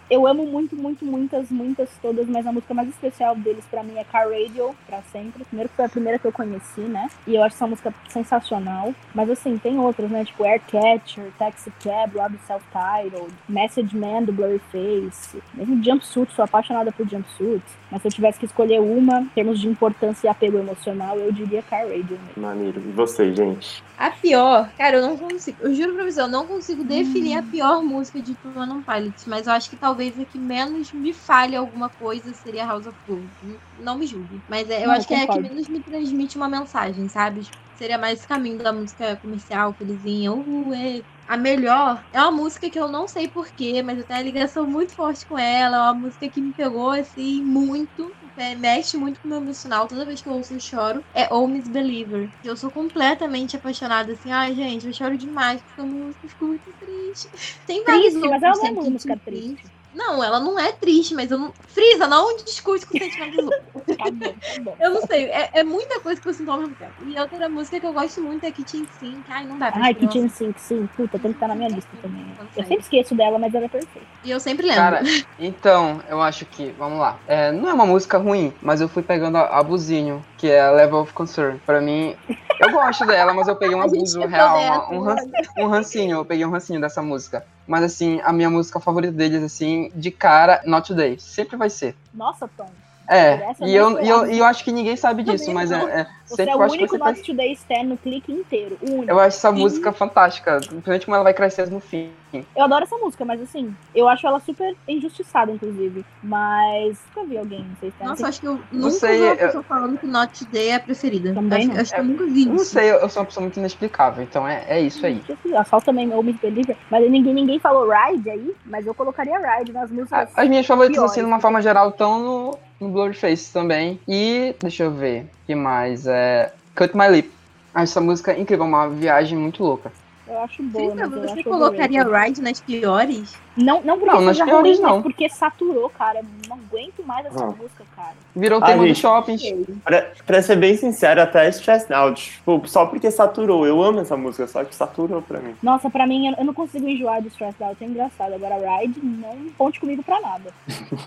eu 0.10 0.26
amo 0.26 0.46
muito, 0.46 0.76
muito, 0.76 1.06
muitas, 1.06 1.50
muitas, 1.50 1.90
todas, 2.02 2.28
mas 2.28 2.46
a 2.48 2.52
música 2.52 2.74
mais 2.74 2.90
especial 2.90 3.36
deles 3.36 3.64
para 3.70 3.84
mim 3.84 3.98
é 3.98 4.04
Car 4.04 4.28
Radio, 4.30 4.76
pra 4.88 5.02
sempre. 5.12 5.46
Primeiro 5.46 5.70
que 5.70 5.76
foi 5.76 5.86
a 5.86 5.90
primeira 5.90 6.20
que 6.20 6.26
eu 6.26 6.32
conheci, 6.32 6.82
né? 6.82 7.10
E 7.28 7.36
eu 7.36 7.44
acho 7.44 7.56
essa 7.56 7.68
música 7.68 7.94
sensacional. 8.10 8.94
Mas 9.14 9.30
assim, 9.30 9.58
tem 9.58 9.80
outras, 9.80 10.10
né? 10.10 10.26
Tipo 10.26 10.44
Aircatcher, 10.44 11.32
Taxi 11.38 11.72
Cab, 11.84 12.16
lá 12.16 12.28
do 12.28 12.40
Self-Titled, 12.40 13.34
Message 13.48 13.96
Man 13.96 14.24
do 14.24 14.34
Blurryface, 14.34 15.42
mesmo 15.54 15.84
Jumpsuit, 15.84 16.34
sou 16.34 16.46
apaixonada 16.46 16.92
por 16.92 17.08
Jumpsuit. 17.08 17.64
Mas 17.92 18.02
se 18.02 18.08
eu 18.08 18.12
tivesse 18.12 18.40
que 18.40 18.46
escolher 18.46 18.80
uma, 18.80 19.22
em 19.22 19.26
termos 19.28 19.60
de 19.60 19.68
importância 19.68 20.28
e 20.28 20.30
apego 20.30 20.58
emocional, 20.58 21.18
eu 21.18 21.32
diria 21.32 21.62
Car 21.62 21.84
Radio 21.84 22.18
mesmo. 22.26 22.32
Maneiro. 22.38 22.80
E 22.80 22.92
você, 22.92 23.34
gente? 23.34 23.84
A 24.00 24.12
pior, 24.12 24.74
cara, 24.76 24.96
eu 24.98 25.02
não 25.02 25.18
consigo, 25.18 25.62
eu 25.62 25.74
juro 25.76 25.94
pra 25.94 26.06
você, 26.06 26.22
eu 26.22 26.28
não 26.30 26.48
consigo 26.48 26.86
definir 26.86 27.36
hum. 27.36 27.40
a 27.40 27.44
pior 27.44 27.84
música 27.84 28.22
de 28.24 28.38
Two 28.38 28.54
Man 28.54 28.82
Pilots, 28.84 29.26
mas 29.28 29.46
eu 29.46 29.52
acho 29.52 29.70
que 29.70 29.78
talvez 29.78 30.18
a 30.18 30.26
que 30.26 30.40
menos 30.40 30.94
me 30.94 31.14
falhe 31.14 31.54
alguma 31.54 31.90
coisa 31.90 32.34
seria 32.34 32.66
House 32.66 32.86
of 32.88 32.98
Blues. 33.06 33.36
Não 33.74 33.98
me 34.00 34.08
julgue, 34.08 34.42
mas 34.48 34.70
é, 34.70 34.86
eu 34.86 34.90
não, 34.90 34.92
acho 34.92 35.06
que 35.06 35.14
é 35.14 35.24
a 35.24 35.28
que 35.28 35.40
menos 35.40 35.68
me 35.68 35.84
transmite 35.84 36.38
uma 36.38 36.48
mensagem, 36.48 37.10
sabe? 37.10 37.42
Seria 37.80 37.98
mais 37.98 38.26
caminho 38.26 38.58
da 38.58 38.74
música 38.74 39.16
comercial, 39.16 39.74
felizinha, 39.74 40.34
uh, 40.34 40.74
é. 40.74 41.02
A 41.26 41.38
melhor 41.38 42.04
é 42.12 42.20
uma 42.20 42.32
música 42.32 42.70
que 42.70 42.78
eu 42.78 42.90
não 42.90 43.08
sei 43.08 43.30
porquê, 43.30 43.82
mas 43.82 43.98
eu 44.00 44.04
tenho 44.06 44.20
uma 44.20 44.26
ligação 44.26 44.68
muito 44.68 44.94
forte 44.96 45.26
com 45.26 45.38
ela. 45.38 45.78
É 45.78 45.80
uma 45.80 45.94
música 45.94 46.28
que 46.28 46.42
me 46.42 46.52
pegou, 46.54 46.90
assim, 46.90 47.42
muito 47.42 48.14
mexe 48.60 48.98
muito 48.98 49.22
com 49.22 49.28
o 49.28 49.30
meu 49.30 49.40
emocional. 49.40 49.88
Toda 49.88 50.06
vez 50.06 50.22
que 50.22 50.28
eu 50.28 50.34
ouço, 50.34 50.54
eu 50.54 50.60
choro. 50.60 51.06
É 51.14 51.34
Oh 51.34 51.48
Miss 51.48 51.70
Believer. 51.70 52.30
Eu 52.44 52.58
sou 52.58 52.70
completamente 52.70 53.56
apaixonada, 53.56 54.12
assim. 54.12 54.30
Ai, 54.30 54.54
gente, 54.56 54.88
eu 54.88 54.94
choro 54.94 55.18
demais 55.18 55.62
com 55.62 55.70
essa 55.82 55.90
música. 55.90 56.26
Eu 56.26 56.30
fico 56.30 56.46
muito 56.48 56.74
triste. 56.74 57.30
Tem 57.66 57.82
várias 57.86 58.14
triste, 58.14 58.28
mas 58.28 58.44
é 58.44 58.52
uma 58.52 58.90
música 58.90 59.18
triste. 59.24 59.79
Não, 59.94 60.24
ela 60.24 60.40
não 60.40 60.60
é 60.60 60.72
triste, 60.72 61.16
mas 61.16 61.32
eu 61.32 61.38
não. 61.38 61.54
Frisa, 61.68 62.08
não 62.08 62.36
discute 62.38 62.86
com 62.86 62.98
sentimentos 62.98 63.38
outros. 63.46 63.70
Tá 64.00 64.12
bom, 64.12 64.34
tá 64.34 64.62
bom. 64.62 64.78
Eu 64.80 64.92
não 64.92 65.02
sei, 65.02 65.26
é, 65.26 65.50
é, 65.52 65.64
muita 65.64 66.00
coisa 66.00 66.22
que 66.22 66.28
eu 66.28 66.34
sinto 66.34 66.52
ao 66.52 66.60
mesmo 66.60 66.76
tempo. 66.76 66.94
E 67.06 67.20
outra 67.20 67.50
música 67.50 67.80
que 67.80 67.86
eu 67.86 67.92
gosto 67.92 68.22
muito 68.22 68.46
é 68.46 68.52
Kitchen 68.52 68.88
Sink. 69.00 69.24
Ai, 69.28 69.46
não 69.46 69.58
dá 69.58 69.72
pra 69.72 69.84
Ai, 69.84 69.94
Kitchen 69.94 70.30
Sink, 70.30 70.62
sim. 70.62 70.88
Puta, 70.96 71.18
tem 71.18 71.32
que 71.32 71.38
estar 71.38 71.48
na 71.48 71.56
minha 71.56 71.70
lista 71.70 71.90
também. 72.02 72.26
Eu 72.56 72.64
sempre 72.64 72.84
esqueço 72.84 73.16
dela, 73.16 73.40
mas 73.40 73.54
ela 73.54 73.66
é 73.66 73.70
perfeita. 73.70 74.08
E 74.24 74.32
eu 74.32 74.40
sempre 74.40 74.68
lembro. 74.68 74.82
Cara, 74.82 75.02
então, 75.40 76.02
eu 76.08 76.22
acho 76.22 76.46
que, 76.46 76.72
vamos 76.78 77.00
lá. 77.00 77.18
É, 77.28 77.52
não 77.52 77.68
é 77.68 77.74
uma 77.74 77.86
música 77.86 78.18
ruim, 78.18 78.54
mas 78.62 78.80
eu 78.80 78.88
fui 78.88 79.02
pegando 79.02 79.38
abusinho, 79.38 80.24
que 80.40 80.50
é 80.50 80.72
Level 80.72 81.02
of 81.02 81.14
Concern. 81.14 81.60
Pra 81.66 81.82
mim, 81.82 82.16
eu 82.62 82.72
gosto 82.72 83.06
dela, 83.06 83.34
mas 83.34 83.50
eu 83.50 83.58
peguei 83.58 83.76
um 83.76 83.82
abuso 83.82 84.26
real, 84.26 84.88
um, 84.90 85.64
um 85.64 85.68
rancinho. 85.68 86.18
Eu 86.20 86.26
peguei 86.26 86.46
um 86.46 86.50
rancinho 86.50 86.80
dessa 86.80 87.02
música. 87.02 87.46
Mas, 87.68 87.84
assim, 87.84 88.22
a 88.24 88.32
minha 88.32 88.50
música 88.50 88.80
favorita 88.80 89.14
deles, 89.14 89.44
assim, 89.44 89.92
de 89.94 90.10
cara, 90.10 90.62
Not 90.66 90.88
Today. 90.88 91.20
Sempre 91.20 91.58
vai 91.58 91.70
ser. 91.70 91.94
Nossa, 92.14 92.50
Tom. 92.58 92.70
É, 93.10 93.56
e 93.62 93.76
eu, 93.76 94.00
e, 94.00 94.08
eu, 94.08 94.32
e 94.32 94.38
eu 94.38 94.46
acho 94.46 94.64
que 94.64 94.72
ninguém 94.72 94.96
sabe 94.96 95.24
disso, 95.24 95.52
mas 95.52 95.72
é, 95.72 95.78
é 95.78 96.08
Você 96.28 96.44
é 96.44 96.56
o 96.56 96.60
único 96.60 96.96
Not 96.96 97.20
Today 97.24 97.54
Stan 97.54 97.84
no 97.84 97.98
clique 97.98 98.32
inteiro. 98.32 98.78
Eu 99.08 99.20
acho 99.20 99.38
essa 99.38 99.52
Sim. 99.52 99.58
música 99.58 99.92
fantástica, 99.92 100.60
principalmente 100.60 101.06
como 101.06 101.16
ela 101.16 101.24
vai 101.24 101.34
crescer 101.34 101.68
no 101.72 101.80
fim. 101.80 102.12
Eu 102.56 102.64
adoro 102.64 102.84
essa 102.84 102.96
música, 102.98 103.26
mas 103.26 103.42
assim, 103.42 103.76
eu 103.96 104.08
acho 104.08 104.28
ela 104.28 104.40
super 104.40 104.76
injustiçada, 104.88 105.52
inclusive. 105.52 106.06
Mas 106.22 107.00
nunca 107.08 107.28
vi 107.28 107.38
alguém, 107.40 107.66
não 107.68 107.76
sei 107.80 107.92
se 107.92 108.04
Nossa, 108.04 108.28
acho 108.28 108.42
que 108.42 108.48
eu 108.48 108.54
não 108.72 108.82
nunca 108.82 108.92
sei, 108.92 109.18
vi 109.18 109.24
uma 109.24 109.36
pessoa 109.36 109.62
eu... 109.62 109.64
falando 109.64 109.98
que 109.98 110.06
Not 110.06 110.46
Today 110.46 110.68
é 110.68 110.76
a 110.76 110.80
preferida. 110.80 111.34
Também 111.34 111.72
acho, 111.72 111.82
acho 111.82 111.94
que 111.96 112.00
eu 112.00 112.06
nunca 112.06 112.26
vi 112.26 112.42
isso. 112.42 112.50
Não 112.50 112.60
sei, 112.60 112.92
eu 112.92 113.10
sou 113.10 113.22
uma 113.22 113.26
pessoa 113.26 113.42
muito 113.42 113.58
inexplicável, 113.58 114.24
então 114.24 114.48
é, 114.48 114.66
é 114.68 114.80
isso 114.80 115.04
aí. 115.04 115.24
A 115.58 115.64
Sol 115.64 115.82
também, 115.82 116.14
o 116.14 116.22
Miss 116.22 116.38
Believer, 116.38 116.78
mas 116.92 117.10
ninguém, 117.10 117.34
ninguém 117.34 117.58
falou 117.58 117.90
Ride 117.90 118.30
aí, 118.30 118.56
mas 118.66 118.86
eu 118.86 118.94
colocaria 118.94 119.40
Ride 119.40 119.72
nas 119.72 119.90
músicas. 119.90 120.30
As 120.36 120.48
minhas 120.48 120.68
favoritas, 120.68 121.04
assim, 121.04 121.22
de 121.22 121.26
uma 121.26 121.40
forma 121.40 121.60
geral, 121.60 121.90
estão 121.90 122.20
no, 122.20 122.60
no 122.80 122.90
Blurface 122.90 123.52
também. 123.52 124.00
E, 124.08 124.56
deixa 124.60 124.84
eu 124.84 124.92
ver, 124.92 125.26
que 125.46 125.56
mais? 125.56 126.08
É, 126.08 126.54
Cut 126.76 126.96
My 126.96 127.08
Lip. 127.10 127.32
Essa 127.76 128.02
música 128.02 128.38
incrível, 128.38 128.66
uma 128.66 128.90
viagem 128.90 129.38
muito 129.38 129.64
louca. 129.64 129.92
Eu 130.30 130.40
acho 130.42 130.62
boa. 130.62 130.92
Sim, 130.92 131.10
você 131.10 131.44
colocaria 131.44 132.04
Ride 132.04 132.42
nas 132.42 132.60
piores? 132.62 133.36
Não, 133.58 133.82
não 133.82 133.98
porque 133.98 134.16
não, 134.16 134.22
nas 134.22 134.38
piores 134.38 134.78
ruim, 134.78 134.88
não. 134.88 135.02
porque 135.02 135.28
saturou, 135.28 135.90
cara. 135.90 136.22
Não 136.48 136.56
aguento 136.56 137.04
mais 137.04 137.26
essa 137.26 137.44
ah. 137.44 137.48
música, 137.48 137.84
cara. 137.96 138.14
Virou 138.36 138.60
ah, 138.62 138.66
tema 138.68 138.84
gente, 138.84 138.96
do 138.96 139.00
shopping. 139.00 139.66
Pra, 139.84 140.12
pra, 140.26 140.42
ser 140.44 140.56
bem 140.56 140.78
sincero, 140.78 141.20
até 141.22 141.50
Stress 141.50 141.92
Out. 141.92 142.32
Tipo, 142.32 142.62
só 142.68 142.86
porque 142.86 143.10
saturou. 143.10 143.66
Eu 143.66 143.82
amo 143.82 144.02
essa 144.02 144.16
música, 144.16 144.46
só 144.48 144.64
que 144.64 144.76
saturou 144.76 145.22
pra 145.22 145.40
mim. 145.40 145.56
Nossa, 145.64 145.90
pra 145.90 146.06
mim, 146.06 146.34
eu 146.38 146.46
não 146.46 146.54
consigo 146.54 146.88
enjoar 146.88 147.22
de 147.22 147.30
Stress 147.30 147.62
Out. 147.62 147.84
É 147.84 147.88
engraçado. 147.88 148.34
Agora, 148.34 148.56
Ride, 148.80 149.00
não 149.04 149.50
conte 149.58 149.80
comigo 149.80 150.04
pra 150.04 150.22
nada. 150.22 150.54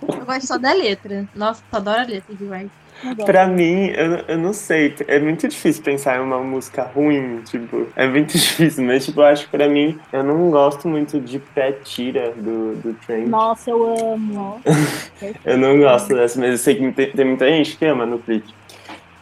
eu 0.09 0.27
gosto 0.27 0.47
só 0.49 0.59
da 0.59 0.73
letra. 0.73 1.29
Nossa, 1.35 1.63
eu 1.73 1.79
adoro 1.79 2.01
a 2.01 2.05
letra 2.05 2.35
de 2.35 2.45
Ride. 2.45 2.82
Pra 3.25 3.47
mim, 3.47 3.89
eu, 3.89 4.25
eu 4.29 4.39
não 4.39 4.53
sei. 4.53 4.95
É 5.09 5.19
muito 5.19 5.49
difícil 5.49 5.83
pensar 5.83 6.17
em 6.17 6.21
uma 6.21 6.39
música 6.39 6.83
ruim, 6.83 7.41
tipo, 7.43 7.87
é 7.97 8.07
muito 8.07 8.33
difícil, 8.39 8.85
mas 8.85 9.05
tipo, 9.05 9.21
eu 9.21 9.27
acho 9.27 9.45
que 9.45 9.51
pra 9.51 9.69
mim, 9.69 9.99
eu 10.13 10.23
não 10.23 10.51
gosto 10.51 10.89
muito 10.89 11.21
de 11.21 11.39
pé 11.39 11.73
tira 11.73 12.33
do, 12.37 12.77
do 12.77 12.95
Trent. 13.07 13.29
Nossa, 13.29 13.71
eu 13.71 14.13
amo. 14.15 14.61
eu 15.45 15.59
não 15.59 15.79
gosto 15.79 16.15
dessa, 16.15 16.39
mas 16.39 16.51
eu 16.51 16.59
sei 16.59 16.75
que 16.77 16.93
tem, 16.93 17.11
tem 17.11 17.25
muita 17.25 17.49
gente 17.49 17.77
que 17.77 17.85
ama 17.85 18.07
no 18.07 18.19
clipe. 18.19 18.53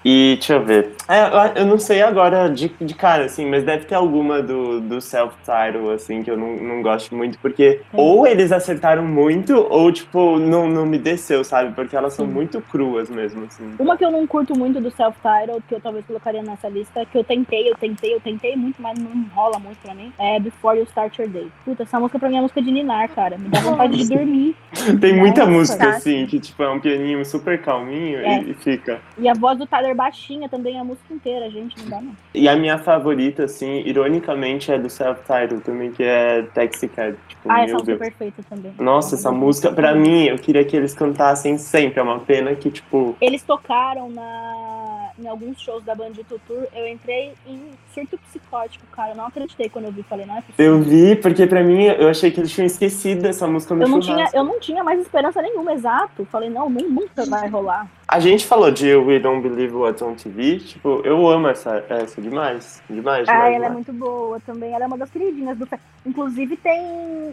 E 0.05 0.35
deixa 0.39 0.55
eu 0.55 0.65
ver. 0.65 0.95
É, 1.09 1.61
eu 1.61 1.67
não 1.67 1.79
sei 1.79 2.03
agora 2.03 2.49
de, 2.49 2.69
de 2.69 2.95
cara, 2.95 3.25
assim, 3.25 3.49
mas 3.49 3.65
deve 3.65 3.85
ter 3.85 3.95
alguma 3.95 4.41
do, 4.41 4.81
do 4.81 5.01
self-title, 5.01 5.91
assim, 5.91 6.23
que 6.23 6.31
eu 6.31 6.37
não, 6.37 6.57
não 6.57 6.83
gosto 6.83 7.15
muito, 7.15 7.39
porque 7.39 7.81
ou 7.93 8.27
eles 8.27 8.53
acertaram 8.53 9.05
muito, 9.05 9.55
ou, 9.55 9.91
tipo, 9.93 10.39
não, 10.39 10.69
não 10.69 10.87
me 10.87 10.99
desceu, 10.99 11.45
sabe? 11.45 11.75
Porque 11.75 11.97
elas 11.97 12.15
são 12.15 12.27
muito 12.27 12.61
cruas 12.61 13.11
mesmo, 13.11 13.45
assim. 13.45 13.75
Uma 13.79 13.97
que 13.97 14.05
eu 14.05 14.11
não 14.11 14.27
curto 14.27 14.57
muito 14.57 14.81
do 14.81 14.91
self-title, 14.91 15.63
que 15.69 15.75
eu 15.75 15.81
talvez 15.81 16.05
colocaria 16.07 16.43
nessa 16.43 16.69
lista, 16.69 17.05
que 17.05 17.19
eu 17.19 17.25
tentei, 17.25 17.69
eu 17.69 17.77
tentei, 17.77 18.15
eu 18.15 18.21
tentei 18.21 18.57
muito, 18.57 18.81
mas 18.81 18.99
não 18.99 19.11
rola 19.35 19.59
muito 19.59 19.79
pra 19.83 19.95
mim, 19.95 20.13
é 20.19 20.39
Before 20.41 20.79
You 20.79 20.85
Start 20.85 21.19
Your 21.19 21.29
Day. 21.29 21.49
Puta, 21.65 21.83
essa 21.83 21.99
música 21.99 22.19
pra 22.19 22.29
mim 22.29 22.37
é 22.37 22.41
música 22.41 22.63
de 22.63 22.71
ninar, 22.71 23.09
cara. 23.11 23.37
Me 23.37 23.49
dá 23.49 23.61
vontade 23.61 23.97
de 23.97 24.09
dormir. 24.09 24.57
Tem 25.01 25.13
muita 25.13 25.41
Nossa, 25.41 25.51
música, 25.59 25.85
tá? 25.85 25.91
assim, 25.91 26.27
que, 26.27 26.39
tipo, 26.39 26.63
é 26.63 26.71
um 26.71 26.81
pianinho 26.81 27.25
super 27.25 27.61
calminho 27.61 28.21
é. 28.21 28.43
e, 28.43 28.51
e 28.51 28.55
fica. 28.55 29.01
E 29.19 29.29
a 29.29 29.35
voz 29.35 29.59
do 29.59 29.67
Tyler 29.67 29.90
baixinha 29.95 30.49
também 30.49 30.79
a 30.79 30.85
música 30.85 31.13
inteira, 31.13 31.51
gente, 31.51 31.79
não 31.83 31.89
dá 31.89 32.01
não. 32.01 32.17
E 32.35 32.49
a 32.49 32.57
minha 32.57 32.79
favorita, 32.79 33.45
assim, 33.45 33.83
ironicamente, 33.87 34.71
é 34.71 34.79
do 34.79 34.89
self-title 34.89 35.61
também, 35.61 35.91
que 35.91 36.03
é 36.03 36.43
Taxi 36.55 36.89
Cab. 36.89 37.17
Tipo, 37.29 37.51
ah, 37.51 37.65
essa 37.65 37.75
música 37.75 37.93
é 37.93 37.97
perfeita 37.97 38.43
também. 38.49 38.73
Nossa, 38.79 39.15
essa 39.15 39.31
música, 39.33 39.73
pra 39.73 39.95
mim, 39.95 40.25
eu 40.25 40.39
queria 40.39 40.65
que 40.65 40.77
eles 40.77 40.95
cantassem 40.95 41.59
sempre. 41.59 42.01
É 42.01 42.03
uma 42.03 42.21
pena 42.21 42.55
que, 42.55 42.71
tipo. 42.71 43.17
Eles 43.21 43.43
tocaram 43.43 44.11
na... 44.11 45.11
em 45.19 45.27
alguns 45.27 45.61
shows 45.61 45.83
da 45.85 45.95
Band 45.95 46.13
Tour. 46.47 46.67
Eu 46.75 46.87
entrei 46.89 47.33
em 47.47 47.61
surto 47.95 48.19
psicótico, 48.19 48.85
cara. 48.93 49.13
Eu 49.13 49.17
não 49.17 49.27
acreditei 49.27 49.69
quando 49.69 49.87
eu 49.87 49.93
vi. 49.93 50.03
Falei, 50.03 50.27
não 50.27 50.39
é 50.39 50.43
possível. 50.43 50.67
Eu 50.67 50.83
vi, 50.83 51.17
porque 51.17 51.47
pra 51.47 51.63
mim, 51.63 51.85
eu 51.85 52.09
achei 52.09 52.31
que 52.31 52.41
eles 52.41 52.51
tinham 52.53 52.67
esquecido 52.67 53.23
dessa 53.23 53.47
música 53.47 53.75
no 53.75 53.83
eu 53.83 53.89
não 53.89 54.01
tinha 54.01 54.29
Eu 54.33 54.45
não 54.45 54.61
tinha 54.61 54.85
mais 54.85 55.01
esperança 55.01 55.43
nenhuma, 55.43 55.73
exato. 55.73 56.25
Falei, 56.27 56.51
não, 56.51 56.69
nem 56.69 56.89
nunca 56.89 57.25
vai 57.27 57.49
rolar. 57.49 57.89
A 58.07 58.19
gente 58.19 58.45
falou 58.45 58.71
de 58.71 58.95
We 58.95 59.21
Don't 59.21 59.41
Believe 59.41 59.75
What's 59.81 60.03
on 60.03 60.15
TV, 60.15 60.59
tipo, 60.59 61.01
eu 61.05 61.29
amo 61.29 61.49
essa, 61.49 61.85
essa 61.89 62.21
demais, 62.21 62.83
demais, 62.89 63.27
demais 63.27 63.29
Ah, 63.29 63.49
ela 63.49 63.51
demais. 63.53 63.71
é 63.71 63.75
muito 63.75 63.93
boa 63.93 64.41
também, 64.41 64.73
ela 64.73 64.85
é 64.85 64.87
uma 64.87 64.99
das 64.99 65.11
queridinhas 65.11 65.57
do 65.57 65.69
Inclusive 66.05 66.57
tem, 66.57 66.81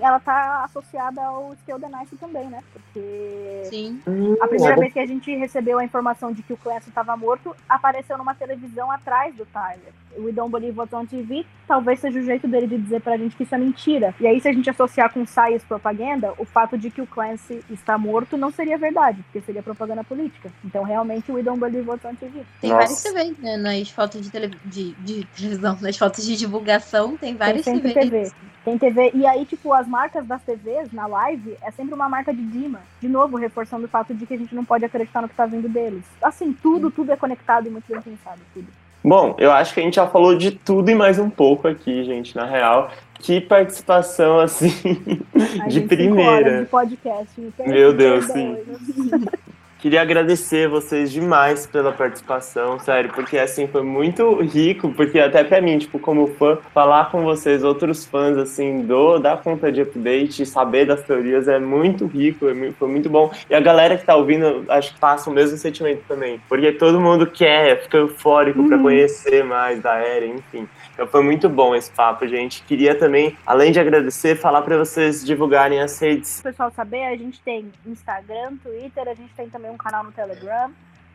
ela 0.01 0.19
tá 0.19 0.63
associada 0.65 1.21
ao 1.21 1.55
Still 1.61 1.79
the 1.79 1.87
Nice 1.87 2.15
também, 2.17 2.47
né, 2.47 2.61
porque... 2.73 3.63
Sim. 3.65 4.01
A 4.41 4.47
primeira 4.47 4.75
hum, 4.75 4.79
vez 4.79 4.93
que 4.93 4.99
a 4.99 5.05
gente 5.05 5.35
recebeu 5.35 5.79
a 5.79 5.83
informação 5.83 6.31
de 6.31 6.41
que 6.43 6.53
o 6.53 6.57
Clancy 6.57 6.89
estava 6.89 7.15
morto, 7.15 7.55
apareceu 7.67 8.17
numa 8.17 8.35
televisão 8.35 8.91
atrás 8.91 9.35
do 9.35 9.45
Tyler. 9.45 9.93
We 10.17 10.31
Don't 10.31 10.51
Believe 10.51 10.77
What's 10.77 10.93
on 10.93 11.05
TV 11.05 11.45
talvez 11.67 11.99
seja 11.99 12.19
o 12.19 12.23
jeito 12.23 12.47
dele 12.47 12.65
de 12.65 12.77
dizer 12.77 13.01
pra 13.01 13.17
gente 13.17 13.35
que 13.35 13.43
isso 13.43 13.53
é 13.53 13.57
mentira. 13.57 14.15
E 14.19 14.25
aí, 14.25 14.39
se 14.39 14.47
a 14.47 14.53
gente 14.53 14.69
associar 14.69 15.11
com 15.13 15.25
science 15.25 15.65
propaganda, 15.65 16.33
o 16.37 16.45
fato 16.45 16.77
de 16.77 16.89
que 16.89 17.01
o 17.01 17.05
Clancy 17.05 17.63
está 17.69 17.97
morto 17.97 18.37
não 18.37 18.49
seria 18.49 18.77
verdade, 18.77 19.21
porque 19.23 19.41
seria 19.41 19.61
propaganda 19.61 20.03
política. 20.03 20.49
Então, 20.63 20.83
realmente, 20.83 21.31
We 21.31 21.43
Don't 21.43 21.59
Believe 21.59 21.87
What's 21.87 22.05
on 22.05 22.15
TV. 22.15 22.43
Tem 22.61 22.71
Nossa. 22.71 22.81
vários 22.83 23.03
TVs, 23.03 23.37
né? 23.39 23.57
Nas 23.57 23.89
fotos 23.89 24.21
de, 24.21 24.31
tele... 24.31 24.51
de, 24.65 24.93
de 24.93 25.25
televisão, 25.25 25.77
nas 25.81 25.97
fotos 25.97 26.25
de 26.25 26.37
divulgação, 26.37 27.17
tem 27.17 27.35
vários 27.35 27.65
tem 27.65 27.79
TVs. 27.79 27.93
TV. 27.93 28.31
Tem 28.63 28.77
TV. 28.77 29.11
E 29.13 29.25
aí, 29.25 29.45
tipo, 29.45 29.73
as 29.73 29.87
marcas 29.87 30.25
das 30.25 30.41
TVs 30.43 30.91
na 30.91 31.07
live 31.07 31.57
é 31.61 31.71
sempre 31.71 31.93
uma 31.93 32.09
marca 32.09 32.33
de 32.33 32.43
Dima. 32.43 32.81
De 32.99 33.07
novo, 33.07 33.37
reforçando 33.37 33.85
o 33.85 33.89
fato 33.89 34.13
de 34.13 34.25
que 34.25 34.33
a 34.33 34.37
gente 34.37 34.53
não 34.53 34.65
pode 34.65 34.83
acreditar 34.83 35.21
no 35.21 35.29
que 35.29 35.35
tá 35.35 35.45
vindo 35.45 35.69
deles. 35.69 36.03
Assim, 36.21 36.51
tudo, 36.51 36.91
tudo 36.91 37.11
é 37.11 37.15
conectado 37.15 37.67
e 37.67 37.69
muito 37.69 37.85
bem 37.89 38.01
pensado, 38.01 38.41
tudo. 38.53 38.67
Bom, 39.07 39.35
eu 39.37 39.53
acho 39.53 39.73
que 39.73 39.79
a 39.79 39.83
gente 39.83 39.95
já 39.95 40.05
falou 40.05 40.37
de 40.37 40.51
tudo 40.51 40.91
e 40.91 40.95
mais 40.95 41.17
um 41.17 41.29
pouco 41.29 41.65
aqui, 41.65 42.03
gente, 42.03 42.35
na 42.35 42.43
real. 42.43 42.91
Que 43.19 43.39
participação, 43.39 44.37
assim, 44.37 44.69
de 45.69 45.79
primeira. 45.79 46.63
De 46.63 46.65
podcast, 46.65 47.31
Meu 47.65 47.93
Deus, 47.93 48.25
sim. 48.25 48.57
Queria 49.79 50.01
agradecer 50.01 50.67
vocês 50.67 51.11
demais 51.11 51.67
pela 51.67 51.91
participação, 51.91 52.79
sério, 52.79 53.11
porque 53.13 53.37
assim 53.37 53.67
foi 53.67 53.83
muito 53.83 54.41
rico, 54.41 54.91
porque 54.93 55.19
até 55.19 55.43
para 55.43 55.61
mim, 55.61 55.77
tipo, 55.77 55.99
como 55.99 56.27
fã, 56.27 56.57
falar 56.73 57.11
com 57.11 57.23
vocês, 57.23 57.63
outros 57.63 58.03
fãs 58.03 58.37
assim 58.37 58.81
do 58.81 59.19
da 59.19 59.37
conta 59.37 59.71
de 59.71 59.81
update, 59.81 60.47
saber 60.47 60.85
das 60.85 61.03
teorias 61.03 61.47
é 61.47 61.59
muito 61.59 62.07
rico, 62.07 62.47
é 62.49 62.71
foi 62.71 62.87
muito 62.87 63.07
bom. 63.07 63.31
E 63.47 63.53
a 63.53 63.59
galera 63.59 63.95
que 63.97 64.05
tá 64.05 64.15
ouvindo, 64.15 64.65
acho 64.67 64.95
que 64.95 64.99
passa 64.99 65.29
o 65.29 65.33
mesmo 65.33 65.57
sentimento 65.57 66.01
também, 66.07 66.41
porque 66.49 66.71
todo 66.71 66.99
mundo 66.99 67.27
quer, 67.27 67.83
fica 67.83 67.97
eufórico 67.97 68.61
uhum. 68.61 68.67
para 68.67 68.79
conhecer 68.79 69.43
mais 69.43 69.79
da 69.79 69.95
era, 69.95 70.25
enfim. 70.25 70.67
Então 70.97 71.05
foi 71.05 71.21
muito 71.21 71.47
bom 71.47 71.75
esse 71.75 71.91
papo, 71.91 72.27
gente. 72.27 72.63
Queria 72.63 72.97
também, 72.97 73.37
além 73.45 73.71
de 73.71 73.79
agradecer, 73.79 74.35
falar 74.35 74.63
para 74.63 74.79
vocês 74.79 75.23
divulgarem 75.23 75.79
as 75.79 75.99
redes. 75.99 76.39
O 76.39 76.43
pessoal 76.43 76.71
saber, 76.71 77.05
a 77.05 77.15
gente 77.15 77.39
tem 77.41 77.71
Instagram, 77.85 78.57
Twitter, 78.63 79.07
a 79.07 79.13
gente 79.13 79.31
tem 79.35 79.47
também 79.47 79.69
um 79.69 79.77
canal 79.77 80.03
no 80.03 80.11
Telegram, 80.11 80.71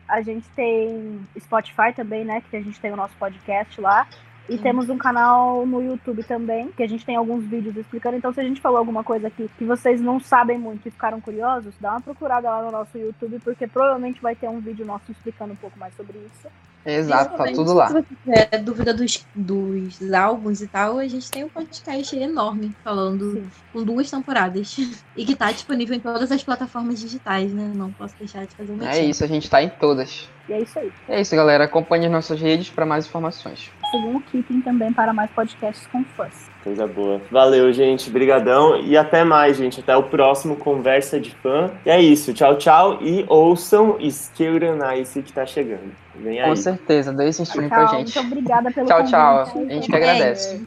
a 0.07 0.21
gente 0.21 0.47
tem 0.55 1.19
Spotify 1.37 1.91
também, 1.93 2.23
né? 2.23 2.41
Que 2.49 2.55
a 2.55 2.61
gente 2.61 2.79
tem 2.79 2.93
o 2.93 2.95
nosso 2.95 3.13
podcast 3.17 3.81
lá. 3.81 4.07
E 4.47 4.57
temos 4.57 4.89
um 4.89 4.97
canal 4.97 5.65
no 5.65 5.81
YouTube 5.81 6.23
também, 6.23 6.71
que 6.71 6.83
a 6.83 6.87
gente 6.87 7.05
tem 7.05 7.17
alguns 7.17 7.43
vídeos 7.43 7.75
explicando. 7.75 8.15
Então, 8.15 8.31
se 8.31 8.39
a 8.39 8.43
gente 8.43 8.61
falou 8.61 8.77
alguma 8.77 9.03
coisa 9.03 9.27
aqui 9.27 9.49
que 9.57 9.65
vocês 9.65 9.99
não 9.99 10.17
sabem 10.17 10.57
muito 10.57 10.87
e 10.87 10.91
ficaram 10.91 11.19
curiosos, 11.19 11.75
dá 11.81 11.91
uma 11.91 12.01
procurada 12.01 12.49
lá 12.49 12.61
no 12.61 12.71
nosso 12.71 12.97
YouTube, 12.97 13.37
porque 13.39 13.67
provavelmente 13.67 14.21
vai 14.21 14.33
ter 14.33 14.47
um 14.47 14.61
vídeo 14.61 14.85
nosso 14.85 15.11
explicando 15.11 15.51
um 15.51 15.57
pouco 15.57 15.77
mais 15.77 15.93
sobre 15.95 16.17
isso. 16.19 16.47
Exato, 16.85 17.37
tá 17.37 17.45
tudo 17.45 17.73
lá. 17.73 17.87
Se 17.87 17.93
você 17.93 18.05
tiver 18.23 18.57
dúvida 18.59 18.93
dos, 18.93 19.25
dos 19.33 20.13
álbuns 20.13 20.61
e 20.61 20.67
tal, 20.67 20.99
a 20.99 21.07
gente 21.07 21.29
tem 21.31 21.43
um 21.43 21.49
podcast 21.49 22.15
enorme 22.15 22.75
falando 22.83 23.33
Sim. 23.33 23.49
com 23.71 23.83
duas 23.83 24.09
temporadas. 24.09 24.75
E 25.15 25.25
que 25.25 25.35
tá 25.35 25.51
disponível 25.51 25.95
em 25.95 25.99
todas 25.99 26.31
as 26.31 26.43
plataformas 26.43 26.99
digitais, 26.99 27.53
né? 27.53 27.71
Não 27.75 27.91
posso 27.91 28.15
deixar 28.17 28.47
de 28.47 28.55
fazer 28.55 28.71
uma 28.71 28.89
É 28.89 29.03
isso, 29.03 29.23
a 29.23 29.27
gente 29.27 29.47
tá 29.47 29.61
em 29.61 29.69
todas. 29.69 30.27
E 30.49 30.53
é 30.53 30.61
isso 30.61 30.79
aí. 30.79 30.91
É 31.07 31.21
isso, 31.21 31.35
galera. 31.35 31.65
Acompanhe 31.65 32.07
as 32.07 32.11
nossas 32.11 32.41
redes 32.41 32.71
para 32.71 32.83
mais 32.83 33.05
informações. 33.05 33.71
Sigam 33.91 34.15
o 34.15 34.21
Keeping 34.21 34.61
também 34.61 34.91
para 34.91 35.13
mais 35.13 35.29
podcasts 35.29 35.85
com 35.87 36.03
fãs. 36.03 36.49
Coisa 36.63 36.87
boa. 36.87 37.21
Valeu, 37.29 37.71
gente. 37.73 38.09
Brigadão. 38.09 38.77
E 38.79 38.95
até 38.95 39.23
mais, 39.23 39.57
gente. 39.57 39.81
Até 39.81 39.95
o 39.97 40.03
próximo 40.03 40.55
Conversa 40.55 41.19
de 41.19 41.31
Fã. 41.31 41.71
E 41.85 41.89
é 41.89 42.01
isso. 42.01 42.33
Tchau, 42.33 42.55
tchau. 42.57 42.99
E 43.01 43.25
ouçam 43.27 43.97
Skill 43.99 44.59
Nice 44.75 45.21
que 45.21 45.33
tá 45.33 45.45
chegando. 45.45 45.91
Vem 46.15 46.39
aí. 46.39 46.47
Com 46.47 46.55
certeza. 46.55 47.11
Dê 47.11 47.27
esse 47.27 47.43
stream 47.43 47.67
pra 47.67 47.87
gente. 47.87 48.17
Muito 48.17 48.31
obrigada 48.31 48.71
pelo 48.71 48.87
Tchau, 48.87 49.03
tchau. 49.05 49.39
A 49.41 49.45
gente 49.73 49.89
que 49.89 49.95
agradece. 49.95 50.65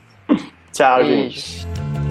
Tchau, 0.72 0.98
Beijo. 0.98 1.30
gente. 1.30 2.05